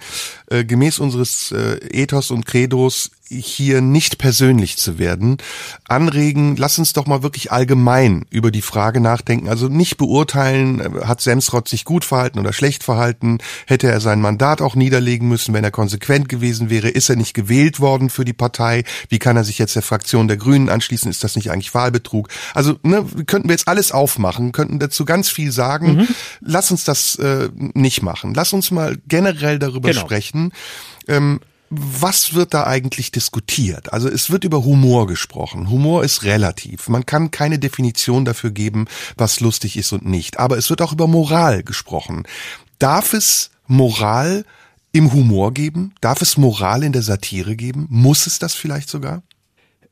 äh, 0.51 0.65
gemäß 0.65 0.99
unseres 0.99 1.53
äh, 1.53 1.79
Ethos 1.93 2.33
und 2.33 2.45
Credos 2.45 3.13
hier 3.29 3.81
nicht 3.81 4.19
persönlich 4.19 4.77
zu 4.77 4.99
werden, 4.99 5.37
anregen, 5.87 6.57
lass 6.57 6.79
uns 6.79 6.93
doch 6.93 7.07
mal 7.07 7.23
wirklich 7.23 7.53
allgemein 7.53 8.25
über 8.31 8.51
die 8.51 8.63
Frage 8.63 9.01
nachdenken. 9.01 9.49
Also 9.49 9.69
nicht 9.69 9.97
beurteilen, 9.97 10.81
äh, 10.81 11.05
hat 11.05 11.21
Semsrott 11.21 11.69
sich 11.69 11.85
gut 11.85 12.05
verhalten 12.05 12.39
oder 12.39 12.53
schlecht 12.53 12.85
verhalten, 12.85 13.39
hätte 13.67 13.89
er 13.89 14.01
sein 14.01 14.21
Mandat 14.21 14.63
auch 14.63 14.75
niederlegen 14.75 15.29
müssen, 15.29 15.55
wenn 15.55 15.65
er 15.65 15.71
konsequent 15.71 16.29
gewesen 16.29 16.71
wäre, 16.71 16.89
ist 16.89 17.11
er 17.11 17.17
nicht 17.17 17.35
gewählt 17.35 17.81
worden 17.81 18.11
für 18.11 18.25
die 18.25 18.33
Partei, 18.33 18.85
wie 19.09 19.19
kann 19.19 19.37
er 19.37 19.45
sich 19.45 19.59
jetzt 19.59 19.77
der 19.77 19.83
Fraktion 19.83 20.29
der 20.29 20.37
Grünen 20.37 20.69
anschließen, 20.69 21.11
ist 21.11 21.25
das 21.25 21.37
nicht 21.37 21.51
eigentlich 21.51 21.75
Wahlbetrug? 21.75 22.29
Also 22.55 22.77
ne, 22.83 23.05
könnten 23.27 23.49
wir 23.49 23.55
jetzt 23.55 23.69
alles 23.69 23.93
aufmachen, 23.93 24.53
könnten 24.53 24.79
dazu 24.79 25.05
ganz 25.05 25.29
viel 25.29 25.53
sagen, 25.53 25.97
mhm. 25.97 26.09
lass 26.41 26.71
uns 26.71 26.85
das 26.85 27.17
äh, 27.17 27.49
nicht 27.75 28.03
machen. 28.03 28.35
Lass 28.35 28.53
uns 28.53 28.71
mal 28.71 28.97
generell 29.07 29.59
darüber 29.59 29.91
genau. 29.91 30.01
sprechen. 30.01 30.53
Ähm, 31.07 31.41
was 31.71 32.35
wird 32.35 32.55
da 32.55 32.67
eigentlich 32.67 33.11
diskutiert? 33.11 33.93
Also 33.93 34.09
es 34.09 34.31
wird 34.31 34.45
über 34.45 34.65
Humor 34.65 35.07
gesprochen. 35.07 35.71
Humor 35.71 36.05
ist 36.05 36.25
relativ. 36.25 36.89
Man 36.89 37.07
kann 37.07 37.31
keine 37.31 37.59
Definition 37.59 38.25
dafür 38.25 38.51
geben, 38.51 38.87
was 39.17 39.41
lustig 39.41 39.77
ist 39.77 39.93
und 39.93 40.07
nicht. 40.07 40.39
Aber 40.39 40.57
es 40.57 40.71
wird 40.71 40.83
auch 40.83 40.93
über 40.93 41.07
Moral 41.07 41.63
gesprochen. 41.63 42.25
Darf 42.79 43.13
es 43.13 43.51
Moral 43.67 44.45
im 44.93 45.13
Humor 45.13 45.53
geben? 45.53 45.95
Darf 46.01 46.23
es 46.23 46.37
Moral 46.37 46.83
in 46.83 46.93
der 46.93 47.03
Satire 47.03 47.57
geben? 47.57 47.87
Muss 47.91 48.27
es 48.27 48.39
das 48.39 48.55
vielleicht 48.55 48.89
sogar? 48.89 49.23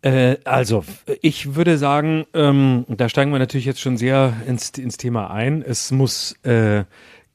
Äh, 0.03 0.37
also, 0.45 0.85
ich 1.21 1.55
würde 1.55 1.79
sagen, 1.79 2.27
ähm, 2.33 2.85
da 2.89 3.09
steigen 3.09 3.33
wir 3.33 3.39
natürlich 3.39 3.67
jetzt 3.67 3.81
schon 3.81 3.97
sehr 3.97 4.33
ins, 4.47 4.71
ins 4.71 4.97
Thema 4.97 5.31
ein. 5.31 5.63
Es 5.63 5.91
muss 5.91 6.33
äh, 6.45 6.85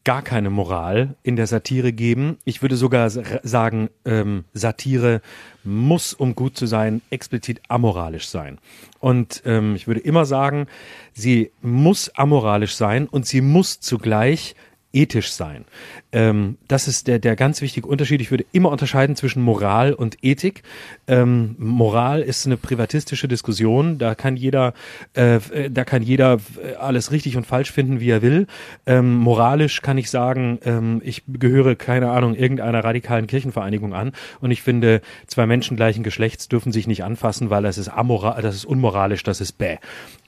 gar 0.04 0.22
keine 0.22 0.50
Moral 0.50 1.16
in 1.24 1.36
der 1.36 1.48
Satire 1.48 1.94
geben. 1.94 2.38
Ich 2.44 2.62
würde 2.62 2.76
sogar 2.76 3.10
sagen, 3.10 3.90
ähm, 4.06 4.46
Satire 4.54 5.22
muss, 5.64 6.14
um 6.14 6.34
gut 6.34 6.58
zu 6.58 6.66
sein, 6.66 7.02
explizit 7.10 7.62
amoralisch 7.68 8.28
sein. 8.28 8.58
Und 9.00 9.44
ähm, 9.46 9.76
ich 9.76 9.88
würde 9.88 10.02
immer 10.02 10.26
sagen, 10.26 10.68
sie 11.14 11.52
muss 11.62 12.10
amoralisch 12.10 12.76
sein 12.76 13.08
und 13.08 13.26
sie 13.26 13.42
muss 13.42 13.80
zugleich 13.80 14.56
ethisch 14.94 15.32
sein. 15.32 15.66
Ähm, 16.12 16.58
das 16.68 16.88
ist 16.88 17.08
der, 17.08 17.20
der 17.20 17.36
ganz 17.36 17.62
wichtige 17.62 17.88
Unterschied. 17.88 18.22
Ich 18.22 18.32
würde 18.32 18.46
immer 18.52 18.70
unterscheiden 18.70 19.16
zwischen 19.16 19.42
Moral 19.42 19.94
und 19.94 20.18
Ethik. 20.22 20.64
Ähm, 21.08 21.56
Moral 21.58 22.22
ist 22.22 22.46
eine 22.46 22.58
privatistische 22.58 23.28
Diskussion. 23.28 23.98
Da 23.98 24.16
kann 24.16 24.36
jeder, 24.36 24.74
äh, 25.14 25.40
da 25.70 25.86
kann 25.86 26.02
jeder 26.02 26.40
alles 26.80 27.12
richtig 27.12 27.38
und 27.38 27.46
falsch 27.46 27.72
finden, 27.72 28.00
wie 28.00 28.10
er 28.10 28.22
will. 28.22 28.48
Ähm, 28.86 29.16
moralisch 29.16 29.82
kann 29.82 29.98
ich 29.98 30.10
sagen, 30.10 30.60
ähm, 30.66 31.02
ich 31.04 31.24
gehöre, 31.28 31.76
keine 31.76 32.12
Ahnung, 32.12 32.36
irgendeiner 32.36 32.84
radikalen 32.84 33.28
Kirchenvereinigung 33.28 33.94
an 33.94 34.12
und 34.42 34.52
ich 34.52 34.62
finde, 34.62 35.02
zwei 35.28 35.46
Menschen 35.46 35.78
gleichen 35.78 36.04
Geschlechts 36.04 36.48
dürfen 36.48 36.72
sich 36.72 36.88
nicht 36.88 37.04
anfassen, 37.04 37.50
weil 37.50 37.64
das 37.64 37.78
ist 37.78 37.88
amoral, 37.88 38.42
das 38.42 38.56
ist 38.56 38.66
unmoralisch, 38.66 39.24
das 39.24 39.42
ist 39.42 39.54
bäh. 39.54 39.78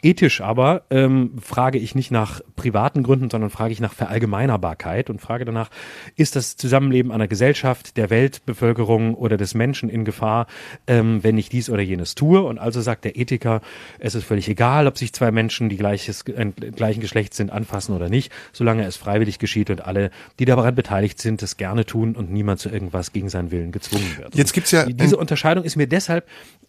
Ethisch 0.04 0.42
aber 0.42 0.84
ähm, 0.90 1.32
frage 1.42 1.78
ich 1.78 1.96
nicht 1.96 2.12
nach 2.12 2.42
privaten 2.56 3.04
Gründen, 3.04 3.30
sondern 3.30 3.50
frage 3.50 3.72
ich 3.74 3.80
nach 3.80 3.94
Verallgemeinerbarkeit 3.94 5.10
und 5.10 5.22
frage 5.22 5.46
danach, 5.46 5.70
ist 6.16 6.36
das 6.36 6.58
Zusammenleben 6.58 7.12
einer 7.12 7.28
Gesellschaft, 7.28 7.98
der 7.98 8.10
Weltbevölkerung 8.10 9.16
oder 9.16 9.38
des 9.38 9.54
Menschen 9.54 9.90
in 9.90 10.06
Gefahr, 10.06 10.48
ähm, 10.88 11.24
wenn 11.24 11.38
ich 11.38 11.50
dies 11.50 11.70
oder 11.70 11.82
jenes 11.82 12.16
tue? 12.16 12.42
Und 12.42 12.58
also 12.58 12.82
sagt 12.82 13.06
der 13.06 13.16
Ethiker, 13.16 13.62
es 14.00 14.16
ist 14.16 14.26
völlig 14.26 14.50
egal, 14.50 14.88
ob 14.88 14.98
sich 14.98 15.14
zwei 15.14 15.32
Menschen, 15.32 15.70
die 15.70 15.78
gleiches, 15.78 16.24
äh, 16.28 16.46
gleichen 16.76 17.02
Geschlechts 17.02 17.38
sind, 17.38 17.52
anfassen 17.52 17.96
oder 17.96 18.10
nicht, 18.10 18.32
solange 18.52 18.86
es 18.86 18.98
freiwillig 18.98 19.40
geschieht 19.40 19.70
und 19.70 19.86
alle, 19.86 20.12
die 20.40 20.46
daran 20.46 20.76
beteiligt 20.76 21.22
sind, 21.22 21.42
es 21.44 21.58
gerne 21.58 21.86
tun 21.86 22.16
und 22.16 22.32
niemand 22.32 22.60
zu 22.60 22.70
irgendwas 22.70 23.14
gegen 23.14 23.30
seinen 23.30 23.52
Willen 23.52 23.72
gezwungen 23.72 24.18
wird. 24.18 24.36
Jetzt 24.36 24.54
gibt's 24.54 24.72
ja 24.72 24.86
diese 24.86 25.18
Unterscheidung 25.18 25.64
ist 25.64 25.76
mir 25.76 25.88
deshalb 25.88 26.26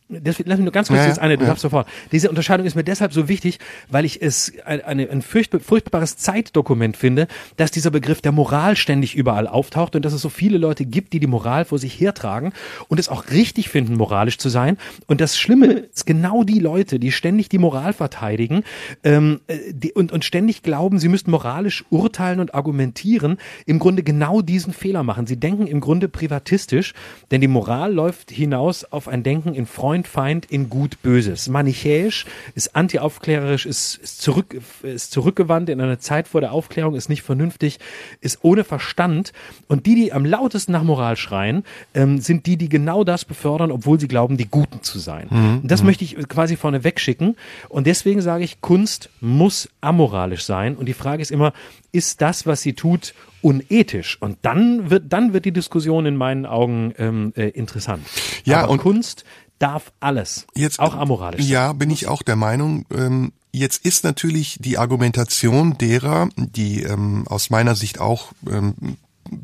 das, 0.08 0.38
lass 0.44 0.58
mich 0.58 0.64
nur 0.64 0.72
ganz 0.72 0.88
kurz 0.88 1.00
ja, 1.00 1.06
jetzt 1.06 1.18
eine, 1.18 1.38
du 1.38 1.44
ja. 1.44 1.48
darfst 1.48 1.62
sofort. 1.62 1.88
Diese 2.12 2.28
Unterscheidung 2.28 2.66
ist 2.66 2.74
mir 2.74 2.84
deshalb 2.84 3.14
so 3.14 3.26
wichtig, 3.28 3.58
weil 3.88 4.04
ich 4.04 4.20
es 4.20 4.52
ein, 4.66 4.82
eine, 4.82 5.08
ein 5.08 5.22
furchtbar, 5.22 5.60
furchtbares 5.60 6.18
Zeitdokument 6.18 6.96
finde, 6.96 7.26
dass 7.56 7.70
dieser 7.70 7.90
Begriff 7.90 8.20
der 8.20 8.32
Moral 8.32 8.76
ständig 8.76 9.14
überall 9.14 9.46
auftaucht 9.46 9.96
und 9.96 10.04
dass 10.04 10.12
es 10.12 10.20
so 10.20 10.28
viele 10.28 10.58
Leute 10.58 10.84
gibt, 10.84 11.14
die 11.14 11.20
die 11.20 11.26
Moral 11.26 11.64
vor 11.64 11.78
sich 11.78 11.98
hertragen 11.98 12.52
und 12.88 13.00
es 13.00 13.08
auch 13.08 13.30
richtig 13.30 13.70
finden, 13.70 13.96
moralisch 13.96 14.36
zu 14.36 14.50
sein. 14.50 14.76
Und 15.06 15.22
das 15.22 15.38
Schlimme 15.38 15.66
ist 15.66 16.04
genau 16.04 16.44
die 16.44 16.58
Leute, 16.58 16.98
die 16.98 17.10
ständig 17.10 17.48
die 17.48 17.58
Moral 17.58 17.94
verteidigen 17.94 18.62
ähm, 19.04 19.40
die, 19.70 19.94
und, 19.94 20.12
und 20.12 20.24
ständig 20.24 20.62
glauben, 20.62 20.98
sie 20.98 21.08
müssten 21.08 21.30
moralisch 21.30 21.84
urteilen 21.88 22.40
und 22.40 22.54
argumentieren, 22.54 23.38
im 23.64 23.78
Grunde 23.78 24.02
genau 24.02 24.42
diesen 24.42 24.74
Fehler 24.74 25.02
machen. 25.02 25.26
Sie 25.26 25.40
denken 25.40 25.66
im 25.66 25.80
Grunde 25.80 26.08
privatistisch, 26.08 26.92
denn 27.30 27.40
die 27.40 27.48
Moral 27.48 27.92
läuft 27.94 28.30
hinaus 28.30 28.84
auf 28.84 29.08
ein 29.08 29.22
Denken 29.22 29.54
in 29.54 29.64
Freund 29.64 29.93
Freund, 29.94 30.08
Feind 30.08 30.46
in 30.46 30.68
Gut, 30.68 31.02
Böses. 31.02 31.48
Manichäisch, 31.48 32.26
ist 32.56 32.74
antiaufklärerisch, 32.74 33.64
ist, 33.64 33.96
ist, 34.02 34.20
zurück, 34.20 34.60
ist 34.82 35.12
zurückgewandt 35.12 35.68
in 35.68 35.80
einer 35.80 36.00
Zeit 36.00 36.26
vor 36.26 36.40
der 36.40 36.50
Aufklärung, 36.50 36.96
ist 36.96 37.08
nicht 37.08 37.22
vernünftig, 37.22 37.78
ist 38.20 38.40
ohne 38.42 38.64
Verstand. 38.64 39.32
Und 39.68 39.86
die, 39.86 39.94
die 39.94 40.12
am 40.12 40.24
lautesten 40.24 40.72
nach 40.72 40.82
Moral 40.82 41.16
schreien, 41.16 41.62
ähm, 41.94 42.18
sind 42.18 42.46
die, 42.46 42.56
die 42.56 42.68
genau 42.68 43.04
das 43.04 43.24
befördern, 43.24 43.70
obwohl 43.70 44.00
sie 44.00 44.08
glauben, 44.08 44.36
die 44.36 44.48
Guten 44.48 44.82
zu 44.82 44.98
sein. 44.98 45.28
Mhm. 45.30 45.60
Und 45.62 45.70
das 45.70 45.82
mhm. 45.82 45.86
möchte 45.86 46.02
ich 46.02 46.16
quasi 46.28 46.56
vorne 46.56 46.82
wegschicken. 46.82 47.36
Und 47.68 47.86
deswegen 47.86 48.20
sage 48.20 48.42
ich, 48.42 48.60
Kunst 48.60 49.10
muss 49.20 49.68
amoralisch 49.80 50.44
sein. 50.44 50.74
Und 50.74 50.86
die 50.86 50.94
Frage 50.94 51.22
ist 51.22 51.30
immer, 51.30 51.52
ist 51.92 52.20
das, 52.20 52.44
was 52.44 52.62
sie 52.62 52.72
tut, 52.72 53.14
unethisch? 53.40 54.20
Und 54.20 54.38
dann 54.42 54.90
wird, 54.90 55.12
dann 55.12 55.32
wird 55.32 55.44
die 55.44 55.52
Diskussion 55.52 56.06
in 56.06 56.16
meinen 56.16 56.46
Augen 56.46 56.92
ähm, 56.98 57.32
äh, 57.36 57.50
interessant. 57.50 58.04
Ja, 58.44 58.64
Aber 58.64 58.72
und 58.72 58.78
Kunst 58.78 59.24
darf 59.58 59.92
alles, 60.00 60.46
jetzt, 60.54 60.80
auch 60.80 60.94
amoralisch. 60.94 61.46
Ja, 61.46 61.72
bin 61.72 61.90
ich 61.90 62.06
auch 62.06 62.22
der 62.22 62.36
Meinung. 62.36 62.86
Ähm, 62.90 63.32
jetzt 63.52 63.84
ist 63.84 64.04
natürlich 64.04 64.58
die 64.60 64.78
Argumentation 64.78 65.78
derer, 65.78 66.28
die 66.36 66.82
ähm, 66.82 67.26
aus 67.28 67.50
meiner 67.50 67.74
Sicht 67.74 68.00
auch 68.00 68.32
ähm, 68.50 68.96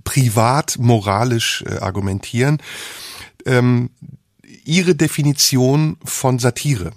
privat 0.04 0.78
moralisch 0.78 1.64
äh, 1.66 1.78
argumentieren, 1.78 2.58
ähm, 3.46 3.90
ihre 4.64 4.94
Definition 4.94 5.96
von 6.04 6.38
Satire 6.38 6.92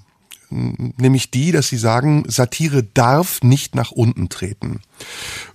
nämlich 0.98 1.32
die, 1.32 1.52
dass 1.52 1.68
sie 1.68 1.78
sagen, 1.78 2.26
Satire 2.28 2.84
darf 2.84 3.42
nicht 3.42 3.76
nach 3.76 3.92
unten 3.92 4.30
treten. 4.30 4.82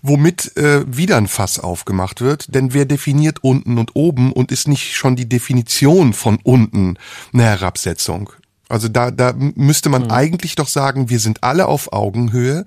Womit 0.02 0.56
äh, 0.56 0.84
wieder 0.86 1.16
ein 1.16 1.28
Fass 1.28 1.58
aufgemacht 1.58 2.20
wird, 2.20 2.54
denn 2.54 2.74
wer 2.74 2.84
definiert 2.84 3.42
unten 3.42 3.78
und 3.78 3.94
oben 3.94 4.32
und 4.32 4.52
ist 4.52 4.68
nicht 4.68 4.94
schon 4.94 5.16
die 5.16 5.28
Definition 5.28 6.12
von 6.12 6.38
unten 6.42 6.96
eine 7.32 7.44
Herabsetzung? 7.44 8.30
Also 8.68 8.88
da, 8.88 9.10
da 9.10 9.32
müsste 9.34 9.88
man 9.88 10.04
mhm. 10.04 10.10
eigentlich 10.10 10.54
doch 10.54 10.68
sagen, 10.68 11.08
wir 11.08 11.20
sind 11.20 11.42
alle 11.42 11.66
auf 11.66 11.92
Augenhöhe 11.92 12.66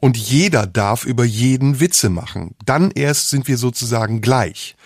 und 0.00 0.16
jeder 0.16 0.66
darf 0.66 1.04
über 1.04 1.24
jeden 1.24 1.80
Witze 1.80 2.10
machen. 2.10 2.54
Dann 2.64 2.90
erst 2.90 3.30
sind 3.30 3.48
wir 3.48 3.56
sozusagen 3.56 4.20
gleich. 4.20 4.76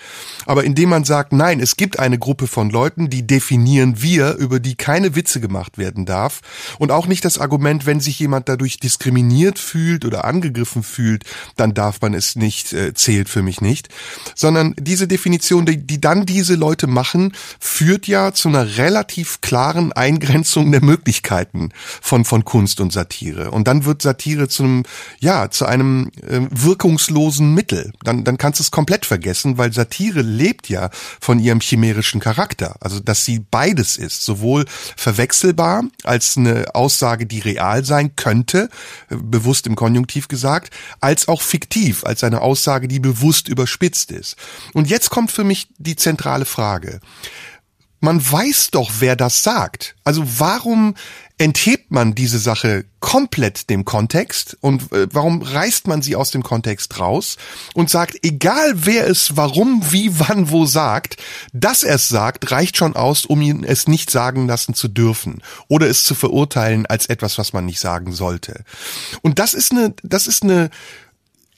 Aber 0.46 0.64
indem 0.64 0.88
man 0.88 1.04
sagt, 1.04 1.32
nein, 1.32 1.60
es 1.60 1.76
gibt 1.76 1.98
eine 1.98 2.18
Gruppe 2.18 2.46
von 2.46 2.70
Leuten, 2.70 3.10
die 3.10 3.26
definieren 3.26 4.00
wir, 4.00 4.36
über 4.36 4.58
die 4.58 4.74
keine 4.74 5.14
Witze 5.14 5.40
gemacht 5.40 5.78
werden 5.78 6.06
darf. 6.06 6.40
Und 6.78 6.90
auch 6.90 7.06
nicht 7.06 7.24
das 7.24 7.38
Argument, 7.38 7.84
wenn 7.84 8.00
sich 8.00 8.18
jemand 8.20 8.48
dadurch 8.48 8.78
diskriminiert 8.78 9.58
fühlt 9.58 10.04
oder 10.04 10.24
angegriffen 10.24 10.82
fühlt, 10.82 11.24
dann 11.56 11.74
darf 11.74 12.00
man 12.00 12.14
es 12.14 12.36
nicht, 12.36 12.72
äh, 12.72 12.94
zählt 12.94 13.28
für 13.28 13.42
mich 13.42 13.60
nicht. 13.60 13.88
Sondern 14.34 14.74
diese 14.78 15.08
Definition, 15.08 15.66
die, 15.66 15.76
die 15.76 16.00
dann 16.00 16.24
diese 16.24 16.54
Leute 16.54 16.86
machen, 16.86 17.34
führt 17.60 18.06
ja 18.06 18.32
zu 18.32 18.48
einer 18.48 18.78
relativ 18.78 19.40
klaren 19.40 19.92
Eingrenzung 19.92 20.51
der 20.60 20.82
Möglichkeiten 20.82 21.70
von, 22.00 22.24
von 22.24 22.44
Kunst 22.44 22.80
und 22.80 22.92
Satire. 22.92 23.50
Und 23.50 23.68
dann 23.68 23.84
wird 23.84 24.02
Satire 24.02 24.48
zu 24.48 24.62
einem, 24.64 24.82
ja, 25.20 25.50
zu 25.50 25.66
einem 25.66 26.10
äh, 26.22 26.40
wirkungslosen 26.50 27.54
Mittel. 27.54 27.92
Dann, 28.04 28.24
dann 28.24 28.38
kannst 28.38 28.60
du 28.60 28.62
es 28.62 28.70
komplett 28.70 29.06
vergessen, 29.06 29.58
weil 29.58 29.72
Satire 29.72 30.22
lebt 30.22 30.68
ja 30.68 30.90
von 31.20 31.38
ihrem 31.38 31.60
chimärischen 31.60 32.20
Charakter. 32.20 32.76
Also, 32.80 33.00
dass 33.00 33.24
sie 33.24 33.40
beides 33.50 33.96
ist. 33.96 34.24
Sowohl 34.24 34.64
verwechselbar 34.96 35.84
als 36.04 36.36
eine 36.36 36.74
Aussage, 36.74 37.26
die 37.26 37.40
real 37.40 37.84
sein 37.84 38.16
könnte, 38.16 38.68
äh, 39.10 39.16
bewusst 39.16 39.66
im 39.66 39.76
Konjunktiv 39.76 40.28
gesagt, 40.28 40.72
als 41.00 41.28
auch 41.28 41.42
fiktiv, 41.42 42.04
als 42.04 42.24
eine 42.24 42.40
Aussage, 42.40 42.88
die 42.88 43.00
bewusst 43.00 43.48
überspitzt 43.48 44.10
ist. 44.10 44.36
Und 44.72 44.88
jetzt 44.88 45.10
kommt 45.10 45.32
für 45.32 45.44
mich 45.44 45.68
die 45.78 45.96
zentrale 45.96 46.44
Frage 46.44 47.00
man 48.02 48.20
weiß 48.20 48.72
doch, 48.72 48.90
wer 48.98 49.14
das 49.14 49.44
sagt. 49.44 49.94
Also 50.02 50.24
warum 50.38 50.96
enthebt 51.38 51.92
man 51.92 52.16
diese 52.16 52.40
Sache 52.40 52.84
komplett 52.98 53.70
dem 53.70 53.84
Kontext 53.84 54.56
und 54.60 54.92
äh, 54.92 55.06
warum 55.12 55.40
reißt 55.40 55.86
man 55.86 56.02
sie 56.02 56.16
aus 56.16 56.32
dem 56.32 56.42
Kontext 56.42 56.98
raus 56.98 57.36
und 57.74 57.90
sagt, 57.90 58.16
egal 58.22 58.72
wer 58.74 59.06
es 59.06 59.36
warum, 59.36 59.92
wie, 59.92 60.18
wann, 60.18 60.50
wo 60.50 60.66
sagt, 60.66 61.16
dass 61.52 61.84
er 61.84 61.94
es 61.94 62.08
sagt, 62.08 62.50
reicht 62.50 62.76
schon 62.76 62.96
aus, 62.96 63.24
um 63.24 63.40
ihn 63.40 63.62
es 63.62 63.86
nicht 63.86 64.10
sagen 64.10 64.48
lassen 64.48 64.74
zu 64.74 64.88
dürfen 64.88 65.40
oder 65.68 65.86
es 65.86 66.02
zu 66.02 66.16
verurteilen 66.16 66.86
als 66.86 67.06
etwas, 67.06 67.38
was 67.38 67.52
man 67.52 67.66
nicht 67.66 67.80
sagen 67.80 68.12
sollte. 68.12 68.64
Und 69.22 69.38
das 69.38 69.54
ist 69.54 69.70
eine, 69.70 69.94
das 70.02 70.26
ist 70.26 70.42
eine 70.42 70.70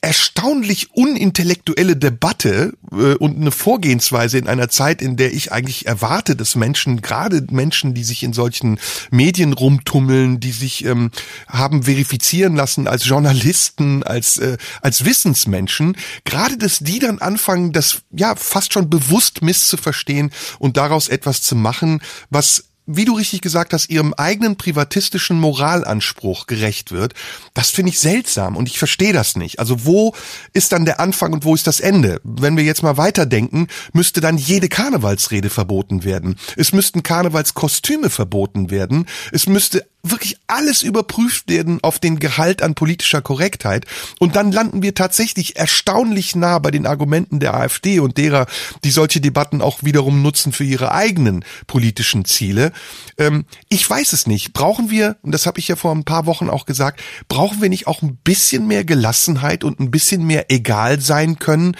erstaunlich 0.05 0.93
unintellektuelle 0.93 1.97
Debatte 1.97 2.73
äh, 2.91 3.15
und 3.15 3.37
eine 3.37 3.49
Vorgehensweise 3.49 4.37
in 4.37 4.47
einer 4.47 4.69
Zeit, 4.69 5.01
in 5.01 5.17
der 5.17 5.33
ich 5.33 5.51
eigentlich 5.51 5.87
erwarte, 5.87 6.35
dass 6.35 6.55
Menschen, 6.55 7.01
gerade 7.01 7.43
Menschen, 7.49 7.95
die 7.95 8.03
sich 8.03 8.21
in 8.21 8.31
solchen 8.31 8.79
Medien 9.09 9.53
rumtummeln, 9.53 10.39
die 10.39 10.51
sich 10.51 10.85
ähm, 10.85 11.09
haben 11.47 11.83
verifizieren 11.83 12.55
lassen 12.55 12.87
als 12.87 13.07
Journalisten, 13.07 14.03
als 14.03 14.37
äh, 14.37 14.57
als 14.81 15.05
Wissensmenschen, 15.05 15.97
gerade 16.23 16.57
dass 16.57 16.79
die 16.79 16.99
dann 16.99 17.17
anfangen, 17.17 17.71
das 17.71 18.03
ja 18.11 18.35
fast 18.35 18.73
schon 18.73 18.91
bewusst 18.91 19.41
misszuverstehen 19.41 20.29
und 20.59 20.77
daraus 20.77 21.07
etwas 21.07 21.41
zu 21.41 21.55
machen, 21.55 22.01
was 22.29 22.65
wie 22.85 23.05
du 23.05 23.13
richtig 23.13 23.41
gesagt 23.41 23.73
hast, 23.73 23.89
ihrem 23.89 24.13
eigenen 24.13 24.57
privatistischen 24.57 25.39
Moralanspruch 25.39 26.47
gerecht 26.47 26.91
wird, 26.91 27.13
das 27.53 27.69
finde 27.69 27.91
ich 27.91 27.99
seltsam 27.99 28.55
und 28.55 28.67
ich 28.69 28.77
verstehe 28.77 29.13
das 29.13 29.35
nicht. 29.35 29.59
Also 29.59 29.85
wo 29.85 30.13
ist 30.53 30.71
dann 30.71 30.85
der 30.85 30.99
Anfang 30.99 31.33
und 31.33 31.45
wo 31.45 31.55
ist 31.55 31.67
das 31.67 31.79
Ende? 31.79 32.21
Wenn 32.23 32.57
wir 32.57 32.63
jetzt 32.63 32.83
mal 32.83 32.97
weiterdenken, 32.97 33.67
müsste 33.93 34.21
dann 34.21 34.37
jede 34.37 34.69
Karnevalsrede 34.69 35.49
verboten 35.49 36.03
werden. 36.03 36.35
Es 36.55 36.73
müssten 36.73 37.03
Karnevalskostüme 37.03 38.09
verboten 38.09 38.69
werden. 38.69 39.07
Es 39.31 39.47
müsste 39.47 39.85
wirklich 40.11 40.37
alles 40.47 40.83
überprüft 40.83 41.49
werden 41.49 41.79
auf 41.81 41.99
den 41.99 42.19
Gehalt 42.19 42.61
an 42.61 42.75
politischer 42.75 43.21
Korrektheit. 43.21 43.85
Und 44.19 44.35
dann 44.35 44.51
landen 44.51 44.81
wir 44.81 44.93
tatsächlich 44.93 45.55
erstaunlich 45.55 46.35
nah 46.35 46.59
bei 46.59 46.71
den 46.71 46.85
Argumenten 46.85 47.39
der 47.39 47.55
AfD 47.55 47.99
und 47.99 48.17
derer, 48.17 48.45
die 48.83 48.91
solche 48.91 49.21
Debatten 49.21 49.61
auch 49.61 49.83
wiederum 49.83 50.21
nutzen 50.21 50.51
für 50.51 50.63
ihre 50.63 50.91
eigenen 50.91 51.43
politischen 51.67 52.25
Ziele. 52.25 52.71
Ähm, 53.17 53.45
ich 53.69 53.89
weiß 53.89 54.13
es 54.13 54.27
nicht. 54.27 54.53
Brauchen 54.53 54.89
wir, 54.89 55.17
und 55.21 55.31
das 55.31 55.45
habe 55.45 55.59
ich 55.59 55.67
ja 55.67 55.75
vor 55.75 55.93
ein 55.93 56.05
paar 56.05 56.25
Wochen 56.25 56.49
auch 56.49 56.65
gesagt, 56.65 57.01
brauchen 57.27 57.61
wir 57.61 57.69
nicht 57.69 57.87
auch 57.87 58.01
ein 58.01 58.17
bisschen 58.17 58.67
mehr 58.67 58.83
Gelassenheit 58.83 59.63
und 59.63 59.79
ein 59.79 59.91
bisschen 59.91 60.25
mehr 60.25 60.45
egal 60.49 60.99
sein 61.01 61.39
können? 61.39 61.75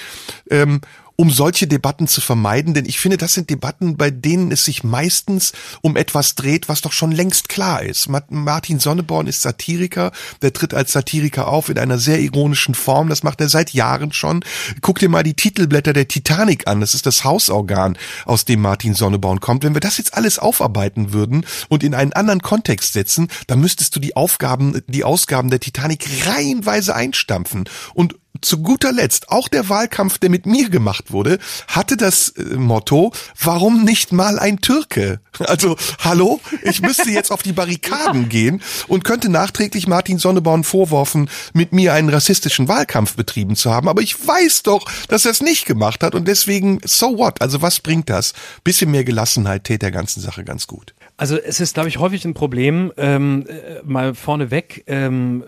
Ähm, 0.49 0.81
um 1.15 1.31
solche 1.31 1.67
Debatten 1.67 2.07
zu 2.07 2.21
vermeiden, 2.21 2.73
denn 2.73 2.85
ich 2.85 2.99
finde, 2.99 3.17
das 3.17 3.33
sind 3.33 3.49
Debatten, 3.49 3.97
bei 3.97 4.11
denen 4.11 4.51
es 4.51 4.65
sich 4.65 4.83
meistens 4.83 5.53
um 5.81 5.95
etwas 5.95 6.35
dreht, 6.35 6.67
was 6.69 6.81
doch 6.81 6.91
schon 6.91 7.11
längst 7.11 7.49
klar 7.49 7.83
ist. 7.83 8.09
Martin 8.29 8.79
Sonneborn 8.79 9.27
ist 9.27 9.41
Satiriker, 9.41 10.11
der 10.41 10.53
tritt 10.53 10.73
als 10.73 10.91
Satiriker 10.91 11.47
auf 11.47 11.69
in 11.69 11.79
einer 11.79 11.97
sehr 11.97 12.19
ironischen 12.19 12.75
Form, 12.75 13.09
das 13.09 13.23
macht 13.23 13.41
er 13.41 13.49
seit 13.49 13.71
Jahren 13.71 14.11
schon. 14.11 14.43
Guck 14.81 14.99
dir 14.99 15.09
mal 15.09 15.23
die 15.23 15.33
Titelblätter 15.33 15.93
der 15.93 16.07
Titanic 16.07 16.67
an, 16.67 16.81
das 16.81 16.93
ist 16.93 17.05
das 17.05 17.23
Hausorgan, 17.23 17.97
aus 18.25 18.45
dem 18.45 18.61
Martin 18.61 18.93
Sonneborn 18.93 19.39
kommt. 19.39 19.63
Wenn 19.63 19.73
wir 19.73 19.81
das 19.81 19.97
jetzt 19.97 20.13
alles 20.13 20.39
aufarbeiten 20.39 21.13
würden 21.13 21.45
und 21.69 21.83
in 21.83 21.93
einen 21.93 22.13
anderen 22.13 22.41
Kontext 22.41 22.93
setzen, 22.93 23.29
dann 23.47 23.59
müsstest 23.59 23.95
du 23.95 23.99
die 23.99 24.15
Aufgaben, 24.15 24.81
die 24.87 25.03
Ausgaben 25.03 25.49
der 25.49 25.59
Titanic 25.59 26.05
reihenweise 26.25 26.95
einstampfen 26.95 27.65
und 27.93 28.15
zu 28.41 28.61
guter 28.61 28.91
Letzt, 28.91 29.29
auch 29.29 29.47
der 29.47 29.69
Wahlkampf, 29.69 30.17
der 30.17 30.29
mit 30.29 30.45
mir 30.45 30.69
gemacht 30.69 31.11
wurde, 31.11 31.39
hatte 31.67 31.97
das 31.97 32.29
äh, 32.29 32.55
Motto, 32.55 33.13
warum 33.41 33.83
nicht 33.83 34.11
mal 34.11 34.39
ein 34.39 34.61
Türke? 34.61 35.19
Also, 35.37 35.75
hallo, 35.99 36.39
ich 36.63 36.81
müsste 36.81 37.11
jetzt 37.11 37.29
auf 37.29 37.43
die 37.43 37.51
Barrikaden 37.51 38.29
gehen 38.29 38.61
und 38.87 39.03
könnte 39.03 39.27
nachträglich 39.29 39.85
Martin 39.85 40.17
Sonneborn 40.17 40.63
vorworfen, 40.63 41.29
mit 41.53 41.73
mir 41.73 41.93
einen 41.93 42.07
rassistischen 42.07 42.69
Wahlkampf 42.69 43.15
betrieben 43.15 43.57
zu 43.57 43.71
haben. 43.71 43.89
Aber 43.89 44.01
ich 44.01 44.15
weiß 44.25 44.63
doch, 44.63 44.89
dass 45.09 45.25
er 45.25 45.31
es 45.31 45.41
nicht 45.41 45.65
gemacht 45.65 46.03
hat 46.03 46.15
und 46.15 46.27
deswegen, 46.27 46.79
so 46.85 47.17
what? 47.17 47.41
Also 47.41 47.61
was 47.61 47.81
bringt 47.81 48.09
das? 48.09 48.33
Bisschen 48.63 48.91
mehr 48.91 49.03
Gelassenheit 49.03 49.65
täte 49.65 49.79
der 49.79 49.91
ganzen 49.91 50.21
Sache 50.21 50.43
ganz 50.43 50.67
gut. 50.67 50.95
Also 51.17 51.37
es 51.37 51.59
ist, 51.59 51.75
glaube 51.75 51.89
ich, 51.89 51.99
häufig 51.99 52.25
ein 52.25 52.33
Problem, 52.33 52.91
ähm, 52.97 53.45
äh, 53.47 53.81
mal 53.83 54.15
vorneweg, 54.15 54.83
ähm, 54.87 55.45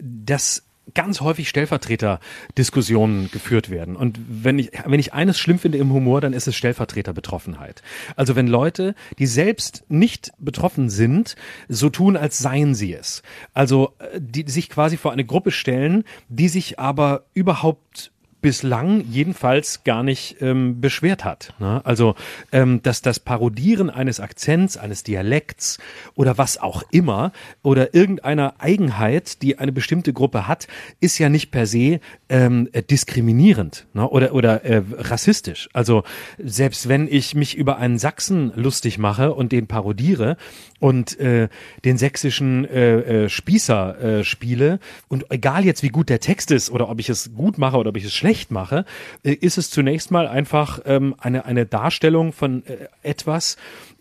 dass 0.00 0.62
ganz 0.94 1.20
häufig 1.20 1.48
Stellvertreterdiskussionen 1.48 3.30
geführt 3.30 3.70
werden. 3.70 3.96
Und 3.96 4.18
wenn 4.28 4.58
ich, 4.58 4.70
wenn 4.84 5.00
ich 5.00 5.12
eines 5.12 5.38
schlimm 5.38 5.58
finde 5.58 5.78
im 5.78 5.92
Humor, 5.92 6.20
dann 6.20 6.32
ist 6.32 6.46
es 6.46 6.56
Stellvertreterbetroffenheit. 6.56 7.82
Also 8.16 8.36
wenn 8.36 8.46
Leute, 8.46 8.94
die 9.18 9.26
selbst 9.26 9.84
nicht 9.88 10.32
betroffen 10.38 10.90
sind, 10.90 11.36
so 11.68 11.90
tun, 11.90 12.16
als 12.16 12.38
seien 12.38 12.74
sie 12.74 12.94
es. 12.94 13.22
Also 13.54 13.94
äh, 13.98 14.20
die 14.20 14.50
sich 14.50 14.68
quasi 14.68 14.96
vor 14.96 15.12
eine 15.12 15.24
Gruppe 15.24 15.50
stellen, 15.50 16.04
die 16.28 16.48
sich 16.48 16.78
aber 16.78 17.24
überhaupt 17.34 18.12
bislang 18.40 19.04
jedenfalls 19.08 19.84
gar 19.84 20.02
nicht 20.02 20.36
ähm, 20.40 20.80
beschwert 20.80 21.24
hat. 21.24 21.54
Ne? 21.58 21.80
Also 21.84 22.14
ähm, 22.52 22.82
dass 22.82 23.02
das 23.02 23.20
Parodieren 23.20 23.90
eines 23.90 24.20
Akzents, 24.20 24.76
eines 24.76 25.02
Dialekts 25.02 25.78
oder 26.14 26.38
was 26.38 26.58
auch 26.58 26.82
immer 26.90 27.32
oder 27.62 27.94
irgendeiner 27.94 28.54
Eigenheit, 28.58 29.42
die 29.42 29.58
eine 29.58 29.72
bestimmte 29.72 30.12
Gruppe 30.12 30.48
hat, 30.48 30.66
ist 31.00 31.18
ja 31.18 31.28
nicht 31.28 31.50
per 31.50 31.66
se 31.66 32.00
ähm, 32.28 32.68
diskriminierend 32.90 33.86
ne? 33.92 34.08
oder 34.08 34.34
oder 34.34 34.64
äh, 34.64 34.82
rassistisch. 34.98 35.68
Also 35.72 36.02
selbst 36.38 36.88
wenn 36.88 37.08
ich 37.08 37.34
mich 37.34 37.56
über 37.56 37.78
einen 37.78 37.98
Sachsen 37.98 38.52
lustig 38.54 38.98
mache 38.98 39.34
und 39.34 39.52
den 39.52 39.66
parodiere 39.66 40.36
und 40.80 41.20
äh, 41.20 41.48
den 41.84 41.98
sächsischen 41.98 42.64
äh, 42.64 43.24
äh, 43.24 43.28
Spießer 43.28 44.00
äh, 44.20 44.24
spiele 44.24 44.80
und 45.08 45.26
egal 45.30 45.64
jetzt 45.64 45.82
wie 45.82 45.88
gut 45.90 46.08
der 46.08 46.20
Text 46.20 46.50
ist 46.50 46.70
oder 46.70 46.88
ob 46.88 46.98
ich 46.98 47.08
es 47.08 47.30
gut 47.34 47.58
mache 47.58 47.76
oder 47.76 47.90
ob 47.90 47.96
ich 47.96 48.04
es 48.04 48.14
schlecht 48.14 48.50
mache, 48.50 48.84
äh, 49.22 49.32
ist 49.32 49.58
es 49.58 49.70
zunächst 49.70 50.10
mal 50.10 50.26
einfach 50.26 50.80
ähm, 50.86 51.14
eine 51.18 51.44
eine 51.44 51.66
Darstellung 51.66 52.32
von 52.32 52.64
äh, 52.66 52.88
etwas, 53.02 53.56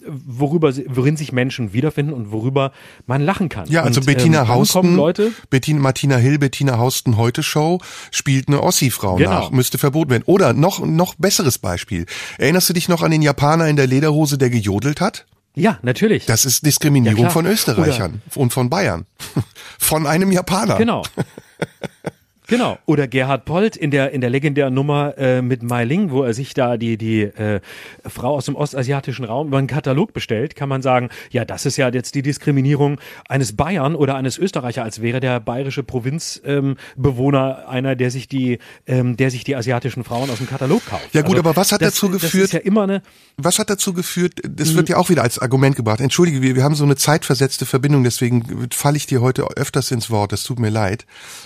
worüber 0.05 0.73
worin 0.87 1.17
sich 1.17 1.31
Menschen 1.31 1.73
wiederfinden 1.73 2.13
und 2.13 2.31
worüber 2.31 2.71
man 3.05 3.21
lachen 3.21 3.49
kann. 3.49 3.67
Ja, 3.69 3.83
also 3.83 3.99
und, 3.99 4.05
Bettina 4.05 4.43
ähm, 4.43 4.47
Hausten, 4.47 4.95
Leute, 4.95 5.31
Bettina, 5.49 5.79
Martina 5.79 6.15
Hill, 6.15 6.39
Bettina 6.39 6.77
Hausten 6.77 7.17
heute 7.17 7.43
Show 7.43 7.79
spielt 8.11 8.47
eine 8.47 8.63
Ossi-Frau 8.63 9.15
Genau. 9.15 9.29
nach, 9.29 9.51
müsste 9.51 9.77
verboten 9.77 10.11
werden. 10.11 10.23
Oder 10.25 10.53
noch 10.53 10.85
noch 10.85 11.15
besseres 11.15 11.57
Beispiel. 11.57 12.05
Erinnerst 12.37 12.69
du 12.69 12.73
dich 12.73 12.87
noch 12.87 13.01
an 13.01 13.11
den 13.11 13.21
Japaner 13.21 13.67
in 13.67 13.75
der 13.75 13.87
Lederhose, 13.87 14.37
der 14.37 14.49
gejodelt 14.49 15.01
hat? 15.01 15.25
Ja, 15.59 15.79
natürlich. 15.81 16.25
Das 16.25 16.45
ist 16.45 16.65
Diskriminierung 16.65 17.23
Ja, 17.23 17.29
von 17.29 17.45
Österreichern 17.45 18.21
und 18.35 18.53
von 18.53 18.69
Bayern. 18.69 19.05
Von 19.81 20.05
einem 20.05 20.31
Japaner. 20.31 20.77
Genau. 20.77 21.03
Genau. 22.49 22.77
Oder 22.85 23.07
Gerhard 23.07 23.45
Polt 23.45 23.75
in 23.77 23.91
der 23.91 24.11
in 24.11 24.21
der 24.21 24.29
legendären 24.29 24.73
Nummer 24.73 25.17
äh, 25.17 25.41
mit 25.41 25.63
Mai 25.63 25.85
Ling, 25.85 26.11
wo 26.11 26.23
er 26.23 26.33
sich 26.33 26.53
da 26.53 26.77
die 26.77 26.97
die 26.97 27.21
äh, 27.21 27.61
Frau 28.05 28.35
aus 28.35 28.45
dem 28.45 28.55
ostasiatischen 28.55 29.23
Raum 29.25 29.47
über 29.47 29.57
einen 29.59 29.67
Katalog 29.67 30.13
bestellt, 30.13 30.55
kann 30.55 30.67
man 30.69 30.81
sagen, 30.81 31.09
ja, 31.31 31.45
das 31.45 31.65
ist 31.65 31.77
ja 31.77 31.89
jetzt 31.89 32.15
die 32.15 32.21
Diskriminierung 32.21 32.99
eines 33.27 33.55
Bayern 33.55 33.95
oder 33.95 34.15
eines 34.15 34.37
Österreicher, 34.37 34.83
als 34.83 35.01
wäre 35.01 35.19
der 35.19 35.39
bayerische 35.39 35.83
Provinzbewohner 35.83 36.57
ähm, 36.57 36.75
Bewohner 36.97 37.67
einer, 37.69 37.95
der 37.95 38.11
sich 38.11 38.27
die 38.27 38.59
ähm, 38.87 39.15
der 39.17 39.31
sich 39.31 39.43
die 39.43 39.55
asiatischen 39.55 40.03
Frauen 40.03 40.29
aus 40.29 40.37
dem 40.39 40.47
Katalog 40.47 40.85
kauft. 40.85 41.13
Ja 41.13 41.21
gut, 41.21 41.37
aber 41.37 41.55
was 41.55 41.71
hat 41.71 41.81
das, 41.81 41.93
dazu 41.95 42.07
Das 42.09 42.21
geführt- 42.21 42.45
ist 42.45 42.53
ja 42.53 42.59
immer 42.59 42.83
eine 42.83 43.01
Was 43.37 43.59
hat 43.59 43.69
dazu 43.69 43.93
geführt, 43.93 44.33
das 44.43 44.75
wird 44.75 44.89
ja 44.89 44.97
auch 44.97 45.09
wieder 45.09 45.21
als 45.23 45.39
Argument 45.39 45.75
gebracht. 45.75 45.99
Entschuldige, 46.01 46.41
wir, 46.41 46.55
wir 46.55 46.63
haben 46.63 46.75
so 46.75 46.83
eine 46.83 46.95
zeitversetzte 46.95 47.65
Verbindung, 47.65 48.03
deswegen 48.03 48.67
falle 48.73 48.97
ich 48.97 49.05
dir 49.05 49.21
heute 49.21 49.43
öfters 49.55 49.91
ins 49.91 50.09
Wort, 50.09 50.31
das 50.31 50.43
tut 50.43 50.59
mir 50.59 50.69
leid. 50.69 51.05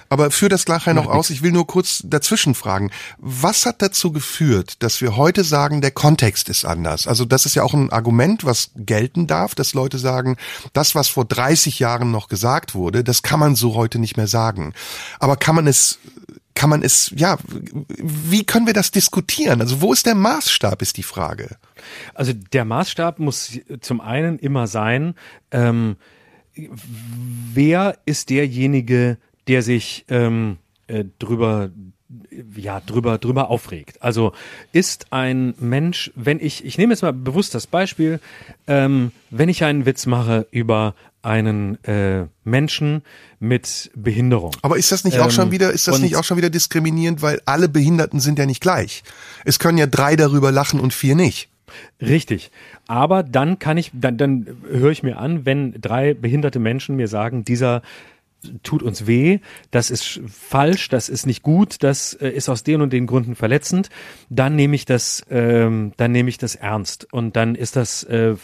Aber 0.09 0.31
führ 0.31 0.49
das 0.49 0.65
nachher 0.93 1.07
noch 1.07 1.13
aus, 1.13 1.29
ich 1.29 1.41
will 1.41 1.51
nur 1.51 1.67
kurz 1.67 2.01
dazwischen 2.05 2.55
fragen. 2.55 2.91
Was 3.17 3.65
hat 3.65 3.81
dazu 3.81 4.11
geführt, 4.11 4.81
dass 4.83 5.01
wir 5.01 5.15
heute 5.15 5.43
sagen, 5.43 5.81
der 5.81 5.91
Kontext 5.91 6.49
ist 6.49 6.65
anders? 6.65 7.07
Also 7.07 7.25
das 7.25 7.45
ist 7.45 7.55
ja 7.55 7.63
auch 7.63 7.73
ein 7.73 7.91
Argument, 7.91 8.45
was 8.45 8.71
gelten 8.75 9.27
darf, 9.27 9.55
dass 9.55 9.73
Leute 9.73 9.97
sagen, 9.97 10.37
das, 10.73 10.95
was 10.95 11.09
vor 11.09 11.25
30 11.25 11.79
Jahren 11.79 12.11
noch 12.11 12.27
gesagt 12.27 12.75
wurde, 12.75 13.03
das 13.03 13.23
kann 13.23 13.39
man 13.39 13.55
so 13.55 13.75
heute 13.75 13.99
nicht 13.99 14.17
mehr 14.17 14.27
sagen. 14.27 14.73
Aber 15.19 15.37
kann 15.37 15.55
man 15.55 15.67
es 15.67 15.99
kann 16.55 16.69
man 16.69 16.83
es, 16.83 17.11
ja, 17.15 17.37
wie 17.97 18.45
können 18.45 18.67
wir 18.67 18.73
das 18.73 18.91
diskutieren? 18.91 19.59
Also 19.59 19.81
wo 19.81 19.91
ist 19.91 20.05
der 20.05 20.13
Maßstab, 20.13 20.83
ist 20.83 20.97
die 20.97 21.03
Frage. 21.03 21.57
Also 22.13 22.31
der 22.33 22.63
Maßstab 22.63 23.19
muss 23.19 23.59
zum 23.81 24.01
einen 24.01 24.37
immer 24.37 24.67
sein, 24.67 25.15
ähm, 25.51 25.97
wer 26.55 27.97
ist 28.05 28.29
derjenige, 28.29 29.17
der 29.47 29.61
sich 29.61 30.05
ähm, 30.09 30.57
äh, 30.87 31.05
drüber 31.19 31.69
ja 32.55 32.79
drüber 32.79 33.17
drüber 33.17 33.49
aufregt. 33.49 34.01
Also 34.01 34.33
ist 34.71 35.07
ein 35.11 35.55
Mensch, 35.59 36.11
wenn 36.15 36.39
ich 36.39 36.63
ich 36.63 36.77
nehme 36.77 36.93
jetzt 36.93 37.01
mal 37.01 37.13
bewusst 37.13 37.55
das 37.55 37.65
Beispiel, 37.65 38.19
ähm, 38.67 39.11
wenn 39.31 39.49
ich 39.49 39.63
einen 39.63 39.85
Witz 39.85 40.05
mache 40.05 40.47
über 40.51 40.93
einen 41.23 41.81
äh, 41.85 42.25
Menschen 42.43 43.01
mit 43.39 43.89
Behinderung. 43.95 44.51
Aber 44.61 44.77
ist 44.77 44.91
das 44.91 45.05
nicht 45.05 45.19
auch 45.19 45.25
Ähm, 45.25 45.31
schon 45.31 45.51
wieder, 45.51 45.71
ist 45.71 45.87
das 45.87 45.99
nicht 45.99 46.17
auch 46.17 46.23
schon 46.23 46.37
wieder 46.37 46.49
diskriminierend, 46.49 47.21
weil 47.21 47.41
alle 47.45 47.69
Behinderten 47.69 48.19
sind 48.19 48.37
ja 48.37 48.45
nicht 48.45 48.61
gleich. 48.61 49.03
Es 49.45 49.57
können 49.57 49.77
ja 49.77 49.87
drei 49.87 50.15
darüber 50.15 50.51
lachen 50.51 50.79
und 50.79 50.93
vier 50.93 51.15
nicht. 51.15 51.49
Richtig. 52.01 52.51
Aber 52.87 53.23
dann 53.23 53.57
kann 53.57 53.77
ich, 53.77 53.89
dann, 53.93 54.17
dann 54.17 54.57
höre 54.69 54.91
ich 54.91 55.01
mir 55.01 55.17
an, 55.17 55.45
wenn 55.45 55.73
drei 55.79 56.13
behinderte 56.13 56.59
Menschen 56.59 56.97
mir 56.97 57.07
sagen, 57.07 57.45
dieser 57.45 57.81
tut 58.63 58.83
uns 58.83 59.07
weh, 59.07 59.39
das 59.71 59.89
ist 59.89 60.03
sch- 60.03 60.21
falsch, 60.27 60.89
das 60.89 61.09
ist 61.09 61.25
nicht 61.25 61.43
gut, 61.43 61.83
das 61.83 62.13
äh, 62.13 62.29
ist 62.29 62.49
aus 62.49 62.63
den 62.63 62.81
und 62.81 62.93
den 62.93 63.07
Gründen 63.07 63.35
verletzend, 63.35 63.89
dann 64.29 64.55
nehme 64.55 64.75
ich 64.75 64.85
das, 64.85 65.23
ähm, 65.29 65.93
dann 65.97 66.11
nehme 66.11 66.29
ich 66.29 66.37
das 66.37 66.55
ernst 66.55 67.07
und 67.13 67.35
dann 67.35 67.55
ist 67.55 67.75
das, 67.75 68.03
äh, 68.03 68.31
äh, 68.31 68.37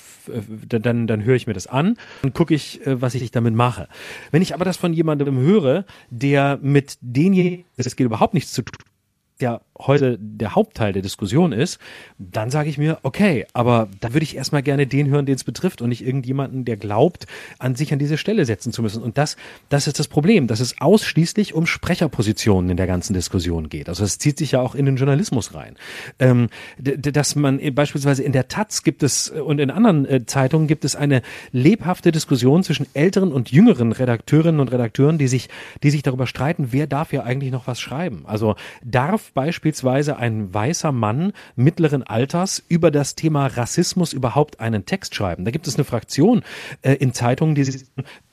dann, 0.67 0.81
dann, 0.81 1.07
dann 1.07 1.23
höre 1.23 1.35
ich 1.35 1.47
mir 1.47 1.53
das 1.53 1.67
an 1.67 1.97
und 2.23 2.33
gucke 2.33 2.53
ich, 2.53 2.85
äh, 2.85 3.01
was 3.01 3.15
ich 3.15 3.31
damit 3.31 3.53
mache. 3.55 3.87
Wenn 4.31 4.41
ich 4.41 4.53
aber 4.53 4.65
das 4.65 4.77
von 4.77 4.93
jemandem 4.93 5.37
höre, 5.37 5.85
der 6.09 6.59
mit 6.61 6.97
denjenigen, 7.01 7.65
das 7.77 7.95
geht 7.95 8.05
überhaupt 8.05 8.33
nichts 8.33 8.51
zu 8.51 8.61
tun, 8.63 8.77
ja 9.41 9.61
heute 9.79 10.17
der 10.19 10.55
Hauptteil 10.55 10.93
der 10.93 11.01
Diskussion 11.01 11.53
ist, 11.53 11.79
dann 12.17 12.51
sage 12.51 12.69
ich 12.69 12.77
mir, 12.77 12.99
okay, 13.03 13.45
aber 13.53 13.87
da 14.01 14.13
würde 14.13 14.23
ich 14.23 14.35
erstmal 14.35 14.61
gerne 14.61 14.87
den 14.87 15.07
hören, 15.07 15.25
den 15.25 15.35
es 15.35 15.43
betrifft 15.43 15.81
und 15.81 15.89
nicht 15.89 16.05
irgendjemanden, 16.05 16.65
der 16.65 16.77
glaubt, 16.77 17.27
an 17.59 17.75
sich 17.75 17.93
an 17.93 17.99
diese 17.99 18.17
Stelle 18.17 18.45
setzen 18.45 18.73
zu 18.73 18.81
müssen. 18.81 19.01
Und 19.01 19.17
das, 19.17 19.37
das 19.69 19.87
ist 19.87 19.99
das 19.99 20.07
Problem, 20.07 20.47
dass 20.47 20.59
es 20.59 20.81
ausschließlich 20.81 21.53
um 21.53 21.65
Sprecherpositionen 21.65 22.71
in 22.71 22.77
der 22.77 22.87
ganzen 22.87 23.13
Diskussion 23.13 23.69
geht. 23.69 23.87
Also 23.87 24.03
es 24.03 24.17
zieht 24.17 24.37
sich 24.37 24.51
ja 24.51 24.61
auch 24.61 24.75
in 24.75 24.85
den 24.85 24.97
Journalismus 24.97 25.53
rein. 25.53 25.75
Ähm, 26.19 26.49
dass 26.77 27.35
man 27.35 27.59
beispielsweise 27.73 28.23
in 28.23 28.33
der 28.33 28.49
Taz 28.49 28.83
gibt 28.83 29.03
es 29.03 29.31
äh, 29.33 29.39
und 29.39 29.59
in 29.59 29.71
anderen 29.71 30.05
äh, 30.05 30.25
Zeitungen 30.25 30.67
gibt 30.67 30.83
es 30.83 30.95
eine 30.95 31.21
lebhafte 31.51 32.11
Diskussion 32.11 32.63
zwischen 32.63 32.87
älteren 32.93 33.31
und 33.31 33.51
jüngeren 33.51 33.93
Redakteurinnen 33.93 34.59
und 34.59 34.71
Redakteuren, 34.71 35.17
die 35.17 35.27
sich, 35.27 35.49
die 35.83 35.89
sich 35.89 36.03
darüber 36.03 36.27
streiten, 36.27 36.69
wer 36.71 36.87
darf 36.87 37.13
ja 37.13 37.23
eigentlich 37.23 37.51
noch 37.51 37.67
was 37.67 37.79
schreiben. 37.79 38.23
Also 38.25 38.55
darf 38.83 39.28
beispielsweise 39.33 40.17
ein 40.17 40.53
weißer 40.53 40.91
Mann 40.91 41.33
mittleren 41.55 42.03
Alters 42.03 42.63
über 42.67 42.91
das 42.91 43.15
Thema 43.15 43.47
Rassismus 43.47 44.13
überhaupt 44.13 44.59
einen 44.59 44.85
Text 44.85 45.15
schreiben? 45.15 45.45
Da 45.45 45.51
gibt 45.51 45.67
es 45.67 45.75
eine 45.75 45.83
Fraktion 45.83 46.43
äh, 46.81 46.93
in 46.93 47.13
Zeitungen, 47.13 47.55
die 47.55 47.69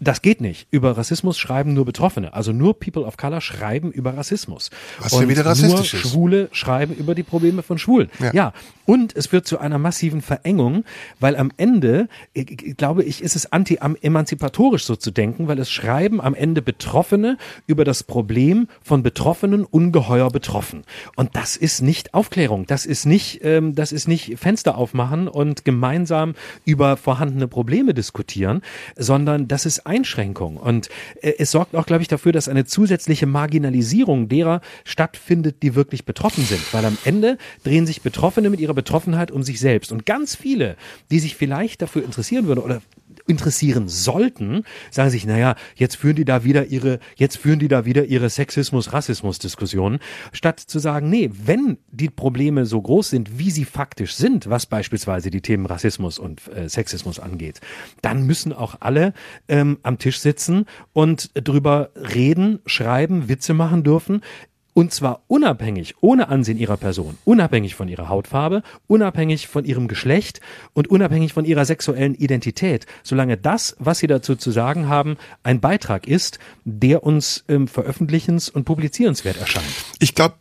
das 0.01 0.23
geht 0.23 0.41
nicht. 0.41 0.69
Über 0.71 0.97
Rassismus 0.97 1.39
schreiben 1.39 1.75
nur 1.75 1.85
Betroffene. 1.85 2.33
Also 2.35 2.53
nur 2.53 2.79
People 2.79 3.03
of 3.05 3.17
Color 3.17 3.41
schreiben 3.41 3.91
über 3.93 4.17
Rassismus. 4.17 4.71
Was 4.99 5.13
ja 5.13 5.19
Und 5.19 5.29
wieder 5.29 5.45
rassistisch 5.47 5.93
nur 5.93 6.03
ist. 6.03 6.09
Schwule 6.11 6.49
schreiben 6.53 6.95
über 6.95 7.15
die 7.15 7.23
Probleme 7.23 7.63
von 7.63 7.79
Schwulen. 7.79 8.11
Ja. 8.19 8.33
ja. 8.33 8.53
Und 8.85 9.17
es 9.17 9.27
führt 9.27 9.47
zu 9.47 9.59
einer 9.59 9.79
massiven 9.79 10.23
Verengung, 10.23 10.85
weil 11.21 11.37
am 11.37 11.51
Ende, 11.57 12.09
äh, 12.35 12.45
g- 12.45 12.75
glaube 12.75 13.03
ich, 13.03 13.23
ist 13.23 13.37
es 13.37 13.51
anti-emanzipatorisch 13.53 14.85
so 14.85 14.97
zu 14.97 15.11
denken, 15.11 15.49
weil 15.49 15.59
es 15.59 15.71
schreiben 15.71 16.21
am 16.21 16.35
Ende 16.35 16.63
Betroffene 16.63 17.37
über 17.67 17.85
das 17.85 18.03
Problem 18.05 18.69
von 18.83 19.03
Betroffenen 19.03 19.65
ungeheuer 19.65 20.31
betroffen. 20.31 20.85
Und 21.17 21.37
das 21.37 21.57
ist 21.57 21.83
nicht 21.83 22.15
Aufklärung, 22.15 22.67
das 22.67 22.87
ist 22.87 23.07
nicht, 23.07 23.41
ähm, 23.45 23.75
das 23.75 23.93
ist 23.93 24.09
nicht 24.09 24.39
Fenster 24.39 24.77
aufmachen 24.77 25.29
und 25.29 25.65
gemeinsam 25.65 26.35
über 26.65 26.97
vorhandene 26.97 27.49
Probleme 27.49 27.95
diskutieren, 27.95 28.63
sondern 28.97 29.49
das 29.49 29.67
ist 29.67 29.87
Einschränkung. 29.87 30.57
Und 30.57 30.89
äh, 31.21 31.35
es 31.39 31.51
sorgt 31.51 31.75
auch, 31.75 31.87
glaube 31.87 32.03
ich, 32.03 32.09
dafür, 32.09 32.33
dass 32.33 32.49
eine 32.49 32.65
zusätzliche 32.65 33.27
Marginalisierung 33.27 34.29
derer 34.29 34.61
stattfindet, 34.85 35.63
die 35.63 35.75
wirklich 35.75 36.05
betroffen 36.05 36.45
sind. 36.45 36.63
Weil 36.73 36.85
am 36.85 36.99
Ende 37.05 37.39
drehen 37.65 37.87
sich 37.87 38.03
Betroffene 38.03 38.51
mit 38.51 38.61
ihrer 38.61 38.75
Betroffenheit 38.75 39.31
um 39.31 39.43
sich 39.43 39.61
selbst. 39.61 39.93
Und 39.93 40.07
ganz 40.07 40.37
viele, 40.37 40.77
die 41.11 41.19
sich 41.19 41.37
vielleicht 41.37 41.83
dafür 41.83 42.05
interessieren 42.05 42.47
würden 42.47 42.61
oder 42.61 42.81
interessieren 43.27 43.89
sollten, 43.89 44.63
sagen 44.91 45.11
sich, 45.11 45.27
naja, 45.27 45.57
jetzt 45.75 45.97
führen 45.97 46.17
die 46.17 46.25
da 46.25 46.45
wieder 46.45 46.67
ihre, 46.67 46.99
jetzt 47.17 47.39
führen 47.39 47.59
die 47.59 47.69
da 47.69 47.85
wieder 47.85 48.05
ihre 48.05 48.31
Sexismus-Rassismus-Diskussionen, 48.31 49.99
statt 50.33 50.61
zu 50.61 50.79
sagen, 50.79 51.11
nee, 51.11 51.31
wenn 51.33 51.79
die 51.91 52.11
Probleme 52.11 52.67
so 52.67 52.81
groß 52.81 53.11
sind, 53.11 53.39
wie 53.39 53.51
sie 53.51 53.65
faktisch 53.65 54.15
sind, 54.15 54.49
was 54.49 54.67
beispielsweise 54.67 55.31
die 55.31 55.41
Themen 55.41 55.67
Rassismus 55.67 56.19
und 56.19 56.43
äh, 56.49 56.69
Sexismus 56.69 57.19
angeht, 57.19 57.61
dann 58.03 58.27
müssen 58.27 58.53
auch 58.53 58.77
alle 58.81 59.13
ähm, 59.49 59.79
am 59.83 59.99
Tisch 59.99 60.21
sitzen 60.21 60.67
und 60.93 61.31
drüber 61.35 61.91
reden, 61.95 62.61
schreiben, 62.67 63.29
Witze 63.29 63.55
machen 63.55 63.85
dürfen. 63.85 64.23
Und 64.77 64.93
zwar 64.93 65.23
unabhängig, 65.27 65.95
ohne 66.03 66.29
Ansehen 66.29 66.59
ihrer 66.59 66.77
Person, 66.77 67.17
unabhängig 67.25 67.75
von 67.75 67.89
ihrer 67.89 68.11
Hautfarbe, 68.11 68.63
unabhängig 68.87 69.49
von 69.49 69.65
ihrem 69.65 69.89
Geschlecht 69.89 70.43
und 70.75 70.89
unabhängig 70.89 71.33
von 71.33 71.47
ihrer 71.47 71.65
sexuellen 71.65 72.15
Identität. 72.15 72.85
Solange 73.03 73.39
das, 73.39 73.75
was 73.79 74.01
sie 74.01 74.07
dazu 74.07 74.37
zu 74.37 74.51
sagen 74.51 74.87
haben, 74.87 75.17
ein 75.43 75.63
Beitrag 75.63 76.07
ist, 76.07 76.39
der 76.67 77.05
uns 77.05 77.43
ähm, 77.49 77.69
veröffentlichens- 77.69 78.51
und 78.51 78.67
publizierenswert 78.67 79.39
erscheint. 79.39 79.65
Ich 79.99 80.15
glaube, 80.15 80.35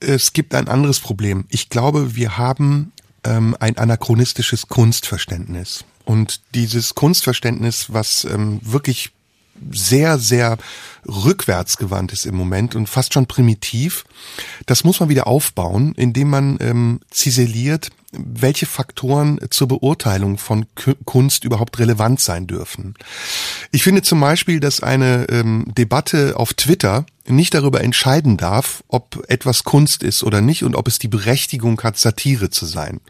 es 0.00 0.34
gibt 0.34 0.54
ein 0.54 0.68
anderes 0.68 1.00
Problem. 1.00 1.46
Ich 1.48 1.70
glaube, 1.70 2.14
wir 2.14 2.36
haben 2.36 2.92
ähm, 3.24 3.56
ein 3.60 3.78
anachronistisches 3.78 4.68
Kunstverständnis. 4.68 5.86
Und 6.04 6.42
dieses 6.54 6.94
Kunstverständnis, 6.94 7.86
was 7.88 8.26
ähm, 8.26 8.60
wirklich 8.62 9.12
sehr, 9.70 10.18
sehr 10.18 10.58
rückwärtsgewandt 11.06 12.12
ist 12.12 12.26
im 12.26 12.36
Moment 12.36 12.74
und 12.74 12.88
fast 12.88 13.14
schon 13.14 13.26
primitiv. 13.26 14.04
Das 14.66 14.84
muss 14.84 15.00
man 15.00 15.08
wieder 15.08 15.26
aufbauen, 15.26 15.94
indem 15.96 16.30
man 16.30 16.58
ähm, 16.60 17.00
ziseliert, 17.10 17.90
welche 18.12 18.66
Faktoren 18.66 19.38
zur 19.50 19.68
Beurteilung 19.68 20.36
von 20.36 20.66
Kunst 21.04 21.44
überhaupt 21.44 21.78
relevant 21.78 22.20
sein 22.20 22.46
dürfen. 22.46 22.94
Ich 23.70 23.84
finde 23.84 24.02
zum 24.02 24.20
Beispiel, 24.20 24.60
dass 24.60 24.82
eine 24.82 25.26
ähm, 25.30 25.66
Debatte 25.68 26.36
auf 26.36 26.54
Twitter 26.54 27.06
nicht 27.26 27.54
darüber 27.54 27.82
entscheiden 27.82 28.36
darf, 28.36 28.82
ob 28.88 29.24
etwas 29.28 29.62
Kunst 29.62 30.02
ist 30.02 30.24
oder 30.24 30.40
nicht 30.40 30.64
und 30.64 30.74
ob 30.74 30.88
es 30.88 30.98
die 30.98 31.08
Berechtigung 31.08 31.80
hat, 31.82 31.98
Satire 31.98 32.50
zu 32.50 32.66
sein 32.66 33.00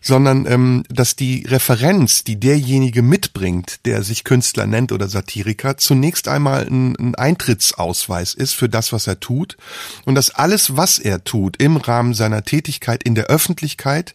sondern 0.00 0.46
ähm, 0.46 0.84
dass 0.88 1.16
die 1.16 1.44
Referenz, 1.46 2.24
die 2.24 2.38
derjenige 2.38 3.02
mitbringt, 3.02 3.80
der 3.84 4.02
sich 4.02 4.24
Künstler 4.24 4.66
nennt 4.66 4.92
oder 4.92 5.08
Satiriker, 5.08 5.76
zunächst 5.76 6.28
einmal 6.28 6.66
ein, 6.66 6.96
ein 6.96 7.14
Eintrittsausweis 7.14 8.34
ist 8.34 8.54
für 8.54 8.68
das, 8.68 8.92
was 8.92 9.06
er 9.06 9.20
tut 9.20 9.56
und 10.04 10.14
dass 10.14 10.30
alles, 10.30 10.76
was 10.76 10.98
er 10.98 11.24
tut 11.24 11.60
im 11.60 11.76
Rahmen 11.76 12.14
seiner 12.14 12.44
Tätigkeit 12.44 13.02
in 13.02 13.14
der 13.14 13.26
Öffentlichkeit, 13.26 14.14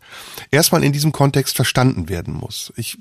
erstmal 0.51 0.83
in 0.83 0.93
diesem 0.93 1.11
Kontext 1.11 1.55
verstanden 1.55 2.09
werden 2.09 2.33
muss. 2.33 2.73
Ich 2.75 2.97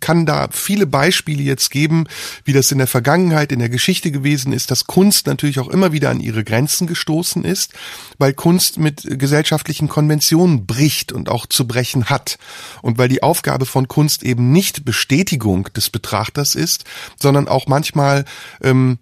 kann 0.00 0.26
da 0.26 0.48
viele 0.50 0.86
Beispiele 0.86 1.42
jetzt 1.42 1.70
geben, 1.70 2.04
wie 2.44 2.52
das 2.52 2.70
in 2.72 2.78
der 2.78 2.86
Vergangenheit, 2.86 3.52
in 3.52 3.58
der 3.58 3.68
Geschichte 3.68 4.10
gewesen 4.10 4.52
ist, 4.52 4.70
dass 4.70 4.86
Kunst 4.86 5.26
natürlich 5.26 5.58
auch 5.58 5.68
immer 5.68 5.92
wieder 5.92 6.10
an 6.10 6.20
ihre 6.20 6.44
Grenzen 6.44 6.86
gestoßen 6.86 7.44
ist, 7.44 7.72
weil 8.18 8.34
Kunst 8.34 8.78
mit 8.78 9.06
gesellschaftlichen 9.18 9.88
Konventionen 9.88 10.66
bricht 10.66 11.12
und 11.12 11.28
auch 11.28 11.46
zu 11.46 11.66
brechen 11.66 12.06
hat 12.06 12.17
hat. 12.18 12.38
Und 12.82 12.98
weil 12.98 13.08
die 13.08 13.22
Aufgabe 13.22 13.66
von 13.66 13.88
Kunst 13.88 14.22
eben 14.22 14.52
nicht 14.52 14.84
Bestätigung 14.84 15.64
des 15.74 15.90
Betrachters 15.90 16.54
ist, 16.54 16.84
sondern 17.18 17.48
auch 17.48 17.66
manchmal 17.66 18.24
ähm, 18.62 18.98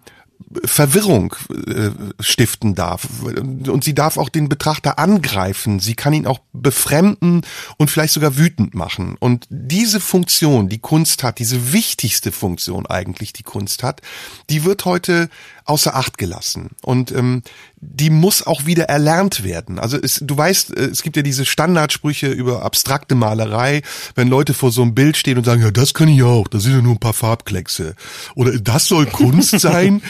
Verwirrung 0.64 1.35
äh, 1.67 1.91
stiften 2.21 2.75
darf. 2.75 3.09
Und 3.23 3.83
sie 3.85 3.95
darf 3.95 4.17
auch 4.17 4.29
den 4.29 4.49
Betrachter 4.49 4.99
angreifen. 4.99 5.81
Sie 5.81 5.95
kann 5.95 6.12
ihn 6.12 6.27
auch 6.27 6.41
befremden 6.53 7.43
und 7.79 7.91
vielleicht 7.91 8.12
sogar 8.12 8.37
wütend 8.37 8.75
machen. 8.75 9.17
Und 9.19 9.47
diese 9.51 9.99
Funktion, 9.99 10.69
die 10.69 10.79
Kunst 10.79 11.23
hat, 11.25 11.39
diese 11.39 11.73
wichtigste 11.73 12.33
Funktion 12.33 12.87
eigentlich, 12.87 13.33
die 13.33 13.43
Kunst 13.43 13.83
hat, 13.83 14.03
die 14.51 14.64
wird 14.64 14.85
heute 14.85 15.29
außer 15.67 15.95
Acht 15.95 16.17
gelassen. 16.17 16.71
Und 16.83 17.12
ähm, 17.12 17.43
die 17.79 18.11
muss 18.11 18.47
auch 18.47 18.67
wieder 18.67 18.85
erlernt 18.85 19.45
werden. 19.45 19.79
Also 19.79 19.99
es, 20.01 20.21
du 20.23 20.37
weißt, 20.37 20.77
äh, 20.77 20.85
es 20.87 21.03
gibt 21.03 21.17
ja 21.17 21.23
diese 21.23 21.45
Standardsprüche 21.45 22.29
über 22.29 22.62
abstrakte 22.62 23.14
Malerei, 23.14 23.83
wenn 24.14 24.29
Leute 24.29 24.55
vor 24.55 24.71
so 24.71 24.83
einem 24.83 24.95
Bild 24.95 25.17
stehen 25.17 25.39
und 25.39 25.45
sagen, 25.45 25.62
ja, 25.62 25.71
das 25.71 25.93
kann 25.93 26.09
ich 26.09 26.23
auch, 26.23 26.49
das 26.49 26.62
sind 26.62 26.73
ja 26.73 26.83
nur 26.83 26.95
ein 26.95 27.01
paar 27.01 27.12
Farbkleckse. 27.12 27.95
Oder 28.35 28.59
das 28.59 28.87
soll 28.87 29.07
Kunst 29.07 29.51
sein. 29.61 30.03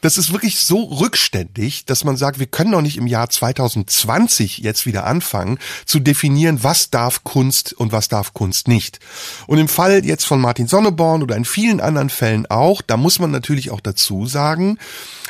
Das 0.00 0.18
ist 0.18 0.32
wirklich 0.32 0.58
so 0.58 0.82
rückständig, 0.84 1.86
dass 1.86 2.04
man 2.04 2.16
sagt, 2.16 2.38
wir 2.38 2.46
können 2.46 2.72
doch 2.72 2.82
nicht 2.82 2.96
im 2.96 3.06
Jahr 3.06 3.30
2020 3.30 4.58
jetzt 4.58 4.84
wieder 4.84 5.06
anfangen 5.06 5.58
zu 5.86 6.00
definieren, 6.00 6.62
was 6.62 6.90
darf 6.90 7.24
Kunst 7.24 7.72
und 7.72 7.92
was 7.92 8.08
darf 8.08 8.34
Kunst 8.34 8.68
nicht. 8.68 9.00
Und 9.46 9.58
im 9.58 9.68
Fall 9.68 10.04
jetzt 10.04 10.24
von 10.24 10.40
Martin 10.40 10.66
Sonneborn 10.66 11.22
oder 11.22 11.36
in 11.36 11.44
vielen 11.44 11.80
anderen 11.80 12.10
Fällen 12.10 12.46
auch, 12.46 12.82
da 12.82 12.96
muss 12.96 13.18
man 13.18 13.30
natürlich 13.30 13.70
auch 13.70 13.80
dazu 13.80 14.26
sagen, 14.26 14.78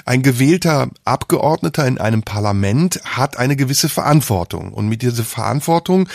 ein 0.04 0.22
gewählter 0.22 0.90
Abgeordneter 1.04 1.86
in 1.86 1.98
einem 1.98 2.22
Parlament 2.22 3.00
hat 3.04 3.38
eine 3.38 3.56
gewisse 3.56 3.88
Verantwortung. 3.88 4.72
Und 4.72 4.88
mit 4.88 5.02
dieser 5.02 5.24
Verantwortung 5.24 6.08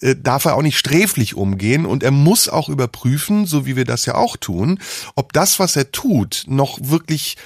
äh, 0.00 0.16
darf 0.16 0.44
er 0.44 0.56
auch 0.56 0.62
nicht 0.62 0.78
sträflich 0.78 1.34
umgehen 1.34 1.86
und 1.86 2.02
er 2.02 2.10
muss 2.10 2.48
auch 2.48 2.68
überprüfen, 2.68 3.46
so 3.46 3.66
wie 3.66 3.76
wir 3.76 3.84
das 3.84 4.06
ja 4.06 4.14
auch 4.14 4.36
tun, 4.36 4.80
ob 5.14 5.32
das, 5.32 5.58
was 5.58 5.76
er 5.76 5.92
tut, 5.92 6.44
noch 6.48 6.78
wirklich 6.82 7.36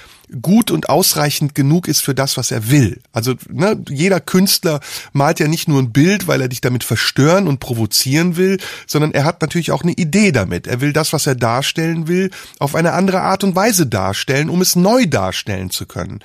gut 0.41 0.71
und 0.71 0.89
ausreichend 0.89 1.55
genug 1.55 1.87
ist 1.87 2.01
für 2.01 2.15
das, 2.15 2.37
was 2.37 2.51
er 2.51 2.69
will. 2.69 3.01
Also 3.11 3.35
ne, 3.49 3.83
jeder 3.89 4.19
Künstler 4.19 4.79
malt 5.13 5.39
ja 5.39 5.47
nicht 5.47 5.67
nur 5.67 5.81
ein 5.81 5.91
Bild, 5.91 6.27
weil 6.27 6.41
er 6.41 6.47
dich 6.47 6.61
damit 6.61 6.83
verstören 6.83 7.47
und 7.47 7.59
provozieren 7.59 8.37
will, 8.37 8.59
sondern 8.87 9.11
er 9.11 9.25
hat 9.25 9.41
natürlich 9.41 9.71
auch 9.71 9.83
eine 9.83 9.93
Idee 9.93 10.31
damit. 10.31 10.67
Er 10.67 10.81
will 10.81 10.93
das, 10.93 11.13
was 11.13 11.27
er 11.27 11.35
darstellen 11.35 12.07
will, 12.07 12.31
auf 12.59 12.75
eine 12.75 12.93
andere 12.93 13.21
Art 13.21 13.43
und 13.43 13.55
Weise 13.55 13.87
darstellen, 13.87 14.49
um 14.49 14.61
es 14.61 14.75
neu 14.75 15.05
darstellen 15.05 15.69
zu 15.69 15.85
können. 15.85 16.19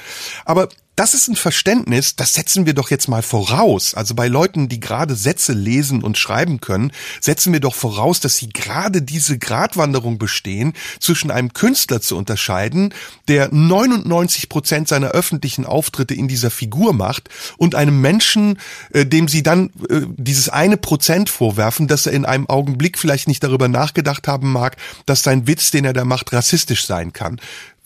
Aber 0.44 0.68
das 0.96 1.12
ist 1.12 1.28
ein 1.28 1.36
Verständnis, 1.36 2.16
das 2.16 2.32
setzen 2.32 2.64
wir 2.64 2.72
doch 2.72 2.90
jetzt 2.90 3.06
mal 3.06 3.22
voraus. 3.22 3.92
Also 3.92 4.14
bei 4.14 4.28
Leuten, 4.28 4.70
die 4.70 4.80
gerade 4.80 5.14
Sätze 5.14 5.52
lesen 5.52 6.02
und 6.02 6.16
schreiben 6.16 6.60
können, 6.60 6.90
setzen 7.20 7.52
wir 7.52 7.60
doch 7.60 7.74
voraus, 7.74 8.20
dass 8.20 8.36
sie 8.36 8.48
gerade 8.48 9.02
diese 9.02 9.38
Gratwanderung 9.38 10.16
bestehen, 10.16 10.72
zwischen 10.98 11.30
einem 11.30 11.52
Künstler 11.52 12.00
zu 12.00 12.16
unterscheiden, 12.16 12.94
der 13.28 13.52
99 13.52 14.48
Prozent 14.48 14.88
seiner 14.88 15.08
öffentlichen 15.08 15.66
Auftritte 15.66 16.14
in 16.14 16.28
dieser 16.28 16.50
Figur 16.50 16.94
macht 16.94 17.28
und 17.58 17.74
einem 17.74 18.00
Menschen, 18.00 18.58
äh, 18.90 19.04
dem 19.04 19.28
sie 19.28 19.42
dann 19.42 19.70
äh, 19.90 20.00
dieses 20.16 20.48
eine 20.48 20.78
Prozent 20.78 21.28
vorwerfen, 21.28 21.88
dass 21.88 22.06
er 22.06 22.12
in 22.12 22.24
einem 22.24 22.48
Augenblick 22.48 22.98
vielleicht 22.98 23.28
nicht 23.28 23.44
darüber 23.44 23.68
nachgedacht 23.68 24.26
haben 24.28 24.50
mag, 24.50 24.76
dass 25.04 25.22
sein 25.22 25.46
Witz, 25.46 25.70
den 25.70 25.84
er 25.84 25.92
da 25.92 26.06
macht, 26.06 26.32
rassistisch 26.32 26.86
sein 26.86 27.12
kann. 27.12 27.38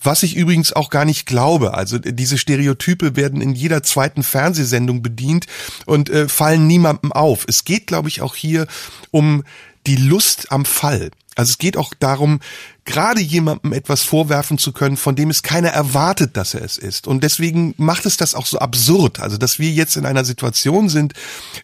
Was 0.03 0.23
ich 0.23 0.35
übrigens 0.35 0.73
auch 0.73 0.91
gar 0.91 1.05
nicht 1.05 1.27
glaube. 1.27 1.75
Also 1.75 1.99
diese 1.99 2.39
Stereotype 2.39 3.17
werden 3.17 3.41
in 3.41 3.55
jeder 3.55 3.83
zweiten 3.83 4.23
Fernsehsendung 4.23 5.03
bedient 5.03 5.47
und 5.87 6.09
äh, 6.09 6.29
fallen 6.29 6.67
niemandem 6.67 7.13
auf. 7.13 7.45
Es 7.47 7.65
geht, 7.65 7.87
glaube 7.87 8.09
ich, 8.09 8.23
auch 8.23 8.35
hier 8.35 8.67
um 9.11 9.45
die 9.87 9.97
Lust 9.97 10.53
am 10.53 10.65
Fall. 10.65 11.11
Also 11.37 11.51
es 11.51 11.59
geht 11.59 11.77
auch 11.77 11.95
darum, 11.99 12.41
gerade 12.91 13.21
jemandem 13.21 13.73
etwas 13.73 14.03
vorwerfen 14.03 14.59
zu 14.59 14.73
können, 14.73 14.97
von 14.97 15.15
dem 15.15 15.31
es 15.31 15.45
keiner 15.45 15.69
erwartet, 15.69 16.37
dass 16.37 16.55
er 16.55 16.63
es 16.63 16.77
ist. 16.77 17.07
Und 17.07 17.23
deswegen 17.23 17.73
macht 17.77 18.05
es 18.05 18.17
das 18.17 18.35
auch 18.35 18.47
so 18.47 18.59
absurd. 18.59 19.21
Also, 19.21 19.37
dass 19.37 19.61
wir 19.61 19.71
jetzt 19.71 19.97
in 19.97 20.05
einer 20.05 20.25
Situation 20.25 20.89
sind, 20.89 21.13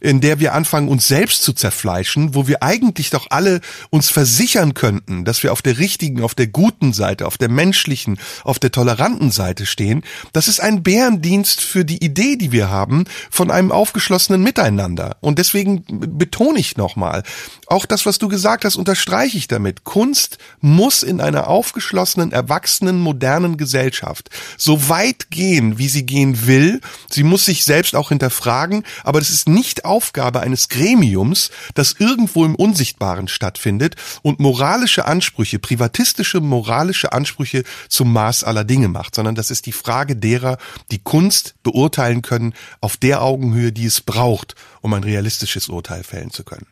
in 0.01 0.21
der 0.21 0.39
wir 0.39 0.55
anfangen, 0.55 0.89
uns 0.89 1.09
selbst 1.09 1.43
zu 1.43 1.53
zerfleischen, 1.53 2.35
wo 2.37 2.47
wir 2.47 2.63
eigentlich 2.63 3.11
doch 3.11 3.27
alle 3.31 3.61
uns 3.91 4.09
versichern 4.09 4.75
könnten, 4.75 5.25
dass 5.25 5.43
wir 5.43 5.53
auf 5.53 5.63
der 5.63 5.79
richtigen, 5.79 6.23
auf 6.23 6.37
der 6.37 6.47
guten 6.47 6.93
Seite, 6.93 7.27
auf 7.27 7.39
der 7.39 7.49
menschlichen, 7.49 8.19
auf 8.45 8.61
der 8.61 8.71
toleranten 8.71 9.33
Seite 9.33 9.67
stehen. 9.67 10.05
Das 10.33 10.47
ist 10.47 10.61
ein 10.61 10.85
Bärendienst 10.85 11.61
für 11.61 11.85
die 11.85 12.05
Idee, 12.05 12.37
die 12.37 12.53
wir 12.53 12.71
haben, 12.71 13.05
von 13.31 13.51
einem 13.51 13.73
aufgeschlossenen 13.73 14.43
Miteinander. 14.43 15.17
Und 15.21 15.41
deswegen 15.41 15.85
betone 16.19 16.61
ich 16.61 16.77
nochmal, 16.77 17.25
auch 17.67 17.85
das, 17.85 18.07
was 18.07 18.19
du 18.19 18.29
gesagt 18.29 18.65
hast, 18.65 18.77
unterstreiche 18.77 19.37
ich 19.37 19.49
damit. 19.49 19.83
Kunst 19.83 20.39
muss 20.61 21.03
in 21.03 21.16
einer 21.21 21.49
aufgeschlossenen, 21.49 22.33
erwachsenen, 22.33 23.01
modernen 23.01 23.57
Gesellschaft 23.57 24.31
so 24.57 24.89
weit 24.89 25.31
gehen, 25.31 25.79
wie 25.79 25.89
sie 25.89 26.07
gehen 26.07 26.47
will. 26.47 26.81
Sie 27.11 27.23
muss 27.23 27.45
sich 27.45 27.65
selbst 27.65 27.95
auch 27.95 28.09
hinterfragen, 28.09 28.85
aber 29.05 29.19
das 29.19 29.31
ist 29.31 29.49
nicht 29.49 29.85
Aufgabe 29.85 30.41
eines 30.41 30.69
Gremiums, 30.69 31.51
das 31.75 31.95
irgendwo 31.99 32.45
im 32.45 32.55
Unsichtbaren 32.55 33.29
stattfindet 33.29 33.97
und 34.23 34.41
moralische 34.41 35.07
Ansprüche, 35.07 35.59
privatistische 35.59 36.41
moralische 36.41 37.13
Ansprüche 37.13 37.65
zum 37.89 38.13
Maß 38.13 38.45
aller 38.45 38.65
Dinge 38.65 38.89
macht, 38.89 39.15
sondern 39.15 39.35
das 39.35 39.51
ist 39.51 39.67
die 39.67 39.73
Frage 39.73 40.17
derer, 40.17 40.59
die 40.91 40.99
Kunst 40.99 41.55
beurteilen 41.63 42.23
können 42.23 42.55
auf 42.81 42.97
der 42.97 43.23
Augenhöhe, 43.23 43.73
die 43.73 43.87
es 43.87 44.01
braucht, 44.01 44.55
um 44.81 44.95
ein 44.95 45.05
realistisches 45.05 45.69
Urteil 45.69 46.05
fällen 46.05 46.31
zu 46.31 46.45
können. 46.45 46.67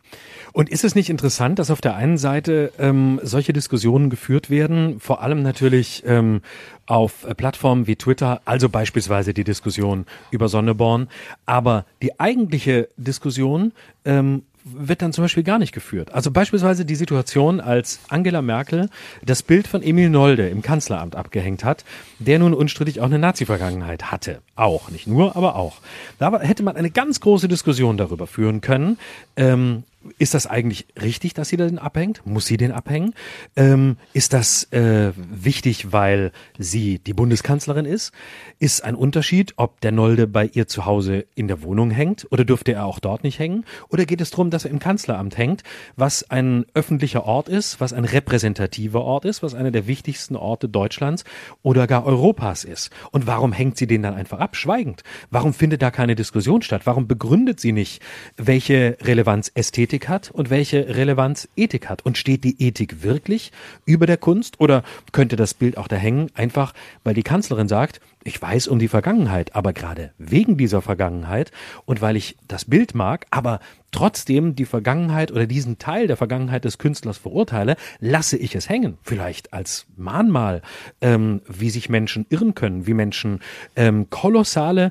Und 0.54 0.70
ist 0.70 0.84
es 0.84 0.94
nicht 0.94 1.10
interessant, 1.10 1.58
dass 1.58 1.72
auf 1.72 1.80
der 1.80 1.96
einen 1.96 2.16
Seite 2.16 2.72
ähm, 2.78 3.18
solche 3.24 3.52
Diskussionen 3.52 4.08
geführt 4.08 4.50
werden, 4.50 5.00
vor 5.00 5.20
allem 5.20 5.42
natürlich 5.42 6.04
ähm, 6.06 6.42
auf 6.86 7.24
äh, 7.24 7.34
Plattformen 7.34 7.88
wie 7.88 7.96
Twitter, 7.96 8.40
also 8.44 8.68
beispielsweise 8.68 9.34
die 9.34 9.42
Diskussion 9.42 10.06
über 10.30 10.48
Sonneborn, 10.48 11.08
aber 11.44 11.86
die 12.02 12.20
eigentliche 12.20 12.88
Diskussion 12.96 13.72
ähm, 14.04 14.42
wird 14.64 15.02
dann 15.02 15.12
zum 15.12 15.24
Beispiel 15.24 15.42
gar 15.42 15.58
nicht 15.58 15.72
geführt. 15.72 16.14
Also 16.14 16.30
beispielsweise 16.30 16.84
die 16.84 16.94
Situation, 16.94 17.60
als 17.60 17.98
Angela 18.08 18.40
Merkel 18.40 18.90
das 19.24 19.42
Bild 19.42 19.66
von 19.66 19.82
Emil 19.82 20.08
Nolde 20.08 20.48
im 20.48 20.62
Kanzleramt 20.62 21.16
abgehängt 21.16 21.64
hat, 21.64 21.84
der 22.20 22.38
nun 22.38 22.54
unstrittig 22.54 23.00
auch 23.00 23.06
eine 23.06 23.18
Nazi-Vergangenheit 23.18 24.12
hatte. 24.12 24.40
Auch, 24.54 24.88
nicht 24.90 25.08
nur, 25.08 25.34
aber 25.34 25.56
auch. 25.56 25.78
Da 26.20 26.40
hätte 26.40 26.62
man 26.62 26.76
eine 26.76 26.90
ganz 26.90 27.20
große 27.20 27.48
Diskussion 27.48 27.96
darüber 27.96 28.28
führen 28.28 28.60
können, 28.60 28.98
ähm, 29.36 29.82
ist 30.18 30.34
das 30.34 30.46
eigentlich 30.46 30.86
richtig, 31.00 31.34
dass 31.34 31.48
sie 31.48 31.56
den 31.56 31.78
abhängt? 31.78 32.24
Muss 32.26 32.46
sie 32.46 32.56
den 32.56 32.72
abhängen? 32.72 33.14
Ähm, 33.56 33.96
ist 34.12 34.32
das 34.32 34.64
äh, 34.72 35.12
wichtig, 35.16 35.92
weil 35.92 36.32
sie 36.58 36.98
die 36.98 37.14
Bundeskanzlerin 37.14 37.84
ist? 37.84 38.12
Ist 38.58 38.84
ein 38.84 38.94
Unterschied, 38.94 39.54
ob 39.56 39.80
der 39.80 39.92
Nolde 39.92 40.26
bei 40.26 40.46
ihr 40.52 40.66
zu 40.68 40.86
Hause 40.86 41.26
in 41.34 41.48
der 41.48 41.62
Wohnung 41.62 41.90
hängt 41.90 42.26
oder 42.30 42.44
dürfte 42.44 42.72
er 42.72 42.84
auch 42.84 42.98
dort 42.98 43.24
nicht 43.24 43.38
hängen? 43.38 43.64
Oder 43.88 44.04
geht 44.06 44.20
es 44.20 44.30
darum, 44.30 44.50
dass 44.50 44.64
er 44.64 44.70
im 44.70 44.78
Kanzleramt 44.78 45.38
hängt, 45.38 45.62
was 45.96 46.30
ein 46.30 46.66
öffentlicher 46.74 47.24
Ort 47.24 47.48
ist, 47.48 47.80
was 47.80 47.92
ein 47.92 48.04
repräsentativer 48.04 49.02
Ort 49.02 49.24
ist, 49.24 49.42
was 49.42 49.54
einer 49.54 49.70
der 49.70 49.86
wichtigsten 49.86 50.36
Orte 50.36 50.68
Deutschlands 50.68 51.24
oder 51.62 51.86
gar 51.86 52.04
Europas 52.04 52.64
ist? 52.64 52.90
Und 53.10 53.26
warum 53.26 53.52
hängt 53.52 53.78
sie 53.78 53.86
den 53.86 54.02
dann 54.02 54.14
einfach 54.14 54.38
ab, 54.38 54.56
schweigend? 54.56 55.02
Warum 55.30 55.54
findet 55.54 55.82
da 55.82 55.90
keine 55.90 56.14
Diskussion 56.14 56.62
statt? 56.62 56.82
Warum 56.84 57.06
begründet 57.08 57.60
sie 57.60 57.72
nicht, 57.72 58.02
welche 58.36 58.96
Relevanz 59.00 59.50
Ästhetik 59.54 59.93
Ästhetik 59.94 60.08
hat 60.08 60.30
und 60.30 60.50
welche 60.50 60.96
Relevanz 60.96 61.48
Ethik 61.56 61.88
hat. 61.88 62.04
Und 62.04 62.18
steht 62.18 62.42
die 62.42 62.60
Ethik 62.60 63.02
wirklich 63.02 63.52
über 63.84 64.06
der 64.06 64.16
Kunst 64.16 64.60
oder 64.60 64.82
könnte 65.12 65.36
das 65.36 65.54
Bild 65.54 65.78
auch 65.78 65.86
da 65.86 65.96
hängen, 65.96 66.30
einfach 66.34 66.72
weil 67.04 67.14
die 67.14 67.22
Kanzlerin 67.22 67.68
sagt, 67.68 68.00
ich 68.24 68.40
weiß 68.40 68.68
um 68.68 68.78
die 68.78 68.88
Vergangenheit, 68.88 69.54
aber 69.54 69.72
gerade 69.72 70.12
wegen 70.18 70.56
dieser 70.56 70.82
Vergangenheit 70.82 71.52
und 71.84 72.00
weil 72.00 72.16
ich 72.16 72.36
das 72.48 72.64
Bild 72.64 72.94
mag, 72.94 73.26
aber 73.30 73.60
trotzdem 73.94 74.56
die 74.56 74.64
Vergangenheit 74.64 75.30
oder 75.30 75.46
diesen 75.46 75.78
Teil 75.78 76.08
der 76.08 76.16
Vergangenheit 76.16 76.64
des 76.64 76.78
Künstlers 76.78 77.16
verurteile, 77.16 77.76
lasse 78.00 78.36
ich 78.36 78.56
es 78.56 78.68
hängen. 78.68 78.98
Vielleicht 79.04 79.52
als 79.52 79.86
Mahnmal, 79.96 80.62
ähm, 81.00 81.42
wie 81.46 81.70
sich 81.70 81.88
Menschen 81.88 82.26
irren 82.28 82.56
können, 82.56 82.88
wie 82.88 82.92
Menschen 82.94 83.38
ähm, 83.76 84.10
kolossale, 84.10 84.90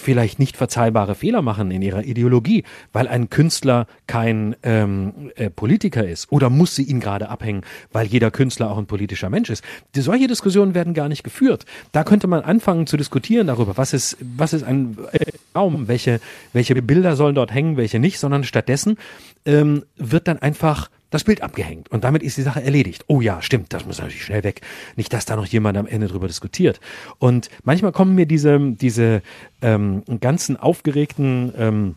vielleicht 0.00 0.38
nicht 0.38 0.56
verzeihbare 0.56 1.14
Fehler 1.14 1.42
machen 1.42 1.70
in 1.70 1.82
ihrer 1.82 2.04
Ideologie, 2.04 2.64
weil 2.94 3.06
ein 3.06 3.28
Künstler 3.28 3.86
kein 4.06 4.56
ähm, 4.62 5.30
äh, 5.36 5.50
Politiker 5.50 6.08
ist. 6.08 6.32
Oder 6.32 6.48
muss 6.48 6.74
sie 6.74 6.84
ihn 6.84 7.00
gerade 7.00 7.28
abhängen, 7.28 7.60
weil 7.92 8.06
jeder 8.06 8.30
Künstler 8.30 8.70
auch 8.70 8.78
ein 8.78 8.86
politischer 8.86 9.28
Mensch 9.28 9.50
ist. 9.50 9.62
Die, 9.94 10.00
solche 10.00 10.26
Diskussionen 10.26 10.74
werden 10.74 10.94
gar 10.94 11.10
nicht 11.10 11.22
geführt. 11.22 11.66
Da 11.92 12.02
könnte 12.02 12.28
man 12.28 12.40
anfangen 12.40 12.86
zu 12.86 12.96
diskutieren 12.96 13.48
darüber, 13.48 13.76
was 13.76 13.92
ist, 13.92 14.16
was 14.20 14.54
ist 14.54 14.62
ein 14.62 14.96
äh, 15.12 15.32
Raum, 15.54 15.86
welche, 15.86 16.20
welche 16.54 16.80
Bilder 16.80 17.14
sollen 17.14 17.34
dort 17.34 17.52
hängen, 17.52 17.76
welche 17.76 17.98
nicht, 17.98 18.21
sondern 18.22 18.44
stattdessen 18.44 18.96
ähm, 19.44 19.84
wird 19.96 20.26
dann 20.26 20.38
einfach 20.38 20.88
das 21.10 21.24
Bild 21.24 21.42
abgehängt 21.42 21.90
und 21.90 22.04
damit 22.04 22.22
ist 22.22 22.38
die 22.38 22.42
Sache 22.42 22.62
erledigt. 22.62 23.04
Oh 23.06 23.20
ja, 23.20 23.42
stimmt, 23.42 23.74
das 23.74 23.84
muss 23.84 23.98
natürlich 23.98 24.24
schnell 24.24 24.44
weg. 24.44 24.62
Nicht, 24.96 25.12
dass 25.12 25.26
da 25.26 25.36
noch 25.36 25.44
jemand 25.44 25.76
am 25.76 25.86
Ende 25.86 26.08
drüber 26.08 26.26
diskutiert. 26.26 26.80
Und 27.18 27.50
manchmal 27.64 27.92
kommen 27.92 28.14
mir 28.14 28.24
diese, 28.24 28.58
diese 28.58 29.20
ähm, 29.60 30.02
ganzen 30.20 30.56
aufgeregten 30.56 31.52
ähm, 31.58 31.96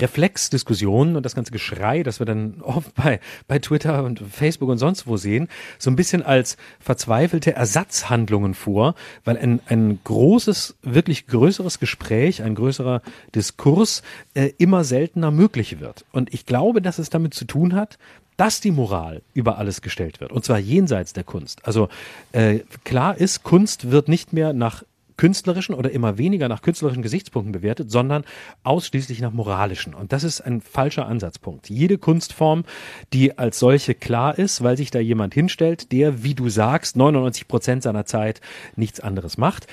Reflexdiskussionen 0.00 1.16
und 1.16 1.24
das 1.24 1.34
ganze 1.34 1.52
Geschrei, 1.52 2.02
das 2.02 2.18
wir 2.18 2.26
dann 2.26 2.60
oft 2.62 2.94
bei, 2.94 3.20
bei 3.48 3.58
Twitter 3.58 4.04
und 4.04 4.20
Facebook 4.20 4.68
und 4.68 4.78
sonst 4.78 5.06
wo 5.06 5.16
sehen, 5.16 5.48
so 5.78 5.90
ein 5.90 5.96
bisschen 5.96 6.22
als 6.22 6.56
verzweifelte 6.80 7.54
Ersatzhandlungen 7.54 8.54
vor, 8.54 8.94
weil 9.24 9.36
ein, 9.38 9.60
ein 9.66 10.00
großes, 10.04 10.76
wirklich 10.82 11.26
größeres 11.26 11.78
Gespräch, 11.78 12.42
ein 12.42 12.54
größerer 12.54 13.02
Diskurs 13.34 14.02
äh, 14.34 14.52
immer 14.58 14.84
seltener 14.84 15.30
möglich 15.30 15.80
wird. 15.80 16.04
Und 16.12 16.32
ich 16.32 16.46
glaube, 16.46 16.82
dass 16.82 16.98
es 16.98 17.10
damit 17.10 17.34
zu 17.34 17.44
tun 17.44 17.74
hat, 17.74 17.98
dass 18.36 18.60
die 18.60 18.70
Moral 18.70 19.22
über 19.34 19.58
alles 19.58 19.80
gestellt 19.80 20.20
wird, 20.20 20.30
und 20.30 20.44
zwar 20.44 20.58
jenseits 20.58 21.12
der 21.12 21.24
Kunst. 21.24 21.66
Also 21.66 21.88
äh, 22.32 22.60
klar 22.84 23.16
ist, 23.16 23.42
Kunst 23.42 23.90
wird 23.90 24.08
nicht 24.08 24.32
mehr 24.32 24.52
nach 24.52 24.84
künstlerischen 25.16 25.74
oder 25.74 25.90
immer 25.90 26.18
weniger 26.18 26.48
nach 26.48 26.62
künstlerischen 26.62 27.02
Gesichtspunkten 27.02 27.52
bewertet, 27.52 27.90
sondern 27.90 28.24
ausschließlich 28.62 29.20
nach 29.20 29.32
moralischen. 29.32 29.94
Und 29.94 30.12
das 30.12 30.24
ist 30.24 30.40
ein 30.40 30.60
falscher 30.60 31.06
Ansatzpunkt. 31.06 31.68
Jede 31.68 31.98
Kunstform, 31.98 32.64
die 33.12 33.38
als 33.38 33.58
solche 33.58 33.94
klar 33.94 34.38
ist, 34.38 34.62
weil 34.62 34.76
sich 34.76 34.90
da 34.90 34.98
jemand 34.98 35.34
hinstellt, 35.34 35.92
der, 35.92 36.22
wie 36.22 36.34
du 36.34 36.48
sagst, 36.48 36.96
99 36.96 37.48
Prozent 37.48 37.82
seiner 37.82 38.04
Zeit 38.04 38.40
nichts 38.76 39.00
anderes 39.00 39.38
macht, 39.38 39.66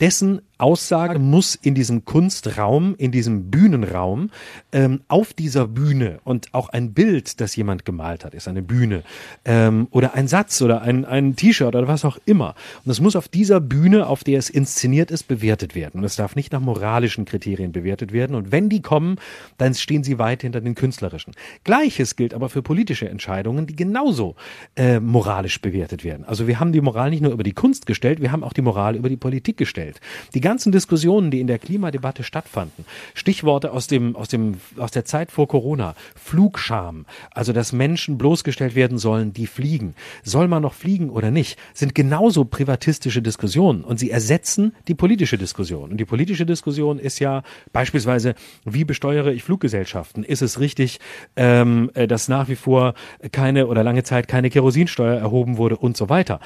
dessen 0.00 0.40
Aussage 0.60 1.18
muss 1.18 1.54
in 1.54 1.74
diesem 1.74 2.04
Kunstraum, 2.04 2.94
in 2.96 3.12
diesem 3.12 3.50
Bühnenraum, 3.50 4.30
ähm, 4.72 5.00
auf 5.08 5.32
dieser 5.32 5.66
Bühne 5.66 6.20
und 6.24 6.52
auch 6.52 6.68
ein 6.68 6.92
Bild, 6.92 7.40
das 7.40 7.56
jemand 7.56 7.84
gemalt 7.84 8.24
hat, 8.24 8.34
ist 8.34 8.46
eine 8.46 8.62
Bühne 8.62 9.02
ähm, 9.44 9.88
oder 9.90 10.14
ein 10.14 10.28
Satz 10.28 10.60
oder 10.60 10.82
ein, 10.82 11.04
ein 11.04 11.34
T-Shirt 11.34 11.74
oder 11.74 11.88
was 11.88 12.04
auch 12.04 12.18
immer. 12.26 12.54
Und 12.84 12.90
es 12.90 13.00
muss 13.00 13.16
auf 13.16 13.28
dieser 13.28 13.60
Bühne, 13.60 14.06
auf 14.06 14.22
der 14.22 14.38
es 14.38 14.50
inszeniert 14.50 15.10
ist, 15.10 15.24
bewertet 15.24 15.74
werden. 15.74 16.00
Und 16.00 16.04
es 16.04 16.16
darf 16.16 16.36
nicht 16.36 16.52
nach 16.52 16.60
moralischen 16.60 17.24
Kriterien 17.24 17.72
bewertet 17.72 18.12
werden. 18.12 18.36
Und 18.36 18.52
wenn 18.52 18.68
die 18.68 18.82
kommen, 18.82 19.16
dann 19.56 19.74
stehen 19.74 20.04
sie 20.04 20.18
weit 20.18 20.42
hinter 20.42 20.60
den 20.60 20.74
künstlerischen. 20.74 21.32
Gleiches 21.64 22.16
gilt 22.16 22.34
aber 22.34 22.50
für 22.50 22.62
politische 22.62 23.08
Entscheidungen, 23.08 23.66
die 23.66 23.76
genauso 23.76 24.36
äh, 24.76 25.00
moralisch 25.00 25.60
bewertet 25.60 26.04
werden. 26.04 26.24
Also 26.24 26.46
wir 26.46 26.60
haben 26.60 26.72
die 26.72 26.80
Moral 26.80 27.10
nicht 27.10 27.22
nur 27.22 27.32
über 27.32 27.44
die 27.44 27.52
Kunst 27.52 27.86
gestellt, 27.86 28.20
wir 28.20 28.30
haben 28.30 28.44
auch 28.44 28.52
die 28.52 28.62
Moral 28.62 28.96
über 28.96 29.08
die 29.08 29.16
Politik 29.16 29.56
gestellt. 29.56 29.89
Die 30.34 30.40
ganzen 30.40 30.72
Diskussionen, 30.72 31.30
die 31.30 31.40
in 31.40 31.46
der 31.46 31.58
Klimadebatte 31.58 32.22
stattfanden, 32.22 32.84
Stichworte 33.14 33.72
aus 33.72 33.86
dem, 33.86 34.14
aus 34.16 34.28
dem, 34.28 34.60
aus 34.76 34.90
der 34.90 35.04
Zeit 35.04 35.32
vor 35.32 35.48
Corona, 35.48 35.94
Flugscham, 36.14 37.06
also 37.32 37.52
dass 37.52 37.72
Menschen 37.72 38.18
bloßgestellt 38.18 38.74
werden 38.74 38.98
sollen, 38.98 39.32
die 39.32 39.46
fliegen. 39.46 39.94
Soll 40.22 40.48
man 40.48 40.62
noch 40.62 40.74
fliegen 40.74 41.10
oder 41.10 41.30
nicht, 41.30 41.58
sind 41.74 41.94
genauso 41.94 42.44
privatistische 42.44 43.22
Diskussionen 43.22 43.82
und 43.82 43.98
sie 43.98 44.10
ersetzen 44.10 44.74
die 44.88 44.94
politische 44.94 45.38
Diskussion. 45.38 45.90
Und 45.90 45.96
die 45.96 46.04
politische 46.04 46.46
Diskussion 46.46 46.98
ist 46.98 47.18
ja 47.18 47.42
beispielsweise, 47.72 48.34
wie 48.64 48.84
besteuere 48.84 49.32
ich 49.32 49.42
Fluggesellschaften? 49.42 50.24
Ist 50.24 50.42
es 50.42 50.60
richtig, 50.60 51.00
ähm, 51.36 51.90
äh, 51.94 52.06
dass 52.06 52.28
nach 52.28 52.48
wie 52.48 52.56
vor 52.56 52.94
keine 53.32 53.66
oder 53.66 53.82
lange 53.82 54.02
Zeit 54.02 54.28
keine 54.28 54.50
Kerosinsteuer 54.50 55.16
erhoben 55.16 55.56
wurde 55.56 55.76
und 55.76 55.96
so 55.96 56.08
weiter? 56.08 56.40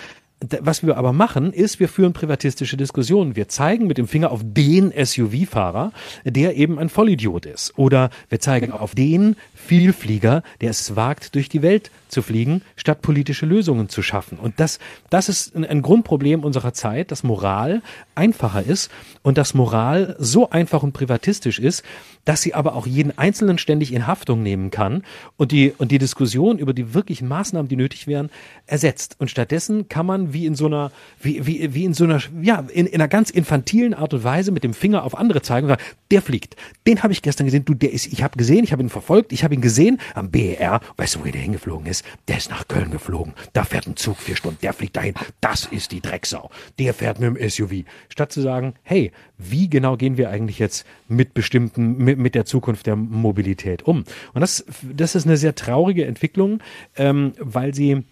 Was 0.60 0.86
wir 0.86 0.96
aber 0.96 1.12
machen, 1.12 1.52
ist, 1.52 1.80
wir 1.80 1.88
führen 1.88 2.12
privatistische 2.12 2.76
Diskussionen. 2.76 3.36
Wir 3.36 3.48
zeigen 3.48 3.86
mit 3.86 3.98
dem 3.98 4.08
Finger 4.08 4.30
auf 4.30 4.40
den 4.42 4.92
SUV-Fahrer, 4.92 5.92
der 6.24 6.56
eben 6.56 6.78
ein 6.78 6.88
Vollidiot 6.88 7.46
ist. 7.46 7.78
Oder 7.78 8.10
wir 8.28 8.40
zeigen 8.40 8.72
auf 8.72 8.94
den 8.94 9.36
Vielflieger, 9.66 10.42
der 10.60 10.70
es 10.70 10.96
wagt, 10.96 11.34
durch 11.34 11.48
die 11.48 11.62
Welt 11.62 11.90
zu 12.08 12.22
fliegen, 12.22 12.62
statt 12.76 13.02
politische 13.02 13.46
Lösungen 13.46 13.88
zu 13.88 14.02
schaffen. 14.02 14.38
Und 14.38 14.60
das, 14.60 14.78
das 15.10 15.28
ist 15.28 15.56
ein, 15.56 15.82
Grundproblem 15.82 16.44
unserer 16.44 16.72
Zeit, 16.72 17.10
dass 17.10 17.24
Moral 17.24 17.82
einfacher 18.14 18.62
ist 18.62 18.90
und 19.22 19.36
dass 19.38 19.54
Moral 19.54 20.16
so 20.18 20.50
einfach 20.50 20.82
und 20.82 20.92
privatistisch 20.92 21.58
ist, 21.58 21.82
dass 22.24 22.42
sie 22.42 22.54
aber 22.54 22.74
auch 22.74 22.86
jeden 22.86 23.16
Einzelnen 23.18 23.58
ständig 23.58 23.92
in 23.92 24.06
Haftung 24.06 24.42
nehmen 24.42 24.70
kann 24.70 25.02
und 25.36 25.52
die, 25.52 25.72
und 25.76 25.90
die 25.90 25.98
Diskussion 25.98 26.58
über 26.58 26.72
die 26.72 26.94
wirklichen 26.94 27.28
Maßnahmen, 27.28 27.68
die 27.68 27.76
nötig 27.76 28.06
wären, 28.06 28.30
ersetzt. 28.66 29.16
Und 29.18 29.30
stattdessen 29.30 29.88
kann 29.88 30.06
man 30.06 30.32
wie 30.32 30.46
in 30.46 30.54
so 30.54 30.66
einer, 30.66 30.92
wie, 31.20 31.46
wie, 31.46 31.74
wie 31.74 31.84
in 31.84 31.94
so 31.94 32.04
einer, 32.04 32.20
ja, 32.40 32.64
in, 32.72 32.86
in 32.86 32.94
einer 32.94 33.08
ganz 33.08 33.30
infantilen 33.30 33.94
Art 33.94 34.14
und 34.14 34.24
Weise 34.24 34.52
mit 34.52 34.64
dem 34.64 34.74
Finger 34.74 35.04
auf 35.04 35.18
andere 35.18 35.42
zeigen 35.42 35.66
und 35.66 35.70
sagen, 35.72 35.82
der 36.10 36.22
fliegt. 36.22 36.56
Den 36.86 37.02
habe 37.02 37.12
ich 37.12 37.22
gestern 37.22 37.44
gesehen, 37.46 37.64
du, 37.64 37.74
der 37.74 37.92
ist, 37.92 38.06
ich 38.06 38.22
habe 38.22 38.36
gesehen, 38.36 38.64
ich 38.64 38.72
habe 38.72 38.82
ihn 38.82 38.88
verfolgt, 38.88 39.32
ich 39.32 39.44
habe 39.44 39.53
ihn 39.54 39.60
gesehen 39.60 40.00
am 40.14 40.30
BER. 40.30 40.80
Weißt 40.96 41.14
du, 41.16 41.20
wo 41.20 41.24
der 41.24 41.40
hingeflogen 41.40 41.86
ist? 41.86 42.04
Der 42.28 42.36
ist 42.36 42.50
nach 42.50 42.68
Köln 42.68 42.90
geflogen. 42.90 43.34
Da 43.52 43.64
fährt 43.64 43.86
ein 43.86 43.96
Zug 43.96 44.18
vier 44.18 44.36
Stunden, 44.36 44.58
der 44.62 44.72
fliegt 44.72 44.96
dahin. 44.96 45.14
Das 45.40 45.66
ist 45.66 45.92
die 45.92 46.00
Drecksau. 46.00 46.50
Der 46.78 46.94
fährt 46.94 47.20
mit 47.20 47.36
dem 47.36 47.50
SUV. 47.50 47.84
Statt 48.08 48.32
zu 48.32 48.40
sagen, 48.40 48.74
hey, 48.82 49.12
wie 49.38 49.68
genau 49.68 49.96
gehen 49.96 50.16
wir 50.16 50.30
eigentlich 50.30 50.58
jetzt 50.58 50.86
mit 51.08 51.34
bestimmten, 51.34 51.96
mit, 51.96 52.18
mit 52.18 52.34
der 52.34 52.44
Zukunft 52.44 52.86
der 52.86 52.96
Mobilität 52.96 53.82
um? 53.82 54.04
Und 54.32 54.40
das, 54.40 54.64
das 54.82 55.14
ist 55.14 55.26
eine 55.26 55.36
sehr 55.36 55.54
traurige 55.54 56.04
Entwicklung, 56.04 56.60
ähm, 56.96 57.32
weil 57.38 57.74
sie 57.74 58.04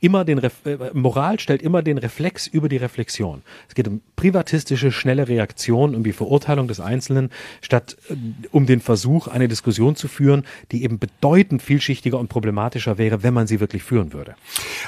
immer 0.00 0.24
den 0.24 0.38
Re 0.38 0.50
äh, 0.64 0.90
Moral 0.92 1.40
stellt 1.40 1.62
immer 1.62 1.82
den 1.82 1.98
Reflex 1.98 2.46
über 2.46 2.68
die 2.68 2.76
Reflexion. 2.76 3.42
Es 3.68 3.74
geht 3.74 3.88
um 3.88 4.00
privatistische, 4.16 4.92
schnelle 4.92 5.28
Reaktion, 5.28 5.94
um 5.94 6.04
die 6.04 6.12
Verurteilung 6.12 6.68
des 6.68 6.80
Einzelnen, 6.80 7.30
statt 7.60 7.96
äh, 8.08 8.14
um 8.50 8.66
den 8.66 8.80
Versuch, 8.80 9.28
eine 9.28 9.48
Diskussion 9.48 9.96
zu 9.96 10.08
führen, 10.08 10.44
die 10.72 10.82
eben 10.82 10.98
bedeutend 10.98 11.62
vielschichtiger 11.62 12.18
und 12.18 12.28
problematischer 12.28 12.98
wäre, 12.98 13.22
wenn 13.22 13.34
man 13.34 13.46
sie 13.46 13.60
wirklich 13.60 13.82
führen 13.82 14.12
würde. 14.12 14.34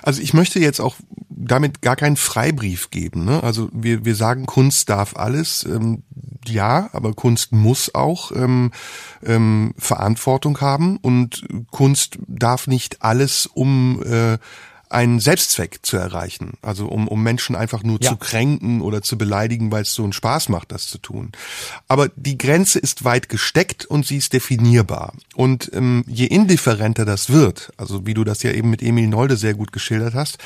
Also 0.02 0.22
ich 0.22 0.34
möchte 0.34 0.58
jetzt 0.60 0.80
auch 0.80 0.96
damit 1.28 1.82
gar 1.82 1.96
keinen 1.96 2.16
Freibrief 2.16 2.90
geben. 2.90 3.24
Ne? 3.24 3.42
Also 3.42 3.68
wir, 3.72 4.04
wir 4.04 4.14
sagen, 4.14 4.46
Kunst 4.46 4.88
darf 4.90 5.16
alles. 5.16 5.64
Ähm, 5.64 6.02
ja, 6.46 6.88
aber 6.92 7.12
Kunst 7.12 7.52
muss 7.52 7.94
auch 7.94 8.32
ähm, 8.32 8.72
ähm, 9.24 9.74
Verantwortung 9.76 10.60
haben 10.60 10.96
und 10.98 11.46
Kunst 11.70 12.18
darf 12.26 12.66
nicht 12.66 13.02
alles 13.02 13.46
um 13.46 14.02
äh, 14.04 14.38
einen 14.90 15.20
Selbstzweck 15.20 15.80
zu 15.82 15.96
erreichen. 15.96 16.54
Also 16.62 16.86
um, 16.86 17.08
um 17.08 17.22
Menschen 17.22 17.56
einfach 17.56 17.82
nur 17.82 17.98
ja. 18.00 18.10
zu 18.10 18.16
kränken 18.16 18.80
oder 18.80 19.02
zu 19.02 19.18
beleidigen, 19.18 19.70
weil 19.70 19.82
es 19.82 19.94
so 19.94 20.02
einen 20.02 20.12
Spaß 20.12 20.48
macht, 20.48 20.72
das 20.72 20.86
zu 20.86 20.98
tun. 20.98 21.32
Aber 21.88 22.08
die 22.16 22.38
Grenze 22.38 22.78
ist 22.78 23.04
weit 23.04 23.28
gesteckt 23.28 23.84
und 23.86 24.06
sie 24.06 24.16
ist 24.16 24.32
definierbar. 24.32 25.12
Und 25.34 25.70
ähm, 25.74 26.04
je 26.06 26.26
indifferenter 26.26 27.04
das 27.04 27.30
wird, 27.30 27.72
also 27.76 28.06
wie 28.06 28.14
du 28.14 28.24
das 28.24 28.42
ja 28.42 28.52
eben 28.52 28.70
mit 28.70 28.82
Emil 28.82 29.08
Nolde 29.08 29.36
sehr 29.36 29.54
gut 29.54 29.72
geschildert 29.72 30.14
hast, 30.14 30.38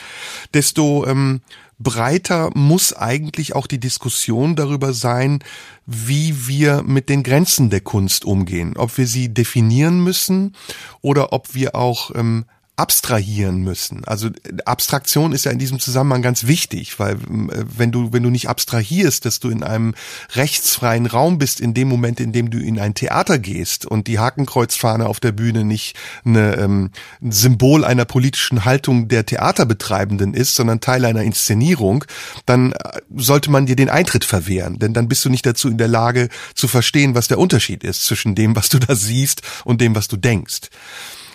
desto 0.53 1.07
ähm, 1.07 1.41
breiter 1.79 2.51
muss 2.55 2.93
eigentlich 2.93 3.55
auch 3.55 3.67
die 3.67 3.81
Diskussion 3.81 4.57
darüber 4.57 4.93
sein, 4.93 5.41
wie 5.87 6.47
wir 6.47 6.83
mit 6.83 7.09
den 7.09 7.23
Grenzen 7.23 7.71
der 7.71 7.81
Kunst 7.81 8.25
umgehen. 8.25 8.77
Ob 8.77 8.97
wir 8.99 9.07
sie 9.07 9.33
definieren 9.33 10.03
müssen 10.03 10.55
oder 11.01 11.33
ob 11.33 11.55
wir 11.55 11.75
auch 11.75 12.13
ähm, 12.15 12.45
abstrahieren 12.77 13.63
müssen. 13.63 14.05
Also 14.07 14.31
Abstraktion 14.65 15.33
ist 15.33 15.45
ja 15.45 15.53
in 15.53 15.59
diesem 15.59 15.79
Zusammenhang 15.79 16.23
ganz 16.23 16.47
wichtig, 16.47 16.99
weil 16.99 17.17
äh, 17.17 17.65
wenn 17.77 17.93
du 17.93 18.15
wenn 18.15 18.23
du 18.23 18.31
nicht 18.31 18.49
abstrahierst, 18.49 19.27
dass 19.27 19.41
du 19.41 19.51
in 19.51 19.63
einem 19.63 19.95
rechtsfreien 20.35 21.05
Raum 21.05 21.37
bist, 21.37 21.61
in 21.61 21.75
dem 21.75 21.89
Moment, 21.89 22.19
in 22.19 22.33
dem 22.33 22.51
du 22.51 22.59
in 22.59 22.81
ein 22.81 22.95
Theater 22.95 23.39
gehst 23.39 23.85
und 23.85 24.07
die 24.07 24.19
Hakenkreuzfahne 24.19 25.07
auf 25.07 25.21
der 25.21 25.33
Bühne 25.33 25.65
nicht 25.65 25.97
eine, 26.25 26.57
ähm, 26.57 26.91
ein 27.21 27.31
Symbol 27.31 27.85
einer 27.85 28.07
politischen 28.07 28.65
Haltung 28.65 29.07
der 29.07 29.27
Theaterbetreibenden 29.27 30.33
ist, 30.33 30.55
sondern 30.55 30.81
Teil 30.81 31.05
einer 31.05 31.23
Inszenierung, 31.23 32.07
dann 32.47 32.73
äh, 32.73 33.01
sollte 33.15 33.51
man 33.51 33.67
dir 33.67 33.77
den 33.77 33.91
Eintritt 33.91 34.25
verwehren, 34.25 34.79
denn 34.79 34.95
dann 34.95 35.09
bist 35.09 35.25
du 35.27 35.29
nicht 35.29 35.45
dazu 35.45 35.69
in 35.69 35.77
der 35.77 35.89
Lage 35.89 36.31
zu 36.55 36.69
verstehen, 36.69 37.15
was 37.15 37.29
der 37.29 37.39
Unterschied 37.39 37.85
ist 37.85 38.07
zwischen 38.07 38.35
dem, 38.35 38.57
was 38.57 38.71
du 38.71 38.79
da 38.79 38.97
siehst 38.97 39.43
und 39.65 39.83
dem, 39.83 39.95
was 39.95 40.09
du 40.09 40.17
denkst. 40.17 40.71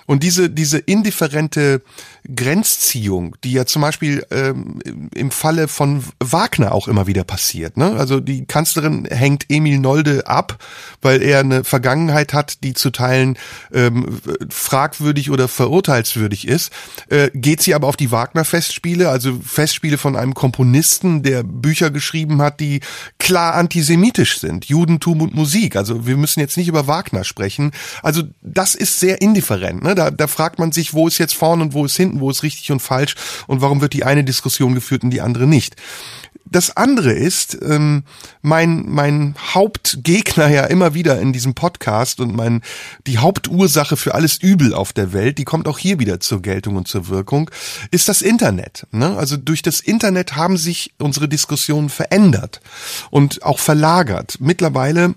Und 0.07 0.23
diese, 0.23 0.49
diese 0.49 0.77
indifferente 0.77 1.81
Grenzziehung, 2.33 3.35
die 3.43 3.51
ja 3.51 3.65
zum 3.65 3.81
Beispiel 3.81 4.25
ähm, 4.31 4.79
im 5.13 5.31
Falle 5.31 5.67
von 5.67 6.03
Wagner 6.19 6.71
auch 6.71 6.87
immer 6.87 7.07
wieder 7.07 7.25
passiert. 7.25 7.75
Ne? 7.75 7.93
Also 7.97 8.21
die 8.21 8.45
Kanzlerin 8.45 9.05
hängt 9.05 9.45
Emil 9.49 9.79
Nolde 9.79 10.25
ab, 10.25 10.63
weil 11.01 11.21
er 11.21 11.41
eine 11.41 11.65
Vergangenheit 11.65 12.33
hat, 12.33 12.63
die 12.63 12.73
zu 12.73 12.89
Teilen 12.89 13.37
ähm, 13.73 14.19
fragwürdig 14.49 15.29
oder 15.29 15.49
verurteilswürdig 15.49 16.47
ist. 16.47 16.71
Äh, 17.09 17.29
geht 17.33 17.61
sie 17.61 17.75
aber 17.75 17.87
auf 17.87 17.97
die 17.97 18.11
Wagner-Festspiele, 18.11 19.09
also 19.09 19.37
Festspiele 19.45 19.97
von 19.97 20.15
einem 20.15 20.33
Komponisten, 20.33 21.21
der 21.21 21.43
Bücher 21.43 21.91
geschrieben 21.91 22.41
hat, 22.41 22.61
die 22.61 22.79
klar 23.19 23.55
antisemitisch 23.55 24.39
sind, 24.39 24.65
Judentum 24.65 25.21
und 25.21 25.35
Musik. 25.35 25.75
Also 25.75 26.07
wir 26.07 26.15
müssen 26.15 26.39
jetzt 26.39 26.55
nicht 26.55 26.69
über 26.69 26.87
Wagner 26.87 27.25
sprechen. 27.25 27.71
Also 28.03 28.23
das 28.41 28.73
ist 28.73 29.01
sehr 29.01 29.21
indifferent. 29.21 29.83
Ne? 29.83 29.96
Da, 29.97 30.11
da 30.11 30.27
fragt 30.27 30.59
man 30.59 30.71
sich, 30.71 30.93
wo 30.93 31.07
ist 31.07 31.17
jetzt 31.17 31.33
vorne 31.33 31.63
und 31.63 31.73
wo 31.73 31.85
ist 31.85 31.97
hinten, 31.97 32.19
wo 32.19 32.29
ist 32.29 32.43
richtig 32.43 32.71
und 32.71 32.79
falsch 32.79 33.15
und 33.47 33.61
warum 33.61 33.81
wird 33.81 33.93
die 33.93 34.03
eine 34.03 34.23
Diskussion 34.23 34.75
geführt 34.75 35.03
und 35.03 35.09
die 35.09 35.21
andere 35.21 35.47
nicht. 35.47 35.75
Das 36.49 36.77
andere 36.77 37.11
ist, 37.11 37.57
ähm, 37.61 38.03
mein, 38.41 38.85
mein 38.87 39.35
Hauptgegner 39.53 40.47
ja 40.47 40.65
immer 40.65 40.93
wieder 40.93 41.19
in 41.19 41.33
diesem 41.33 41.55
Podcast 41.55 42.19
und 42.21 42.35
mein, 42.35 42.61
die 43.05 43.17
Hauptursache 43.17 43.97
für 43.97 44.15
alles 44.15 44.37
Übel 44.37 44.73
auf 44.73 44.93
der 44.93 45.11
Welt, 45.13 45.37
die 45.39 45.43
kommt 45.43 45.67
auch 45.67 45.77
hier 45.77 45.99
wieder 45.99 46.19
zur 46.19 46.41
Geltung 46.41 46.77
und 46.77 46.87
zur 46.87 47.09
Wirkung, 47.09 47.49
ist 47.91 48.07
das 48.07 48.21
Internet. 48.21 48.87
Ne? 48.91 49.17
Also 49.17 49.35
durch 49.35 49.61
das 49.61 49.81
Internet 49.81 50.35
haben 50.35 50.57
sich 50.57 50.93
unsere 50.99 51.27
Diskussionen 51.27 51.89
verändert 51.89 52.61
und 53.09 53.43
auch 53.43 53.59
verlagert. 53.59 54.37
Mittlerweile 54.39 55.15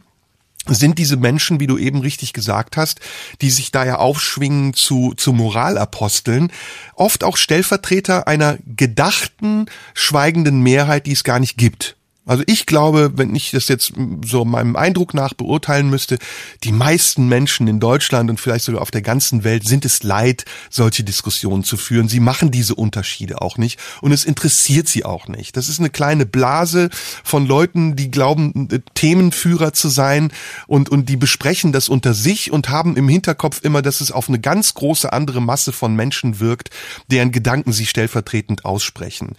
sind 0.75 0.99
diese 0.99 1.17
Menschen, 1.17 1.61
wie 1.61 1.67
du 1.67 1.79
eben 1.79 2.01
richtig 2.01 2.33
gesagt 2.33 2.77
hast, 2.77 3.01
die 3.41 3.51
sich 3.51 3.71
da 3.71 3.85
ja 3.85 3.97
aufschwingen 3.97 4.75
zu, 4.75 5.15
zu 5.17 5.33
Moralaposteln, 5.33 6.53
oft 6.95 7.25
auch 7.25 7.37
Stellvertreter 7.37 8.27
einer 8.27 8.59
gedachten, 8.67 9.67
schweigenden 9.95 10.63
Mehrheit, 10.63 11.07
die 11.07 11.13
es 11.13 11.25
gar 11.25 11.41
nicht 11.41 11.57
gibt. 11.57 11.97
Also 12.31 12.45
ich 12.47 12.65
glaube, 12.65 13.11
wenn 13.17 13.35
ich 13.35 13.51
das 13.51 13.67
jetzt 13.67 13.93
so 14.25 14.45
meinem 14.45 14.77
Eindruck 14.77 15.15
nach 15.15 15.35
beurteilen 15.35 15.91
müsste, 15.91 16.17
die 16.63 16.71
meisten 16.71 17.27
Menschen 17.27 17.67
in 17.67 17.81
Deutschland 17.81 18.31
und 18.31 18.39
vielleicht 18.39 18.67
sogar 18.67 18.83
auf 18.83 18.93
der 18.93 19.03
ganzen 19.03 19.43
Welt 19.43 19.67
sind 19.67 19.85
es 19.85 20.05
leid, 20.05 20.45
solche 20.71 21.03
Diskussionen 21.03 21.65
zu 21.65 21.77
führen. 21.77 22.07
Sie 22.07 22.21
machen 22.21 22.53
diese 22.53 22.77
Unterschiede 22.77 23.43
auch 23.43 23.59
nicht 23.59 23.81
und 24.01 24.13
es 24.13 24.25
interessiert 24.25 24.87
sie 24.87 25.05
auch 25.05 25.27
nicht. 25.27 25.57
Das 25.57 25.69
ist 25.69 25.81
eine 25.81 25.91
kleine 25.91 26.25
Blase 26.25 26.91
von 27.25 27.49
Leuten, 27.49 27.97
die 27.97 28.13
glauben, 28.13 28.69
Themenführer 28.95 29.73
zu 29.73 29.89
sein 29.89 30.33
und, 30.69 30.89
und 30.89 31.09
die 31.09 31.17
besprechen 31.17 31.73
das 31.73 31.89
unter 31.89 32.15
sich 32.15 32.53
und 32.53 32.69
haben 32.69 32.97
im 32.97 33.09
Hinterkopf 33.09 33.65
immer, 33.65 33.83
dass 33.83 34.01
es 34.01 34.13
auf 34.13 34.29
eine 34.29 34.39
ganz 34.39 34.75
große 34.75 35.13
andere 35.13 35.43
Masse 35.43 35.73
von 35.73 35.97
Menschen 35.97 36.39
wirkt, 36.39 36.71
deren 37.09 37.33
Gedanken 37.33 37.73
sie 37.73 37.87
stellvertretend 37.87 38.65
aussprechen. 38.65 39.35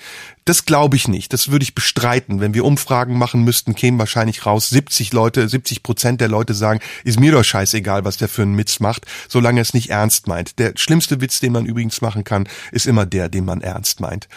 Das 0.46 0.66
glaube 0.66 0.96
ich 0.96 1.08
nicht. 1.08 1.34
Das 1.34 1.52
würde 1.52 1.64
ich 1.64 1.76
bestreiten. 1.76 2.40
Wenn 2.40 2.54
wir 2.54 2.66
Umfragen 2.66 3.18
machen 3.18 3.44
müssten, 3.44 3.76
kämen 3.76 4.00
wahrscheinlich 4.00 4.46
raus 4.46 4.70
70 4.70 5.14
Leute, 5.14 5.48
70 5.48 5.84
Prozent 5.84 6.20
der 6.20 6.30
Leute 6.30 6.54
sagen, 6.54 6.80
ist 7.04 7.20
mir 7.20 7.32
doch 7.32 7.44
scheißegal, 7.44 8.06
was 8.06 8.18
der 8.18 8.28
für 8.28 8.42
einen 8.42 8.58
Witz 8.58 8.80
macht, 8.80 9.06
solange 9.30 9.60
er 9.60 9.64
es 9.64 9.74
nicht 9.74 9.92
ernst 9.92 10.28
meint. 10.28 10.58
Der 10.58 10.74
schlimmste 10.76 11.22
Witz, 11.22 11.40
den 11.40 11.54
man 11.54 11.66
übrigens 11.66 12.02
machen 12.02 12.24
kann, 12.24 12.48
ist 12.72 12.88
immer 12.88 13.06
der, 13.06 13.30
den 13.30 13.46
man 13.46 13.62
ernst 13.62 14.00
meint. 14.00 14.28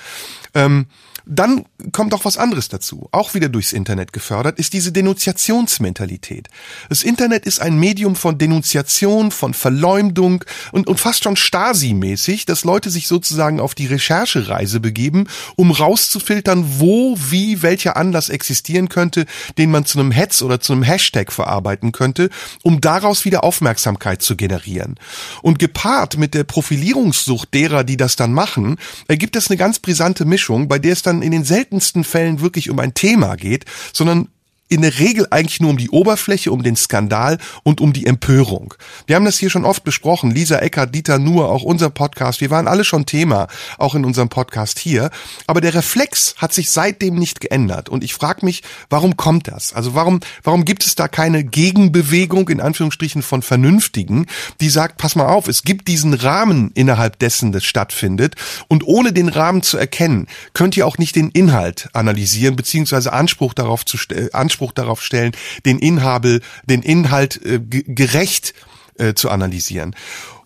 Ähm, 0.52 0.86
dann 1.26 1.64
kommt 1.92 2.12
auch 2.14 2.24
was 2.24 2.36
anderes 2.36 2.68
dazu, 2.68 3.08
auch 3.12 3.34
wieder 3.34 3.48
durchs 3.48 3.72
Internet 3.72 4.12
gefördert, 4.12 4.58
ist 4.58 4.72
diese 4.72 4.92
Denunziationsmentalität. 4.92 6.48
Das 6.88 7.02
Internet 7.02 7.46
ist 7.46 7.60
ein 7.60 7.78
Medium 7.78 8.16
von 8.16 8.38
Denunziation, 8.38 9.30
von 9.30 9.54
Verleumdung 9.54 10.44
und, 10.72 10.86
und 10.86 11.00
fast 11.00 11.24
schon 11.24 11.36
Stasi-mäßig, 11.36 12.46
dass 12.46 12.64
Leute 12.64 12.90
sich 12.90 13.08
sozusagen 13.08 13.60
auf 13.60 13.74
die 13.74 13.86
Recherchereise 13.86 14.80
begeben, 14.80 15.26
um 15.56 15.70
rauszufiltern, 15.70 16.78
wo, 16.78 17.16
wie, 17.18 17.62
welcher 17.62 17.96
Anlass 17.96 18.28
existieren 18.28 18.88
könnte, 18.88 19.26
den 19.58 19.70
man 19.70 19.84
zu 19.84 19.98
einem 19.98 20.10
Hetz 20.10 20.42
oder 20.42 20.60
zu 20.60 20.72
einem 20.72 20.82
Hashtag 20.82 21.32
verarbeiten 21.32 21.92
könnte, 21.92 22.30
um 22.62 22.80
daraus 22.80 23.24
wieder 23.24 23.44
Aufmerksamkeit 23.44 24.22
zu 24.22 24.36
generieren. 24.36 24.96
Und 25.42 25.58
gepaart 25.58 26.16
mit 26.16 26.34
der 26.34 26.44
Profilierungssucht 26.44 27.52
derer, 27.54 27.84
die 27.84 27.96
das 27.96 28.16
dann 28.16 28.32
machen, 28.32 28.76
ergibt 29.08 29.36
es 29.36 29.48
eine 29.48 29.56
ganz 29.56 29.78
brisante 29.78 30.24
Mischung, 30.24 30.68
bei 30.68 30.78
der 30.78 30.92
es 30.92 31.02
dann 31.02 31.13
dann 31.14 31.22
in 31.22 31.32
den 31.32 31.44
seltensten 31.44 32.04
Fällen 32.04 32.40
wirklich 32.40 32.70
um 32.70 32.78
ein 32.78 32.94
Thema 32.94 33.36
geht, 33.36 33.64
sondern 33.92 34.28
in 34.74 34.82
der 34.82 34.98
Regel 34.98 35.26
eigentlich 35.30 35.60
nur 35.60 35.70
um 35.70 35.76
die 35.76 35.90
Oberfläche, 35.90 36.50
um 36.50 36.62
den 36.62 36.76
Skandal 36.76 37.38
und 37.62 37.80
um 37.80 37.92
die 37.92 38.06
Empörung. 38.06 38.74
Wir 39.06 39.16
haben 39.16 39.24
das 39.24 39.38
hier 39.38 39.50
schon 39.50 39.64
oft 39.64 39.84
besprochen. 39.84 40.30
Lisa 40.30 40.58
Eckert, 40.58 40.94
Dieter 40.94 41.18
Nuhr, 41.18 41.50
auch 41.50 41.62
unser 41.62 41.90
Podcast. 41.90 42.40
Wir 42.40 42.50
waren 42.50 42.68
alle 42.68 42.84
schon 42.84 43.06
Thema, 43.06 43.46
auch 43.78 43.94
in 43.94 44.04
unserem 44.04 44.28
Podcast 44.28 44.78
hier. 44.78 45.10
Aber 45.46 45.60
der 45.60 45.74
Reflex 45.74 46.34
hat 46.38 46.52
sich 46.52 46.70
seitdem 46.70 47.14
nicht 47.14 47.40
geändert. 47.40 47.88
Und 47.88 48.02
ich 48.02 48.14
frage 48.14 48.44
mich, 48.44 48.62
warum 48.90 49.16
kommt 49.16 49.48
das? 49.48 49.72
Also 49.72 49.94
warum, 49.94 50.20
warum 50.42 50.64
gibt 50.64 50.84
es 50.84 50.94
da 50.94 51.08
keine 51.08 51.44
Gegenbewegung, 51.44 52.48
in 52.48 52.60
Anführungsstrichen, 52.60 53.22
von 53.22 53.42
Vernünftigen, 53.42 54.26
die 54.60 54.70
sagt, 54.70 54.96
pass 54.96 55.14
mal 55.14 55.26
auf, 55.26 55.48
es 55.48 55.62
gibt 55.62 55.88
diesen 55.88 56.14
Rahmen 56.14 56.70
innerhalb 56.74 57.18
dessen, 57.18 57.52
das 57.52 57.64
stattfindet. 57.64 58.34
Und 58.68 58.86
ohne 58.86 59.12
den 59.12 59.28
Rahmen 59.28 59.62
zu 59.62 59.78
erkennen, 59.78 60.26
könnt 60.52 60.76
ihr 60.76 60.86
auch 60.86 60.98
nicht 60.98 61.16
den 61.16 61.30
Inhalt 61.30 61.88
analysieren, 61.92 62.56
beziehungsweise 62.56 63.12
Anspruch 63.12 63.54
darauf 63.54 63.84
zu 63.84 63.96
stellen, 63.96 64.32
Anspruch 64.32 64.63
darauf 64.72 65.02
stellen, 65.02 65.32
den 65.64 65.78
Inhalt, 65.78 66.42
den 66.64 66.82
Inhalt 66.82 67.44
äh, 67.44 67.60
gerecht 67.60 68.54
äh, 68.98 69.14
zu 69.14 69.30
analysieren. 69.30 69.94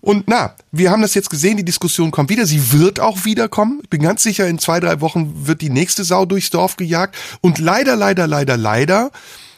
Und 0.01 0.29
na, 0.29 0.55
wir 0.71 0.91
haben 0.91 1.03
das 1.03 1.15
jetzt 1.15 1.31
gesehen, 1.31 1.57
die 1.57 1.65
Diskussion 1.65 2.11
kommt 2.11 2.31
wieder, 2.31 2.47
sie 2.47 2.73
wird 2.73 3.01
auch 3.01 3.25
wiederkommen. 3.25 3.81
Ich 3.83 3.91
bin 3.91 4.03
ganz 4.03 4.23
sicher, 4.23 4.47
in 4.47 4.59
zwei, 4.59 4.81
drei 4.81 5.01
Wochen 5.01 5.47
wird 5.47 5.61
die 5.61 5.71
nächste 5.71 6.05
Sau 6.05 6.25
durchs 6.25 6.51
Dorf 6.51 6.77
gejagt. 6.77 7.17
Und 7.41 7.59
leider, 7.59 7.97
leider, 7.97 8.27
leider, 8.27 8.57
leider, 8.57 9.11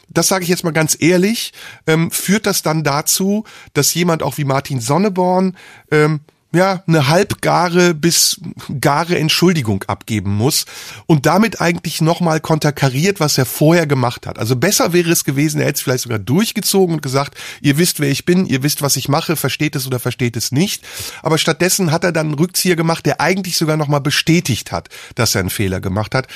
das 0.09 0.27
sage 0.27 0.43
ich 0.43 0.49
jetzt 0.49 0.63
mal 0.63 0.71
ganz 0.71 0.97
ehrlich, 0.99 1.53
ähm, 1.87 2.11
führt 2.11 2.45
das 2.45 2.63
dann 2.63 2.83
dazu, 2.83 3.45
dass 3.73 3.93
jemand 3.93 4.23
auch 4.23 4.37
wie 4.37 4.43
Martin 4.43 4.81
Sonneborn 4.81 5.55
ähm, 5.89 6.21
ja, 6.53 6.83
eine 6.85 7.07
halbgare 7.07 7.93
bis 7.93 8.41
gare 8.81 9.17
Entschuldigung 9.17 9.83
abgeben 9.87 10.35
muss 10.35 10.65
und 11.05 11.25
damit 11.25 11.61
eigentlich 11.61 12.01
nochmal 12.01 12.41
konterkariert, 12.41 13.19
was 13.21 13.37
er 13.37 13.45
vorher 13.45 13.87
gemacht 13.87 14.27
hat. 14.27 14.37
Also 14.37 14.57
besser 14.57 14.91
wäre 14.91 15.09
es 15.11 15.23
gewesen, 15.23 15.61
er 15.61 15.67
hätte 15.67 15.77
es 15.77 15.81
vielleicht 15.81 16.03
sogar 16.03 16.19
durchgezogen 16.19 16.95
und 16.95 17.01
gesagt, 17.01 17.37
ihr 17.61 17.77
wisst, 17.77 18.01
wer 18.01 18.09
ich 18.09 18.25
bin, 18.25 18.45
ihr 18.45 18.63
wisst, 18.63 18.81
was 18.81 18.97
ich 18.97 19.07
mache, 19.07 19.37
versteht 19.37 19.75
es 19.77 19.87
oder 19.87 19.99
versteht 19.99 20.35
es 20.35 20.51
nicht. 20.51 20.83
Aber 21.23 21.37
stattdessen 21.37 21.91
hat 21.91 22.03
er 22.03 22.11
dann 22.11 22.27
einen 22.27 22.35
Rückzieher 22.35 22.75
gemacht, 22.75 23.05
der 23.05 23.21
eigentlich 23.21 23.57
sogar 23.57 23.77
nochmal 23.77 24.01
bestätigt 24.01 24.73
hat, 24.73 24.89
dass 25.15 25.35
er 25.35 25.41
einen 25.41 25.49
Fehler 25.49 25.79
gemacht 25.79 26.13
hat 26.13 26.27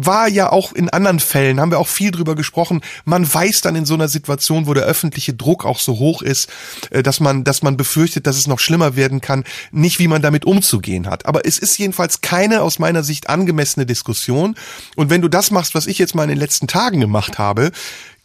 war 0.00 0.28
ja 0.28 0.52
auch 0.52 0.72
in 0.72 0.88
anderen 0.90 1.18
Fällen, 1.18 1.60
haben 1.60 1.72
wir 1.72 1.80
auch 1.80 1.88
viel 1.88 2.12
drüber 2.12 2.36
gesprochen, 2.36 2.82
man 3.04 3.32
weiß 3.32 3.62
dann 3.62 3.74
in 3.74 3.84
so 3.84 3.94
einer 3.94 4.08
Situation, 4.08 4.66
wo 4.66 4.74
der 4.74 4.84
öffentliche 4.84 5.34
Druck 5.34 5.64
auch 5.64 5.80
so 5.80 5.98
hoch 5.98 6.22
ist, 6.22 6.48
äh, 6.90 7.02
dass 7.02 7.18
man, 7.18 7.42
dass 7.42 7.62
man 7.62 7.76
befürchtet, 7.76 8.26
dass 8.26 8.36
es 8.36 8.46
noch 8.46 8.60
schlimmer 8.60 8.94
werden 8.94 9.20
kann, 9.20 9.44
nicht 9.72 9.98
wie 9.98 10.08
man 10.08 10.22
damit 10.22 10.44
umzugehen 10.44 11.08
hat. 11.08 11.26
Aber 11.26 11.44
es 11.46 11.58
ist 11.58 11.78
jedenfalls 11.78 12.20
keine 12.20 12.62
aus 12.62 12.78
meiner 12.78 13.02
Sicht 13.02 13.28
angemessene 13.28 13.86
Diskussion. 13.86 14.54
Und 14.94 15.10
wenn 15.10 15.22
du 15.22 15.28
das 15.28 15.50
machst, 15.50 15.74
was 15.74 15.86
ich 15.86 15.98
jetzt 15.98 16.14
mal 16.14 16.22
in 16.22 16.28
den 16.28 16.38
letzten 16.38 16.68
Tagen 16.68 17.00
gemacht 17.00 17.38
habe, 17.38 17.72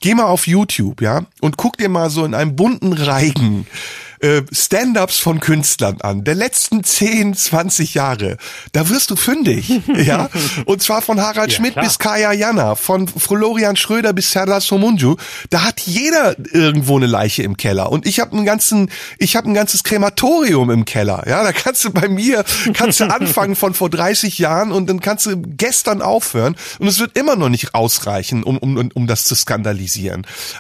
geh 0.04 0.16
mal 0.16 0.26
auf 0.26 0.48
YouTube, 0.48 1.02
ja, 1.02 1.26
und 1.40 1.56
guck 1.56 1.78
dir 1.78 1.88
mal 1.88 2.10
so 2.10 2.26
in 2.26 2.34
einem 2.34 2.58
bunten 2.58 2.92
Reigen 2.92 3.66
äh, 4.24 4.44
Stand-ups 4.52 5.20
von 5.20 5.40
Künstlern 5.40 6.00
an, 6.02 6.24
der 6.24 6.36
letzten 6.36 6.84
10, 6.84 7.36
20 7.36 7.94
Jahre, 7.94 8.38
da 8.72 8.90
wirst 8.90 9.12
du 9.12 9.16
fündig, 9.16 9.82
ja. 9.96 10.30
Und 10.66 10.82
zwar 10.82 11.02
von 11.02 11.20
Harald 11.20 11.52
ja, 11.52 11.58
Schmidt 11.58 11.74
klar. 11.74 11.86
bis 11.86 12.00
Kaya 12.00 12.32
Jana, 12.32 12.76
von 12.76 13.08
Florian 13.08 13.76
Schröder 13.76 14.14
bis 14.14 14.32
Serdar 14.32 14.62
Somunju. 14.62 15.18
Da 15.50 15.64
hat 15.64 15.82
jeder 15.82 16.36
irgendwo 16.54 16.96
eine 16.96 17.08
Leiche 17.08 17.44
im 17.44 17.58
Keller. 17.58 17.92
Und 17.92 18.06
ich 18.08 18.20
habe 18.20 18.32
einen 18.32 18.46
ganzen, 18.46 18.90
ich 19.18 19.36
habe 19.36 19.50
ein 19.50 19.54
ganzes 19.54 19.84
Krematorium 19.84 20.72
im 20.72 20.86
Keller, 20.86 21.24
ja. 21.28 21.44
Da 21.44 21.52
kannst 21.52 21.84
du 21.84 21.92
bei 21.92 22.08
mir, 22.08 22.46
kannst 22.74 23.02
du 23.02 23.06
anfangen 23.06 23.56
von 23.56 23.74
vor 23.74 23.90
30 23.90 24.40
Jahren 24.40 24.72
und 24.72 24.88
dann 24.90 25.02
kannst 25.02 25.26
du 25.26 25.42
gestern 25.42 26.02
aufhören. 26.02 26.56
Und 26.80 26.88
es 26.88 27.00
wird 27.00 27.18
immer 27.18 27.36
noch 27.36 27.50
nicht 27.50 27.76
ausreichen, 27.76 28.44
um, 28.44 28.58
um, 28.58 28.90
um 28.94 29.08
das 29.08 29.26
zu 29.26 29.36
skandalisieren. 29.36 29.93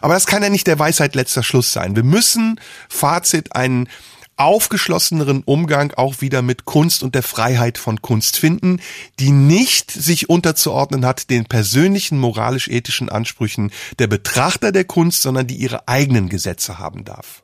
Aber 0.02 0.14
das 0.14 0.26
kann 0.26 0.44
ja 0.44 0.50
nicht 0.50 0.68
der 0.68 0.80
Weisheit 0.80 1.16
letzter 1.16 1.44
Schluss 1.44 1.74
sein. 1.74 1.96
Wir 1.96 2.04
müssen, 2.04 2.60
Fazit, 2.90 3.56
einen 3.56 3.88
aufgeschlosseneren 4.36 5.44
Umgang 5.44 5.94
auch 5.94 6.22
wieder 6.22 6.42
mit 6.42 6.66
Kunst 6.66 7.04
und 7.04 7.16
der 7.16 7.24
Freiheit 7.24 7.78
von 7.78 8.02
Kunst 8.02 8.38
finden, 8.38 8.80
die 9.20 9.32
nicht 9.32 9.92
sich 9.92 10.30
unterzuordnen 10.30 11.06
hat 11.06 11.30
den 11.30 11.46
persönlichen 11.46 12.20
moralisch-ethischen 12.20 13.10
Ansprüchen 13.10 13.72
der 14.00 14.08
Betrachter 14.08 14.72
der 14.72 14.86
Kunst, 14.86 15.22
sondern 15.22 15.48
die 15.48 15.56
ihre 15.56 15.88
eigenen 15.88 16.30
Gesetze 16.30 16.80
haben 16.80 17.06
darf. 17.06 17.44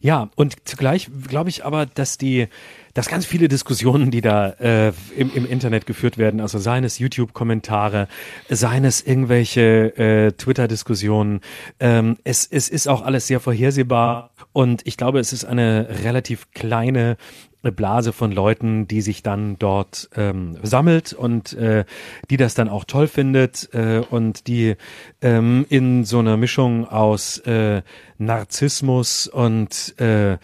Ja, 0.00 0.28
und 0.36 0.56
zugleich 0.64 1.08
glaube 1.28 1.50
ich 1.50 1.64
aber, 1.64 1.86
dass 1.86 2.18
die 2.18 2.48
dass 2.94 3.08
ganz 3.08 3.26
viele 3.26 3.48
Diskussionen, 3.48 4.10
die 4.10 4.20
da 4.20 4.50
äh, 4.60 4.92
im, 5.16 5.32
im 5.34 5.46
Internet 5.46 5.86
geführt 5.86 6.16
werden, 6.16 6.40
also 6.40 6.58
seien 6.58 6.84
es 6.84 6.98
YouTube-Kommentare, 6.98 8.08
seien 8.48 8.84
es 8.84 9.02
irgendwelche 9.02 9.96
äh, 9.96 10.32
Twitter-Diskussionen, 10.32 11.40
ähm, 11.80 12.16
es, 12.24 12.46
es 12.46 12.68
ist 12.68 12.88
auch 12.88 13.02
alles 13.02 13.26
sehr 13.26 13.40
vorhersehbar. 13.40 14.30
Und 14.52 14.82
ich 14.86 14.96
glaube, 14.96 15.18
es 15.18 15.32
ist 15.32 15.44
eine 15.44 15.88
relativ 16.04 16.50
kleine 16.52 17.16
Blase 17.72 18.12
von 18.12 18.30
Leuten, 18.30 18.86
die 18.86 19.00
sich 19.00 19.22
dann 19.22 19.58
dort 19.58 20.10
ähm, 20.16 20.58
sammelt 20.62 21.12
und 21.12 21.54
äh, 21.54 21.84
die 22.30 22.36
das 22.36 22.54
dann 22.54 22.68
auch 22.68 22.84
toll 22.84 23.08
findet 23.08 23.70
äh, 23.72 24.02
und 24.10 24.46
die 24.46 24.76
ähm, 25.22 25.64
in 25.68 26.04
so 26.04 26.18
einer 26.18 26.36
Mischung 26.36 26.86
aus 26.86 27.38
äh, 27.38 27.82
Narzissmus 28.18 29.26
und 29.26 29.98
äh, 29.98 30.34
äh, 30.34 30.38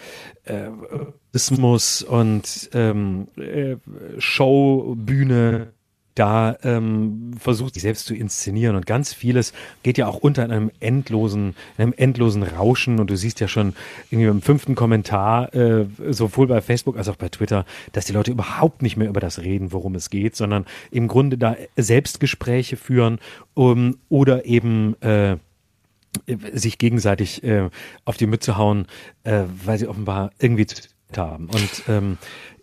Ismus 1.32 2.02
und 2.02 2.70
ähm, 2.72 3.28
äh, 3.36 3.76
Showbühne 4.18 5.72
da 6.14 6.56
ähm, 6.64 7.32
versucht, 7.38 7.74
sich 7.74 7.82
selbst 7.82 8.06
zu 8.06 8.14
inszenieren. 8.14 8.76
Und 8.76 8.84
ganz 8.84 9.14
vieles 9.14 9.52
geht 9.82 9.96
ja 9.96 10.06
auch 10.06 10.16
unter 10.16 10.44
in 10.44 10.50
einem 10.50 10.70
endlosen, 10.80 11.54
in 11.78 11.82
einem 11.82 11.94
endlosen 11.96 12.42
Rauschen. 12.42 12.98
Und 12.98 13.10
du 13.10 13.16
siehst 13.16 13.40
ja 13.40 13.48
schon 13.48 13.74
irgendwie 14.10 14.28
im 14.28 14.42
fünften 14.42 14.74
Kommentar, 14.74 15.54
äh, 15.54 15.86
sowohl 16.10 16.48
bei 16.48 16.60
Facebook 16.60 16.96
als 16.96 17.08
auch 17.08 17.16
bei 17.16 17.28
Twitter, 17.28 17.64
dass 17.92 18.04
die 18.04 18.12
Leute 18.12 18.32
überhaupt 18.32 18.82
nicht 18.82 18.96
mehr 18.96 19.08
über 19.08 19.20
das 19.20 19.38
reden, 19.38 19.72
worum 19.72 19.94
es 19.94 20.10
geht, 20.10 20.36
sondern 20.36 20.66
im 20.90 21.08
Grunde 21.08 21.38
da 21.38 21.56
Selbstgespräche 21.76 22.76
führen 22.76 23.18
um, 23.54 23.96
oder 24.08 24.44
eben 24.44 25.00
äh, 25.00 25.36
sich 26.52 26.78
gegenseitig 26.78 27.44
äh, 27.44 27.70
auf 28.04 28.16
die 28.16 28.26
Mütze 28.26 28.58
hauen, 28.58 28.86
äh, 29.22 29.44
weil 29.64 29.78
sie 29.78 29.86
offenbar 29.86 30.32
irgendwie 30.38 30.66
haben. 31.18 31.46
Und 31.46 31.82
ähm, 31.88 32.18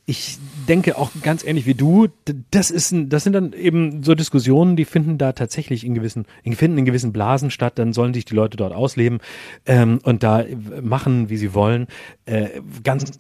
ich 0.09 0.37
denke 0.69 0.97
auch 0.97 1.11
ganz 1.21 1.43
ähnlich 1.43 1.65
wie 1.65 1.73
du, 1.73 2.07
das 2.49 2.71
ist 2.71 2.91
ein, 2.91 3.09
das 3.09 3.25
sind 3.25 3.33
dann 3.33 3.51
eben 3.51 4.03
so 4.03 4.15
Diskussionen, 4.15 4.77
die 4.77 4.85
finden 4.85 5.17
da 5.17 5.33
tatsächlich 5.33 5.85
in 5.85 5.93
gewissen, 5.95 6.25
finden 6.55 6.77
in 6.77 6.85
gewissen 6.85 7.11
Blasen 7.11 7.51
statt, 7.51 7.73
dann 7.77 7.91
sollen 7.91 8.13
sich 8.13 8.23
die 8.23 8.33
Leute 8.33 8.55
dort 8.55 8.71
ausleben 8.71 9.19
ähm, 9.65 9.99
und 10.03 10.23
da 10.23 10.45
machen, 10.81 11.29
wie 11.29 11.35
sie 11.35 11.53
wollen. 11.53 11.87
Äh, 12.25 12.61
ganz 12.85 13.19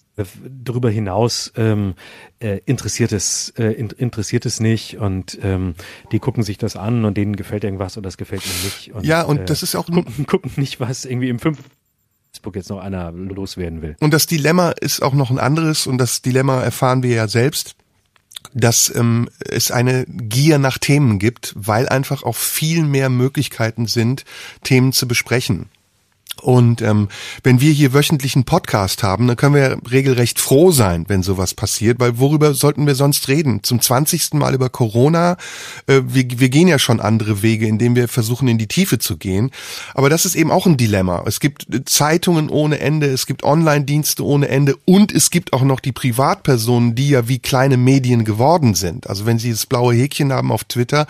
darüber 0.63 0.89
hinaus 0.89 1.51
ähm, 1.57 1.93
äh, 2.39 2.61
interessiert 2.65 3.11
es 3.11 3.49
äh, 3.57 3.65
in, 3.65 3.89
interessiert 3.89 4.45
es 4.45 4.61
nicht 4.61 4.97
und 4.97 5.37
ähm, 5.43 5.75
die 6.13 6.19
gucken 6.19 6.43
sich 6.43 6.57
das 6.57 6.77
an 6.77 7.03
und 7.03 7.17
denen 7.17 7.35
gefällt 7.35 7.65
irgendwas 7.65 7.97
und 7.97 8.03
das 8.03 8.15
gefällt 8.15 8.45
ihnen 8.45 8.63
nicht. 8.63 8.93
Und, 8.93 9.05
ja, 9.05 9.23
und 9.23 9.39
äh, 9.39 9.45
das 9.45 9.61
ist 9.61 9.75
auch 9.75 9.87
gucken, 9.87 10.25
gucken 10.25 10.51
nicht, 10.55 10.79
was 10.79 11.03
irgendwie 11.03 11.27
im 11.27 11.39
fünf 11.39 11.59
Facebook 12.37 12.55
jetzt 12.55 12.69
noch 12.69 12.79
einer 12.79 13.11
loswerden 13.11 13.81
will. 13.81 13.95
Und 13.99 14.13
das 14.13 14.27
Dilemma 14.27 14.71
ist 14.71 15.01
auch 15.01 15.13
noch 15.13 15.31
ein 15.31 15.39
anderes 15.39 15.87
und 15.87 15.97
das 15.97 16.21
Dilemma 16.21 16.61
erfahren 16.61 17.03
wir 17.03 17.15
ja 17.15 17.27
selbst 17.27 17.75
dass 18.53 18.93
ähm, 18.95 19.29
es 19.39 19.71
eine 19.71 20.05
Gier 20.07 20.57
nach 20.57 20.77
Themen 20.77 21.19
gibt, 21.19 21.53
weil 21.55 21.89
einfach 21.89 22.23
auch 22.23 22.35
viel 22.35 22.83
mehr 22.83 23.09
Möglichkeiten 23.09 23.87
sind, 23.87 24.23
Themen 24.63 24.93
zu 24.93 25.07
besprechen. 25.07 25.69
Und 26.41 26.81
ähm, 26.81 27.09
wenn 27.43 27.61
wir 27.61 27.71
hier 27.71 27.93
wöchentlich 27.93 28.35
einen 28.35 28.45
Podcast 28.45 29.03
haben, 29.03 29.27
dann 29.27 29.37
können 29.37 29.55
wir 29.55 29.77
regelrecht 29.89 30.39
froh 30.39 30.71
sein, 30.71 31.05
wenn 31.07 31.23
sowas 31.23 31.53
passiert, 31.53 31.99
weil 31.99 32.19
worüber 32.19 32.53
sollten 32.53 32.85
wir 32.87 32.95
sonst 32.95 33.27
reden? 33.27 33.63
Zum 33.63 33.81
zwanzigsten 33.81 34.39
Mal 34.39 34.53
über 34.53 34.69
Corona. 34.69 35.37
Äh, 35.87 36.01
wir, 36.07 36.25
wir 36.39 36.49
gehen 36.49 36.67
ja 36.67 36.79
schon 36.79 36.99
andere 36.99 37.41
Wege, 37.41 37.67
indem 37.67 37.95
wir 37.95 38.07
versuchen, 38.07 38.47
in 38.47 38.57
die 38.57 38.67
Tiefe 38.67 38.99
zu 38.99 39.17
gehen. 39.17 39.51
Aber 39.93 40.09
das 40.09 40.25
ist 40.25 40.35
eben 40.35 40.51
auch 40.51 40.65
ein 40.65 40.77
Dilemma. 40.77 41.23
Es 41.25 41.39
gibt 41.39 41.67
Zeitungen 41.85 42.49
ohne 42.49 42.79
Ende, 42.79 43.07
es 43.07 43.25
gibt 43.25 43.43
Online-Dienste 43.43 44.25
ohne 44.25 44.47
Ende 44.47 44.75
und 44.85 45.11
es 45.11 45.29
gibt 45.29 45.53
auch 45.53 45.63
noch 45.63 45.79
die 45.79 45.91
Privatpersonen, 45.91 46.95
die 46.95 47.09
ja 47.09 47.27
wie 47.27 47.39
kleine 47.39 47.77
Medien 47.77 48.23
geworden 48.23 48.75
sind. 48.75 49.09
Also 49.09 49.25
wenn 49.25 49.39
sie 49.39 49.51
das 49.51 49.65
blaue 49.65 49.93
Häkchen 49.93 50.33
haben 50.33 50.51
auf 50.51 50.63
Twitter, 50.63 51.07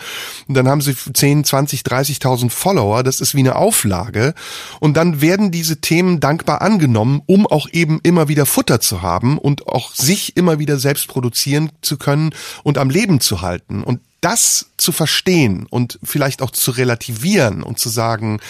dann 0.48 0.68
haben 0.68 0.80
sie 0.80 0.94
10, 0.94 1.44
20, 1.44 1.82
30.000 1.82 2.50
Follower. 2.50 3.02
Das 3.02 3.20
ist 3.20 3.34
wie 3.34 3.40
eine 3.40 3.56
Auflage. 3.56 4.34
Und 4.80 4.96
dann 4.96 5.17
werden 5.20 5.50
diese 5.50 5.80
Themen 5.80 6.20
dankbar 6.20 6.62
angenommen, 6.62 7.22
um 7.26 7.46
auch 7.46 7.68
eben 7.70 8.00
immer 8.02 8.28
wieder 8.28 8.46
Futter 8.46 8.80
zu 8.80 9.02
haben 9.02 9.38
und 9.38 9.66
auch 9.68 9.94
sich 9.94 10.36
immer 10.36 10.58
wieder 10.58 10.78
selbst 10.78 11.08
produzieren 11.08 11.70
zu 11.82 11.96
können 11.96 12.30
und 12.62 12.78
am 12.78 12.90
Leben 12.90 13.20
zu 13.20 13.40
halten. 13.42 13.82
Und 13.82 14.00
das 14.20 14.66
zu 14.76 14.90
verstehen 14.90 15.66
und 15.70 15.98
vielleicht 16.02 16.42
auch 16.42 16.50
zu 16.50 16.72
relativieren 16.72 17.62
und 17.62 17.78
zu 17.78 17.88
sagen, 17.88 18.40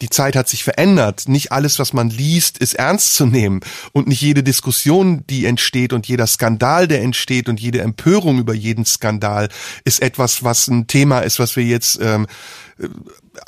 die 0.00 0.10
Zeit 0.10 0.36
hat 0.36 0.48
sich 0.48 0.62
verändert, 0.62 1.28
nicht 1.28 1.50
alles, 1.50 1.78
was 1.78 1.92
man 1.92 2.10
liest, 2.10 2.58
ist 2.58 2.74
ernst 2.74 3.14
zu 3.14 3.26
nehmen 3.26 3.60
und 3.92 4.06
nicht 4.06 4.20
jede 4.20 4.44
Diskussion, 4.44 5.24
die 5.28 5.46
entsteht 5.46 5.92
und 5.92 6.06
jeder 6.06 6.26
Skandal, 6.26 6.86
der 6.86 7.02
entsteht 7.02 7.48
und 7.48 7.60
jede 7.60 7.80
Empörung 7.80 8.38
über 8.38 8.54
jeden 8.54 8.84
Skandal 8.84 9.48
ist 9.84 10.00
etwas, 10.00 10.44
was 10.44 10.68
ein 10.68 10.86
Thema 10.86 11.20
ist, 11.20 11.38
was 11.40 11.56
wir 11.56 11.64
jetzt 11.64 11.98
ähm, 12.00 12.26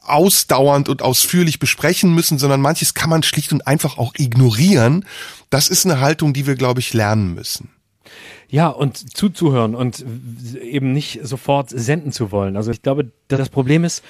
ausdauernd 0.02 0.88
und 0.88 1.02
ausführlich 1.02 1.58
besprechen 1.58 2.14
müssen, 2.14 2.38
sondern 2.38 2.60
manches 2.60 2.94
kann 2.94 3.10
man 3.10 3.22
schlicht 3.22 3.52
und 3.52 3.66
einfach 3.66 3.98
auch 3.98 4.14
ignorieren. 4.16 5.04
Das 5.50 5.68
ist 5.68 5.84
eine 5.84 6.00
Haltung, 6.00 6.32
die 6.32 6.46
wir, 6.46 6.56
glaube 6.56 6.80
ich, 6.80 6.92
lernen 6.92 7.34
müssen. 7.34 7.70
Ja, 8.50 8.68
und 8.68 9.16
zuzuhören 9.16 9.74
und 9.74 10.04
eben 10.62 10.92
nicht 10.92 11.20
sofort 11.22 11.68
senden 11.70 12.12
zu 12.12 12.32
wollen. 12.32 12.56
Also 12.56 12.70
ich 12.70 12.80
glaube, 12.82 13.10
das 13.28 13.50
Problem 13.50 13.84
ist, 13.84 14.02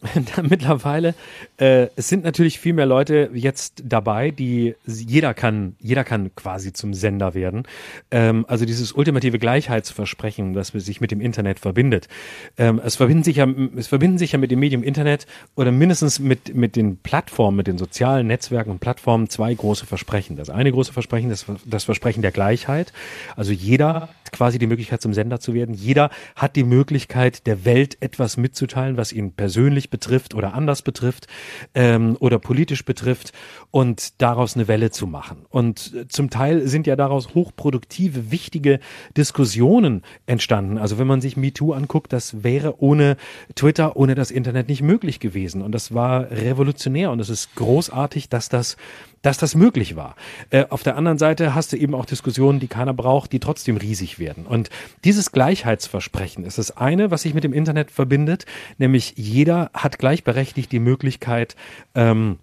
mittlerweile, 0.42 1.14
äh, 1.58 1.88
es 1.96 2.08
sind 2.08 2.24
natürlich 2.24 2.60
viel 2.60 2.72
mehr 2.72 2.86
Leute 2.86 3.30
jetzt 3.34 3.82
dabei, 3.84 4.30
die 4.30 4.74
jeder 4.86 5.34
kann, 5.34 5.74
jeder 5.80 6.04
kann 6.04 6.34
quasi 6.36 6.72
zum 6.72 6.94
Sender 6.94 7.34
werden. 7.34 7.64
Ähm, 8.10 8.44
also 8.48 8.64
dieses 8.64 8.92
ultimative 8.92 9.38
Gleichheitsversprechen, 9.38 10.52
das 10.54 10.68
sich 10.68 11.00
mit 11.00 11.10
dem 11.10 11.20
Internet 11.20 11.58
verbindet. 11.58 12.08
Ähm, 12.56 12.80
es 12.84 12.96
verbinden 12.96 13.24
sich 13.24 13.36
ja, 13.36 13.48
es 13.76 13.88
verbinden 13.88 14.18
sich 14.18 14.32
ja 14.32 14.38
mit 14.38 14.50
dem 14.50 14.60
Medium 14.60 14.82
Internet 14.82 15.26
oder 15.56 15.72
mindestens 15.72 16.20
mit 16.20 16.54
mit 16.54 16.76
den 16.76 16.98
Plattformen, 16.98 17.56
mit 17.56 17.66
den 17.66 17.78
sozialen 17.78 18.28
Netzwerken 18.28 18.70
und 18.70 18.78
Plattformen 18.78 19.28
zwei 19.28 19.52
große 19.52 19.86
Versprechen. 19.86 20.36
Das 20.36 20.48
eine 20.48 20.70
große 20.70 20.92
Versprechen, 20.92 21.28
das, 21.28 21.46
das 21.64 21.84
Versprechen 21.84 22.22
der 22.22 22.32
Gleichheit. 22.32 22.92
Also 23.34 23.52
jeder 23.52 24.08
quasi 24.32 24.58
die 24.58 24.66
Möglichkeit 24.66 25.02
zum 25.02 25.14
Sender 25.14 25.40
zu 25.40 25.54
werden. 25.54 25.74
Jeder 25.74 26.10
hat 26.36 26.56
die 26.56 26.64
Möglichkeit 26.64 27.46
der 27.46 27.64
Welt 27.64 27.96
etwas 28.00 28.36
mitzuteilen, 28.36 28.96
was 28.96 29.12
ihn 29.12 29.32
persönlich 29.32 29.90
betrifft 29.90 30.34
oder 30.34 30.54
anders 30.54 30.82
betrifft 30.82 31.26
ähm, 31.74 32.16
oder 32.20 32.38
politisch 32.38 32.84
betrifft 32.84 33.32
und 33.70 34.20
daraus 34.20 34.56
eine 34.56 34.68
Welle 34.68 34.90
zu 34.90 35.06
machen. 35.06 35.46
Und 35.48 35.94
äh, 35.94 36.08
zum 36.08 36.30
Teil 36.30 36.66
sind 36.68 36.86
ja 36.86 36.96
daraus 36.96 37.34
hochproduktive, 37.34 38.30
wichtige 38.30 38.80
Diskussionen 39.16 40.02
entstanden. 40.26 40.78
Also 40.78 40.98
wenn 40.98 41.06
man 41.06 41.20
sich 41.20 41.36
MeToo 41.36 41.72
anguckt, 41.72 42.12
das 42.12 42.42
wäre 42.42 42.80
ohne 42.82 43.16
Twitter, 43.54 43.96
ohne 43.96 44.14
das 44.14 44.30
Internet 44.30 44.68
nicht 44.68 44.82
möglich 44.82 45.20
gewesen. 45.20 45.62
Und 45.62 45.72
das 45.72 45.94
war 45.94 46.30
revolutionär 46.30 47.10
und 47.10 47.20
es 47.20 47.28
ist 47.28 47.54
großartig, 47.54 48.28
dass 48.28 48.48
das 48.48 48.76
dass 49.22 49.38
das 49.38 49.54
möglich 49.54 49.96
war. 49.96 50.16
Äh, 50.50 50.66
auf 50.70 50.82
der 50.82 50.96
anderen 50.96 51.18
Seite 51.18 51.54
hast 51.54 51.72
du 51.72 51.76
eben 51.76 51.94
auch 51.94 52.06
Diskussionen, 52.06 52.60
die 52.60 52.68
keiner 52.68 52.94
braucht, 52.94 53.32
die 53.32 53.40
trotzdem 53.40 53.76
riesig 53.76 54.18
werden. 54.18 54.46
Und 54.46 54.70
dieses 55.04 55.32
Gleichheitsversprechen 55.32 56.44
ist 56.44 56.58
das 56.58 56.76
eine, 56.76 57.10
was 57.10 57.22
sich 57.22 57.34
mit 57.34 57.44
dem 57.44 57.52
Internet 57.52 57.90
verbindet, 57.90 58.46
nämlich 58.78 59.14
jeder 59.16 59.70
hat 59.74 59.98
gleichberechtigt 59.98 60.72
die 60.72 60.80
Möglichkeit, 60.80 61.56
ähm, 61.94 62.38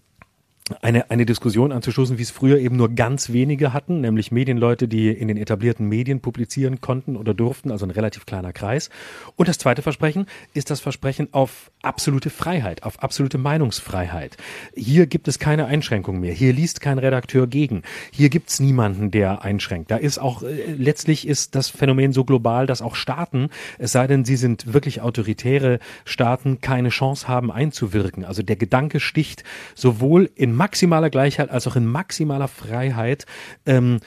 eine, 0.82 1.11
eine 1.11 1.28
Diskussion 1.28 1.72
anzustoßen, 1.72 2.18
wie 2.18 2.24
es 2.24 2.32
früher 2.32 2.57
eben 2.57 2.76
nur 2.76 2.89
ganz 2.89 3.32
wenige 3.32 3.72
hatten, 3.72 4.01
nämlich 4.01 4.32
Medienleute, 4.32 4.88
die 4.88 5.09
in 5.09 5.28
den 5.28 5.38
etablierten 5.38 5.88
Medien 5.88 6.22
publizieren 6.22 6.82
konnten 6.82 7.18
oder 7.18 7.36
durften, 7.36 7.70
also 7.70 7.86
ein 7.86 7.91
relativ 7.91 8.26
kleiner 8.26 8.51
Kreis. 8.51 8.89
Und 9.36 9.47
das 9.47 9.59
zweite 9.59 9.84
Versprechen 9.84 10.26
ist 10.55 10.72
das 10.72 10.80
Versprechen 10.80 11.28
auf 11.34 11.72
absolute 11.84 12.32
Freiheit, 12.32 12.82
auf 12.82 13.03
absolute 13.03 13.38
Meinungsfreiheit. 13.38 14.38
Hier 14.76 15.05
gibt 15.05 15.28
es 15.28 15.38
keine 15.38 15.66
Einschränkung 15.66 16.20
mehr. 16.20 16.34
Hier 16.34 16.51
liest 16.51 16.82
kein 16.82 16.97
Redakteur 16.97 17.45
gegen. 17.45 17.84
Hier 18.11 18.30
gibt 18.30 18.49
es 18.49 18.59
niemanden, 18.59 19.11
der 19.11 19.43
einschränkt. 19.43 19.91
Da 19.91 19.97
ist 19.97 20.18
auch, 20.18 20.41
äh, 20.41 20.72
letztlich 20.72 21.28
ist 21.28 21.53
das 21.53 21.70
Phänomen 21.70 22.11
so 22.11 22.26
global, 22.26 22.66
dass 22.66 22.82
auch 22.82 22.95
Staaten, 22.95 23.49
es 23.78 23.91
sei 23.91 24.07
denn, 24.07 24.26
sie 24.26 24.36
sind 24.36 24.74
wirklich 24.74 25.01
autoritäre 25.01 25.78
Staaten, 26.05 26.59
keine 26.59 26.89
Chance 26.89 27.28
haben 27.28 27.51
einzuwirken. 27.51 28.26
Also 28.26 28.41
der 28.41 28.55
Gedanke 28.55 28.99
sticht 28.99 29.43
sowohl 29.76 30.28
in 30.34 30.55
maximaler 30.56 31.10
Gleichheit 31.10 31.49
als 31.49 31.68
auch 31.68 31.76
in 31.76 31.86
maximaler 31.86 32.47
Freiheit 32.47 33.26
ähm, 33.66 33.99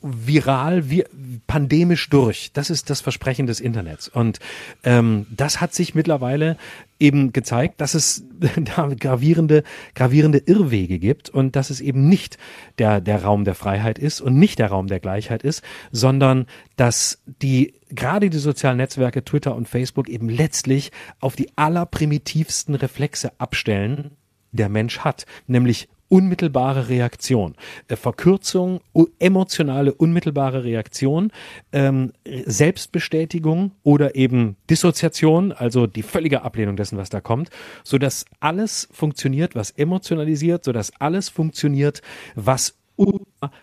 viral, 0.00 0.90
wie, 0.90 1.04
pandemisch 1.46 2.08
durch. 2.08 2.50
Das 2.52 2.70
ist 2.70 2.90
das 2.90 3.00
Versprechen 3.00 3.46
des 3.46 3.60
Internets. 3.60 4.08
Und 4.08 4.38
ähm, 4.84 5.26
das 5.30 5.60
hat 5.60 5.74
sich 5.74 5.94
mittlerweile 5.94 6.56
eben 7.00 7.32
gezeigt, 7.32 7.80
dass 7.80 7.94
es 7.94 8.24
da 8.76 8.88
gravierende, 8.98 9.64
gravierende 9.94 10.38
Irrwege 10.38 10.98
gibt 10.98 11.30
und 11.30 11.56
dass 11.56 11.70
es 11.70 11.80
eben 11.80 12.08
nicht 12.08 12.38
der, 12.78 13.00
der 13.00 13.22
Raum 13.22 13.44
der 13.44 13.54
Freiheit 13.54 13.98
ist 13.98 14.20
und 14.20 14.38
nicht 14.38 14.58
der 14.58 14.68
Raum 14.68 14.86
der 14.86 15.00
Gleichheit 15.00 15.42
ist, 15.42 15.62
sondern 15.90 16.46
dass 16.76 17.22
die 17.42 17.74
gerade 17.90 18.30
die 18.30 18.38
sozialen 18.38 18.76
Netzwerke 18.76 19.24
Twitter 19.24 19.54
und 19.54 19.68
Facebook 19.68 20.08
eben 20.08 20.28
letztlich 20.28 20.92
auf 21.20 21.36
die 21.36 21.56
allerprimitivsten 21.56 22.74
Reflexe 22.74 23.32
abstellen, 23.38 24.12
der 24.52 24.68
Mensch 24.68 25.00
hat, 25.00 25.26
nämlich 25.46 25.88
unmittelbare 26.08 26.88
Reaktion, 26.88 27.54
äh, 27.88 27.96
Verkürzung, 27.96 28.80
emotionale 29.18 29.94
unmittelbare 29.94 30.64
Reaktion, 30.64 31.30
ähm, 31.72 32.12
Selbstbestätigung 32.24 33.72
oder 33.82 34.14
eben 34.14 34.56
Dissoziation, 34.70 35.52
also 35.52 35.86
die 35.86 36.02
völlige 36.02 36.42
Ablehnung 36.42 36.76
dessen, 36.76 36.98
was 36.98 37.10
da 37.10 37.20
kommt, 37.20 37.50
so 37.84 37.98
dass 37.98 38.24
alles 38.40 38.88
funktioniert, 38.90 39.54
was 39.54 39.70
emotionalisiert, 39.70 40.64
so 40.64 40.72
dass 40.72 40.92
alles 40.98 41.28
funktioniert, 41.28 42.00
was 42.34 42.74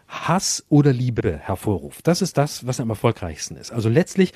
Hass 0.08 0.66
oder 0.70 0.94
Liebe 0.94 1.38
hervorruft. 1.38 2.08
Das 2.08 2.22
ist 2.22 2.38
das, 2.38 2.66
was 2.66 2.80
am 2.80 2.90
erfolgreichsten 2.90 3.58
ist. 3.58 3.72
Also 3.72 3.90
letztlich 3.90 4.32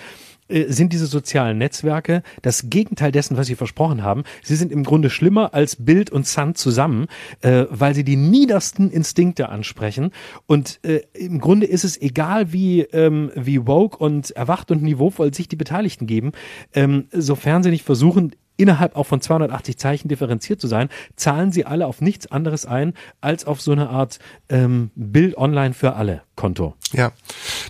äh, 0.50 0.66
sind 0.72 0.94
diese 0.94 1.06
sozialen 1.06 1.58
Netzwerke 1.58 2.24
das 2.42 2.70
Gegenteil 2.70 3.12
dessen, 3.12 3.38
was 3.38 3.48
sie 3.48 3.56
versprochen 3.56 4.04
haben. 4.04 4.24
Sie 4.44 4.56
sind 4.56 4.72
im 4.72 4.84
Grunde 4.84 5.10
schlimmer 5.10 5.54
als 5.54 5.76
Bild 5.78 6.10
und 6.10 6.28
Sand 6.28 6.58
zusammen, 6.58 7.08
äh, 7.42 7.66
weil 7.70 7.96
sie 7.96 8.04
die 8.04 8.16
niedersten 8.16 8.90
Instinkte 8.90 9.50
ansprechen. 9.50 10.12
Und 10.48 10.80
äh, 10.84 11.02
im 11.14 11.40
Grunde 11.40 11.66
ist 11.66 11.84
es 11.84 12.00
egal, 12.02 12.52
wie, 12.52 12.82
ähm, 12.82 13.32
wie 13.36 13.66
woke 13.68 13.98
und 13.98 14.32
erwacht 14.32 14.72
und 14.72 14.84
niveauvoll 14.84 15.34
sich 15.34 15.48
die 15.48 15.56
Beteiligten 15.56 16.08
geben, 16.08 16.32
ähm, 16.74 17.08
sofern 17.12 17.64
sie 17.64 17.70
nicht 17.70 17.86
versuchen, 17.86 18.32
innerhalb 18.60 18.96
auch 18.96 19.06
von 19.06 19.22
280 19.22 19.78
Zeichen 19.78 20.10
differenziert 20.10 20.60
zu 20.60 20.68
sein, 20.68 20.90
zahlen 21.16 21.52
sie 21.52 21.66
alle 21.66 21.88
auf 21.88 22.02
nichts 22.02 22.30
anderes 22.32 22.66
ein 22.66 22.94
als 23.22 23.46
auf 23.46 23.62
so 23.62 23.72
eine 23.72 23.90
Art 23.90 24.20
ähm, 24.50 24.92
Bild 24.96 25.38
online 25.38 25.74
für 25.74 25.96
alle 25.96 26.24
Konto. 26.36 26.76
Ja, 26.92 27.12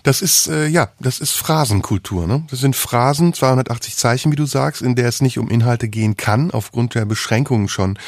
das 0.02 0.22
ist 0.22 0.48
äh, 0.48 0.66
ja, 0.66 0.90
das 1.00 1.20
ist 1.20 1.32
Phrasenkultur. 1.32 2.26
Ne? 2.26 2.44
Das 2.50 2.60
sind 2.60 2.76
Phrasen, 2.76 3.32
280 3.32 3.96
Zeichen, 3.96 4.32
wie 4.32 4.36
du 4.36 4.46
sagst, 4.46 4.82
in 4.82 4.94
der 4.94 5.08
es 5.08 5.20
nicht 5.20 5.38
um 5.38 5.48
Inhalte 5.48 5.88
gehen 5.88 6.16
kann 6.16 6.50
aufgrund 6.50 6.94
der 6.94 7.04
Beschränkungen 7.04 7.68
schon, 7.68 7.98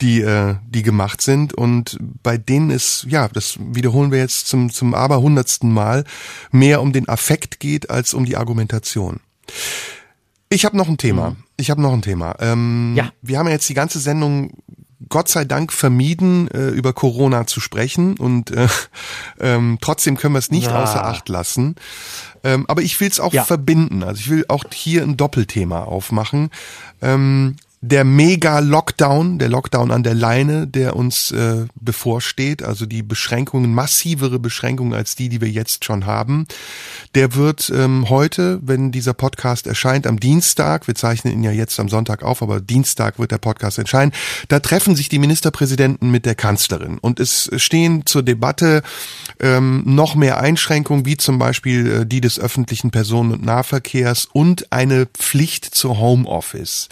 die 0.00 0.20
äh, 0.20 0.56
die 0.68 0.82
gemacht 0.82 1.22
sind 1.22 1.54
und 1.54 1.98
bei 2.22 2.36
denen 2.38 2.70
ist 2.70 3.06
ja, 3.08 3.28
das 3.28 3.58
wiederholen 3.60 4.10
wir 4.10 4.18
jetzt 4.18 4.46
zum 4.46 4.70
zum 4.70 4.94
aberhundertsten 4.94 5.72
Mal 5.72 6.04
mehr 6.50 6.82
um 6.82 6.92
den 6.92 7.08
Affekt 7.08 7.60
geht 7.60 7.90
als 7.90 8.12
um 8.14 8.24
die 8.24 8.36
Argumentation. 8.36 9.20
Ich 10.48 10.64
habe 10.64 10.76
noch 10.76 10.88
ein 10.88 10.98
Thema. 10.98 11.30
Mhm. 11.30 11.45
Ich 11.56 11.70
habe 11.70 11.80
noch 11.80 11.92
ein 11.92 12.02
Thema. 12.02 12.36
Ähm, 12.40 12.94
ja. 12.96 13.10
Wir 13.22 13.38
haben 13.38 13.46
ja 13.46 13.52
jetzt 13.52 13.68
die 13.68 13.74
ganze 13.74 13.98
Sendung 13.98 14.52
Gott 15.08 15.28
sei 15.28 15.44
Dank 15.44 15.72
vermieden, 15.72 16.48
äh, 16.48 16.68
über 16.68 16.92
Corona 16.92 17.46
zu 17.46 17.60
sprechen 17.60 18.16
und 18.16 18.50
äh, 18.50 18.68
ähm, 19.40 19.78
trotzdem 19.80 20.16
können 20.16 20.34
wir 20.34 20.38
es 20.38 20.50
nicht 20.50 20.68
ja. 20.68 20.82
außer 20.82 21.04
Acht 21.04 21.28
lassen. 21.28 21.76
Ähm, 22.42 22.64
aber 22.68 22.82
ich 22.82 22.98
will 23.00 23.08
es 23.08 23.20
auch 23.20 23.32
ja. 23.32 23.44
verbinden. 23.44 24.02
Also 24.02 24.20
ich 24.20 24.30
will 24.30 24.44
auch 24.48 24.64
hier 24.72 25.02
ein 25.02 25.16
Doppelthema 25.16 25.84
aufmachen. 25.84 26.50
Ähm, 27.02 27.56
der 27.82 28.04
Mega-Lockdown, 28.04 29.38
der 29.38 29.48
Lockdown 29.48 29.90
an 29.90 30.02
der 30.02 30.14
Leine, 30.14 30.66
der 30.66 30.96
uns 30.96 31.30
äh, 31.30 31.66
bevorsteht, 31.78 32.62
also 32.62 32.86
die 32.86 33.02
Beschränkungen, 33.02 33.72
massivere 33.72 34.38
Beschränkungen 34.38 34.94
als 34.94 35.14
die, 35.14 35.28
die 35.28 35.40
wir 35.40 35.50
jetzt 35.50 35.84
schon 35.84 36.06
haben, 36.06 36.46
der 37.14 37.34
wird 37.34 37.70
ähm, 37.74 38.08
heute, 38.08 38.60
wenn 38.62 38.92
dieser 38.92 39.12
Podcast 39.12 39.66
erscheint, 39.66 40.06
am 40.06 40.18
Dienstag, 40.18 40.86
wir 40.86 40.94
zeichnen 40.94 41.34
ihn 41.34 41.44
ja 41.44 41.50
jetzt 41.50 41.78
am 41.78 41.88
Sonntag 41.88 42.22
auf, 42.22 42.42
aber 42.42 42.60
Dienstag 42.60 43.18
wird 43.18 43.30
der 43.30 43.38
Podcast 43.38 43.78
erscheinen, 43.78 44.12
da 44.48 44.58
treffen 44.58 44.96
sich 44.96 45.10
die 45.10 45.18
Ministerpräsidenten 45.18 46.10
mit 46.10 46.24
der 46.24 46.34
Kanzlerin 46.34 46.98
und 46.98 47.20
es 47.20 47.50
stehen 47.56 48.06
zur 48.06 48.22
Debatte 48.22 48.82
ähm, 49.38 49.82
noch 49.84 50.14
mehr 50.14 50.40
Einschränkungen, 50.40 51.04
wie 51.04 51.18
zum 51.18 51.38
Beispiel 51.38 52.00
äh, 52.00 52.06
die 52.06 52.22
des 52.22 52.40
öffentlichen 52.40 52.90
Personen- 52.90 53.32
und 53.32 53.44
Nahverkehrs 53.44 54.28
und 54.32 54.72
eine 54.72 55.06
Pflicht 55.06 55.66
zur 55.66 55.98
Homeoffice. 55.98 56.88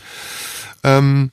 Ähm, 0.85 1.33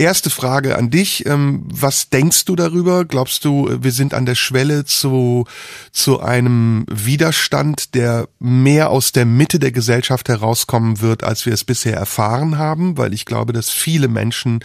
erste 0.00 0.30
Frage 0.30 0.76
an 0.76 0.90
dich. 0.90 1.26
Ähm, 1.26 1.62
was 1.70 2.08
denkst 2.08 2.46
du 2.46 2.56
darüber? 2.56 3.04
Glaubst 3.04 3.44
du, 3.44 3.68
wir 3.80 3.92
sind 3.92 4.14
an 4.14 4.24
der 4.24 4.34
Schwelle 4.34 4.84
zu, 4.86 5.44
zu 5.92 6.20
einem 6.20 6.86
Widerstand, 6.90 7.94
der 7.94 8.28
mehr 8.38 8.90
aus 8.90 9.12
der 9.12 9.26
Mitte 9.26 9.58
der 9.58 9.72
Gesellschaft 9.72 10.28
herauskommen 10.28 11.02
wird, 11.02 11.22
als 11.22 11.44
wir 11.44 11.52
es 11.52 11.64
bisher 11.64 11.96
erfahren 11.96 12.56
haben? 12.56 12.96
Weil 12.96 13.12
ich 13.12 13.26
glaube, 13.26 13.52
dass 13.52 13.68
viele 13.68 14.08
Menschen, 14.08 14.60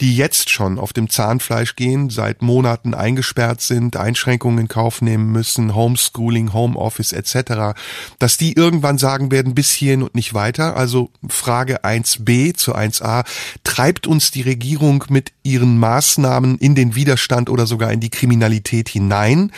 die 0.00 0.16
jetzt 0.16 0.50
schon 0.50 0.78
auf 0.78 0.92
dem 0.92 1.10
Zahnfleisch 1.10 1.74
gehen, 1.74 2.08
seit 2.08 2.40
Monaten 2.40 2.94
eingesperrt 2.94 3.60
sind, 3.60 3.96
Einschränkungen 3.96 4.60
in 4.60 4.68
Kauf 4.68 5.02
nehmen 5.02 5.32
müssen, 5.32 5.74
Homeschooling, 5.74 6.52
Homeoffice 6.52 7.12
etc., 7.12 7.76
dass 8.20 8.36
die 8.36 8.52
irgendwann 8.52 8.98
sagen 8.98 9.32
werden, 9.32 9.54
bis 9.54 9.70
hierhin 9.70 10.04
und 10.04 10.14
nicht 10.14 10.32
weiter. 10.32 10.76
Also 10.76 11.10
Frage 11.28 11.84
1b 11.84 12.54
zu 12.54 12.76
1a, 12.76 13.24
treibt 13.64 14.06
uns 14.06 14.30
die 14.30 14.42
Regierung 14.42 14.75
Regierung 14.76 15.04
mit 15.08 15.32
ihren 15.42 15.78
Maßnahmen 15.78 16.58
in 16.58 16.74
den 16.74 16.94
Widerstand 16.94 17.48
oder 17.48 17.66
sogar 17.66 17.92
in 17.92 18.00
die 18.00 18.10
Kriminalität 18.10 18.90
hinein. 18.90 19.50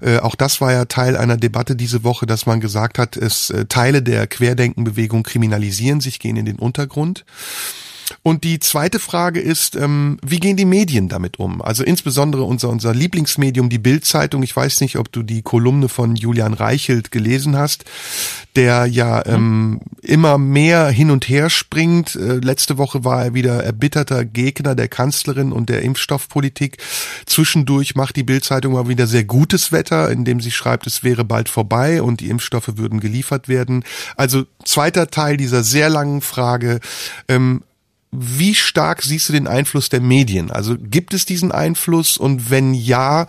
Äh, 0.00 0.18
auch 0.18 0.34
das 0.34 0.62
war 0.62 0.72
ja 0.72 0.86
Teil 0.86 1.16
einer 1.16 1.36
Debatte 1.36 1.76
diese 1.76 2.04
Woche, 2.04 2.24
dass 2.24 2.46
man 2.46 2.60
gesagt 2.60 2.98
hat, 2.98 3.16
es 3.16 3.50
äh, 3.50 3.66
Teile 3.66 4.02
der 4.02 4.26
Querdenkenbewegung 4.26 5.24
kriminalisieren 5.24 6.00
sich, 6.00 6.18
gehen 6.20 6.36
in 6.36 6.46
den 6.46 6.58
Untergrund. 6.58 7.26
Und 8.22 8.44
die 8.44 8.60
zweite 8.60 8.98
Frage 8.98 9.40
ist, 9.40 9.76
ähm, 9.76 10.18
wie 10.22 10.38
gehen 10.38 10.56
die 10.56 10.64
Medien 10.64 11.08
damit 11.08 11.38
um? 11.38 11.62
Also 11.62 11.84
insbesondere 11.84 12.44
unser, 12.44 12.68
unser 12.68 12.94
Lieblingsmedium, 12.94 13.68
die 13.68 13.78
Bildzeitung. 13.78 14.42
Ich 14.42 14.54
weiß 14.54 14.80
nicht, 14.80 14.96
ob 14.96 15.10
du 15.12 15.22
die 15.22 15.42
Kolumne 15.42 15.88
von 15.88 16.16
Julian 16.16 16.54
Reichelt 16.54 17.10
gelesen 17.10 17.56
hast, 17.56 17.84
der 18.56 18.86
ja 18.86 19.22
mhm. 19.26 19.32
ähm, 19.34 19.80
immer 20.02 20.38
mehr 20.38 20.88
hin 20.88 21.10
und 21.10 21.28
her 21.28 21.50
springt. 21.50 22.14
Äh, 22.14 22.36
letzte 22.36 22.78
Woche 22.78 23.04
war 23.04 23.24
er 23.24 23.34
wieder 23.34 23.62
erbitterter 23.62 24.24
Gegner 24.24 24.74
der 24.74 24.88
Kanzlerin 24.88 25.52
und 25.52 25.68
der 25.68 25.82
Impfstoffpolitik. 25.82 26.78
Zwischendurch 27.26 27.94
macht 27.94 28.16
die 28.16 28.22
Bildzeitung 28.22 28.74
mal 28.74 28.88
wieder 28.88 29.06
sehr 29.06 29.24
gutes 29.24 29.72
Wetter, 29.72 30.10
indem 30.10 30.40
sie 30.40 30.50
schreibt, 30.50 30.86
es 30.86 31.02
wäre 31.02 31.24
bald 31.24 31.48
vorbei 31.48 32.02
und 32.02 32.20
die 32.20 32.30
Impfstoffe 32.30 32.76
würden 32.76 33.00
geliefert 33.00 33.48
werden. 33.48 33.84
Also 34.16 34.44
zweiter 34.64 35.08
Teil 35.08 35.36
dieser 35.36 35.62
sehr 35.62 35.88
langen 35.88 36.20
Frage. 36.20 36.80
Ähm, 37.28 37.62
wie 38.12 38.54
stark 38.54 39.02
siehst 39.02 39.28
du 39.30 39.32
den 39.32 39.46
Einfluss 39.46 39.88
der 39.88 40.02
Medien? 40.02 40.50
Also 40.50 40.76
gibt 40.78 41.14
es 41.14 41.24
diesen 41.24 41.50
Einfluss 41.50 42.18
und 42.18 42.50
wenn 42.50 42.74
ja, 42.74 43.26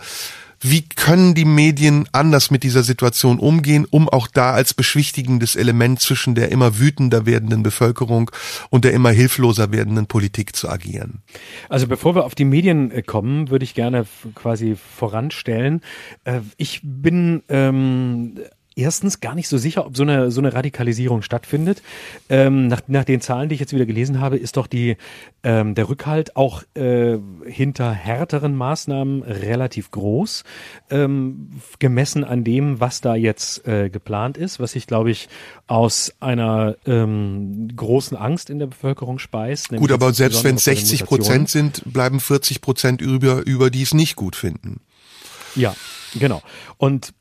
wie 0.60 0.82
können 0.82 1.34
die 1.34 1.44
Medien 1.44 2.08
anders 2.12 2.50
mit 2.50 2.62
dieser 2.62 2.82
Situation 2.82 3.38
umgehen, 3.38 3.86
um 3.90 4.08
auch 4.08 4.26
da 4.26 4.52
als 4.52 4.72
beschwichtigendes 4.72 5.56
Element 5.56 6.00
zwischen 6.00 6.34
der 6.34 6.50
immer 6.52 6.78
wütender 6.78 7.26
werdenden 7.26 7.62
Bevölkerung 7.62 8.30
und 8.70 8.84
der 8.84 8.92
immer 8.92 9.10
hilfloser 9.10 9.72
werdenden 9.72 10.06
Politik 10.06 10.54
zu 10.54 10.68
agieren? 10.68 11.22
Also 11.68 11.86
bevor 11.86 12.14
wir 12.14 12.24
auf 12.24 12.34
die 12.34 12.44
Medien 12.44 12.90
äh, 12.90 13.02
kommen, 13.02 13.50
würde 13.50 13.64
ich 13.64 13.74
gerne 13.74 14.06
quasi 14.34 14.76
voranstellen. 14.76 15.80
Äh, 16.24 16.40
ich 16.56 16.80
bin 16.82 17.42
ähm, 17.48 18.38
erstens 18.76 19.20
gar 19.20 19.34
nicht 19.34 19.48
so 19.48 19.58
sicher, 19.58 19.86
ob 19.86 19.96
so 19.96 20.02
eine, 20.02 20.30
so 20.30 20.40
eine 20.40 20.52
Radikalisierung 20.52 21.22
stattfindet. 21.22 21.82
Ähm, 22.28 22.68
nach, 22.68 22.82
nach 22.86 23.04
den 23.04 23.20
Zahlen, 23.20 23.48
die 23.48 23.54
ich 23.54 23.60
jetzt 23.60 23.72
wieder 23.72 23.86
gelesen 23.86 24.20
habe, 24.20 24.36
ist 24.36 24.56
doch 24.56 24.66
die, 24.66 24.96
ähm, 25.42 25.74
der 25.74 25.88
Rückhalt 25.88 26.36
auch 26.36 26.62
äh, 26.74 27.18
hinter 27.46 27.92
härteren 27.92 28.56
Maßnahmen 28.56 29.22
relativ 29.22 29.90
groß, 29.90 30.44
ähm, 30.90 31.50
gemessen 31.78 32.24
an 32.24 32.44
dem, 32.44 32.80
was 32.80 33.00
da 33.00 33.14
jetzt 33.14 33.66
äh, 33.66 33.90
geplant 33.90 34.36
ist, 34.36 34.60
was 34.60 34.72
sich, 34.72 34.86
glaube 34.86 35.10
ich, 35.10 35.28
aus 35.66 36.12
einer 36.20 36.76
ähm, 36.86 37.68
großen 37.74 38.16
Angst 38.16 38.50
in 38.50 38.58
der 38.58 38.66
Bevölkerung 38.66 39.18
speist. 39.18 39.68
Gut, 39.68 39.92
aber 39.92 40.12
selbst 40.12 40.44
wenn 40.44 40.56
es 40.56 40.64
60 40.64 41.04
Prozent 41.04 41.48
sind, 41.48 41.82
bleiben 41.86 42.20
40 42.20 42.60
Prozent 42.60 43.00
über, 43.00 43.46
über 43.46 43.70
die 43.70 43.82
es 43.82 43.94
nicht 43.94 44.16
gut 44.16 44.36
finden. 44.36 44.80
Ja, 45.54 45.74
genau. 46.14 46.42
Und 46.76 47.14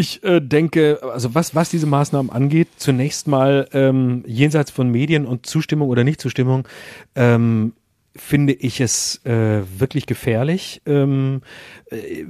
ich 0.00 0.24
äh, 0.24 0.40
denke, 0.40 1.00
also 1.02 1.34
was, 1.34 1.54
was 1.54 1.70
diese 1.70 1.86
Maßnahmen 1.86 2.30
angeht, 2.30 2.68
zunächst 2.76 3.28
mal 3.28 3.68
ähm, 3.72 4.24
jenseits 4.26 4.70
von 4.70 4.90
Medien 4.90 5.26
und 5.26 5.46
Zustimmung 5.46 5.88
oder 5.88 6.04
Nichtzustimmung, 6.04 6.66
ähm, 7.14 7.74
finde 8.16 8.52
ich 8.52 8.80
es 8.80 9.24
äh, 9.24 9.62
wirklich 9.78 10.06
gefährlich 10.06 10.82
ähm, 10.84 11.42
äh, 11.90 12.24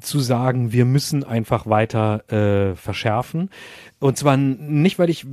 zu 0.00 0.20
sagen, 0.20 0.72
wir 0.72 0.84
müssen 0.84 1.24
einfach 1.24 1.66
weiter 1.66 2.30
äh, 2.30 2.74
verschärfen. 2.74 3.48
Und 4.00 4.18
zwar 4.18 4.36
nicht, 4.36 4.98
weil 4.98 5.08
ich 5.08 5.26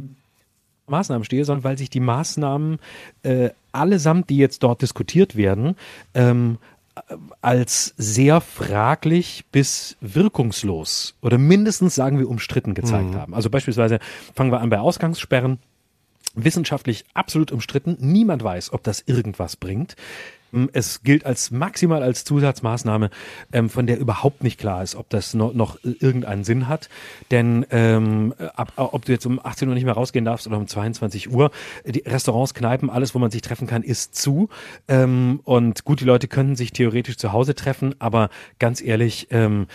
Maßnahmen 0.88 1.26
stehe, 1.26 1.44
sondern 1.46 1.64
weil 1.64 1.78
sich 1.78 1.90
die 1.90 2.00
Maßnahmen 2.00 2.80
äh, 3.24 3.50
allesamt, 3.72 4.30
die 4.30 4.38
jetzt 4.38 4.64
dort 4.64 4.82
diskutiert 4.82 5.36
werden, 5.36 5.76
ähm, 6.14 6.58
als 7.42 7.94
sehr 7.98 8.42
fraglich 8.42 9.46
bis 9.52 9.98
wirkungslos 10.02 11.16
oder 11.22 11.38
mindestens 11.38 11.96
sagen 11.96 12.20
wir 12.20 12.30
umstritten 12.30 12.74
gezeigt 12.74 13.12
mhm. 13.12 13.16
haben. 13.16 13.34
Also 13.34 13.50
beispielsweise 13.50 14.00
fangen 14.36 14.52
wir 14.52 14.60
an 14.60 14.70
bei 14.70 14.80
Ausgangssperren 14.80 15.60
wissenschaftlich 16.36 17.06
absolut 17.14 17.52
umstritten. 17.52 17.98
Niemand 18.00 18.44
weiß, 18.44 18.74
ob 18.74 18.84
das 18.84 19.04
irgendwas 19.06 19.56
bringt. 19.56 19.96
Ähm, 20.54 20.70
es 20.74 21.04
gilt 21.04 21.26
als 21.26 21.52
maximal 21.52 22.04
als 22.04 22.24
Zusatzmaßnahme, 22.24 23.10
ähm, 23.52 23.70
von 23.70 23.88
der 23.88 24.00
überhaupt 24.00 24.44
nicht 24.44 24.60
klar 24.60 24.84
ist, 24.84 24.96
ob 24.96 25.10
das 25.10 25.34
noch, 25.34 25.54
noch 25.54 25.78
irgendeinen 25.84 26.44
Sinn 26.44 26.68
hat. 26.68 26.90
Denn 27.32 27.66
ähm, 27.72 28.34
ab, 28.56 28.74
ob 28.76 29.06
du 29.06 29.12
jetzt 29.12 29.26
um 29.26 29.40
18 29.44 29.68
Uhr 29.68 29.76
nicht 29.76 29.86
mehr 29.86 29.94
rausgehen 29.94 30.26
darfst 30.26 30.48
oder 30.48 30.58
um 30.58 30.68
22 30.68 31.32
Uhr, 31.32 31.52
die 31.86 32.04
Restaurants, 32.06 32.54
Kneipen, 32.54 32.90
alles, 32.90 33.16
wo 33.16 33.20
man 33.20 33.32
sich 33.32 33.42
treffen 33.42 33.68
kann, 33.68 33.84
ist 33.84 34.16
zu. 34.16 34.50
Ähm, 34.88 35.40
und 35.44 35.86
gut, 35.86 36.02
die 36.02 36.06
Leute 36.06 36.28
können 36.28 36.56
sich 36.56 36.72
theoretisch 36.72 37.18
zu 37.18 37.32
Hause 37.32 37.56
treffen, 37.56 37.96
aber 38.00 38.30
ganz 38.60 38.82
ehrlich, 38.82 39.28
ähm, 39.32 39.68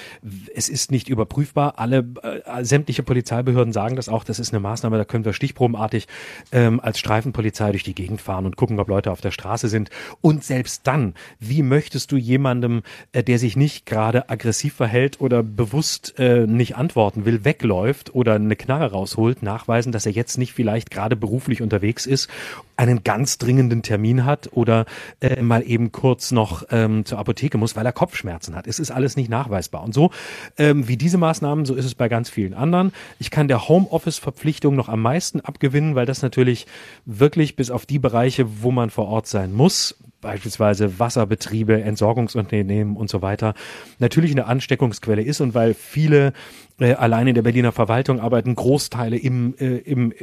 es 0.55 0.69
ist 0.69 0.91
nicht 0.91 1.09
überprüfbar. 1.09 1.79
Alle 1.79 2.07
äh, 2.23 2.65
sämtliche 2.65 3.03
Polizeibehörden 3.03 3.73
sagen 3.73 3.97
das 3.97 4.09
auch. 4.09 4.25
Das 4.25 4.39
ist 4.39 4.53
eine 4.53 4.61
Maßnahme, 4.61 4.99
da 4.99 5.05
können 5.05 5.25
wir 5.25 5.33
stichprobenartig 5.33 6.09
ähm, 6.53 6.81
als 6.81 6.99
Streifenpolizei 6.99 7.71
durch 7.71 7.85
die 7.85 7.95
Gegend 7.95 8.21
fahren 8.21 8.47
und 8.47 8.57
gucken, 8.57 8.79
ob 8.81 8.89
Leute 8.89 9.11
auf 9.11 9.21
der 9.21 9.31
Straße 9.31 9.69
sind. 9.69 9.91
Und 10.21 10.45
selbst 10.45 10.66
selbst 10.67 10.85
dann, 10.85 11.15
wie 11.39 11.63
möchtest 11.63 12.11
du 12.11 12.17
jemandem, 12.17 12.83
äh, 13.13 13.23
der 13.23 13.39
sich 13.39 13.57
nicht 13.57 13.87
gerade 13.87 14.29
aggressiv 14.31 14.75
verhält 14.75 15.21
oder 15.21 15.45
bewusst 15.45 16.19
äh, 16.19 16.45
nicht 16.45 16.75
antworten 16.77 17.25
will, 17.25 17.45
wegläuft 17.45 18.13
oder 18.17 18.35
eine 18.35 18.57
Knarre 18.57 18.91
rausholt, 18.91 19.45
nachweisen, 19.45 19.93
dass 19.93 20.07
er 20.07 20.13
jetzt 20.13 20.39
nicht 20.39 20.53
vielleicht 20.53 20.91
gerade 20.91 21.15
beruflich 21.15 21.63
unterwegs 21.63 22.05
ist, 22.05 22.29
einen 22.77 23.05
ganz 23.05 23.39
dringenden 23.39 23.83
Termin 23.83 24.25
hat 24.25 24.51
oder 24.55 24.87
äh, 25.21 25.41
mal 25.41 25.63
eben 25.63 25.93
kurz 25.93 26.33
noch 26.33 26.65
ähm, 26.71 27.05
zur 27.05 27.19
Apotheke 27.19 27.59
muss, 27.59 27.77
weil 27.77 27.87
er 27.87 27.93
Kopfschmerzen 27.93 28.57
hat. 28.57 28.67
Es 28.67 28.81
ist 28.81 28.91
alles 28.91 29.15
nicht 29.15 29.31
nachweisbar. 29.31 29.85
Und 29.85 29.95
so 29.95 30.11
ähm, 30.59 30.89
wie 30.89 30.97
diese 30.97 31.17
Maßnahmen, 31.17 31.65
so 31.65 31.77
ist 31.77 31.85
es 31.85 31.95
bei 31.95 32.09
ganz 32.09 32.29
vielen 32.29 32.55
anderen. 32.55 32.93
Ich 33.21 33.31
kann 33.31 33.47
der 33.47 33.69
Homeoffice-Verpflichtung 33.69 34.75
noch 34.75 34.89
am 34.89 35.01
meisten 35.01 35.41
abgewinnen, 35.41 35.95
weil 35.95 36.07
das 36.07 36.23
natürlich 36.23 36.67
wirklich 37.05 37.55
bis 37.55 37.71
auf 37.71 37.87
die 37.87 38.01
Bereiche, 38.01 38.63
wo 38.63 38.73
man 38.73 38.91
vor 38.91 39.07
Ort 39.07 39.29
sein 39.29 39.53
muss, 39.53 39.95
beispielsweise 40.27 40.99
Wasserbetriebe, 40.99 41.81
Entsorgungsunternehmen 41.83 42.97
und 42.97 43.09
so 43.09 43.23
weiter, 43.23 43.55
natürlich 44.01 44.33
eine 44.33 44.47
Ansteckungsquelle 44.47 45.23
ist 45.23 45.41
und 45.41 45.55
weil 45.55 45.73
viele 45.73 46.33
äh, 46.79 46.95
allein 46.95 47.29
in 47.29 47.35
der 47.35 47.43
Berliner 47.43 47.73
Verwaltung 47.73 48.21
arbeiten 48.21 48.55
Großteile 48.55 49.17
im, 49.17 49.55
äh, 49.59 49.77
im, 49.79 50.13
äh, 50.13 50.17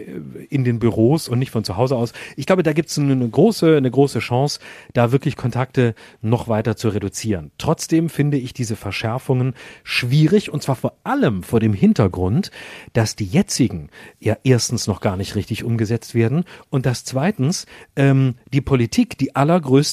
in 0.49 0.63
den 0.63 0.77
Büros 0.77 1.27
und 1.27 1.39
nicht 1.39 1.51
von 1.51 1.63
zu 1.63 1.77
Hause 1.77 1.95
aus. 1.95 2.13
Ich 2.35 2.45
glaube, 2.45 2.63
da 2.63 2.73
gibt 2.73 2.89
es 2.89 2.99
eine 2.99 3.27
große, 3.27 3.77
eine 3.77 3.89
große 3.89 4.19
Chance, 4.19 4.59
da 4.93 5.11
wirklich 5.11 5.35
Kontakte 5.35 5.95
noch 6.21 6.47
weiter 6.49 6.75
zu 6.75 6.89
reduzieren. 6.89 7.51
Trotzdem 7.57 8.09
finde 8.09 8.37
ich 8.37 8.53
diese 8.53 8.75
Verschärfungen 8.75 9.53
schwierig 9.83 10.51
und 10.51 10.61
zwar 10.61 10.75
vor 10.75 10.97
allem 11.03 11.43
vor 11.43 11.59
dem 11.59 11.73
Hintergrund, 11.73 12.51
dass 12.91 13.15
die 13.15 13.25
jetzigen 13.25 13.89
ja 14.19 14.37
erstens 14.43 14.85
noch 14.85 15.01
gar 15.01 15.17
nicht 15.17 15.35
richtig 15.35 15.63
umgesetzt 15.63 16.13
werden 16.13 16.43
und 16.69 16.85
dass 16.85 17.03
zweitens 17.03 17.65
ähm, 17.95 18.35
die 18.51 18.61
Politik 18.61 19.17
die 19.17 19.35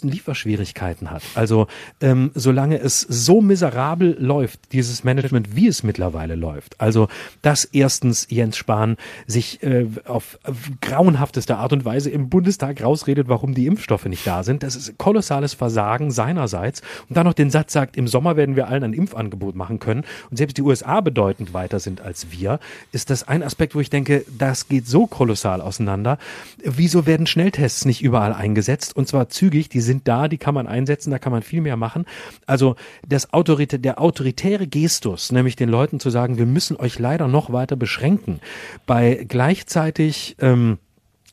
allergrößten 0.01 0.11
Lieferschwierigkeiten 0.11 1.11
hat. 1.11 1.23
Also 1.35 1.67
ähm, 2.01 2.31
solange 2.35 2.79
es 2.79 3.01
so 3.01 3.41
miserabel 3.41 4.17
läuft, 4.19 4.73
dieses 4.73 5.05
Management, 5.05 5.57
wie 5.57 5.69
es 5.69 5.83
mittlerweile 5.83 6.35
läuft, 6.35 6.51
läuft. 6.61 6.81
Also, 6.81 7.09
dass 7.43 7.65
erstens 7.65 8.27
Jens 8.31 8.57
Spahn 8.57 8.97
sich 9.27 9.63
äh, 9.63 9.87
auf 10.05 10.39
grauenhafteste 10.81 11.57
Art 11.57 11.73
und 11.73 11.85
Weise 11.85 12.11
im 12.11 12.29
Bundestag 12.29 12.83
rausredet, 12.83 13.29
warum 13.29 13.55
die 13.55 13.67
Impfstoffe 13.67 14.07
nicht 14.07 14.27
da 14.27 14.43
sind. 14.43 14.63
Das 14.63 14.77
ist 14.77 14.99
kolossales 14.99 15.55
Versagen 15.55 16.11
seinerseits. 16.11 16.83
Und 17.09 17.17
dann 17.17 17.27
noch 17.27 17.35
den 17.35 17.51
Satz 17.51 17.73
sagt, 17.73 17.97
im 17.97 18.09
Sommer 18.09 18.37
werden 18.37 18.57
wir 18.57 18.69
allen 18.69 18.85
ein 18.85 18.93
Impfangebot 18.93 19.55
machen 19.55 19.79
können. 19.79 20.05
Und 20.31 20.37
selbst 20.37 20.57
die 20.57 20.63
USA 20.63 21.01
bedeutend 21.01 21.53
weiter 21.55 21.79
sind 21.79 22.01
als 22.01 22.31
wir, 22.31 22.59
ist 22.93 23.11
das 23.11 23.27
ein 23.29 23.43
Aspekt, 23.43 23.75
wo 23.75 23.81
ich 23.81 23.91
denke, 23.91 24.25
das 24.37 24.69
geht 24.69 24.87
so 24.87 25.07
kolossal 25.07 25.61
auseinander. 25.61 26.19
Wieso 26.65 27.07
werden 27.07 27.27
Schnelltests 27.27 27.85
nicht 27.85 28.03
überall 28.03 28.33
eingesetzt? 28.33 28.97
Und 28.97 29.09
zwar 29.09 29.29
zügig, 29.29 29.69
die 29.69 29.81
sind 29.91 30.07
da, 30.07 30.29
die 30.29 30.39
kann 30.39 30.55
man 30.55 30.69
einsetzen, 30.69 31.11
da 31.11 31.19
kann 31.19 31.33
man 31.33 31.43
viel 31.43 31.61
mehr 31.61 31.77
machen. 31.77 32.07
Also 32.47 32.77
das 33.07 33.33
Autoritä 33.33 33.79
der 33.79 34.01
autoritäre 34.01 34.69
Gestus, 34.69 35.33
nämlich 35.33 35.57
den 35.57 35.69
Leuten 35.69 35.99
zu 35.99 36.11
sagen, 36.11 36.39
wir 36.39 36.47
müssen 36.47 36.77
euch 36.77 36.99
leider 36.99 37.27
noch 37.27 37.53
weiter 37.53 37.77
beschränken. 37.77 38.41
Bei 38.87 39.27
gleichzeitig 39.27 40.37
ähm, 40.41 40.79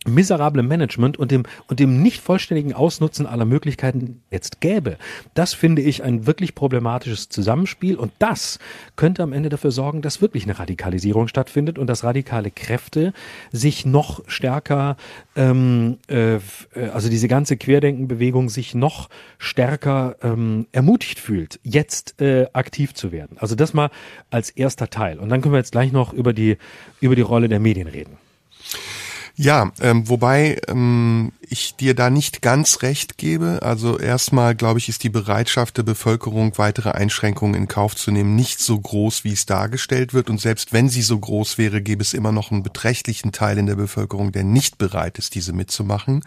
miserablem 0.07 0.67
Management 0.67 1.17
und 1.17 1.31
dem, 1.31 1.43
und 1.67 1.79
dem 1.79 2.01
nicht 2.01 2.21
vollständigen 2.21 2.73
Ausnutzen 2.73 3.25
aller 3.25 3.45
Möglichkeiten 3.45 4.21
jetzt 4.31 4.61
gäbe. 4.61 4.97
Das 5.33 5.53
finde 5.53 5.81
ich 5.81 6.03
ein 6.03 6.25
wirklich 6.25 6.55
problematisches 6.55 7.29
Zusammenspiel 7.29 7.95
und 7.95 8.11
das 8.19 8.59
könnte 8.95 9.23
am 9.23 9.33
Ende 9.33 9.49
dafür 9.49 9.71
sorgen, 9.71 10.01
dass 10.01 10.21
wirklich 10.21 10.43
eine 10.43 10.57
Radikalisierung 10.59 11.27
stattfindet 11.27 11.77
und 11.77 11.87
dass 11.87 12.03
radikale 12.03 12.51
Kräfte 12.51 13.13
sich 13.51 13.85
noch 13.85 14.23
stärker, 14.27 14.97
ähm, 15.35 15.97
äh, 16.07 16.39
also 16.93 17.09
diese 17.09 17.27
ganze 17.27 17.57
Querdenkenbewegung 17.57 18.49
sich 18.49 18.75
noch 18.75 19.09
stärker 19.37 20.15
ähm, 20.21 20.67
ermutigt 20.71 21.19
fühlt, 21.19 21.59
jetzt 21.63 22.21
äh, 22.21 22.47
aktiv 22.53 22.93
zu 22.93 23.11
werden. 23.11 23.37
Also 23.39 23.55
das 23.55 23.73
mal 23.73 23.89
als 24.29 24.49
erster 24.49 24.89
Teil. 24.89 25.19
Und 25.19 25.29
dann 25.29 25.41
können 25.41 25.53
wir 25.53 25.59
jetzt 25.59 25.71
gleich 25.71 25.91
noch 25.91 26.13
über 26.13 26.33
die, 26.33 26.57
über 27.01 27.15
die 27.15 27.21
Rolle 27.21 27.49
der 27.49 27.59
Medien 27.59 27.87
reden. 27.87 28.17
Ja, 29.39 29.71
ähm, 29.81 30.09
wobei 30.09 30.59
ähm, 30.67 31.31
ich 31.41 31.75
dir 31.75 31.93
da 31.93 32.09
nicht 32.09 32.41
ganz 32.41 32.81
recht 32.81 33.19
gebe. 33.19 33.59
Also 33.61 33.99
erstmal, 33.99 34.55
glaube 34.55 34.79
ich, 34.79 34.89
ist 34.89 35.03
die 35.03 35.09
Bereitschaft 35.09 35.77
der 35.77 35.83
Bevölkerung, 35.83 36.57
weitere 36.57 36.89
Einschränkungen 36.89 37.53
in 37.53 37.67
Kauf 37.67 37.95
zu 37.95 38.09
nehmen, 38.09 38.35
nicht 38.35 38.59
so 38.59 38.79
groß, 38.79 39.23
wie 39.23 39.33
es 39.33 39.45
dargestellt 39.45 40.15
wird. 40.15 40.31
Und 40.31 40.41
selbst 40.41 40.73
wenn 40.73 40.89
sie 40.89 41.03
so 41.03 41.19
groß 41.19 41.59
wäre, 41.59 41.83
gäbe 41.83 42.01
es 42.01 42.15
immer 42.15 42.31
noch 42.31 42.49
einen 42.49 42.63
beträchtlichen 42.63 43.31
Teil 43.31 43.59
in 43.59 43.67
der 43.67 43.75
Bevölkerung, 43.75 44.31
der 44.31 44.43
nicht 44.43 44.79
bereit 44.79 45.19
ist, 45.19 45.35
diese 45.35 45.53
mitzumachen. 45.53 46.23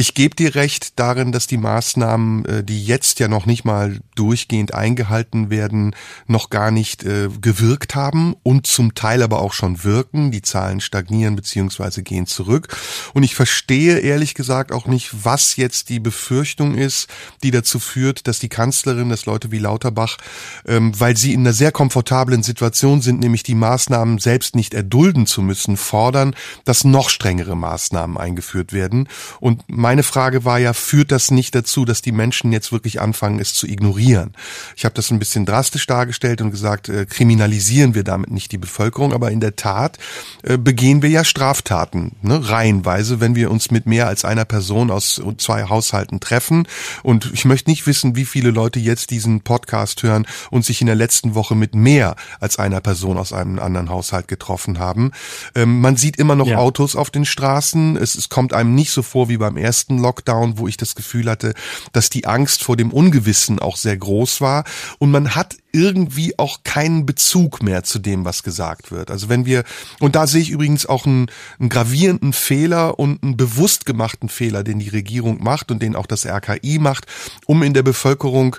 Ich 0.00 0.14
gebe 0.14 0.34
dir 0.34 0.54
recht 0.54 0.98
darin, 0.98 1.30
dass 1.30 1.46
die 1.46 1.58
Maßnahmen, 1.58 2.46
äh, 2.46 2.64
die 2.64 2.82
jetzt 2.86 3.20
ja 3.20 3.28
noch 3.28 3.44
nicht 3.44 3.66
mal 3.66 4.00
durchgehend 4.14 4.72
eingehalten 4.72 5.50
werden, 5.50 5.94
noch 6.26 6.48
gar 6.48 6.70
nicht 6.70 7.04
äh, 7.04 7.28
gewirkt 7.42 7.94
haben 7.94 8.34
und 8.42 8.66
zum 8.66 8.94
Teil 8.94 9.22
aber 9.22 9.42
auch 9.42 9.52
schon 9.52 9.84
wirken. 9.84 10.30
Die 10.30 10.40
Zahlen 10.40 10.80
stagnieren 10.80 11.36
beziehungsweise 11.36 12.02
gehen 12.02 12.26
zurück. 12.26 12.74
Und 13.12 13.24
ich 13.24 13.34
verstehe 13.34 13.98
ehrlich 13.98 14.32
gesagt 14.32 14.72
auch 14.72 14.86
nicht, 14.86 15.10
was 15.22 15.56
jetzt 15.56 15.90
die 15.90 16.00
Befürchtung 16.00 16.76
ist, 16.76 17.10
die 17.42 17.50
dazu 17.50 17.78
führt, 17.78 18.26
dass 18.26 18.38
die 18.38 18.48
Kanzlerin, 18.48 19.10
dass 19.10 19.26
Leute 19.26 19.52
wie 19.52 19.58
Lauterbach, 19.58 20.16
ähm, 20.66 20.98
weil 20.98 21.18
sie 21.18 21.34
in 21.34 21.40
einer 21.40 21.52
sehr 21.52 21.72
komfortablen 21.72 22.42
Situation 22.42 23.02
sind, 23.02 23.20
nämlich 23.20 23.42
die 23.42 23.54
Maßnahmen 23.54 24.16
selbst 24.16 24.56
nicht 24.56 24.72
erdulden 24.72 25.26
zu 25.26 25.42
müssen, 25.42 25.76
fordern, 25.76 26.34
dass 26.64 26.84
noch 26.84 27.10
strengere 27.10 27.54
Maßnahmen 27.54 28.16
eingeführt 28.16 28.72
werden. 28.72 29.06
Und 29.40 29.68
meine 29.90 30.04
Frage 30.04 30.44
war 30.44 30.60
ja, 30.60 30.72
führt 30.72 31.10
das 31.10 31.32
nicht 31.32 31.52
dazu, 31.52 31.84
dass 31.84 32.00
die 32.00 32.12
Menschen 32.12 32.52
jetzt 32.52 32.70
wirklich 32.70 33.00
anfangen, 33.00 33.40
es 33.40 33.54
zu 33.54 33.66
ignorieren? 33.66 34.34
Ich 34.76 34.84
habe 34.84 34.94
das 34.94 35.10
ein 35.10 35.18
bisschen 35.18 35.46
drastisch 35.46 35.84
dargestellt 35.88 36.40
und 36.42 36.52
gesagt, 36.52 36.88
äh, 36.88 37.06
kriminalisieren 37.06 37.96
wir 37.96 38.04
damit 38.04 38.30
nicht 38.30 38.52
die 38.52 38.58
Bevölkerung, 38.58 39.12
aber 39.12 39.32
in 39.32 39.40
der 39.40 39.56
Tat 39.56 39.98
äh, 40.44 40.58
begehen 40.58 41.02
wir 41.02 41.10
ja 41.10 41.24
Straftaten, 41.24 42.12
ne, 42.22 42.48
reihenweise, 42.48 43.18
wenn 43.18 43.34
wir 43.34 43.50
uns 43.50 43.72
mit 43.72 43.86
mehr 43.86 44.06
als 44.06 44.24
einer 44.24 44.44
Person 44.44 44.92
aus 44.92 45.20
zwei 45.38 45.64
Haushalten 45.64 46.20
treffen. 46.20 46.68
Und 47.02 47.28
ich 47.34 47.44
möchte 47.44 47.68
nicht 47.68 47.84
wissen, 47.88 48.14
wie 48.14 48.26
viele 48.26 48.52
Leute 48.52 48.78
jetzt 48.78 49.10
diesen 49.10 49.40
Podcast 49.40 50.04
hören 50.04 50.24
und 50.52 50.64
sich 50.64 50.80
in 50.82 50.86
der 50.86 50.94
letzten 50.94 51.34
Woche 51.34 51.56
mit 51.56 51.74
mehr 51.74 52.14
als 52.38 52.60
einer 52.60 52.80
Person 52.80 53.18
aus 53.18 53.32
einem 53.32 53.58
anderen 53.58 53.90
Haushalt 53.90 54.28
getroffen 54.28 54.78
haben. 54.78 55.10
Ähm, 55.56 55.80
man 55.80 55.96
sieht 55.96 56.16
immer 56.16 56.36
noch 56.36 56.46
ja. 56.46 56.58
Autos 56.58 56.94
auf 56.94 57.10
den 57.10 57.24
Straßen. 57.24 57.96
Es, 57.96 58.14
es 58.14 58.28
kommt 58.28 58.52
einem 58.52 58.76
nicht 58.76 58.92
so 58.92 59.02
vor 59.02 59.28
wie 59.28 59.36
beim 59.36 59.56
ersten 59.56 59.79
ersten 59.80 59.98
Lockdown, 59.98 60.58
wo 60.58 60.68
ich 60.68 60.76
das 60.76 60.94
Gefühl 60.94 61.30
hatte, 61.30 61.54
dass 61.92 62.10
die 62.10 62.26
Angst 62.26 62.62
vor 62.62 62.76
dem 62.76 62.92
Ungewissen 62.92 63.58
auch 63.58 63.76
sehr 63.76 63.96
groß 63.96 64.42
war 64.42 64.64
und 64.98 65.10
man 65.10 65.34
hat 65.34 65.56
irgendwie 65.72 66.38
auch 66.38 66.64
keinen 66.64 67.06
Bezug 67.06 67.62
mehr 67.62 67.82
zu 67.82 67.98
dem, 67.98 68.24
was 68.24 68.42
gesagt 68.42 68.90
wird. 68.90 69.10
Also 69.10 69.28
wenn 69.28 69.46
wir, 69.46 69.64
und 70.00 70.16
da 70.16 70.26
sehe 70.26 70.42
ich 70.42 70.50
übrigens 70.50 70.84
auch 70.84 71.06
einen, 71.06 71.30
einen 71.58 71.70
gravierenden 71.70 72.32
Fehler 72.32 72.98
und 72.98 73.22
einen 73.22 73.36
bewusst 73.36 73.86
gemachten 73.86 74.28
Fehler, 74.28 74.64
den 74.64 74.80
die 74.80 74.88
Regierung 74.88 75.42
macht 75.42 75.70
und 75.70 75.80
den 75.80 75.96
auch 75.96 76.06
das 76.06 76.26
RKI 76.26 76.78
macht, 76.78 77.06
um 77.46 77.62
in 77.62 77.72
der 77.72 77.84
Bevölkerung 77.84 78.56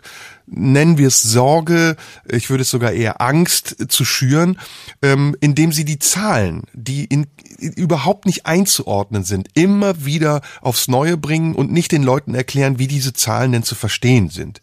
nennen 0.52 0.98
wir 0.98 1.08
es 1.08 1.24
Sorge, 1.24 1.96
ich 2.30 2.50
würde 2.50 2.64
es 2.64 2.70
sogar 2.70 2.92
eher 2.92 3.22
Angst 3.22 3.78
zu 3.88 4.06
schüren, 4.06 4.60
ähm, 5.02 5.36
indem 5.40 5.72
sie 5.72 5.86
die 5.86 5.98
Zahlen, 5.98 6.64
die 6.74 7.06
in, 7.06 7.28
überhaupt 7.58 8.26
nicht 8.26 8.46
einzuordnen 8.46 9.24
sind, 9.24 9.48
immer 9.54 10.06
wieder 10.06 10.42
aufs 10.62 10.88
Neue 10.88 11.18
bringen 11.18 11.56
und 11.56 11.72
nicht 11.72 11.92
den 11.92 12.04
Leuten 12.04 12.36
erklären, 12.36 12.80
wie 12.80 12.88
diese 12.88 13.14
Zahlen 13.14 13.54
denn 13.54 13.64
zu 13.64 13.76
verstehen 13.76 14.30
sind. 14.30 14.62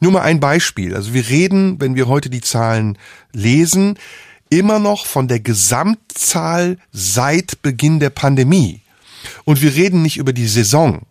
Nur 0.00 0.12
mal 0.12 0.22
ein 0.22 0.40
Beispiel. 0.40 0.94
Also 0.94 1.12
wir 1.14 1.28
reden, 1.28 1.80
wenn 1.80 1.94
wir 1.94 2.08
heute 2.08 2.30
die 2.30 2.40
Zahlen 2.40 2.98
lesen, 3.32 3.98
immer 4.48 4.78
noch 4.78 5.06
von 5.06 5.28
der 5.28 5.40
Gesamtzahl 5.40 6.78
seit 6.92 7.62
Beginn 7.62 8.00
der 8.00 8.10
Pandemie. 8.10 8.80
Und 9.44 9.60
wir 9.60 9.74
reden 9.74 10.02
nicht 10.02 10.18
über 10.18 10.32
die 10.32 10.46
Saison, 10.46 11.02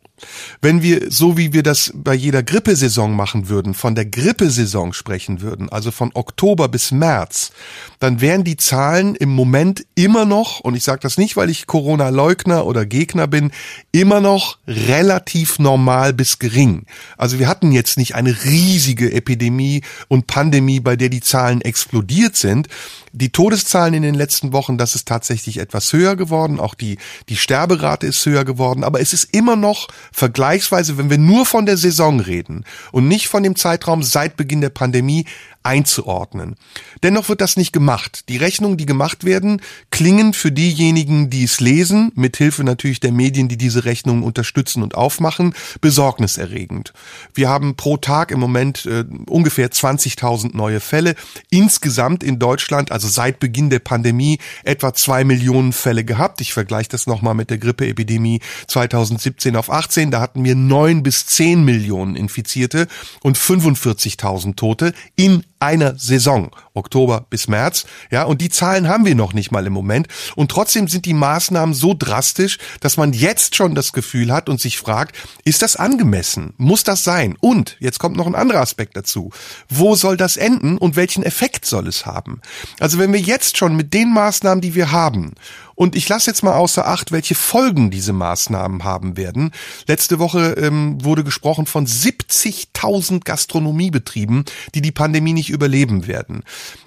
Wenn 0.62 0.82
wir, 0.82 1.12
so 1.12 1.38
wie 1.38 1.54
wir 1.54 1.64
das 1.64 1.92
bei 1.96 2.14
jeder 2.14 2.44
Grippesaison 2.44 3.16
machen 3.16 3.50
würden, 3.50 3.74
von 3.74 3.96
der 3.96 4.06
Grippesaison 4.06 4.94
sprechen 4.94 5.42
würden, 5.42 5.70
also 5.70 5.92
von 5.92 6.12
Oktober 6.14 6.68
bis 6.68 6.92
März, 6.92 7.52
dann 8.00 8.22
wären 8.22 8.44
die 8.44 8.58
Zahlen 8.58 9.16
im 9.16 9.30
Moment 9.30 9.86
immer 9.96 10.26
noch, 10.26 10.60
und 10.60 10.76
ich 10.76 10.84
sage 10.84 11.00
das 11.02 11.18
nicht, 11.18 11.38
weil 11.38 11.50
ich 11.50 11.68
Corona-Leugner 11.68 12.66
oder 12.66 12.86
Gegner 12.86 13.28
bin, 13.28 13.52
immer 13.92 14.22
noch 14.22 14.58
relativ 14.68 15.60
normal 15.60 16.14
bis 16.14 16.40
gering. 16.40 16.86
Also 17.18 17.40
wir 17.40 17.48
hatten 17.48 17.72
jetzt 17.72 17.98
nicht 17.98 18.16
eine 18.16 18.44
riesige 18.44 19.12
Epidemie 19.12 19.82
und 20.08 20.28
Pandemie, 20.28 20.80
bei 20.80 20.96
der 20.96 21.10
die 21.10 21.22
Zahlen 21.22 21.62
explodiert 21.62 22.36
sind. 22.36 22.68
Die 23.12 23.32
Todeszahlen 23.32 23.94
in 23.94 24.04
den 24.04 24.16
letzten 24.16 24.52
Wochen, 24.52 24.78
das 24.78 24.94
ist 24.94 25.08
tatsächlich 25.08 25.58
etwas 25.58 25.94
höher 25.94 26.16
geworden. 26.16 26.60
Auch 26.60 26.74
die, 26.74 26.98
die 27.30 27.38
Sterberate 27.38 28.06
ist 28.08 28.26
höher 28.26 28.44
geworden. 28.44 28.84
Aber 28.84 29.00
es 29.00 29.14
ist 29.14 29.34
immer 29.34 29.56
noch 29.56 29.88
vergleichsweise, 30.36 30.98
wenn 30.98 31.10
wir 31.10 31.18
nur 31.18 31.46
von 31.46 31.66
der 31.66 31.78
Saison 31.78 32.20
reden 32.20 32.66
und 32.92 33.08
nicht 33.08 33.30
von 33.30 33.42
dem 33.42 33.56
Zeitraum 33.56 34.04
seit 34.04 34.36
Beginn 34.36 34.60
der 34.60 34.70
Pandemie, 34.70 35.26
einzuordnen. 35.66 36.56
Dennoch 37.04 37.30
wird 37.30 37.42
das 37.42 37.58
nicht 37.58 37.74
gemacht. 37.74 38.30
Die 38.30 38.38
Rechnungen, 38.38 38.78
die 38.78 38.86
gemacht 38.86 39.24
werden, 39.24 39.62
klingen 39.90 40.34
für 40.34 40.52
diejenigen, 40.52 41.30
die 41.30 41.44
es 41.44 41.60
lesen, 41.60 42.12
mithilfe 42.16 42.64
natürlich 42.64 43.00
der 43.00 43.12
Medien, 43.12 43.48
die 43.48 43.58
diese 43.58 43.86
Rechnungen 43.86 44.24
unterstützen 44.24 44.84
und 44.84 44.96
aufmachen, 44.96 45.54
besorgniserregend. 45.82 46.94
Wir 47.34 47.50
haben 47.50 47.76
pro 47.76 47.98
Tag 47.98 48.32
im 48.32 48.40
Moment 48.40 48.86
äh, 48.86 49.06
ungefähr 49.28 49.72
20.000 49.72 50.56
neue 50.56 50.80
Fälle. 50.80 51.16
Insgesamt 51.50 52.24
in 52.24 52.40
Deutschland, 52.40 52.92
also 52.92 53.08
seit 53.08 53.40
Beginn 53.40 53.70
der 53.70 53.80
Pandemie, 53.80 54.40
etwa 54.64 54.94
zwei 54.94 55.24
Millionen 55.24 55.74
Fälle 55.74 56.04
gehabt. 56.04 56.42
Ich 56.42 56.54
vergleiche 56.54 56.90
das 56.90 57.08
nochmal 57.08 57.34
mit 57.34 57.50
der 57.50 57.58
Grippeepidemie 57.58 58.42
2017 58.68 59.56
auf 59.56 59.72
18. 59.72 60.12
Da 60.12 60.22
hatten 60.22 60.44
wir 60.44 60.56
neun 60.56 61.04
bis 61.04 61.26
zehn 61.26 61.64
Millionen 61.66 62.16
Infizierte 62.16 62.88
und 63.22 63.38
45.000 63.38 64.56
Tote 64.56 64.94
in 65.16 65.44
einer 65.66 65.98
Saison, 65.98 66.52
Oktober 66.74 67.26
bis 67.30 67.48
März, 67.48 67.86
ja, 68.12 68.24
und 68.24 68.42
die 68.42 68.50
Zahlen 68.50 68.88
haben 68.88 69.06
wir 69.06 69.16
noch 69.16 69.34
nicht 69.34 69.52
mal 69.52 69.66
im 69.66 69.74
Moment 69.74 70.08
und 70.36 70.52
trotzdem 70.52 70.88
sind 70.88 71.06
die 71.06 71.14
Maßnahmen 71.14 71.74
so 71.74 71.96
drastisch, 71.98 72.58
dass 72.80 72.98
man 72.98 73.14
jetzt 73.14 73.56
schon 73.56 73.76
das 73.76 73.94
Gefühl 73.94 74.32
hat 74.32 74.50
und 74.50 74.62
sich 74.62 74.78
fragt, 74.78 75.16
ist 75.44 75.62
das 75.62 75.76
angemessen? 75.76 76.54
Muss 76.58 76.84
das 76.84 77.04
sein? 77.04 77.36
Und 77.40 77.78
jetzt 77.80 78.00
kommt 78.00 78.18
noch 78.18 78.28
ein 78.28 78.36
anderer 78.36 78.62
Aspekt 78.62 78.96
dazu. 78.96 79.32
Wo 79.70 79.96
soll 79.96 80.18
das 80.18 80.38
enden 80.38 80.78
und 80.78 80.96
welchen 80.96 81.24
Effekt 81.24 81.66
soll 81.66 81.88
es 81.88 82.06
haben? 82.06 82.42
Also 82.80 83.00
wenn 83.00 83.14
wir 83.14 83.20
jetzt 83.20 83.58
schon 83.58 83.76
mit 83.76 83.94
den 83.94 84.14
Maßnahmen, 84.14 84.62
die 84.62 84.76
wir 84.76 84.92
haben, 84.92 85.34
und 85.76 85.96
ich 85.96 86.08
lasse 86.08 86.30
jetzt 86.30 86.44
mal 86.44 86.54
außer 86.54 86.88
Acht, 86.88 87.12
welche 87.12 87.36
Folgen 87.36 87.92
diese 87.92 88.14
Maßnahmen 88.14 88.84
haben 88.84 89.18
werden. 89.18 89.52
Letzte 89.88 90.20
Woche 90.20 90.56
ähm, 90.58 91.04
wurde 91.04 91.24
gesprochen 91.24 91.66
von 91.66 91.86
70.000 91.86 93.24
Gastronomiebetrieben, 93.24 94.46
die 94.74 94.82
die 94.82 94.92
Pandemie 94.92 95.34
nicht 95.34 95.50
überleben 95.50 96.08
werden. 96.08 96.44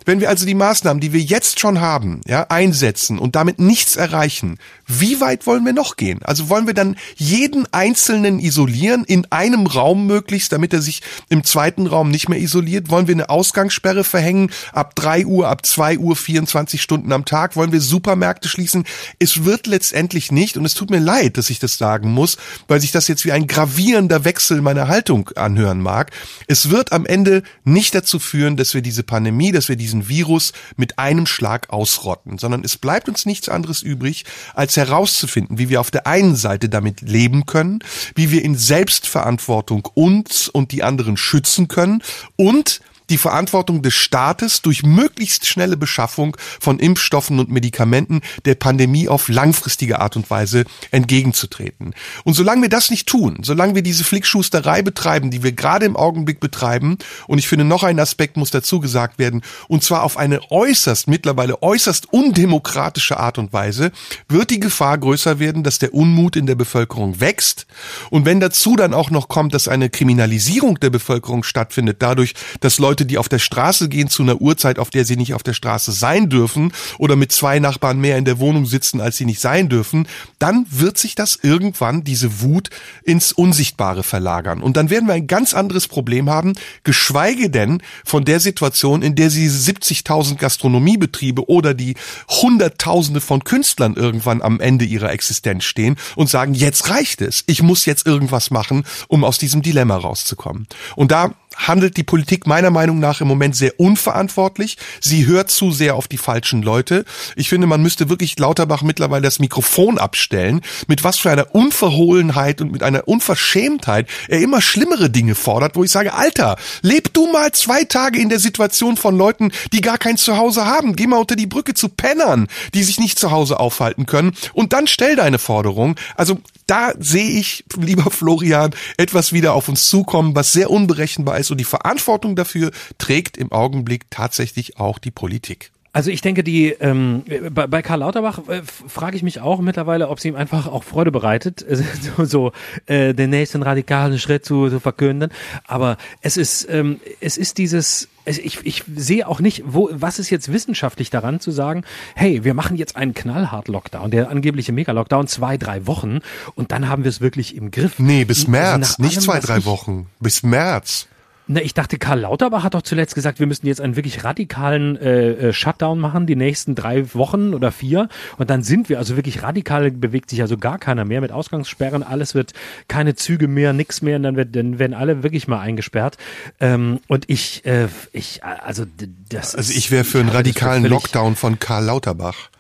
Wenn 0.06 0.20
wir 0.20 0.30
also 0.30 0.46
die 0.46 0.54
Maßnahmen, 0.54 1.00
die 1.00 1.12
wir 1.12 1.20
jetzt 1.20 1.60
schon 1.60 1.80
haben, 1.80 2.22
ja, 2.26 2.46
einsetzen 2.48 3.18
und 3.18 3.36
damit 3.36 3.58
nichts 3.58 3.96
erreichen, 3.96 4.58
wie 4.86 5.20
weit 5.20 5.46
wollen 5.46 5.66
wir 5.66 5.74
noch 5.74 5.96
gehen? 5.96 6.20
Also 6.22 6.48
wollen 6.48 6.66
wir 6.66 6.72
dann 6.72 6.96
jeden 7.16 7.70
Einzelnen 7.74 8.38
isolieren, 8.38 9.04
in 9.04 9.26
einem 9.30 9.66
Raum 9.66 10.06
möglichst, 10.06 10.52
damit 10.52 10.72
er 10.72 10.80
sich 10.80 11.02
im 11.28 11.44
zweiten 11.44 11.86
Raum 11.86 12.10
nicht 12.10 12.30
mehr 12.30 12.38
isoliert? 12.38 12.88
Wollen 12.88 13.06
wir 13.06 13.14
eine 13.14 13.28
Ausgangssperre 13.28 14.02
verhängen 14.02 14.50
ab 14.72 14.94
drei 14.94 15.26
Uhr, 15.26 15.48
ab 15.48 15.66
zwei 15.66 15.98
Uhr, 15.98 16.16
24 16.16 16.80
Stunden 16.80 17.12
am 17.12 17.26
Tag? 17.26 17.54
Wollen 17.54 17.72
wir 17.72 17.82
Supermärkte 17.82 18.48
schließen? 18.48 18.77
Es 19.18 19.44
wird 19.44 19.66
letztendlich 19.66 20.32
nicht, 20.32 20.56
und 20.56 20.64
es 20.64 20.74
tut 20.74 20.90
mir 20.90 20.98
leid, 20.98 21.36
dass 21.36 21.50
ich 21.50 21.58
das 21.58 21.78
sagen 21.78 22.10
muss, 22.10 22.36
weil 22.66 22.80
sich 22.80 22.92
das 22.92 23.08
jetzt 23.08 23.24
wie 23.24 23.32
ein 23.32 23.46
gravierender 23.46 24.24
Wechsel 24.24 24.60
meiner 24.60 24.88
Haltung 24.88 25.30
anhören 25.36 25.80
mag. 25.80 26.10
Es 26.46 26.70
wird 26.70 26.92
am 26.92 27.06
Ende 27.06 27.42
nicht 27.64 27.94
dazu 27.94 28.18
führen, 28.18 28.56
dass 28.56 28.74
wir 28.74 28.82
diese 28.82 29.02
Pandemie, 29.02 29.52
dass 29.52 29.68
wir 29.68 29.76
diesen 29.76 30.08
Virus 30.08 30.52
mit 30.76 30.98
einem 30.98 31.26
Schlag 31.26 31.70
ausrotten, 31.70 32.38
sondern 32.38 32.64
es 32.64 32.76
bleibt 32.76 33.08
uns 33.08 33.26
nichts 33.26 33.48
anderes 33.48 33.82
übrig, 33.82 34.24
als 34.54 34.76
herauszufinden, 34.76 35.58
wie 35.58 35.68
wir 35.68 35.80
auf 35.80 35.90
der 35.90 36.06
einen 36.06 36.36
Seite 36.36 36.68
damit 36.68 37.02
leben 37.02 37.46
können, 37.46 37.80
wie 38.14 38.30
wir 38.30 38.42
in 38.42 38.56
Selbstverantwortung 38.56 39.88
uns 39.94 40.48
und 40.48 40.72
die 40.72 40.82
anderen 40.82 41.16
schützen 41.16 41.68
können 41.68 42.02
und 42.36 42.80
die 43.10 43.18
Verantwortung 43.18 43.82
des 43.82 43.94
Staates 43.94 44.62
durch 44.62 44.82
möglichst 44.82 45.46
schnelle 45.46 45.76
Beschaffung 45.76 46.36
von 46.60 46.78
Impfstoffen 46.78 47.38
und 47.38 47.50
Medikamenten 47.50 48.20
der 48.44 48.54
Pandemie 48.54 49.08
auf 49.08 49.28
langfristige 49.28 50.00
Art 50.00 50.16
und 50.16 50.30
Weise 50.30 50.64
entgegenzutreten. 50.90 51.94
Und 52.24 52.34
solange 52.34 52.62
wir 52.62 52.68
das 52.68 52.90
nicht 52.90 53.08
tun, 53.08 53.38
solange 53.42 53.74
wir 53.74 53.82
diese 53.82 54.04
Flickschusterei 54.04 54.82
betreiben, 54.82 55.30
die 55.30 55.42
wir 55.42 55.52
gerade 55.52 55.86
im 55.86 55.96
Augenblick 55.96 56.40
betreiben, 56.40 56.98
und 57.26 57.38
ich 57.38 57.48
finde 57.48 57.64
noch 57.64 57.82
ein 57.82 57.98
Aspekt 57.98 58.36
muss 58.36 58.50
dazu 58.50 58.80
gesagt 58.80 59.18
werden, 59.18 59.42
und 59.68 59.82
zwar 59.82 60.02
auf 60.02 60.16
eine 60.16 60.50
äußerst, 60.50 61.08
mittlerweile 61.08 61.62
äußerst 61.62 62.12
undemokratische 62.12 63.18
Art 63.18 63.38
und 63.38 63.52
Weise, 63.52 63.92
wird 64.28 64.50
die 64.50 64.60
Gefahr 64.60 64.98
größer 64.98 65.38
werden, 65.38 65.62
dass 65.62 65.78
der 65.78 65.94
Unmut 65.94 66.36
in 66.36 66.46
der 66.46 66.54
Bevölkerung 66.54 67.20
wächst. 67.20 67.66
Und 68.10 68.24
wenn 68.24 68.40
dazu 68.40 68.76
dann 68.76 68.94
auch 68.94 69.10
noch 69.10 69.28
kommt, 69.28 69.54
dass 69.54 69.68
eine 69.68 69.90
Kriminalisierung 69.90 70.78
der 70.80 70.90
Bevölkerung 70.90 71.42
stattfindet, 71.42 71.98
dadurch, 72.00 72.34
dass 72.60 72.78
Leute 72.78 72.97
Leute, 72.98 73.06
die 73.06 73.18
auf 73.18 73.28
der 73.28 73.38
Straße 73.38 73.88
gehen 73.88 74.08
zu 74.08 74.24
einer 74.24 74.40
Uhrzeit, 74.40 74.80
auf 74.80 74.90
der 74.90 75.04
sie 75.04 75.16
nicht 75.16 75.32
auf 75.32 75.44
der 75.44 75.52
Straße 75.52 75.92
sein 75.92 76.28
dürfen 76.28 76.72
oder 76.98 77.14
mit 77.14 77.30
zwei 77.30 77.60
Nachbarn 77.60 78.00
mehr 78.00 78.18
in 78.18 78.24
der 78.24 78.40
Wohnung 78.40 78.66
sitzen, 78.66 79.00
als 79.00 79.16
sie 79.16 79.24
nicht 79.24 79.40
sein 79.40 79.68
dürfen, 79.68 80.08
dann 80.40 80.66
wird 80.68 80.98
sich 80.98 81.14
das 81.14 81.38
irgendwann, 81.40 82.02
diese 82.02 82.40
Wut, 82.40 82.70
ins 83.04 83.30
Unsichtbare 83.30 84.02
verlagern. 84.02 84.62
Und 84.62 84.76
dann 84.76 84.90
werden 84.90 85.06
wir 85.06 85.14
ein 85.14 85.28
ganz 85.28 85.54
anderes 85.54 85.86
Problem 85.86 86.28
haben, 86.28 86.54
geschweige 86.82 87.50
denn 87.50 87.80
von 88.04 88.24
der 88.24 88.40
Situation, 88.40 89.02
in 89.02 89.14
der 89.14 89.30
sie 89.30 89.48
70.000 89.48 90.34
Gastronomiebetriebe 90.34 91.48
oder 91.48 91.74
die 91.74 91.94
Hunderttausende 92.28 93.20
von 93.20 93.44
Künstlern 93.44 93.94
irgendwann 93.94 94.42
am 94.42 94.58
Ende 94.58 94.84
ihrer 94.84 95.12
Existenz 95.12 95.62
stehen 95.62 95.94
und 96.16 96.28
sagen, 96.28 96.52
jetzt 96.52 96.90
reicht 96.90 97.22
es. 97.22 97.44
Ich 97.46 97.62
muss 97.62 97.84
jetzt 97.84 98.08
irgendwas 98.08 98.50
machen, 98.50 98.84
um 99.06 99.22
aus 99.22 99.38
diesem 99.38 99.62
Dilemma 99.62 99.96
rauszukommen. 99.98 100.66
Und 100.96 101.12
da 101.12 101.34
handelt 101.58 101.96
die 101.96 102.04
Politik 102.04 102.46
meiner 102.46 102.70
Meinung 102.70 102.98
nach 102.98 103.20
im 103.20 103.28
Moment 103.28 103.56
sehr 103.56 103.78
unverantwortlich. 103.78 104.78
Sie 105.00 105.26
hört 105.26 105.50
zu 105.50 105.72
sehr 105.72 105.96
auf 105.96 106.08
die 106.08 106.16
falschen 106.16 106.62
Leute. 106.62 107.04
Ich 107.36 107.48
finde, 107.48 107.66
man 107.66 107.82
müsste 107.82 108.08
wirklich 108.08 108.38
Lauterbach 108.38 108.82
mittlerweile 108.82 109.22
das 109.22 109.40
Mikrofon 109.40 109.98
abstellen, 109.98 110.62
mit 110.86 111.04
was 111.04 111.18
für 111.18 111.30
einer 111.30 111.54
Unverhohlenheit 111.54 112.60
und 112.60 112.72
mit 112.72 112.82
einer 112.82 113.06
Unverschämtheit 113.08 114.08
er 114.28 114.40
immer 114.40 114.62
schlimmere 114.62 115.10
Dinge 115.10 115.34
fordert, 115.34 115.76
wo 115.76 115.84
ich 115.84 115.90
sage, 115.90 116.14
Alter, 116.14 116.56
leb 116.82 117.12
du 117.12 117.30
mal 117.30 117.52
zwei 117.52 117.84
Tage 117.84 118.20
in 118.20 118.28
der 118.28 118.38
Situation 118.38 118.96
von 118.96 119.16
Leuten, 119.16 119.50
die 119.72 119.80
gar 119.80 119.98
kein 119.98 120.16
Zuhause 120.16 120.66
haben. 120.66 120.96
Geh 120.96 121.06
mal 121.06 121.18
unter 121.18 121.36
die 121.36 121.46
Brücke 121.46 121.74
zu 121.74 121.88
Pennern, 121.88 122.46
die 122.74 122.84
sich 122.84 123.00
nicht 123.00 123.18
zu 123.18 123.30
Hause 123.30 123.58
aufhalten 123.58 124.06
können 124.06 124.32
und 124.52 124.72
dann 124.72 124.86
stell 124.86 125.16
deine 125.16 125.38
Forderung. 125.38 125.96
Also 126.14 126.40
da 126.68 126.92
sehe 126.98 127.30
ich, 127.30 127.64
lieber 127.76 128.10
Florian, 128.10 128.74
etwas 128.96 129.32
wieder 129.32 129.54
auf 129.54 129.68
uns 129.68 129.88
zukommen, 129.88 130.36
was 130.36 130.52
sehr 130.52 130.70
unberechenbar 130.70 131.38
ist 131.38 131.50
und 131.50 131.58
die 131.58 131.64
Verantwortung 131.64 132.36
dafür 132.36 132.70
trägt 132.98 133.36
im 133.36 133.50
Augenblick 133.50 134.04
tatsächlich 134.10 134.78
auch 134.78 134.98
die 134.98 135.10
Politik. 135.10 135.72
Also 135.98 136.12
ich 136.12 136.20
denke, 136.20 136.44
die 136.44 136.68
ähm, 136.68 137.24
bei, 137.50 137.66
bei 137.66 137.82
Karl 137.82 137.98
Lauterbach 137.98 138.46
äh, 138.46 138.62
frage 138.62 139.16
ich 139.16 139.24
mich 139.24 139.40
auch 139.40 139.60
mittlerweile, 139.60 140.10
ob 140.10 140.18
es 140.18 140.24
ihm 140.24 140.36
einfach 140.36 140.68
auch 140.68 140.84
Freude 140.84 141.10
bereitet, 141.10 141.62
äh, 141.68 141.74
so, 142.16 142.24
so 142.24 142.52
äh, 142.86 143.14
den 143.14 143.30
nächsten 143.30 143.64
radikalen 143.64 144.16
Schritt 144.20 144.44
zu, 144.44 144.70
zu 144.70 144.78
verkünden. 144.78 145.32
Aber 145.66 145.96
es 146.20 146.36
ist 146.36 146.68
ähm, 146.70 147.00
es 147.20 147.36
ist 147.36 147.58
dieses 147.58 148.08
ich, 148.26 148.64
ich 148.64 148.84
sehe 148.94 149.26
auch 149.26 149.40
nicht, 149.40 149.64
wo, 149.66 149.88
was 149.90 150.20
ist 150.20 150.30
jetzt 150.30 150.52
wissenschaftlich 150.52 151.10
daran 151.10 151.40
zu 151.40 151.50
sagen, 151.50 151.82
hey, 152.14 152.44
wir 152.44 152.54
machen 152.54 152.76
jetzt 152.76 152.94
einen 152.94 153.12
knallhart 153.12 153.66
Lockdown, 153.66 154.12
der 154.12 154.30
angebliche 154.30 154.70
Mega-Lockdown, 154.70 155.26
zwei, 155.26 155.56
drei 155.56 155.88
Wochen 155.88 156.20
und 156.54 156.70
dann 156.70 156.88
haben 156.88 157.02
wir 157.02 157.08
es 157.08 157.20
wirklich 157.20 157.56
im 157.56 157.72
Griff. 157.72 157.98
Nee, 157.98 158.24
bis 158.24 158.46
März, 158.46 158.90
also 158.90 159.02
nicht 159.02 159.16
allem, 159.16 159.24
zwei, 159.24 159.40
drei 159.40 159.64
Wochen, 159.64 160.06
bis 160.20 160.44
März. 160.44 161.08
Na, 161.50 161.62
ich 161.62 161.72
dachte, 161.72 161.96
Karl 161.96 162.20
Lauterbach 162.20 162.62
hat 162.62 162.74
doch 162.74 162.82
zuletzt 162.82 163.14
gesagt, 163.14 163.40
wir 163.40 163.46
müssen 163.46 163.66
jetzt 163.66 163.80
einen 163.80 163.96
wirklich 163.96 164.22
radikalen 164.22 164.96
äh, 164.96 165.30
äh, 165.30 165.52
Shutdown 165.54 165.98
machen, 165.98 166.26
die 166.26 166.36
nächsten 166.36 166.74
drei 166.74 167.14
Wochen 167.14 167.54
oder 167.54 167.72
vier. 167.72 168.10
Und 168.36 168.50
dann 168.50 168.62
sind 168.62 168.90
wir, 168.90 168.98
also 168.98 169.16
wirklich 169.16 169.42
radikal 169.42 169.90
bewegt 169.90 170.28
sich 170.28 170.42
also 170.42 170.58
gar 170.58 170.78
keiner 170.78 171.06
mehr 171.06 171.22
mit 171.22 171.32
Ausgangssperren. 171.32 172.02
Alles 172.02 172.34
wird 172.34 172.52
keine 172.86 173.14
Züge 173.14 173.48
mehr, 173.48 173.72
nix 173.72 174.02
mehr. 174.02 174.16
Und 174.16 174.24
dann, 174.24 174.36
wird, 174.36 174.54
dann 174.54 174.78
werden 174.78 174.92
alle 174.92 175.22
wirklich 175.22 175.48
mal 175.48 175.60
eingesperrt. 175.60 176.18
Ähm, 176.60 177.00
und 177.08 177.30
ich, 177.30 177.64
äh, 177.64 177.88
ich, 178.12 178.44
also 178.44 178.84
das. 179.30 179.54
Also 179.54 179.72
ich 179.72 179.90
wäre 179.90 180.04
für 180.04 180.20
einen 180.20 180.28
radikalen 180.28 180.84
Lockdown 180.84 181.34
von 181.34 181.58
Karl 181.58 181.86
Lauterbach. 181.86 182.50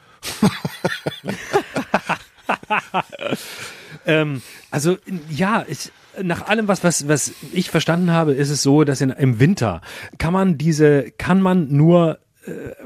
ähm, 4.06 4.42
also 4.70 4.96
ja, 5.28 5.64
ich, 5.68 5.90
nach 6.22 6.46
allem, 6.48 6.68
was, 6.68 6.84
was, 6.84 7.08
was 7.08 7.32
ich 7.52 7.70
verstanden 7.70 8.10
habe, 8.10 8.32
ist 8.32 8.50
es 8.50 8.62
so, 8.62 8.84
dass 8.84 9.00
in, 9.00 9.10
im 9.10 9.40
Winter 9.40 9.80
kann 10.18 10.32
man 10.32 10.58
diese, 10.58 11.10
kann 11.12 11.40
man 11.40 11.68
nur 11.68 12.18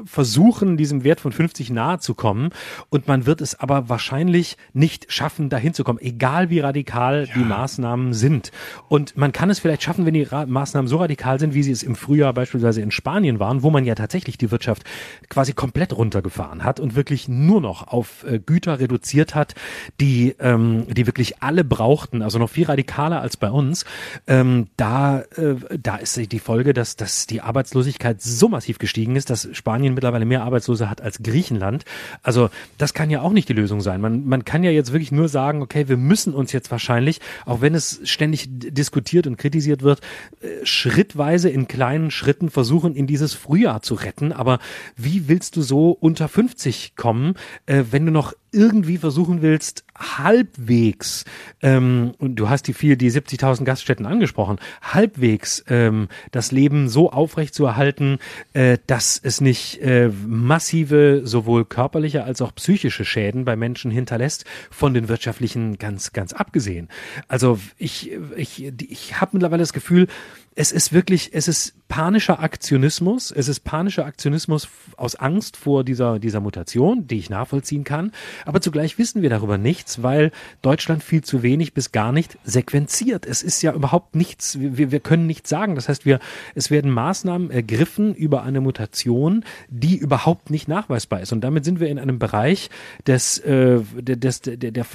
versuchen, 0.05 0.77
diesem 0.77 1.03
Wert 1.03 1.19
von 1.19 1.31
50 1.31 1.69
nahe 1.71 1.99
zu 1.99 2.13
kommen 2.15 2.49
und 2.89 3.07
man 3.07 3.25
wird 3.25 3.41
es 3.41 3.59
aber 3.59 3.89
wahrscheinlich 3.89 4.57
nicht 4.73 5.11
schaffen, 5.11 5.49
dahin 5.49 5.73
zu 5.73 5.83
kommen, 5.83 5.99
egal 5.99 6.49
wie 6.49 6.59
radikal 6.59 7.27
ja. 7.27 7.33
die 7.33 7.43
Maßnahmen 7.43 8.13
sind. 8.13 8.51
Und 8.89 9.17
man 9.17 9.31
kann 9.31 9.49
es 9.49 9.59
vielleicht 9.59 9.83
schaffen, 9.83 10.05
wenn 10.05 10.13
die 10.13 10.23
Ra 10.23 10.45
Maßnahmen 10.45 10.87
so 10.87 10.97
radikal 10.97 11.39
sind, 11.39 11.53
wie 11.53 11.63
sie 11.63 11.71
es 11.71 11.83
im 11.83 11.95
Frühjahr 11.95 12.33
beispielsweise 12.33 12.81
in 12.81 12.91
Spanien 12.91 13.39
waren, 13.39 13.63
wo 13.63 13.69
man 13.69 13.85
ja 13.85 13.95
tatsächlich 13.95 14.37
die 14.37 14.51
Wirtschaft 14.51 14.83
quasi 15.29 15.53
komplett 15.53 15.93
runtergefahren 15.93 16.63
hat 16.63 16.79
und 16.79 16.95
wirklich 16.95 17.27
nur 17.27 17.61
noch 17.61 17.87
auf 17.87 18.23
äh, 18.23 18.39
Güter 18.39 18.79
reduziert 18.79 19.35
hat, 19.35 19.55
die, 19.99 20.35
ähm, 20.39 20.85
die 20.89 21.05
wirklich 21.07 21.41
alle 21.41 21.63
brauchten, 21.63 22.21
also 22.21 22.39
noch 22.39 22.49
viel 22.49 22.65
radikaler 22.65 23.21
als 23.21 23.37
bei 23.37 23.49
uns. 23.49 23.85
Ähm, 24.27 24.67
da, 24.77 25.21
äh, 25.21 25.55
da 25.79 25.97
ist 25.97 26.31
die 26.31 26.39
Folge, 26.39 26.73
dass, 26.73 26.95
dass 26.95 27.27
die 27.27 27.41
Arbeitslosigkeit 27.41 28.21
so 28.21 28.49
massiv 28.49 28.77
gestiegen 28.77 29.15
ist, 29.15 29.29
dass 29.29 29.47
Spanien 29.53 29.93
mittlerweile 29.93 30.25
mehr 30.25 30.43
Arbeitslose 30.43 30.89
hat 30.89 31.01
als 31.01 31.23
Griechenland. 31.23 31.85
Also 32.21 32.49
das 32.77 32.93
kann 32.93 33.09
ja 33.09 33.21
auch 33.21 33.31
nicht 33.31 33.49
die 33.49 33.53
Lösung 33.53 33.81
sein. 33.81 34.01
Man, 34.01 34.25
man 34.25 34.45
kann 34.45 34.63
ja 34.63 34.71
jetzt 34.71 34.91
wirklich 34.91 35.11
nur 35.11 35.29
sagen, 35.29 35.61
okay, 35.61 35.87
wir 35.87 35.97
müssen 35.97 36.33
uns 36.33 36.51
jetzt 36.51 36.71
wahrscheinlich, 36.71 37.21
auch 37.45 37.61
wenn 37.61 37.75
es 37.75 38.01
ständig 38.03 38.47
diskutiert 38.49 39.27
und 39.27 39.37
kritisiert 39.37 39.81
wird, 39.81 40.01
äh, 40.41 40.65
schrittweise 40.65 41.49
in 41.49 41.67
kleinen 41.67 42.11
Schritten 42.11 42.49
versuchen, 42.49 42.95
in 42.95 43.07
dieses 43.07 43.33
Frühjahr 43.33 43.81
zu 43.81 43.95
retten. 43.95 44.31
Aber 44.31 44.59
wie 44.95 45.27
willst 45.27 45.55
du 45.55 45.61
so 45.61 45.91
unter 45.91 46.27
50 46.27 46.95
kommen, 46.95 47.35
äh, 47.65 47.83
wenn 47.91 48.05
du 48.05 48.11
noch 48.11 48.33
irgendwie 48.53 48.97
versuchen 48.97 49.41
willst, 49.41 49.83
halbwegs, 49.95 51.25
ähm, 51.61 52.13
und 52.17 52.35
du 52.35 52.49
hast 52.49 52.67
die 52.67 52.73
vier, 52.73 52.95
die 52.95 53.11
70.000 53.11 53.63
Gaststätten 53.63 54.05
angesprochen, 54.05 54.59
halbwegs 54.81 55.63
ähm, 55.67 56.07
das 56.31 56.51
Leben 56.51 56.89
so 56.89 57.11
aufrecht 57.11 57.53
zu 57.53 57.65
erhalten, 57.65 58.19
äh, 58.53 58.77
dass 58.87 59.19
es 59.21 59.41
nicht 59.41 59.81
äh, 59.81 60.09
massive, 60.25 61.21
sowohl 61.23 61.65
körperliche 61.65 62.23
als 62.23 62.41
auch 62.41 62.53
psychische 62.55 63.05
Schäden 63.05 63.45
bei 63.45 63.55
Menschen 63.55 63.91
hinterlässt, 63.91 64.45
von 64.71 64.93
den 64.93 65.09
wirtschaftlichen 65.09 65.77
ganz, 65.77 66.13
ganz 66.13 66.33
abgesehen. 66.33 66.89
Also 67.27 67.59
ich, 67.77 68.11
ich, 68.35 68.71
ich 68.79 69.19
habe 69.19 69.31
mittlerweile 69.33 69.61
das 69.61 69.73
Gefühl, 69.73 70.07
es 70.55 70.71
ist 70.71 70.93
wirklich, 70.93 71.31
es 71.33 71.47
ist 71.47 71.73
panischer 71.93 72.39
Aktionismus. 72.39 73.29
Es 73.29 73.47
ist 73.47 73.59
panischer 73.59 74.05
Aktionismus 74.05 74.67
aus 74.97 75.15
Angst 75.15 75.57
vor 75.57 75.83
dieser, 75.83 76.17
dieser 76.17 76.39
Mutation, 76.39 77.05
die 77.05 77.19
ich 77.19 77.29
nachvollziehen 77.29 77.83
kann. 77.83 78.11
Aber 78.45 78.61
zugleich 78.61 78.97
wissen 78.97 79.21
wir 79.21 79.29
darüber 79.29 79.59
nichts, 79.59 80.01
weil 80.01 80.31
Deutschland 80.63 81.03
viel 81.03 81.23
zu 81.23 81.43
wenig 81.43 81.75
bis 81.75 81.91
gar 81.91 82.11
nicht 82.11 82.39
sequenziert. 82.43 83.27
Es 83.27 83.43
ist 83.43 83.61
ja 83.61 83.73
überhaupt 83.73 84.15
nichts, 84.15 84.57
wir, 84.59 84.91
wir 84.91 84.99
können 85.01 85.27
nichts 85.27 85.51
sagen. 85.51 85.75
Das 85.75 85.87
heißt, 85.87 86.03
wir, 86.03 86.19
es 86.55 86.71
werden 86.71 86.89
Maßnahmen 86.89 87.51
ergriffen 87.51 88.15
über 88.15 88.41
eine 88.41 88.59
Mutation, 88.59 89.45
die 89.69 89.95
überhaupt 89.95 90.49
nicht 90.49 90.67
nachweisbar 90.67 91.21
ist. 91.21 91.31
Und 91.31 91.41
damit 91.41 91.63
sind 91.63 91.79
wir 91.79 91.89
in 91.89 91.99
einem 91.99 92.17
Bereich 92.17 92.71
des, 93.05 93.37
äh, 93.37 93.81
des, 94.01 94.41
der, 94.41 94.57
der, 94.57 94.85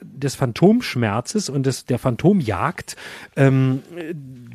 des 0.00 0.34
Phantomschmerzes 0.34 1.48
und 1.50 1.66
des, 1.66 1.84
der 1.84 2.00
Phantomjagd, 2.00 2.96
ähm, 3.36 3.82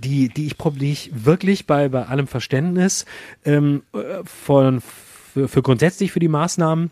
die, 0.04 0.28
die 0.28 0.48
ich, 0.48 0.53
die 0.80 0.92
ich 0.92 1.12
wirklich 1.14 1.68
bei, 1.68 1.90
bei 1.90 2.06
allem 2.06 2.28
Verständnis 2.28 3.06
ähm, 3.46 3.84
äh, 3.94 4.24
von, 4.26 4.82
für, 4.82 5.48
für 5.48 5.62
grundsätzlich 5.62 6.12
für 6.12 6.20
die 6.20 6.28
Maßnahmen 6.28 6.92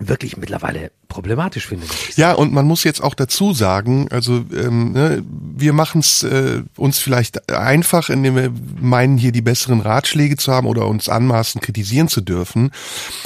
wirklich 0.00 0.36
mittlerweile 0.36 0.90
problematisch 1.08 1.66
finde. 1.66 1.86
Ja, 2.16 2.32
und 2.32 2.52
man 2.52 2.66
muss 2.66 2.84
jetzt 2.84 3.02
auch 3.02 3.14
dazu 3.14 3.52
sagen, 3.52 4.08
also 4.10 4.44
ähm, 4.56 4.92
ne, 4.92 5.22
wir 5.28 5.74
machen 5.74 6.00
es 6.00 6.22
äh, 6.22 6.62
uns 6.76 6.98
vielleicht 6.98 7.50
einfach, 7.50 8.08
indem 8.08 8.36
wir 8.36 8.52
meinen, 8.80 9.18
hier 9.18 9.32
die 9.32 9.42
besseren 9.42 9.80
Ratschläge 9.80 10.36
zu 10.36 10.52
haben 10.52 10.66
oder 10.66 10.86
uns 10.86 11.08
anmaßen, 11.08 11.60
kritisieren 11.60 12.08
zu 12.08 12.22
dürfen. 12.22 12.70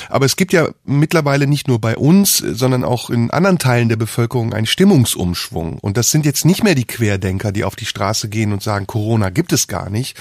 Aber 0.09 0.27
es 0.27 0.35
gibt 0.35 0.53
ja 0.53 0.69
mittlerweile 0.85 1.47
nicht 1.47 1.69
nur 1.69 1.81
bei 1.81 1.97
uns, 1.97 2.39
sondern 2.39 2.85
auch 2.85 3.11
in 3.11 3.31
anderen 3.31 3.59
Teilen 3.59 3.89
der 3.89 3.97
Bevölkerung 3.97 4.53
einen 4.53 4.67
Stimmungsumschwung. 4.67 5.79
Und 5.79 5.97
das 5.97 6.11
sind 6.11 6.27
jetzt 6.27 6.45
nicht 6.45 6.65
mehr 6.65 6.75
die 6.75 6.87
Querdenker, 6.87 7.53
die 7.53 7.65
auf 7.65 7.77
die 7.77 7.87
Straße 7.87 8.29
gehen 8.29 8.53
und 8.53 8.63
sagen, 8.63 8.87
Corona 8.87 9.31
gibt 9.31 9.53
es 9.53 9.69
gar 9.69 9.91
nicht, 9.91 10.17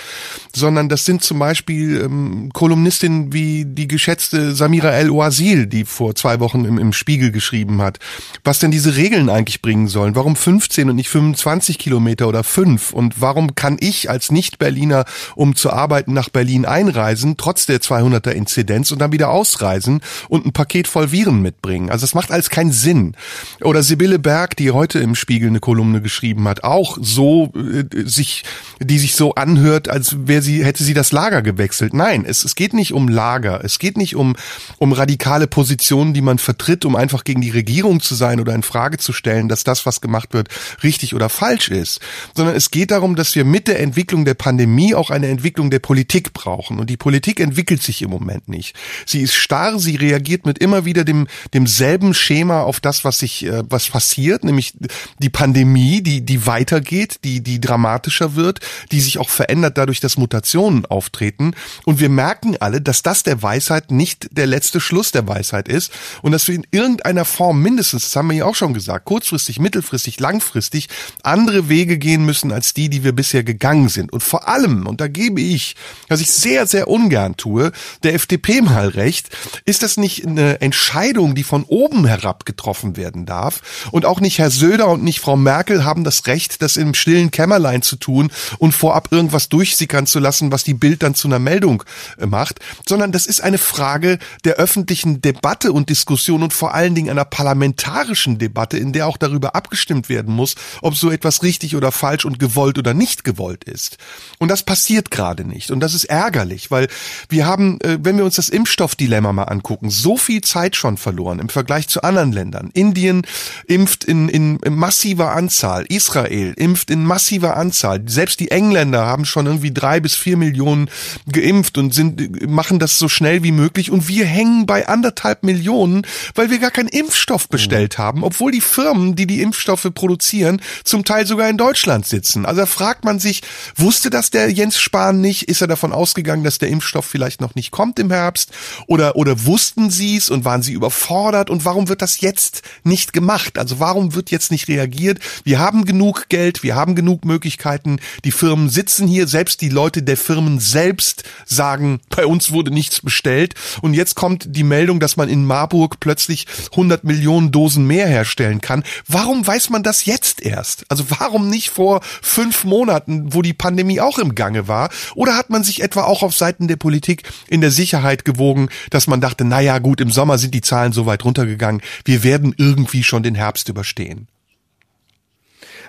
sondern 0.55 0.89
das 0.89 1.05
sind 1.05 1.23
zum 1.23 1.39
Beispiel 1.39 2.01
ähm, 2.01 2.51
Kolumnistinnen 2.53 3.33
wie 3.33 3.65
die 3.65 3.87
geschätzte 3.87 4.53
Samira 4.53 4.91
El-Oasil, 4.91 5.65
die 5.65 5.85
vor 5.85 6.13
zwei 6.13 6.39
im, 6.53 6.77
im 6.77 6.93
Spiegel 6.93 7.31
geschrieben 7.31 7.81
hat, 7.81 7.99
was 8.43 8.59
denn 8.59 8.71
diese 8.71 8.95
Regeln 8.95 9.29
eigentlich 9.29 9.61
bringen 9.61 9.87
sollen. 9.87 10.15
Warum 10.15 10.35
15 10.35 10.89
und 10.89 10.95
nicht 10.95 11.09
25 11.09 11.79
Kilometer 11.79 12.27
oder 12.27 12.43
5? 12.43 12.93
Und 12.93 13.21
warum 13.21 13.55
kann 13.55 13.77
ich 13.79 14.09
als 14.09 14.31
Nicht-Berliner, 14.31 15.05
um 15.35 15.55
zu 15.55 15.71
arbeiten, 15.71 16.13
nach 16.13 16.29
Berlin 16.29 16.65
einreisen, 16.65 17.37
trotz 17.37 17.65
der 17.65 17.79
200er 17.79 18.31
Inzidenz 18.31 18.91
und 18.91 18.99
dann 18.99 19.11
wieder 19.11 19.29
ausreisen 19.29 20.01
und 20.29 20.45
ein 20.45 20.53
Paket 20.53 20.87
voll 20.87 21.11
Viren 21.11 21.41
mitbringen? 21.41 21.89
Also 21.89 22.03
das 22.03 22.15
macht 22.15 22.31
alles 22.31 22.49
keinen 22.49 22.71
Sinn. 22.71 23.15
Oder 23.61 23.83
Sibylle 23.83 24.19
Berg, 24.19 24.57
die 24.57 24.71
heute 24.71 24.99
im 24.99 25.15
Spiegel 25.15 25.49
eine 25.49 25.59
Kolumne 25.59 26.01
geschrieben 26.01 26.47
hat, 26.47 26.63
auch 26.63 26.97
so 27.01 27.51
äh, 27.55 27.85
sich, 28.05 28.43
die 28.79 28.99
sich 28.99 29.15
so 29.15 29.35
anhört, 29.35 29.89
als 29.89 30.27
wäre 30.27 30.41
sie, 30.41 30.63
hätte 30.63 30.83
sie 30.83 30.93
das 30.93 31.11
Lager 31.11 31.41
gewechselt. 31.41 31.93
Nein, 31.93 32.25
es, 32.25 32.43
es 32.43 32.55
geht 32.55 32.73
nicht 32.73 32.93
um 32.93 33.07
Lager. 33.07 33.63
Es 33.63 33.79
geht 33.79 33.97
nicht 33.97 34.15
um, 34.15 34.35
um 34.77 34.91
radikale 34.91 35.47
Positionen, 35.47 36.13
die 36.13 36.21
man 36.21 36.32
vertritt, 36.41 36.85
um 36.85 36.95
einfach 36.95 37.23
gegen 37.23 37.41
die 37.41 37.49
Regierung 37.49 38.01
zu 38.01 38.15
sein 38.15 38.39
oder 38.39 38.53
in 38.53 38.63
Frage 38.63 38.97
zu 38.97 39.13
stellen, 39.13 39.49
dass 39.49 39.63
das, 39.63 39.85
was 39.85 40.01
gemacht 40.01 40.33
wird, 40.33 40.49
richtig 40.83 41.15
oder 41.15 41.29
falsch 41.29 41.69
ist, 41.69 41.99
sondern 42.35 42.55
es 42.55 42.71
geht 42.71 42.91
darum, 42.91 43.15
dass 43.15 43.35
wir 43.35 43.45
mit 43.45 43.67
der 43.67 43.79
Entwicklung 43.79 44.25
der 44.25 44.33
Pandemie 44.33 44.95
auch 44.95 45.09
eine 45.09 45.27
Entwicklung 45.27 45.69
der 45.69 45.79
Politik 45.79 46.33
brauchen. 46.33 46.79
Und 46.79 46.89
die 46.89 46.97
Politik 46.97 47.39
entwickelt 47.39 47.81
sich 47.81 48.01
im 48.01 48.09
Moment 48.09 48.47
nicht. 48.47 48.75
Sie 49.05 49.21
ist 49.21 49.35
starr, 49.35 49.79
sie 49.79 49.95
reagiert 49.95 50.45
mit 50.45 50.59
immer 50.59 50.85
wieder 50.85 51.03
dem, 51.03 51.27
demselben 51.53 52.13
Schema 52.13 52.61
auf 52.61 52.79
das, 52.79 53.03
was 53.05 53.19
sich, 53.19 53.45
äh, 53.45 53.63
was 53.69 53.89
passiert, 53.89 54.43
nämlich 54.43 54.73
die 55.19 55.29
Pandemie, 55.29 56.01
die, 56.01 56.21
die 56.21 56.45
weitergeht, 56.45 57.19
die, 57.23 57.41
die 57.41 57.59
dramatischer 57.59 58.35
wird, 58.35 58.59
die 58.91 59.01
sich 59.01 59.17
auch 59.17 59.29
verändert 59.29 59.77
dadurch, 59.77 59.99
dass 59.99 60.17
Mutationen 60.17 60.85
auftreten. 60.85 61.53
Und 61.85 61.99
wir 61.99 62.09
merken 62.09 62.57
alle, 62.59 62.81
dass 62.81 63.03
das 63.03 63.23
der 63.23 63.41
Weisheit 63.41 63.91
nicht 63.91 64.29
der 64.31 64.47
letzte 64.47 64.79
Schluss 64.79 65.11
der 65.11 65.27
Weisheit 65.27 65.67
ist 65.67 65.91
und 66.21 66.31
dass 66.31 66.47
wir 66.47 66.55
in 66.55 66.67
irgendeiner 66.71 67.25
Form 67.25 67.61
mindestens, 67.61 68.03
das 68.03 68.15
haben 68.15 68.29
wir 68.29 68.37
ja 68.37 68.45
auch 68.45 68.55
schon 68.55 68.73
gesagt, 68.73 69.05
kurzfristig, 69.05 69.59
mittelfristig, 69.59 70.19
langfristig 70.19 70.89
andere 71.23 71.69
Wege 71.69 71.97
gehen 71.97 72.25
müssen 72.25 72.51
als 72.51 72.73
die, 72.73 72.89
die 72.89 73.03
wir 73.03 73.13
bisher 73.13 73.43
gegangen 73.43 73.89
sind. 73.89 74.13
Und 74.13 74.23
vor 74.23 74.47
allem, 74.47 74.87
und 74.87 75.01
da 75.01 75.07
gebe 75.07 75.41
ich, 75.41 75.75
was 76.07 76.21
ich 76.21 76.31
sehr, 76.31 76.67
sehr 76.67 76.87
ungern 76.87 77.37
tue, 77.37 77.71
der 78.03 78.13
FDP 78.13 78.61
mal 78.61 78.89
recht, 78.89 79.29
ist 79.65 79.83
das 79.83 79.97
nicht 79.97 80.25
eine 80.25 80.61
Entscheidung, 80.61 81.35
die 81.35 81.43
von 81.43 81.63
oben 81.63 82.05
herab 82.05 82.45
getroffen 82.45 82.97
werden 82.97 83.25
darf. 83.25 83.89
Und 83.91 84.05
auch 84.05 84.19
nicht 84.19 84.39
Herr 84.39 84.51
Söder 84.51 84.87
und 84.87 85.03
nicht 85.03 85.19
Frau 85.19 85.35
Merkel 85.35 85.83
haben 85.83 86.03
das 86.03 86.27
Recht, 86.27 86.61
das 86.61 86.77
im 86.77 86.93
stillen 86.93 87.31
Kämmerlein 87.31 87.81
zu 87.81 87.95
tun 87.95 88.31
und 88.59 88.73
vorab 88.73 89.11
irgendwas 89.11 89.49
durchsickern 89.49 90.07
zu 90.07 90.19
lassen, 90.19 90.51
was 90.51 90.63
die 90.63 90.73
Bild 90.73 91.03
dann 91.03 91.15
zu 91.15 91.27
einer 91.27 91.39
Meldung 91.39 91.83
äh, 92.17 92.25
macht, 92.25 92.59
sondern 92.87 93.11
das 93.11 93.25
ist 93.25 93.41
eine 93.41 93.57
Frage 93.57 94.19
der 94.43 94.55
öffentlichen 94.55 95.21
Debatte 95.21 95.71
und 95.71 95.89
Diskussion 95.89 96.02
und 96.09 96.53
vor 96.53 96.73
allen 96.73 96.95
Dingen 96.95 97.09
einer 97.09 97.25
parlamentarischen 97.25 98.37
Debatte, 98.37 98.77
in 98.77 98.93
der 98.93 99.07
auch 99.07 99.17
darüber 99.17 99.55
abgestimmt 99.55 100.09
werden 100.09 100.33
muss, 100.33 100.55
ob 100.81 100.95
so 100.95 101.11
etwas 101.11 101.43
richtig 101.43 101.75
oder 101.75 101.91
falsch 101.91 102.25
und 102.25 102.39
gewollt 102.39 102.77
oder 102.77 102.93
nicht 102.93 103.23
gewollt 103.23 103.63
ist. 103.63 103.97
Und 104.39 104.49
das 104.49 104.63
passiert 104.63 105.11
gerade 105.11 105.45
nicht. 105.45 105.71
Und 105.71 105.79
das 105.79 105.93
ist 105.93 106.05
ärgerlich, 106.05 106.71
weil 106.71 106.87
wir 107.29 107.45
haben, 107.45 107.79
äh, 107.81 107.99
wenn 108.01 108.17
wir 108.17 108.25
uns 108.25 108.35
das 108.35 108.49
Impfstoffdilemma 108.49 109.33
mal 109.33 109.43
angucken, 109.43 109.89
so 109.89 110.17
viel 110.17 110.41
Zeit 110.41 110.75
schon 110.75 110.97
verloren 110.97 111.39
im 111.39 111.49
Vergleich 111.49 111.87
zu 111.87 112.01
anderen 112.03 112.31
Ländern. 112.31 112.71
Indien 112.73 113.25
impft 113.67 114.03
in, 114.03 114.29
in 114.29 114.59
massiver 114.69 115.31
Anzahl, 115.31 115.85
Israel 115.89 116.53
impft 116.57 116.89
in 116.89 117.05
massiver 117.05 117.57
Anzahl. 117.57 118.01
Selbst 118.07 118.39
die 118.39 118.51
Engländer 118.51 119.05
haben 119.05 119.25
schon 119.25 119.45
irgendwie 119.45 119.73
drei 119.73 119.99
bis 119.99 120.15
vier 120.15 120.37
Millionen 120.37 120.89
geimpft 121.31 121.77
und 121.77 121.93
sind, 121.93 122.49
machen 122.49 122.79
das 122.79 122.97
so 122.97 123.07
schnell 123.07 123.43
wie 123.43 123.51
möglich. 123.51 123.91
Und 123.91 124.07
wir 124.07 124.25
hängen 124.25 124.65
bei 124.65 124.87
anderthalb 124.87 125.43
Millionen, 125.43 125.92
weil 126.35 126.49
wir 126.49 126.59
gar 126.59 126.71
kein 126.71 126.87
Impf 126.87 127.13
Impfstoff 127.13 127.47
bestellt 127.47 127.99
haben, 127.99 128.23
obwohl 128.23 128.51
die 128.51 128.59
Firmen, 128.59 129.15
die 129.15 129.27
die 129.27 129.41
Impfstoffe 129.41 129.87
produzieren, 129.93 130.61
zum 130.83 131.05
Teil 131.05 131.27
sogar 131.27 131.47
in 131.47 131.57
Deutschland 131.57 132.07
sitzen. 132.07 132.45
Also 132.45 132.61
da 132.61 132.65
fragt 132.65 133.05
man 133.05 133.19
sich, 133.19 133.43
wusste 133.75 134.09
das 134.09 134.31
der 134.31 134.49
Jens 134.49 134.79
Spahn 134.79 135.21
nicht? 135.21 135.43
Ist 135.43 135.61
er 135.61 135.67
davon 135.67 135.93
ausgegangen, 135.93 136.43
dass 136.43 136.57
der 136.57 136.69
Impfstoff 136.69 137.05
vielleicht 137.05 137.39
noch 137.39 137.53
nicht 137.53 137.69
kommt 137.69 137.99
im 137.99 138.09
Herbst? 138.09 138.51
Oder, 138.87 139.15
oder 139.15 139.45
wussten 139.45 139.91
sie 139.91 140.17
es 140.17 140.29
und 140.29 140.43
waren 140.43 140.63
sie 140.63 140.73
überfordert? 140.73 141.51
Und 141.51 141.65
warum 141.65 141.87
wird 141.87 142.01
das 142.01 142.19
jetzt 142.19 142.63
nicht 142.83 143.13
gemacht? 143.13 143.59
Also 143.59 143.79
warum 143.79 144.15
wird 144.15 144.31
jetzt 144.31 144.51
nicht 144.51 144.67
reagiert? 144.67 145.19
Wir 145.43 145.59
haben 145.59 145.85
genug 145.85 146.29
Geld, 146.29 146.63
wir 146.63 146.75
haben 146.75 146.95
genug 146.95 147.25
Möglichkeiten. 147.25 147.99
Die 148.25 148.31
Firmen 148.31 148.69
sitzen 148.69 149.07
hier, 149.07 149.27
selbst 149.27 149.61
die 149.61 149.69
Leute 149.69 150.01
der 150.01 150.17
Firmen 150.17 150.59
selbst 150.59 151.23
sagen, 151.45 152.01
bei 152.09 152.25
uns 152.25 152.51
wurde 152.51 152.71
nichts 152.71 153.01
bestellt. 153.01 153.53
Und 153.81 153.93
jetzt 153.93 154.15
kommt 154.15 154.47
die 154.55 154.63
Meldung, 154.63 154.99
dass 154.99 155.15
man 155.15 155.29
in 155.29 155.45
Marburg 155.45 155.82
Hamburg 155.83 155.99
plötzlich 155.99 156.47
100 156.71 157.03
Millionen 157.03 157.51
Dosen 157.51 157.85
mehr 157.85 158.07
herstellen 158.07 158.61
kann. 158.61 158.83
Warum 159.05 159.45
weiß 159.45 159.69
man 159.69 159.83
das 159.83 160.05
jetzt 160.05 160.41
erst? 160.41 160.85
Also 160.87 161.05
warum 161.09 161.49
nicht 161.49 161.71
vor 161.71 161.99
fünf 162.21 162.63
Monaten, 162.63 163.33
wo 163.33 163.41
die 163.41 163.53
Pandemie 163.53 163.99
auch 163.99 164.17
im 164.17 164.33
Gange 164.33 164.69
war? 164.69 164.89
Oder 165.13 165.35
hat 165.35 165.49
man 165.49 165.65
sich 165.65 165.83
etwa 165.83 166.03
auch 166.03 166.23
auf 166.23 166.33
Seiten 166.33 166.69
der 166.69 166.77
Politik 166.77 167.23
in 167.49 167.59
der 167.59 167.71
Sicherheit 167.71 168.23
gewogen, 168.23 168.69
dass 168.91 169.07
man 169.07 169.19
dachte, 169.19 169.43
naja 169.43 169.79
gut, 169.79 169.99
im 169.99 170.09
Sommer 170.09 170.37
sind 170.37 170.53
die 170.53 170.61
Zahlen 170.61 170.93
so 170.93 171.05
weit 171.05 171.25
runtergegangen, 171.25 171.81
wir 172.05 172.23
werden 172.23 172.55
irgendwie 172.57 173.03
schon 173.03 173.23
den 173.23 173.35
Herbst 173.35 173.67
überstehen? 173.67 174.27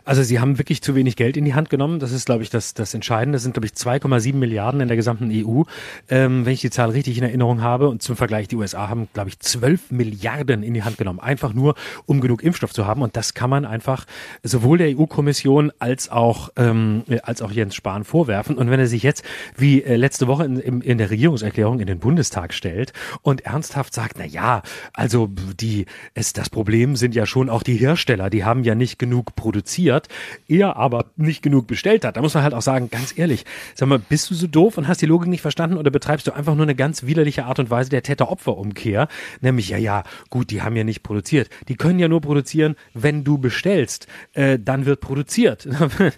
Also 0.04 0.22
sie 0.22 0.38
haben 0.38 0.58
wirklich 0.58 0.82
zu 0.82 0.94
wenig 0.94 1.16
Geld 1.16 1.36
in 1.36 1.44
die 1.44 1.54
Hand 1.54 1.70
genommen. 1.70 1.98
Das 1.98 2.12
ist, 2.12 2.26
glaube 2.26 2.42
ich, 2.42 2.50
das, 2.50 2.74
das 2.74 2.92
Entscheidende. 2.92 3.36
Das 3.36 3.42
sind, 3.42 3.54
glaube 3.54 3.66
ich, 3.66 3.72
2,7 3.72 4.34
Milliarden 4.34 4.80
in 4.80 4.88
der 4.88 4.96
gesamten 4.96 5.30
EU, 5.32 5.62
ähm, 6.10 6.44
wenn 6.44 6.52
ich 6.52 6.60
die 6.60 6.70
Zahl 6.70 6.90
richtig 6.90 7.16
in 7.16 7.24
Erinnerung 7.24 7.62
habe. 7.62 7.88
Und 7.88 8.02
zum 8.02 8.16
Vergleich, 8.16 8.48
die 8.48 8.56
USA 8.56 8.88
haben, 8.88 9.08
glaube 9.14 9.30
ich, 9.30 9.40
12 9.40 9.90
Milliarden 9.90 10.62
in 10.62 10.74
die 10.74 10.82
Hand 10.82 10.98
genommen. 10.98 11.20
Einfach 11.20 11.54
nur, 11.54 11.74
um 12.06 12.20
genug 12.20 12.42
Impfstoff 12.42 12.72
zu 12.72 12.86
haben. 12.86 13.02
Und 13.02 13.16
das 13.16 13.34
kann 13.34 13.48
man 13.48 13.64
einfach 13.64 14.04
sowohl 14.42 14.78
der 14.78 14.98
EU-Kommission 14.98 15.72
als 15.78 16.10
auch, 16.10 16.50
ähm, 16.56 17.04
als 17.22 17.40
auch 17.40 17.50
Jens 17.50 17.74
Spahn 17.74 18.04
vorwerfen. 18.04 18.58
Und 18.58 18.70
wenn 18.70 18.80
er 18.80 18.86
sich 18.86 19.02
jetzt, 19.02 19.24
wie 19.56 19.82
äh, 19.82 19.96
letzte 19.96 20.26
Woche 20.26 20.44
in, 20.44 20.58
in, 20.58 20.80
in 20.82 20.98
der 20.98 21.10
Regierungserklärung 21.10 21.80
in 21.80 21.86
den 21.86 21.98
Bundestag 21.98 22.52
stellt 22.52 22.92
und 23.22 23.42
ernsthaft 23.46 23.94
sagt, 23.94 24.16
na 24.18 24.26
ja, 24.26 24.62
also 24.92 25.28
die, 25.28 25.86
es, 26.12 26.34
das 26.34 26.50
Problem 26.50 26.96
sind 26.96 27.14
ja 27.14 27.24
schon 27.24 27.48
auch 27.48 27.62
die 27.62 27.76
Hersteller. 27.76 28.28
Die 28.28 28.44
haben 28.44 28.64
ja 28.64 28.74
nicht 28.74 28.98
genug 28.98 29.34
produziert 29.34 29.93
produziert, 30.00 30.08
er 30.48 30.76
aber 30.76 31.06
nicht 31.16 31.42
genug 31.42 31.66
bestellt 31.66 32.04
hat. 32.04 32.16
Da 32.16 32.22
muss 32.22 32.34
man 32.34 32.42
halt 32.42 32.54
auch 32.54 32.62
sagen, 32.62 32.90
ganz 32.90 33.16
ehrlich, 33.16 33.44
sag 33.74 33.88
mal, 33.88 33.98
bist 33.98 34.30
du 34.30 34.34
so 34.34 34.46
doof 34.46 34.78
und 34.78 34.88
hast 34.88 35.02
die 35.02 35.06
Logik 35.06 35.28
nicht 35.28 35.40
verstanden 35.40 35.76
oder 35.76 35.90
betreibst 35.90 36.26
du 36.26 36.32
einfach 36.32 36.54
nur 36.54 36.64
eine 36.64 36.74
ganz 36.74 37.04
widerliche 37.04 37.44
Art 37.44 37.58
und 37.58 37.70
Weise 37.70 37.90
der 37.90 38.02
Täter-Opfer-Umkehr? 38.02 39.08
Nämlich, 39.40 39.68
ja, 39.68 39.78
ja, 39.78 40.04
gut, 40.30 40.50
die 40.50 40.62
haben 40.62 40.76
ja 40.76 40.84
nicht 40.84 41.02
produziert. 41.02 41.50
Die 41.68 41.76
können 41.76 41.98
ja 41.98 42.08
nur 42.08 42.20
produzieren, 42.20 42.76
wenn 42.92 43.24
du 43.24 43.38
bestellst. 43.38 44.06
Äh, 44.32 44.58
dann 44.58 44.86
wird 44.86 45.00
produziert. 45.00 45.66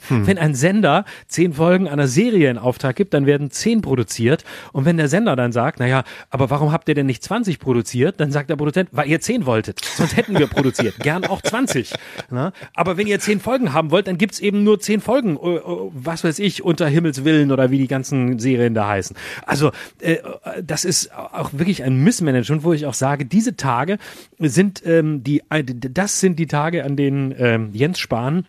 hm. 0.09 0.27
Wenn 0.27 0.39
ein 0.39 0.55
Sender 0.55 1.05
zehn 1.29 1.53
Folgen 1.53 1.89
einer 1.89 2.09
Serie 2.09 2.51
in 2.51 2.59
Auftrag 2.59 2.97
gibt, 2.97 3.15
dann 3.15 3.27
werden 3.27 3.51
zehn 3.51 3.81
produziert. 3.81 4.45
Und 4.73 4.85
wenn 4.85 4.97
der 4.97 5.09
Sender 5.09 5.37
dann 5.37 5.53
sagt, 5.53 5.79
naja, 5.79 6.05
aber 6.31 6.51
warum 6.51 6.73
habt 6.73 6.89
ihr 6.89 6.95
denn 6.95 7.07
nicht 7.07 7.23
20 7.23 7.59
produziert? 7.59 8.21
Dann 8.21 8.33
sagt 8.33 8.51
der 8.51 8.57
Produzent, 8.57 8.91
weil 8.93 9.09
ihr 9.09 9.21
zehn 9.21 9.47
wolltet. 9.47 9.85
Sonst 9.85 10.17
hätten 10.17 10.39
wir 10.39 10.47
produziert. 10.47 10.99
Gern 10.99 11.25
auch 11.25 11.43
20. 11.43 11.93
Na? 12.31 12.53
Aber 12.75 12.97
wenn 12.97 13.07
ihr 13.07 13.21
zehn 13.21 13.41
Folgen 13.41 13.66
Folgen 13.67 13.73
haben 13.73 13.91
wollt, 13.91 14.07
dann 14.07 14.19
gibt's 14.19 14.41
eben 14.41 14.65
nur 14.65 14.81
zehn 14.81 15.01
Folgen, 15.01 15.37
äh, 15.37 15.57
äh, 15.57 15.91
was 15.93 16.25
weiß 16.25 16.39
ich, 16.39 16.63
unter 16.63 16.89
Himmels 16.89 17.25
Willen 17.25 17.53
oder 17.53 17.71
wie 17.71 17.79
die 17.79 17.89
ganzen 17.89 18.39
Serien 18.39 18.75
da 18.75 18.89
heißen. 18.89 19.17
Also 19.45 19.73
äh, 20.01 20.19
das 20.63 20.85
ist 20.85 21.13
auch 21.15 21.53
wirklich 21.53 21.83
ein 21.83 22.03
Missmanagement, 22.03 22.65
wo 22.65 22.73
ich 22.73 22.87
auch 22.87 22.95
sage, 22.95 23.27
diese 23.27 23.57
Tage 23.57 23.99
sind 24.39 24.83
ähm, 24.85 25.23
die, 25.23 25.43
das 25.65 26.21
sind 26.21 26.39
die 26.39 26.47
Tage, 26.47 26.85
an 26.85 26.97
denen 26.97 27.35
ähm, 27.39 27.71
Jens 27.73 27.99
Spahn 27.99 28.47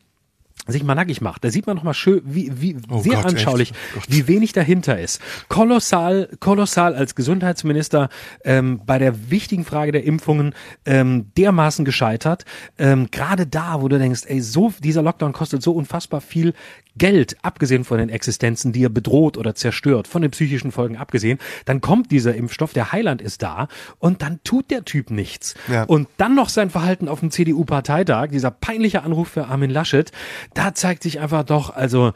sich 0.67 0.83
mal 0.83 0.95
nackig 0.95 1.21
macht. 1.21 1.43
Da 1.43 1.49
sieht 1.51 1.67
man 1.67 1.75
nochmal 1.75 1.93
schön, 1.93 2.21
wie, 2.25 2.51
wie 2.61 2.77
oh 2.89 2.99
sehr 2.99 3.15
Gott, 3.15 3.25
anschaulich, 3.25 3.73
oh 3.97 4.01
wie 4.07 4.27
wenig 4.27 4.53
dahinter 4.53 4.99
ist. 4.99 5.21
Kolossal, 5.49 6.29
kolossal 6.39 6.95
als 6.95 7.15
Gesundheitsminister 7.15 8.09
ähm, 8.43 8.81
bei 8.85 8.99
der 8.99 9.29
wichtigen 9.31 9.65
Frage 9.65 9.91
der 9.91 10.03
Impfungen 10.03 10.53
ähm, 10.85 11.31
dermaßen 11.37 11.85
gescheitert. 11.85 12.45
Ähm, 12.77 13.09
Gerade 13.11 13.47
da, 13.47 13.81
wo 13.81 13.87
du 13.87 13.97
denkst, 13.97 14.23
ey, 14.27 14.41
so 14.41 14.73
dieser 14.83 15.01
Lockdown 15.01 15.33
kostet 15.33 15.61
so 15.61 15.71
unfassbar 15.71 16.21
viel 16.21 16.53
Geld, 16.97 17.37
abgesehen 17.41 17.83
von 17.83 17.99
den 17.99 18.09
Existenzen, 18.09 18.73
die 18.73 18.83
er 18.83 18.89
bedroht 18.89 19.37
oder 19.37 19.55
zerstört, 19.55 20.07
von 20.07 20.21
den 20.21 20.31
psychischen 20.31 20.71
Folgen 20.71 20.97
abgesehen, 20.97 21.39
dann 21.65 21.81
kommt 21.81 22.11
dieser 22.11 22.35
Impfstoff, 22.35 22.73
der 22.73 22.91
Heiland 22.91 23.21
ist 23.21 23.41
da 23.43 23.67
und 23.99 24.21
dann 24.21 24.39
tut 24.43 24.71
der 24.71 24.83
Typ 24.85 25.11
nichts. 25.11 25.55
Ja. 25.71 25.83
Und 25.83 26.07
dann 26.17 26.35
noch 26.35 26.49
sein 26.49 26.69
Verhalten 26.69 27.07
auf 27.07 27.19
dem 27.19 27.31
CDU-Parteitag, 27.31 28.29
dieser 28.29 28.51
peinliche 28.51 29.03
Anruf 29.03 29.29
für 29.29 29.47
Armin 29.47 29.69
Laschet, 29.69 30.11
da 30.57 30.73
zeigt 30.73 31.03
sich 31.03 31.19
einfach 31.19 31.43
doch, 31.43 31.75
also 31.75 32.13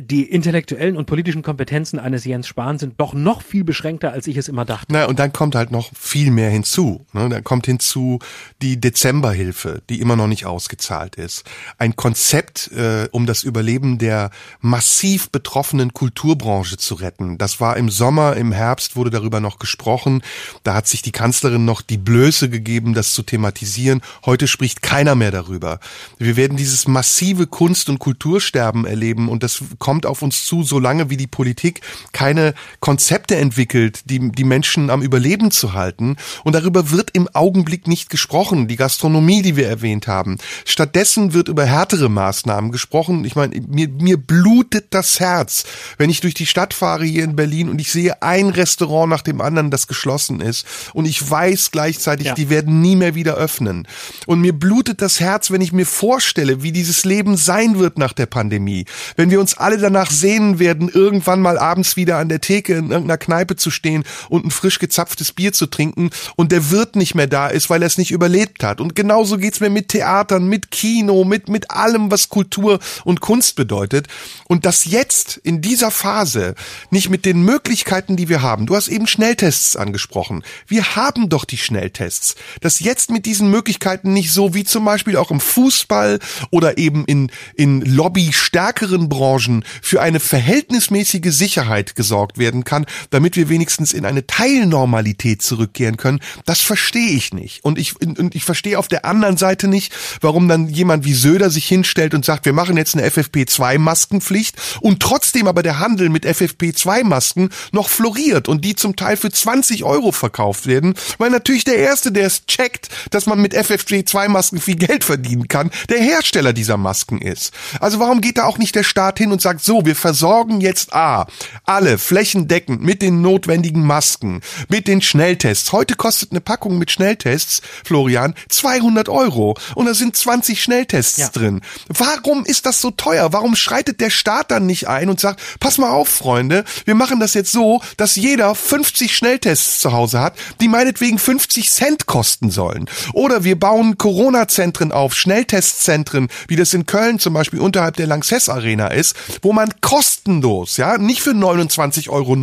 die 0.00 0.24
intellektuellen 0.24 0.96
und 0.96 1.06
politischen 1.06 1.42
Kompetenzen 1.42 1.98
eines 1.98 2.24
Jens 2.24 2.46
Spahn 2.46 2.78
sind 2.78 2.94
doch 2.98 3.14
noch 3.14 3.42
viel 3.42 3.64
beschränkter, 3.64 4.12
als 4.12 4.26
ich 4.26 4.36
es 4.36 4.48
immer 4.48 4.64
dachte. 4.64 4.86
Na, 4.90 5.06
und 5.06 5.18
dann 5.18 5.32
kommt 5.32 5.54
halt 5.54 5.70
noch 5.70 5.90
viel 5.94 6.30
mehr 6.30 6.50
hinzu. 6.50 7.06
Ne? 7.12 7.28
Dann 7.28 7.44
kommt 7.44 7.66
hinzu 7.66 8.18
die 8.62 8.80
Dezemberhilfe, 8.80 9.82
die 9.88 10.00
immer 10.00 10.16
noch 10.16 10.26
nicht 10.26 10.46
ausgezahlt 10.46 11.16
ist. 11.16 11.44
Ein 11.78 11.96
Konzept, 11.96 12.70
äh, 12.72 13.08
um 13.12 13.26
das 13.26 13.42
Überleben 13.42 13.98
der 13.98 14.30
massiv 14.60 15.30
betroffenen 15.30 15.92
Kulturbranche 15.92 16.76
zu 16.76 16.94
retten. 16.94 17.38
Das 17.38 17.60
war 17.60 17.76
im 17.76 17.90
Sommer, 17.90 18.36
im 18.36 18.52
Herbst 18.52 18.96
wurde 18.96 19.10
darüber 19.10 19.40
noch 19.40 19.58
gesprochen. 19.58 20.22
Da 20.62 20.74
hat 20.74 20.86
sich 20.88 21.02
die 21.02 21.12
Kanzlerin 21.12 21.64
noch 21.64 21.80
die 21.82 21.98
Blöße 21.98 22.50
gegeben, 22.50 22.94
das 22.94 23.12
zu 23.12 23.22
thematisieren. 23.22 24.02
Heute 24.24 24.48
spricht 24.48 24.82
keiner 24.82 25.14
mehr 25.14 25.30
darüber. 25.30 25.80
Wir 26.18 26.36
werden 26.36 26.56
dieses 26.56 26.88
massive 26.88 27.46
Kunst- 27.46 27.88
und 27.88 27.98
Kultursterben 27.98 28.84
erleben 28.84 29.28
und 29.28 29.42
das 29.42 29.62
kommt 29.86 30.04
auf 30.04 30.20
uns 30.20 30.44
zu, 30.44 30.64
solange 30.64 31.10
wie 31.10 31.16
die 31.16 31.28
Politik 31.28 31.80
keine 32.10 32.54
Konzepte 32.80 33.36
entwickelt, 33.36 34.00
die, 34.06 34.32
die 34.32 34.42
Menschen 34.42 34.90
am 34.90 35.00
Überleben 35.00 35.52
zu 35.52 35.74
halten. 35.74 36.16
Und 36.42 36.56
darüber 36.56 36.90
wird 36.90 37.10
im 37.12 37.28
Augenblick 37.32 37.86
nicht 37.86 38.10
gesprochen. 38.10 38.66
Die 38.66 38.74
Gastronomie, 38.74 39.42
die 39.42 39.54
wir 39.54 39.68
erwähnt 39.68 40.08
haben. 40.08 40.38
Stattdessen 40.64 41.34
wird 41.34 41.46
über 41.46 41.64
härtere 41.64 42.08
Maßnahmen 42.08 42.72
gesprochen. 42.72 43.24
Ich 43.24 43.36
meine, 43.36 43.60
mir, 43.60 43.86
mir 43.86 44.16
blutet 44.16 44.86
das 44.90 45.20
Herz, 45.20 45.62
wenn 45.98 46.10
ich 46.10 46.20
durch 46.20 46.34
die 46.34 46.46
Stadt 46.46 46.74
fahre 46.74 47.04
hier 47.04 47.22
in 47.22 47.36
Berlin 47.36 47.68
und 47.68 47.80
ich 47.80 47.92
sehe 47.92 48.20
ein 48.24 48.48
Restaurant 48.48 49.08
nach 49.08 49.22
dem 49.22 49.40
anderen, 49.40 49.70
das 49.70 49.86
geschlossen 49.86 50.40
ist. 50.40 50.66
Und 50.94 51.04
ich 51.04 51.30
weiß 51.30 51.70
gleichzeitig, 51.70 52.26
ja. 52.26 52.34
die 52.34 52.50
werden 52.50 52.80
nie 52.80 52.96
mehr 52.96 53.14
wieder 53.14 53.34
öffnen. 53.34 53.86
Und 54.26 54.40
mir 54.40 54.52
blutet 54.52 55.00
das 55.00 55.20
Herz, 55.20 55.52
wenn 55.52 55.60
ich 55.60 55.72
mir 55.72 55.86
vorstelle, 55.86 56.64
wie 56.64 56.72
dieses 56.72 57.04
Leben 57.04 57.36
sein 57.36 57.78
wird 57.78 57.98
nach 57.98 58.14
der 58.14 58.26
Pandemie. 58.26 58.84
Wenn 59.14 59.30
wir 59.30 59.38
uns 59.38 59.56
alle 59.66 59.78
danach 59.78 60.12
sehnen 60.12 60.60
werden, 60.60 60.88
irgendwann 60.88 61.40
mal 61.40 61.58
abends 61.58 61.96
wieder 61.96 62.18
an 62.18 62.28
der 62.28 62.40
Theke 62.40 62.74
in 62.74 62.92
irgendeiner 62.92 63.18
Kneipe 63.18 63.56
zu 63.56 63.72
stehen 63.72 64.04
und 64.28 64.44
ein 64.44 64.52
frisch 64.52 64.78
gezapftes 64.78 65.32
Bier 65.32 65.52
zu 65.52 65.66
trinken 65.66 66.10
und 66.36 66.52
der 66.52 66.70
Wirt 66.70 66.94
nicht 66.94 67.16
mehr 67.16 67.26
da 67.26 67.48
ist, 67.48 67.68
weil 67.68 67.82
er 67.82 67.88
es 67.88 67.98
nicht 67.98 68.12
überlebt 68.12 68.62
hat. 68.62 68.80
Und 68.80 68.94
genauso 68.94 69.38
geht's 69.38 69.58
mir 69.58 69.68
mit 69.68 69.88
Theatern, 69.88 70.46
mit 70.46 70.70
Kino, 70.70 71.24
mit, 71.24 71.48
mit 71.48 71.72
allem, 71.72 72.12
was 72.12 72.28
Kultur 72.28 72.78
und 73.02 73.20
Kunst 73.20 73.56
bedeutet. 73.56 74.06
Und 74.46 74.66
das 74.66 74.84
jetzt 74.84 75.36
in 75.38 75.62
dieser 75.62 75.90
Phase 75.90 76.54
nicht 76.90 77.10
mit 77.10 77.24
den 77.24 77.42
Möglichkeiten, 77.42 78.14
die 78.14 78.28
wir 78.28 78.42
haben. 78.42 78.66
Du 78.66 78.76
hast 78.76 78.86
eben 78.86 79.08
Schnelltests 79.08 79.74
angesprochen. 79.74 80.44
Wir 80.68 80.94
haben 80.94 81.28
doch 81.28 81.44
die 81.44 81.58
Schnelltests. 81.58 82.36
Das 82.60 82.78
jetzt 82.78 83.10
mit 83.10 83.26
diesen 83.26 83.50
Möglichkeiten 83.50 84.12
nicht 84.12 84.30
so 84.30 84.54
wie 84.54 84.62
zum 84.62 84.84
Beispiel 84.84 85.16
auch 85.16 85.32
im 85.32 85.40
Fußball 85.40 86.20
oder 86.52 86.78
eben 86.78 87.04
in, 87.06 87.32
in 87.56 87.80
Lobby 87.80 88.32
stärkeren 88.32 89.08
Branchen 89.08 89.55
für 89.82 90.00
eine 90.00 90.20
verhältnismäßige 90.20 91.32
Sicherheit 91.32 91.94
gesorgt 91.94 92.38
werden 92.38 92.64
kann, 92.64 92.86
damit 93.10 93.36
wir 93.36 93.48
wenigstens 93.48 93.92
in 93.92 94.04
eine 94.04 94.26
Teilnormalität 94.26 95.42
zurückkehren 95.42 95.96
können, 95.96 96.20
das 96.44 96.60
verstehe 96.60 97.10
ich 97.10 97.32
nicht. 97.32 97.64
Und 97.64 97.78
ich, 97.78 98.00
und 98.00 98.34
ich 98.34 98.44
verstehe 98.44 98.78
auf 98.78 98.88
der 98.88 99.04
anderen 99.04 99.36
Seite 99.36 99.68
nicht, 99.68 99.92
warum 100.20 100.48
dann 100.48 100.68
jemand 100.68 101.04
wie 101.04 101.14
Söder 101.14 101.50
sich 101.50 101.66
hinstellt 101.66 102.14
und 102.14 102.24
sagt, 102.24 102.44
wir 102.44 102.52
machen 102.52 102.76
jetzt 102.76 102.94
eine 102.94 103.06
FFP2-Maskenpflicht 103.08 104.54
und 104.80 105.00
trotzdem 105.00 105.46
aber 105.48 105.62
der 105.62 105.78
Handel 105.78 106.08
mit 106.08 106.26
FFP2-Masken 106.26 107.50
noch 107.72 107.88
floriert 107.88 108.48
und 108.48 108.64
die 108.64 108.76
zum 108.76 108.96
Teil 108.96 109.16
für 109.16 109.30
20 109.30 109.84
Euro 109.84 110.12
verkauft 110.12 110.66
werden, 110.66 110.94
weil 111.18 111.30
natürlich 111.30 111.64
der 111.64 111.76
Erste, 111.76 112.12
der 112.12 112.26
es 112.26 112.46
checkt, 112.46 112.88
dass 113.10 113.26
man 113.26 113.40
mit 113.40 113.54
FFP2-Masken 113.54 114.60
viel 114.60 114.76
Geld 114.76 115.04
verdienen 115.04 115.48
kann, 115.48 115.70
der 115.88 115.98
Hersteller 115.98 116.52
dieser 116.52 116.76
Masken 116.76 117.20
ist. 117.20 117.52
Also 117.80 118.00
warum 118.00 118.20
geht 118.20 118.38
da 118.38 118.44
auch 118.44 118.58
nicht 118.58 118.74
der 118.74 118.84
Staat 118.84 119.18
hin 119.18 119.32
und 119.32 119.42
sagt, 119.46 119.62
so, 119.62 119.86
wir 119.86 119.94
versorgen 119.94 120.60
jetzt 120.60 120.92
A, 120.92 121.28
alle 121.64 121.98
flächendeckend 121.98 122.82
mit 122.82 123.00
den 123.00 123.20
notwendigen 123.20 123.86
Masken, 123.86 124.40
mit 124.68 124.88
den 124.88 125.00
Schnelltests. 125.00 125.70
Heute 125.70 125.94
kostet 125.94 126.32
eine 126.32 126.40
Packung 126.40 126.78
mit 126.78 126.90
Schnelltests, 126.90 127.62
Florian, 127.84 128.34
200 128.48 129.08
Euro 129.08 129.56
und 129.76 129.86
da 129.86 129.94
sind 129.94 130.16
20 130.16 130.60
Schnelltests 130.60 131.18
ja. 131.18 131.28
drin. 131.28 131.60
Warum 131.86 132.44
ist 132.44 132.66
das 132.66 132.80
so 132.80 132.90
teuer? 132.90 133.32
Warum 133.32 133.54
schreitet 133.54 134.00
der 134.00 134.10
Staat 134.10 134.50
dann 134.50 134.66
nicht 134.66 134.88
ein 134.88 135.08
und 135.08 135.20
sagt, 135.20 135.40
pass 135.60 135.78
mal 135.78 135.90
auf, 135.90 136.08
Freunde, 136.08 136.64
wir 136.84 136.96
machen 136.96 137.20
das 137.20 137.34
jetzt 137.34 137.52
so, 137.52 137.80
dass 137.96 138.16
jeder 138.16 138.52
50 138.52 139.16
Schnelltests 139.16 139.78
zu 139.78 139.92
Hause 139.92 140.18
hat, 140.18 140.34
die 140.60 140.66
meinetwegen 140.66 141.20
50 141.20 141.70
Cent 141.70 142.06
kosten 142.06 142.50
sollen. 142.50 142.86
Oder 143.12 143.44
wir 143.44 143.56
bauen 143.56 143.96
Corona-Zentren 143.96 144.90
auf, 144.90 145.14
Schnelltestzentren, 145.14 146.26
wie 146.48 146.56
das 146.56 146.74
in 146.74 146.86
Köln 146.86 147.20
zum 147.20 147.34
Beispiel 147.34 147.60
unterhalb 147.60 147.94
der 147.94 148.08
Lanxess 148.08 148.48
Arena 148.48 148.88
ist, 148.88 149.14
wo 149.42 149.52
man 149.52 149.72
kostenlos, 149.80 150.76
ja, 150.76 150.98
nicht 150.98 151.22
für 151.22 151.30
29,90 151.30 152.10
Euro, 152.10 152.36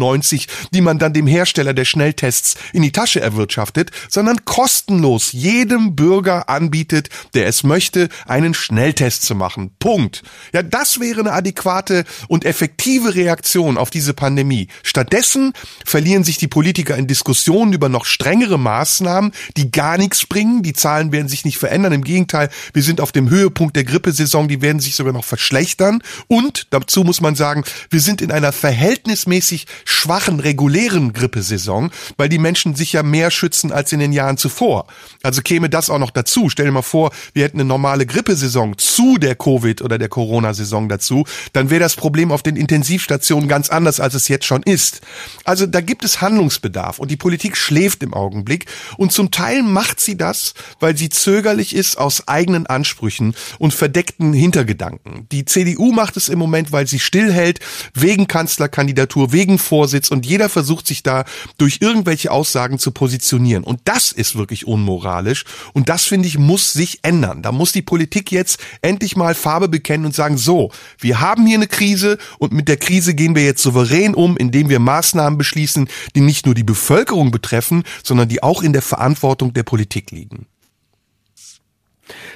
die 0.73 0.81
man 0.81 0.99
dann 0.99 1.13
dem 1.13 1.27
Hersteller 1.27 1.73
der 1.73 1.85
Schnelltests 1.85 2.55
in 2.73 2.81
die 2.81 2.91
Tasche 2.91 3.21
erwirtschaftet, 3.21 3.91
sondern 4.09 4.45
kostenlos 4.45 5.31
jedem 5.31 5.95
Bürger 5.95 6.49
anbietet, 6.49 7.09
der 7.33 7.47
es 7.47 7.63
möchte, 7.63 8.09
einen 8.25 8.53
Schnelltest 8.53 9.23
zu 9.23 9.35
machen. 9.35 9.71
Punkt. 9.79 10.23
Ja, 10.53 10.63
das 10.63 10.99
wäre 10.99 11.21
eine 11.21 11.33
adäquate 11.33 12.05
und 12.27 12.45
effektive 12.45 13.15
Reaktion 13.15 13.77
auf 13.77 13.89
diese 13.89 14.13
Pandemie. 14.13 14.67
Stattdessen 14.83 15.53
verlieren 15.85 16.23
sich 16.23 16.37
die 16.37 16.47
Politiker 16.47 16.95
in 16.97 17.07
Diskussionen 17.07 17.73
über 17.73 17.89
noch 17.89 18.05
strengere 18.05 18.59
Maßnahmen, 18.59 19.31
die 19.57 19.71
gar 19.71 19.97
nichts 19.97 20.25
bringen. 20.25 20.63
Die 20.63 20.73
Zahlen 20.73 21.11
werden 21.11 21.27
sich 21.27 21.45
nicht 21.45 21.57
verändern. 21.57 21.93
Im 21.93 22.03
Gegenteil, 22.03 22.49
wir 22.73 22.83
sind 22.83 23.01
auf 23.01 23.11
dem 23.11 23.29
Höhepunkt 23.29 23.75
der 23.75 23.83
Grippesaison. 23.83 24.47
Die 24.47 24.61
werden 24.61 24.79
sich 24.79 24.95
sogar 24.95 25.13
noch 25.13 25.25
verschlechtern. 25.25 26.01
Und 26.27 26.67
dazu 26.83 27.03
muss 27.03 27.21
man 27.21 27.35
sagen, 27.35 27.63
wir 27.89 28.01
sind 28.01 28.21
in 28.21 28.29
einer 28.29 28.51
verhältnismäßig 28.51 29.67
schwachen 29.85 30.41
regulären 30.41 31.13
Grippesaison, 31.13 31.91
weil 32.17 32.27
die 32.27 32.37
Menschen 32.37 32.75
sich 32.75 32.91
ja 32.91 33.03
mehr 33.03 33.31
schützen 33.31 33.71
als 33.71 33.93
in 33.93 33.99
den 33.99 34.11
Jahren 34.11 34.37
zuvor. 34.37 34.87
Also 35.23 35.41
käme 35.41 35.69
das 35.69 35.89
auch 35.89 35.99
noch 35.99 36.11
dazu. 36.11 36.49
Stell 36.49 36.65
dir 36.65 36.71
mal 36.73 36.81
vor, 36.81 37.11
wir 37.33 37.45
hätten 37.45 37.57
eine 37.57 37.67
normale 37.67 38.05
Grippesaison 38.05 38.77
zu 38.77 39.17
der 39.17 39.35
Covid- 39.35 39.81
oder 39.81 39.97
der 39.97 40.09
Corona-Saison 40.09 40.89
dazu. 40.89 41.25
Dann 41.53 41.69
wäre 41.69 41.79
das 41.79 41.95
Problem 41.95 42.33
auf 42.33 42.43
den 42.43 42.57
Intensivstationen 42.57 43.47
ganz 43.47 43.69
anders, 43.69 44.01
als 44.01 44.13
es 44.13 44.27
jetzt 44.27 44.45
schon 44.45 44.61
ist. 44.63 44.99
Also 45.45 45.65
da 45.65 45.79
gibt 45.79 46.03
es 46.03 46.19
Handlungsbedarf 46.19 46.99
und 46.99 47.09
die 47.11 47.17
Politik 47.17 47.55
schläft 47.55 48.03
im 48.03 48.13
Augenblick 48.13 48.65
und 48.97 49.13
zum 49.13 49.31
Teil 49.31 49.63
macht 49.63 50.01
sie 50.01 50.17
das, 50.17 50.53
weil 50.81 50.97
sie 50.97 51.07
zögerlich 51.07 51.73
ist 51.73 51.97
aus 51.97 52.27
eigenen 52.27 52.67
Ansprüchen 52.67 53.35
und 53.57 53.73
verdeckten 53.73 54.33
Hintergedanken. 54.33 55.27
Die 55.31 55.45
CDU 55.45 55.93
macht 55.93 56.17
es 56.17 56.27
im 56.27 56.39
Moment, 56.39 56.72
weil 56.73 56.87
sie 56.87 56.99
stillhält, 56.99 57.59
wegen 57.93 58.27
Kanzlerkandidatur, 58.27 59.31
wegen 59.31 59.59
Vorsitz 59.59 60.09
und 60.09 60.25
jeder 60.25 60.49
versucht 60.49 60.87
sich 60.87 61.03
da 61.03 61.25
durch 61.57 61.77
irgendwelche 61.81 62.31
Aussagen 62.31 62.79
zu 62.79 62.91
positionieren. 62.91 63.63
Und 63.63 63.81
das 63.85 64.11
ist 64.11 64.35
wirklich 64.35 64.67
unmoralisch 64.67 65.45
und 65.73 65.89
das 65.89 66.05
finde 66.05 66.27
ich 66.27 66.37
muss 66.37 66.73
sich 66.73 66.99
ändern. 67.03 67.41
Da 67.41 67.51
muss 67.51 67.71
die 67.71 67.81
Politik 67.81 68.31
jetzt 68.31 68.59
endlich 68.81 69.15
mal 69.15 69.35
Farbe 69.35 69.69
bekennen 69.69 70.05
und 70.05 70.15
sagen, 70.15 70.37
so, 70.37 70.71
wir 70.99 71.19
haben 71.19 71.45
hier 71.45 71.57
eine 71.57 71.67
Krise 71.67 72.17
und 72.39 72.53
mit 72.53 72.67
der 72.67 72.77
Krise 72.77 73.13
gehen 73.13 73.35
wir 73.35 73.43
jetzt 73.43 73.61
souverän 73.61 74.15
um, 74.15 74.37
indem 74.37 74.69
wir 74.69 74.79
Maßnahmen 74.79 75.37
beschließen, 75.37 75.87
die 76.15 76.21
nicht 76.21 76.45
nur 76.45 76.55
die 76.55 76.63
Bevölkerung 76.63 77.31
betreffen, 77.31 77.83
sondern 78.03 78.27
die 78.27 78.43
auch 78.43 78.63
in 78.63 78.73
der 78.73 78.81
Verantwortung 78.81 79.53
der 79.53 79.63
Politik 79.63 80.11
liegen. 80.11 80.47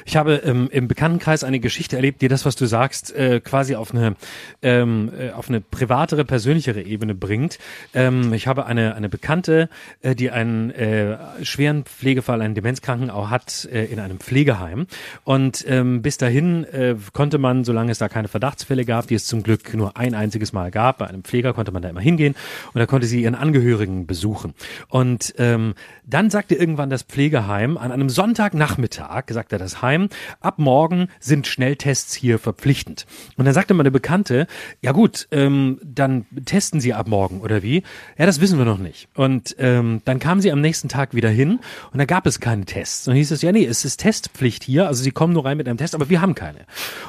Ich 0.07 0.15
habe 0.15 0.35
ähm, 0.45 0.69
im 0.71 0.87
Bekanntenkreis 0.87 1.43
eine 1.43 1.59
Geschichte 1.59 1.97
erlebt, 1.97 2.21
die 2.21 2.29
das, 2.29 2.45
was 2.45 2.55
du 2.55 2.65
sagst, 2.65 3.13
äh, 3.13 3.41
quasi 3.41 3.75
auf 3.75 3.93
eine 3.93 4.15
ähm, 4.61 5.11
äh, 5.19 5.31
auf 5.31 5.49
eine 5.49 5.59
privatere, 5.59 6.23
persönlichere 6.23 6.81
Ebene 6.81 7.13
bringt. 7.13 7.59
Ähm, 7.93 8.31
ich 8.31 8.47
habe 8.47 8.65
eine 8.65 8.95
eine 8.95 9.09
Bekannte, 9.09 9.67
äh, 10.01 10.15
die 10.15 10.31
einen 10.31 10.71
äh, 10.71 11.17
schweren 11.43 11.83
Pflegefall, 11.83 12.41
einen 12.41 12.55
Demenzkranken 12.55 13.09
auch 13.09 13.29
hat 13.29 13.65
äh, 13.65 13.83
in 13.83 13.99
einem 13.99 14.21
Pflegeheim. 14.21 14.87
Und 15.25 15.65
ähm, 15.67 16.01
bis 16.01 16.15
dahin 16.15 16.63
äh, 16.63 16.95
konnte 17.11 17.37
man, 17.37 17.65
solange 17.65 17.91
es 17.91 17.97
da 17.97 18.07
keine 18.07 18.29
Verdachtsfälle 18.29 18.85
gab, 18.85 19.07
die 19.07 19.15
es 19.15 19.25
zum 19.25 19.43
Glück 19.43 19.73
nur 19.73 19.97
ein 19.97 20.15
einziges 20.15 20.53
Mal 20.53 20.71
gab, 20.71 20.99
bei 20.99 21.07
einem 21.07 21.25
Pfleger 21.25 21.51
konnte 21.51 21.73
man 21.73 21.81
da 21.81 21.89
immer 21.89 21.99
hingehen 21.99 22.33
und 22.73 22.79
da 22.79 22.85
konnte 22.85 23.07
sie 23.07 23.23
ihren 23.23 23.35
Angehörigen 23.35 24.07
besuchen. 24.07 24.53
Und 24.87 25.33
ähm, 25.37 25.73
dann 26.05 26.29
sagte 26.29 26.55
irgendwann 26.55 26.89
das 26.89 27.03
Pflegeheim 27.03 27.77
an 27.77 27.91
einem 27.91 28.07
Sonntagnachmittag, 28.07 29.25
sagte 29.31 29.57
das 29.57 29.81
Heim 29.81 29.96
Heim, 29.97 30.09
ab 30.39 30.59
morgen 30.59 31.07
sind 31.19 31.47
Schnelltests 31.47 32.13
hier 32.13 32.39
verpflichtend. 32.39 33.05
Und 33.35 33.45
dann 33.45 33.53
sagte 33.53 33.73
meine 33.73 33.91
Bekannte, 33.91 34.47
ja 34.81 34.91
gut, 34.91 35.27
ähm, 35.31 35.79
dann 35.83 36.25
testen 36.45 36.79
Sie 36.79 36.93
ab 36.93 37.07
morgen 37.07 37.41
oder 37.41 37.63
wie? 37.63 37.83
Ja, 38.17 38.25
das 38.25 38.41
wissen 38.41 38.57
wir 38.57 38.65
noch 38.65 38.77
nicht. 38.77 39.07
Und 39.15 39.55
ähm, 39.59 40.01
dann 40.05 40.19
kam 40.19 40.41
sie 40.41 40.51
am 40.51 40.61
nächsten 40.61 40.89
Tag 40.89 41.13
wieder 41.13 41.29
hin 41.29 41.59
und 41.91 41.99
da 41.99 42.05
gab 42.05 42.25
es 42.25 42.39
keine 42.39 42.65
Tests. 42.65 43.07
Und 43.07 43.15
hieß 43.15 43.31
es, 43.31 43.41
ja 43.41 43.51
nee, 43.51 43.65
es 43.65 43.85
ist 43.85 43.97
Testpflicht 43.97 44.63
hier, 44.63 44.87
also 44.87 45.03
Sie 45.03 45.11
kommen 45.11 45.33
nur 45.33 45.45
rein 45.45 45.57
mit 45.57 45.67
einem 45.67 45.77
Test, 45.77 45.95
aber 45.95 46.09
wir 46.09 46.21
haben 46.21 46.35
keine. 46.35 46.59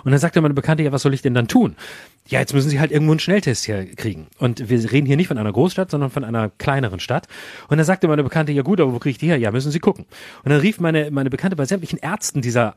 Und 0.05 0.11
dann 0.11 0.21
sagte 0.21 0.41
meine 0.41 0.55
Bekannte, 0.55 0.83
ja, 0.83 0.93
was 0.93 1.03
soll 1.03 1.15
ich 1.15 1.23
denn 1.23 1.35
dann 1.35 1.49
tun? 1.49 1.77
ja, 2.29 2.41
jetzt 2.41 2.53
müssen 2.53 2.69
sie 2.69 2.79
halt 2.79 2.93
irgendwo 2.93 3.13
einen 3.13 3.21
Schnelltest 3.21 3.65
hier 3.65 3.87
kriegen. 3.97 4.27
Und 4.39 4.69
wir 4.69 4.93
reden 4.93 5.07
hier 5.07 5.17
nicht 5.17 5.29
von 5.29 5.39
einer 5.39 5.51
Großstadt, 5.51 5.91
sondern 5.91 6.11
von 6.11 6.25
einer 6.25 6.51
kleineren 6.51 7.01
Stadt. 7.01 7.27
Und 7.69 7.79
dann 7.79 7.87
sagte 7.87 8.07
meine 8.07 8.23
Bekannte, 8.23 8.53
ja 8.53 8.63
gut, 8.63 8.81
aber 8.81 8.93
wo 8.93 8.99
kriege 8.99 9.13
ich 9.13 9.19
die 9.19 9.29
her? 9.29 9.39
Ja, 9.39 9.51
müssen 9.51 9.73
sie 9.73 9.81
gucken. 9.81 10.05
Und 10.45 10.51
dann 10.51 10.61
rief 10.61 10.79
meine, 10.79 11.11
meine 11.11 11.31
Bekannte 11.31 11.57
bei 11.57 11.65
sämtlichen 11.65 11.99
Ärzten 11.99 12.43
dieser 12.43 12.77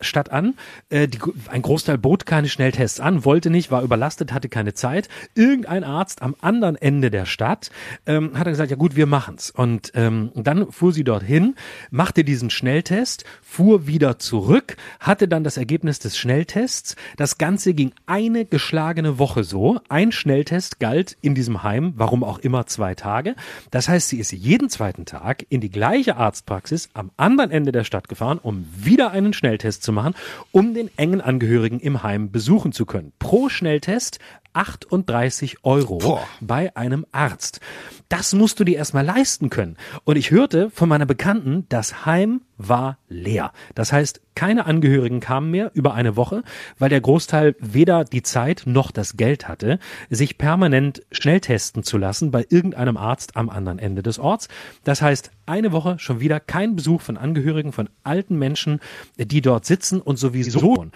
Stadt 0.00 0.30
an. 0.30 0.54
Äh, 0.88 1.08
die, 1.08 1.18
ein 1.48 1.62
Großteil 1.62 1.98
bot 1.98 2.26
keine 2.26 2.48
Schnelltests 2.48 3.00
an, 3.00 3.24
wollte 3.24 3.50
nicht, 3.50 3.70
war 3.70 3.82
überlastet, 3.82 4.32
hatte 4.32 4.48
keine 4.48 4.74
Zeit. 4.74 5.08
Irgendein 5.34 5.84
Arzt 5.84 6.22
am 6.22 6.34
anderen 6.40 6.76
Ende 6.76 7.10
der 7.10 7.26
Stadt 7.26 7.70
ähm, 8.06 8.32
hat 8.34 8.46
dann 8.46 8.52
gesagt, 8.52 8.70
ja 8.70 8.76
gut, 8.76 8.96
wir 8.96 9.06
machen's. 9.06 9.50
Und 9.50 9.92
ähm, 9.94 10.30
dann 10.34 10.70
fuhr 10.72 10.92
sie 10.92 11.04
dorthin, 11.04 11.54
machte 11.90 12.24
diesen 12.24 12.50
Schnelltest, 12.50 13.24
fuhr 13.42 13.86
wieder 13.86 14.18
zurück, 14.18 14.76
hatte 14.98 15.28
dann 15.28 15.44
das 15.44 15.56
Ergebnis 15.56 15.98
des 15.98 16.16
Schnelltests. 16.16 16.96
Das 17.16 17.38
Ganze 17.38 17.74
ging 17.74 17.92
eine 18.06 18.44
geschlagene 18.44 19.18
Woche 19.18 19.44
so. 19.44 19.80
Ein 19.88 20.12
Schnelltest 20.12 20.80
galt 20.80 21.16
in 21.20 21.34
diesem 21.34 21.62
Heim, 21.62 21.94
warum 21.96 22.24
auch 22.24 22.38
immer, 22.38 22.66
zwei 22.66 22.94
Tage. 22.94 23.34
Das 23.70 23.88
heißt, 23.88 24.08
sie 24.08 24.18
ist 24.18 24.32
jeden 24.32 24.68
zweiten 24.68 25.04
Tag 25.04 25.44
in 25.48 25.60
die 25.60 25.70
gleiche 25.70 26.16
Arztpraxis 26.16 26.88
am 26.94 27.10
anderen 27.16 27.50
Ende 27.50 27.72
der 27.72 27.84
Stadt 27.84 28.08
gefahren, 28.08 28.38
um 28.42 28.66
wieder 28.76 29.10
einen 29.10 29.32
Schnelltest 29.32 29.82
zu 29.82 29.89
machen, 29.92 30.14
um 30.52 30.74
den 30.74 30.90
engen 30.96 31.20
Angehörigen 31.20 31.80
im 31.80 32.02
Heim 32.02 32.30
besuchen 32.30 32.72
zu 32.72 32.86
können. 32.86 33.12
Pro 33.18 33.48
Schnelltest 33.48 34.18
38 34.52 35.64
Euro 35.64 35.98
Boah. 35.98 36.26
bei 36.40 36.74
einem 36.76 37.06
Arzt. 37.12 37.60
Das 38.08 38.34
musst 38.34 38.58
du 38.58 38.64
dir 38.64 38.76
erstmal 38.76 39.04
leisten 39.04 39.50
können. 39.50 39.76
Und 40.04 40.16
ich 40.16 40.32
hörte 40.32 40.70
von 40.70 40.88
meiner 40.88 41.06
Bekannten, 41.06 41.66
das 41.68 42.04
Heim 42.06 42.42
war 42.58 42.98
leer. 43.08 43.52
Das 43.74 43.92
heißt, 43.92 44.20
keine 44.34 44.66
Angehörigen 44.66 45.20
kamen 45.20 45.50
mehr 45.50 45.70
über 45.74 45.94
eine 45.94 46.16
Woche, 46.16 46.42
weil 46.78 46.88
der 46.88 47.00
Großteil 47.00 47.54
weder 47.60 48.04
die 48.04 48.22
Zeit 48.22 48.62
noch 48.66 48.90
das 48.90 49.16
Geld 49.16 49.48
hatte, 49.48 49.78
sich 50.08 50.38
permanent 50.38 51.02
schnell 51.12 51.40
testen 51.40 51.82
zu 51.84 51.98
lassen 51.98 52.30
bei 52.30 52.44
irgendeinem 52.48 52.96
Arzt 52.96 53.36
am 53.36 53.48
anderen 53.48 53.78
Ende 53.78 54.02
des 54.02 54.18
Orts. 54.18 54.48
Das 54.82 55.02
heißt, 55.02 55.30
eine 55.46 55.72
Woche 55.72 55.98
schon 55.98 56.20
wieder 56.20 56.40
kein 56.40 56.76
Besuch 56.76 57.00
von 57.02 57.16
Angehörigen, 57.16 57.72
von 57.72 57.88
alten 58.02 58.38
Menschen, 58.38 58.80
die 59.16 59.40
dort 59.40 59.66
sitzen 59.66 60.00
und 60.00 60.16
sowieso 60.16 60.86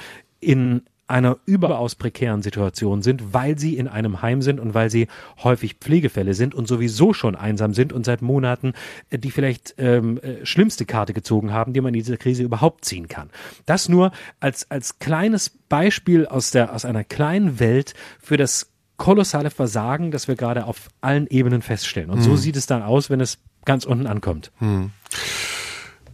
in 0.40 0.82
einer 1.14 1.38
überaus 1.46 1.94
prekären 1.94 2.42
Situation 2.42 3.00
sind, 3.00 3.32
weil 3.32 3.56
sie 3.56 3.76
in 3.76 3.86
einem 3.86 4.20
Heim 4.20 4.42
sind 4.42 4.58
und 4.58 4.74
weil 4.74 4.90
sie 4.90 5.06
häufig 5.44 5.74
Pflegefälle 5.74 6.34
sind 6.34 6.56
und 6.56 6.66
sowieso 6.66 7.12
schon 7.12 7.36
einsam 7.36 7.72
sind 7.72 7.92
und 7.92 8.04
seit 8.04 8.20
Monaten 8.20 8.72
äh, 9.10 9.18
die 9.20 9.30
vielleicht 9.30 9.76
ähm, 9.78 10.18
äh, 10.18 10.44
schlimmste 10.44 10.86
Karte 10.86 11.14
gezogen 11.14 11.52
haben, 11.52 11.72
die 11.72 11.80
man 11.80 11.94
in 11.94 12.00
dieser 12.00 12.16
Krise 12.16 12.42
überhaupt 12.42 12.84
ziehen 12.84 13.06
kann. 13.06 13.30
Das 13.64 13.88
nur 13.88 14.10
als, 14.40 14.68
als 14.72 14.98
kleines 14.98 15.50
Beispiel 15.68 16.26
aus, 16.26 16.50
der, 16.50 16.74
aus 16.74 16.84
einer 16.84 17.04
kleinen 17.04 17.60
Welt 17.60 17.94
für 18.20 18.36
das 18.36 18.72
kolossale 18.96 19.50
Versagen, 19.50 20.10
das 20.10 20.26
wir 20.26 20.34
gerade 20.34 20.66
auf 20.66 20.88
allen 21.00 21.28
Ebenen 21.28 21.62
feststellen. 21.62 22.10
Und 22.10 22.18
hm. 22.18 22.24
so 22.24 22.34
sieht 22.34 22.56
es 22.56 22.66
dann 22.66 22.82
aus, 22.82 23.08
wenn 23.08 23.20
es 23.20 23.38
ganz 23.64 23.84
unten 23.84 24.08
ankommt. 24.08 24.50
Hm. 24.58 24.90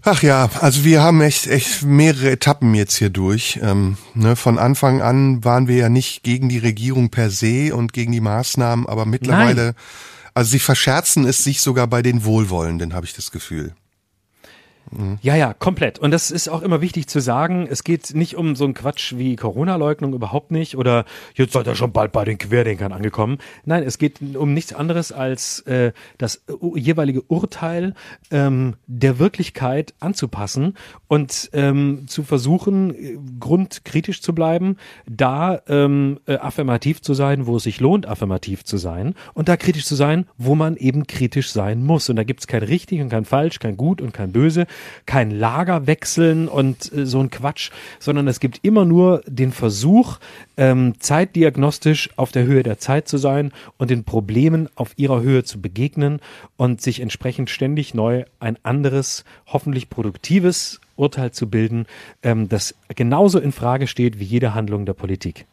Ach 0.03 0.23
ja, 0.23 0.49
also 0.61 0.85
wir 0.85 1.03
haben 1.03 1.21
echt, 1.21 1.47
echt 1.47 1.83
mehrere 1.83 2.31
Etappen 2.31 2.75
jetzt 2.75 2.97
hier 2.97 3.11
durch. 3.11 3.59
Ähm, 3.63 3.99
ne, 4.15 4.35
von 4.35 4.59
Anfang 4.59 5.03
an 5.03 5.45
waren 5.45 5.69
wir 5.69 5.77
ja 5.77 5.89
nicht 5.89 6.23
gegen 6.23 6.49
die 6.49 6.59
Regierung 6.59 7.11
per 7.11 7.31
se 7.31 7.75
und 7.75 7.93
gegen 7.93 8.13
die 8.13 8.21
Maßnahmen, 8.21 8.87
aber 8.87 9.05
mittlerweile, 9.05 9.65
Nein. 9.65 9.75
also 10.33 10.51
sie 10.51 10.59
verscherzen 10.59 11.27
es 11.27 11.45
sich 11.45 11.61
sogar 11.61 11.87
bei 11.87 12.01
den 12.01 12.25
Wohlwollenden, 12.25 12.95
habe 12.95 13.05
ich 13.05 13.15
das 13.15 13.31
Gefühl. 13.31 13.75
Mhm. 14.91 15.19
Ja, 15.23 15.37
ja, 15.37 15.55
komplett. 15.55 15.99
Und 15.99 16.11
das 16.11 16.31
ist 16.31 16.49
auch 16.49 16.63
immer 16.63 16.81
wichtig 16.81 17.07
zu 17.07 17.21
sagen. 17.21 17.67
Es 17.71 17.85
geht 17.85 18.15
nicht 18.15 18.37
um 18.37 18.57
so 18.57 18.65
einen 18.65 18.75
Quatsch 18.75 19.15
wie 19.17 19.37
Corona-Leugnung, 19.37 20.15
überhaupt 20.15 20.51
nicht. 20.51 20.77
Oder 20.77 21.05
jetzt 21.35 21.53
seid 21.53 21.67
ihr 21.67 21.75
schon 21.75 21.93
bald 21.93 22.13
bei 22.13 22.25
den 22.25 22.39
Querdenkern 22.39 22.93
angekommen. 22.93 23.39
Nein, 23.65 23.83
es 23.85 23.99
geht 23.99 24.21
um 24.35 24.53
nichts 24.53 24.73
anderes 24.73 25.13
als 25.13 25.61
äh, 25.61 25.93
das 26.19 26.43
jeweilige 26.75 27.23
Urteil 27.23 27.95
ähm, 28.31 28.75
der 28.87 29.19
Wirklichkeit 29.19 29.95
anzupassen 30.01 30.75
und 31.07 31.51
ähm, 31.53 32.07
zu 32.07 32.23
versuchen, 32.23 33.39
grundkritisch 33.39 34.23
zu 34.23 34.35
bleiben, 34.35 34.77
da 35.09 35.61
ähm, 35.69 36.19
äh, 36.27 36.37
affirmativ 36.37 37.01
zu 37.03 37.15
sein, 37.15 37.47
wo 37.47 37.57
es 37.57 37.63
sich 37.65 37.81
lohnt, 37.81 38.07
affirmativ 38.07 38.65
zu 38.65 38.77
sein. 38.77 39.15
Und 39.35 39.49
da 39.49 39.57
kritisch 39.57 39.85
zu 39.85 39.95
sein, 39.95 40.27
wo 40.37 40.55
man 40.55 40.77
eben 40.77 41.07
kritisch 41.07 41.53
sein 41.53 41.85
muss. 41.85 42.09
Und 42.09 42.17
da 42.17 42.25
gibt's 42.25 42.47
kein 42.47 42.63
richtig 42.63 43.01
und 43.01 43.09
kein 43.09 43.25
falsch, 43.25 43.59
kein 43.59 43.77
gut 43.77 44.01
und 44.01 44.13
kein 44.13 44.33
böse 44.33 44.67
kein 45.07 45.31
Lager 45.31 45.87
wechseln 45.87 46.49
und 46.49 46.93
äh, 46.93 47.07
so 47.07 47.21
ein 47.21 47.31
Quatsch, 47.31 47.71
sondern 47.99 48.29
es 48.29 48.41
gibt 48.41 48.61
immer 48.63 48.85
nur 48.85 49.23
den 49.27 49.53
Versuch, 49.53 50.19
ähm, 50.57 50.95
zeitdiagnostisch 50.99 52.11
auf 52.17 52.33
der 52.33 52.45
Höhe 52.45 52.63
der 52.63 52.79
Zeit 52.79 53.09
zu 53.09 53.19
sein 53.19 53.53
und 53.79 53.91
den 53.91 54.05
Problemen 54.05 54.69
auf 54.75 54.93
ihrer 54.97 55.23
Höhe 55.23 55.45
zu 55.45 55.61
begegnen 55.61 56.21
und 56.57 56.81
sich 56.81 57.01
entsprechend 57.01 57.51
ständig 57.51 57.95
neu 57.95 58.25
ein 58.39 58.59
anderes, 58.63 59.25
hoffentlich 59.47 59.91
produktives 59.91 60.81
Urteil 60.97 61.33
zu 61.33 61.49
bilden, 61.49 61.87
ähm, 62.23 62.49
das 62.49 62.75
genauso 62.95 63.39
in 63.39 63.53
Frage 63.53 63.87
steht 63.87 64.19
wie 64.19 64.25
jede 64.25 64.55
Handlung 64.55 64.87
der 64.87 64.93
Politik. 64.93 65.47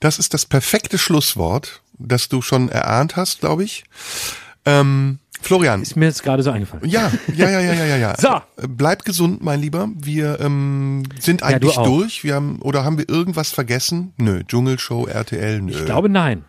Das 0.00 0.18
ist 0.18 0.34
das 0.34 0.44
perfekte 0.44 0.98
Schlusswort, 0.98 1.82
das 1.98 2.28
du 2.28 2.42
schon 2.42 2.68
erahnt 2.68 3.16
hast, 3.16 3.40
glaube 3.40 3.64
ich. 3.64 3.84
Ähm, 4.66 5.18
Florian. 5.46 5.82
Ist 5.82 5.96
mir 5.96 6.06
jetzt 6.06 6.22
gerade 6.22 6.42
so 6.42 6.50
eingefallen. 6.50 6.88
Ja, 6.88 7.10
ja, 7.34 7.48
ja, 7.50 7.60
ja, 7.60 7.72
ja, 7.72 7.84
ja. 7.84 7.96
ja. 7.96 8.14
So. 8.18 8.28
Bleib 8.68 9.04
gesund, 9.04 9.42
mein 9.42 9.60
Lieber. 9.60 9.88
Wir 9.96 10.38
ähm, 10.40 11.04
sind 11.18 11.40
du 11.40 11.46
eigentlich 11.46 11.78
auch. 11.78 11.86
durch. 11.86 12.24
Wir 12.24 12.34
haben 12.34 12.60
oder 12.62 12.84
haben 12.84 12.98
wir 12.98 13.08
irgendwas 13.08 13.50
vergessen? 13.50 14.12
Nö, 14.18 14.42
Dschungelshow, 14.44 15.06
RTL, 15.06 15.60
nö. 15.62 15.72
Ich 15.72 15.84
glaube 15.84 16.08
nein. 16.08 16.44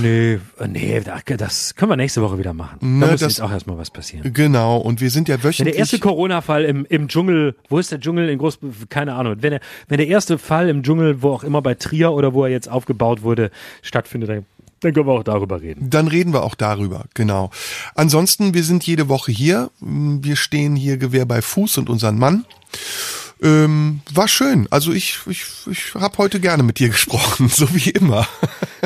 Nee, 0.00 0.38
äh, 0.58 0.68
nee, 0.68 1.00
da- 1.00 1.20
das 1.36 1.74
können 1.74 1.90
wir 1.92 1.96
nächste 1.96 2.22
Woche 2.22 2.38
wieder 2.38 2.54
machen. 2.54 2.78
Ne, 2.80 3.04
da 3.06 3.12
muss 3.12 3.20
das- 3.20 3.32
jetzt 3.32 3.40
auch 3.42 3.50
erstmal 3.50 3.76
was 3.76 3.90
passieren. 3.90 4.32
Genau, 4.32 4.78
und 4.78 5.02
wir 5.02 5.10
sind 5.10 5.28
ja 5.28 5.36
Wenn 5.36 5.44
wöchentlich. 5.44 5.74
der 5.74 5.78
erste 5.80 5.98
Corona-Fall 5.98 6.64
im, 6.64 6.86
im 6.88 7.08
Dschungel, 7.08 7.54
wo 7.68 7.78
ist 7.78 7.92
der 7.92 8.00
Dschungel 8.00 8.30
in 8.30 8.38
Groß, 8.38 8.58
keine 8.88 9.14
Ahnung, 9.14 9.36
wenn 9.40 9.50
der, 9.50 9.60
wenn 9.88 9.98
der 9.98 10.08
erste 10.08 10.38
Fall 10.38 10.70
im 10.70 10.82
Dschungel, 10.82 11.20
wo 11.20 11.30
auch 11.30 11.44
immer 11.44 11.60
bei 11.60 11.74
Trier 11.74 12.12
oder 12.12 12.32
wo 12.32 12.44
er 12.44 12.50
jetzt 12.50 12.70
aufgebaut 12.70 13.22
wurde, 13.22 13.50
stattfindet, 13.82 14.30
dann, 14.30 14.46
dann 14.80 14.94
können 14.94 15.06
wir 15.06 15.12
auch 15.12 15.24
darüber 15.24 15.60
reden. 15.60 15.90
Dann 15.90 16.08
reden 16.08 16.32
wir 16.32 16.42
auch 16.42 16.54
darüber, 16.54 17.04
genau. 17.14 17.50
Ansonsten, 17.94 18.54
wir 18.54 18.64
sind 18.64 18.86
jede 18.86 19.08
Woche 19.08 19.32
hier. 19.32 19.70
Wir 19.80 20.36
stehen 20.36 20.76
hier 20.76 20.96
Gewehr 20.96 21.26
bei 21.26 21.42
Fuß 21.42 21.78
und 21.78 21.90
unseren 21.90 22.18
Mann. 22.18 22.44
Ähm, 23.42 24.00
war 24.12 24.28
schön. 24.28 24.66
Also 24.70 24.92
ich, 24.92 25.18
ich, 25.26 25.44
ich 25.70 25.94
habe 25.94 26.18
heute 26.18 26.40
gerne 26.40 26.62
mit 26.62 26.78
dir 26.78 26.88
gesprochen, 26.88 27.48
so 27.54 27.72
wie 27.74 27.90
immer. 27.90 28.26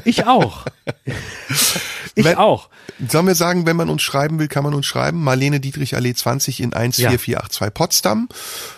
Ich 0.05 0.27
auch. 0.27 0.67
ich 2.15 2.25
Wenn- 2.25 2.37
auch. 2.37 2.69
Sollen 3.09 3.27
wir 3.27 3.35
sagen, 3.35 3.67
wenn 3.67 3.75
man 3.77 3.89
uns 3.89 4.03
schreiben 4.03 4.39
will, 4.39 4.47
kann 4.47 4.63
man 4.63 4.75
uns 4.75 4.87
schreiben. 4.87 5.25
Marlene 5.25 5.59
Dietrich 5.59 5.97
Allee 5.97 6.15
20 6.15 6.61
in 6.61 6.71
14482 6.73 7.75
Potsdam. 7.75 8.29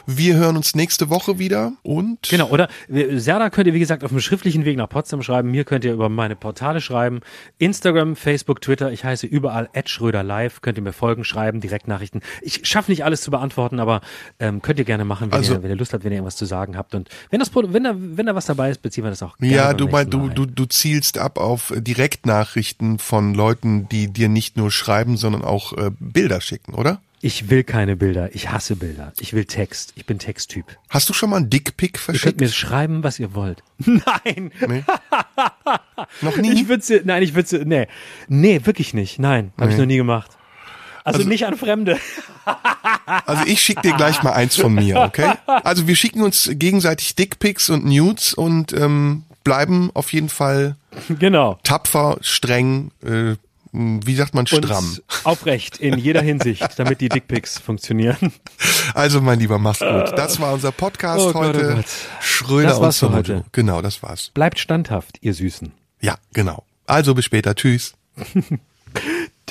Wir 0.07 0.37
hören 0.37 0.57
uns 0.57 0.75
nächste 0.75 1.11
Woche 1.11 1.39
wieder 1.39 1.73
und 1.83 2.21
Genau, 2.31 2.49
oder 2.49 2.69
äh, 2.89 3.19
Serda 3.19 3.51
könnt 3.51 3.67
ihr, 3.67 3.75
wie 3.75 3.81
gesagt, 3.81 4.03
auf 4.03 4.11
dem 4.11 4.21
schriftlichen 4.21 4.65
Weg 4.65 4.79
nach 4.79 4.89
Potsdam 4.89 5.23
schreiben. 5.23 5.51
Mir 5.51 5.65
könnt 5.65 5.85
ihr 5.85 5.93
über 5.93 6.09
meine 6.09 6.37
Portale 6.37 6.81
schreiben. 6.81 7.21
Instagram, 7.59 8.17
Facebook, 8.17 8.63
Twitter. 8.63 8.93
Ich 8.93 9.05
heiße 9.05 9.27
überall 9.27 9.69
Schröder 9.85 10.23
live. 10.23 10.63
Könnt 10.63 10.79
ihr 10.79 10.83
mir 10.85 10.93
folgen, 10.95 11.25
schreiben, 11.25 11.61
Direktnachrichten. 11.61 12.23
Ich 12.41 12.61
schaffe 12.67 12.91
nicht 12.91 13.05
alles 13.05 13.21
zu 13.23 13.31
beantworten, 13.31 13.79
aber 13.81 14.01
ähm, 14.39 14.63
könnt 14.63 14.79
ihr 14.79 14.85
gerne 14.87 15.05
machen, 15.05 15.31
wenn, 15.33 15.39
Also- 15.39 15.55
ihr, 15.55 15.63
wenn 15.65 15.71
ihr 15.71 15.77
Lust 15.77 15.93
habt, 15.93 16.05
wenn 16.05 16.13
ihr 16.13 16.19
irgendwas 16.19 16.37
zu 16.37 16.45
sagen 16.45 16.77
habt. 16.77 16.95
Und 16.95 17.09
wenn 17.31 17.41
das 17.41 17.51
wenn 17.55 17.83
da, 17.83 17.95
wenn 17.97 18.27
da 18.27 18.35
was 18.37 18.47
dabei 18.47 18.71
ist, 18.71 18.81
beziehen 18.83 19.03
wir 19.03 19.11
das 19.11 19.23
auch 19.23 19.37
gerne 19.39 19.53
Ja, 19.55 19.73
du, 19.75 19.89
mein, 19.89 20.09
du, 20.09 20.29
du, 20.29 20.47
du 20.47 20.67
zielst 20.67 21.19
ab 21.19 21.39
auf 21.39 21.71
äh, 21.71 21.81
Direktnachrichten 21.81 22.99
von 22.99 23.35
Leuten, 23.35 23.89
die 23.89 24.09
dir 24.13 24.29
nicht 24.29 24.57
nur 24.57 24.71
schreiben, 24.71 25.17
sondern 25.17 25.43
auch 25.43 25.73
äh, 25.73 25.91
Bilder 25.99 26.41
schicken, 26.41 26.75
oder? 26.75 27.01
Ich 27.21 27.49
will 27.49 27.65
keine 27.65 27.97
Bilder. 27.97 28.35
Ich 28.35 28.51
hasse 28.51 28.77
Bilder. 28.77 29.13
Ich 29.19 29.33
will 29.33 29.47
Text. 29.47 29.95
Ich 29.97 30.05
bin 30.05 30.19
Texttyp. 30.19 30.77
Hast 30.91 31.09
du 31.09 31.15
schon 31.15 31.31
mal 31.31 31.37
einen 31.39 31.49
Dickpick 31.49 31.97
Ihr 31.97 32.05
könnt 32.05 32.19
verschickt? 32.19 32.41
mir 32.41 32.49
schreiben, 32.51 33.03
was 33.03 33.19
ihr 33.19 33.35
wollt. 33.35 33.63
Nein. 33.79 34.53
Nee. 34.69 34.85
Noch 36.21 36.37
nie? 36.37 36.53
Ich 36.53 36.69
würde 36.69 37.03
nein, 37.05 37.23
ich 37.23 37.35
würde 37.35 37.65
nee. 37.67 37.89
Nee, 38.29 38.61
wirklich 38.65 38.93
nicht. 38.93 39.19
Nein, 39.19 39.53
habe 39.59 39.71
ich 39.71 39.77
Nee. 39.77 39.83
noch 39.83 39.87
nie 39.87 39.97
gemacht. 39.97 40.31
Also, 41.05 41.19
Also- 41.19 41.29
nicht 41.29 41.47
an 41.47 41.57
Fremde. 41.57 41.99
Also 43.27 43.45
ich 43.47 43.61
schick 43.63 43.81
dir 43.83 43.95
gleich 43.95 44.23
mal 44.23 44.33
eins 44.33 44.57
von 44.57 44.75
mir, 44.75 45.01
okay? 45.01 45.33
Also 45.47 45.87
wir 45.87 45.97
schicken 45.97 46.23
uns 46.23 46.49
gegenseitig 46.53 47.15
Dickpics 47.15 47.69
und 47.71 47.85
Nudes 47.85 48.35
und 48.35 48.73
ähm, 48.73 49.25
bleiben 49.45 49.91
auf 49.95 50.13
jeden 50.13 50.29
Fall 50.31 50.77
genau. 51.19 51.59
tapfer, 51.63 52.17
streng, 52.23 52.91
äh, 53.03 53.37
wie 53.73 54.15
sagt 54.15 54.35
man, 54.35 54.47
Und 54.53 54.65
stramm. 54.65 54.99
aufrecht 55.25 55.79
in 55.79 55.99
jeder 55.99 56.23
Hinsicht, 56.23 56.79
damit 56.79 57.01
die 57.01 57.09
Dickpics 57.11 57.59
funktionieren. 57.59 58.33
Also 58.95 59.21
mein 59.21 59.39
Lieber, 59.39 59.59
mach's 59.59 59.81
gut. 59.81 60.13
Das 60.17 60.41
war 60.41 60.53
unser 60.55 60.73
Podcast 60.73 61.21
Oh 61.21 61.33
Gott, 61.33 61.55
heute. 61.57 61.71
oh 61.73 61.77
Gott. 61.77 61.87
Schröder 62.21 62.69
Das 62.71 62.81
war's 62.81 63.03
und 63.03 63.11
für 63.11 63.17
heute. 63.17 63.45
Genau, 63.53 63.83
das 63.83 64.03
war's. 64.03 64.31
Bleibt 64.35 64.59
standhaft, 64.59 65.19
ihr 65.23 65.35
Süßen. 65.35 65.73
Ja, 66.01 66.17
genau. 66.33 66.65
Also 66.87 67.15
bis 67.15 67.25
später. 67.27 67.55
Tschüss. 67.55 67.95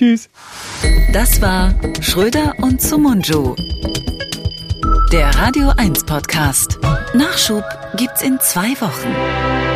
Tschüss. 0.03 0.29
Das 1.13 1.41
war 1.41 1.73
Schröder 2.01 2.53
und 2.57 2.81
Sumunju. 2.81 3.55
Der 5.13 5.33
Radio 5.35 5.69
1 5.77 6.03
Podcast. 6.03 6.77
Nachschub 7.13 7.63
gibt's 7.95 8.21
in 8.21 8.37
zwei 8.41 8.71
Wochen. 8.81 9.72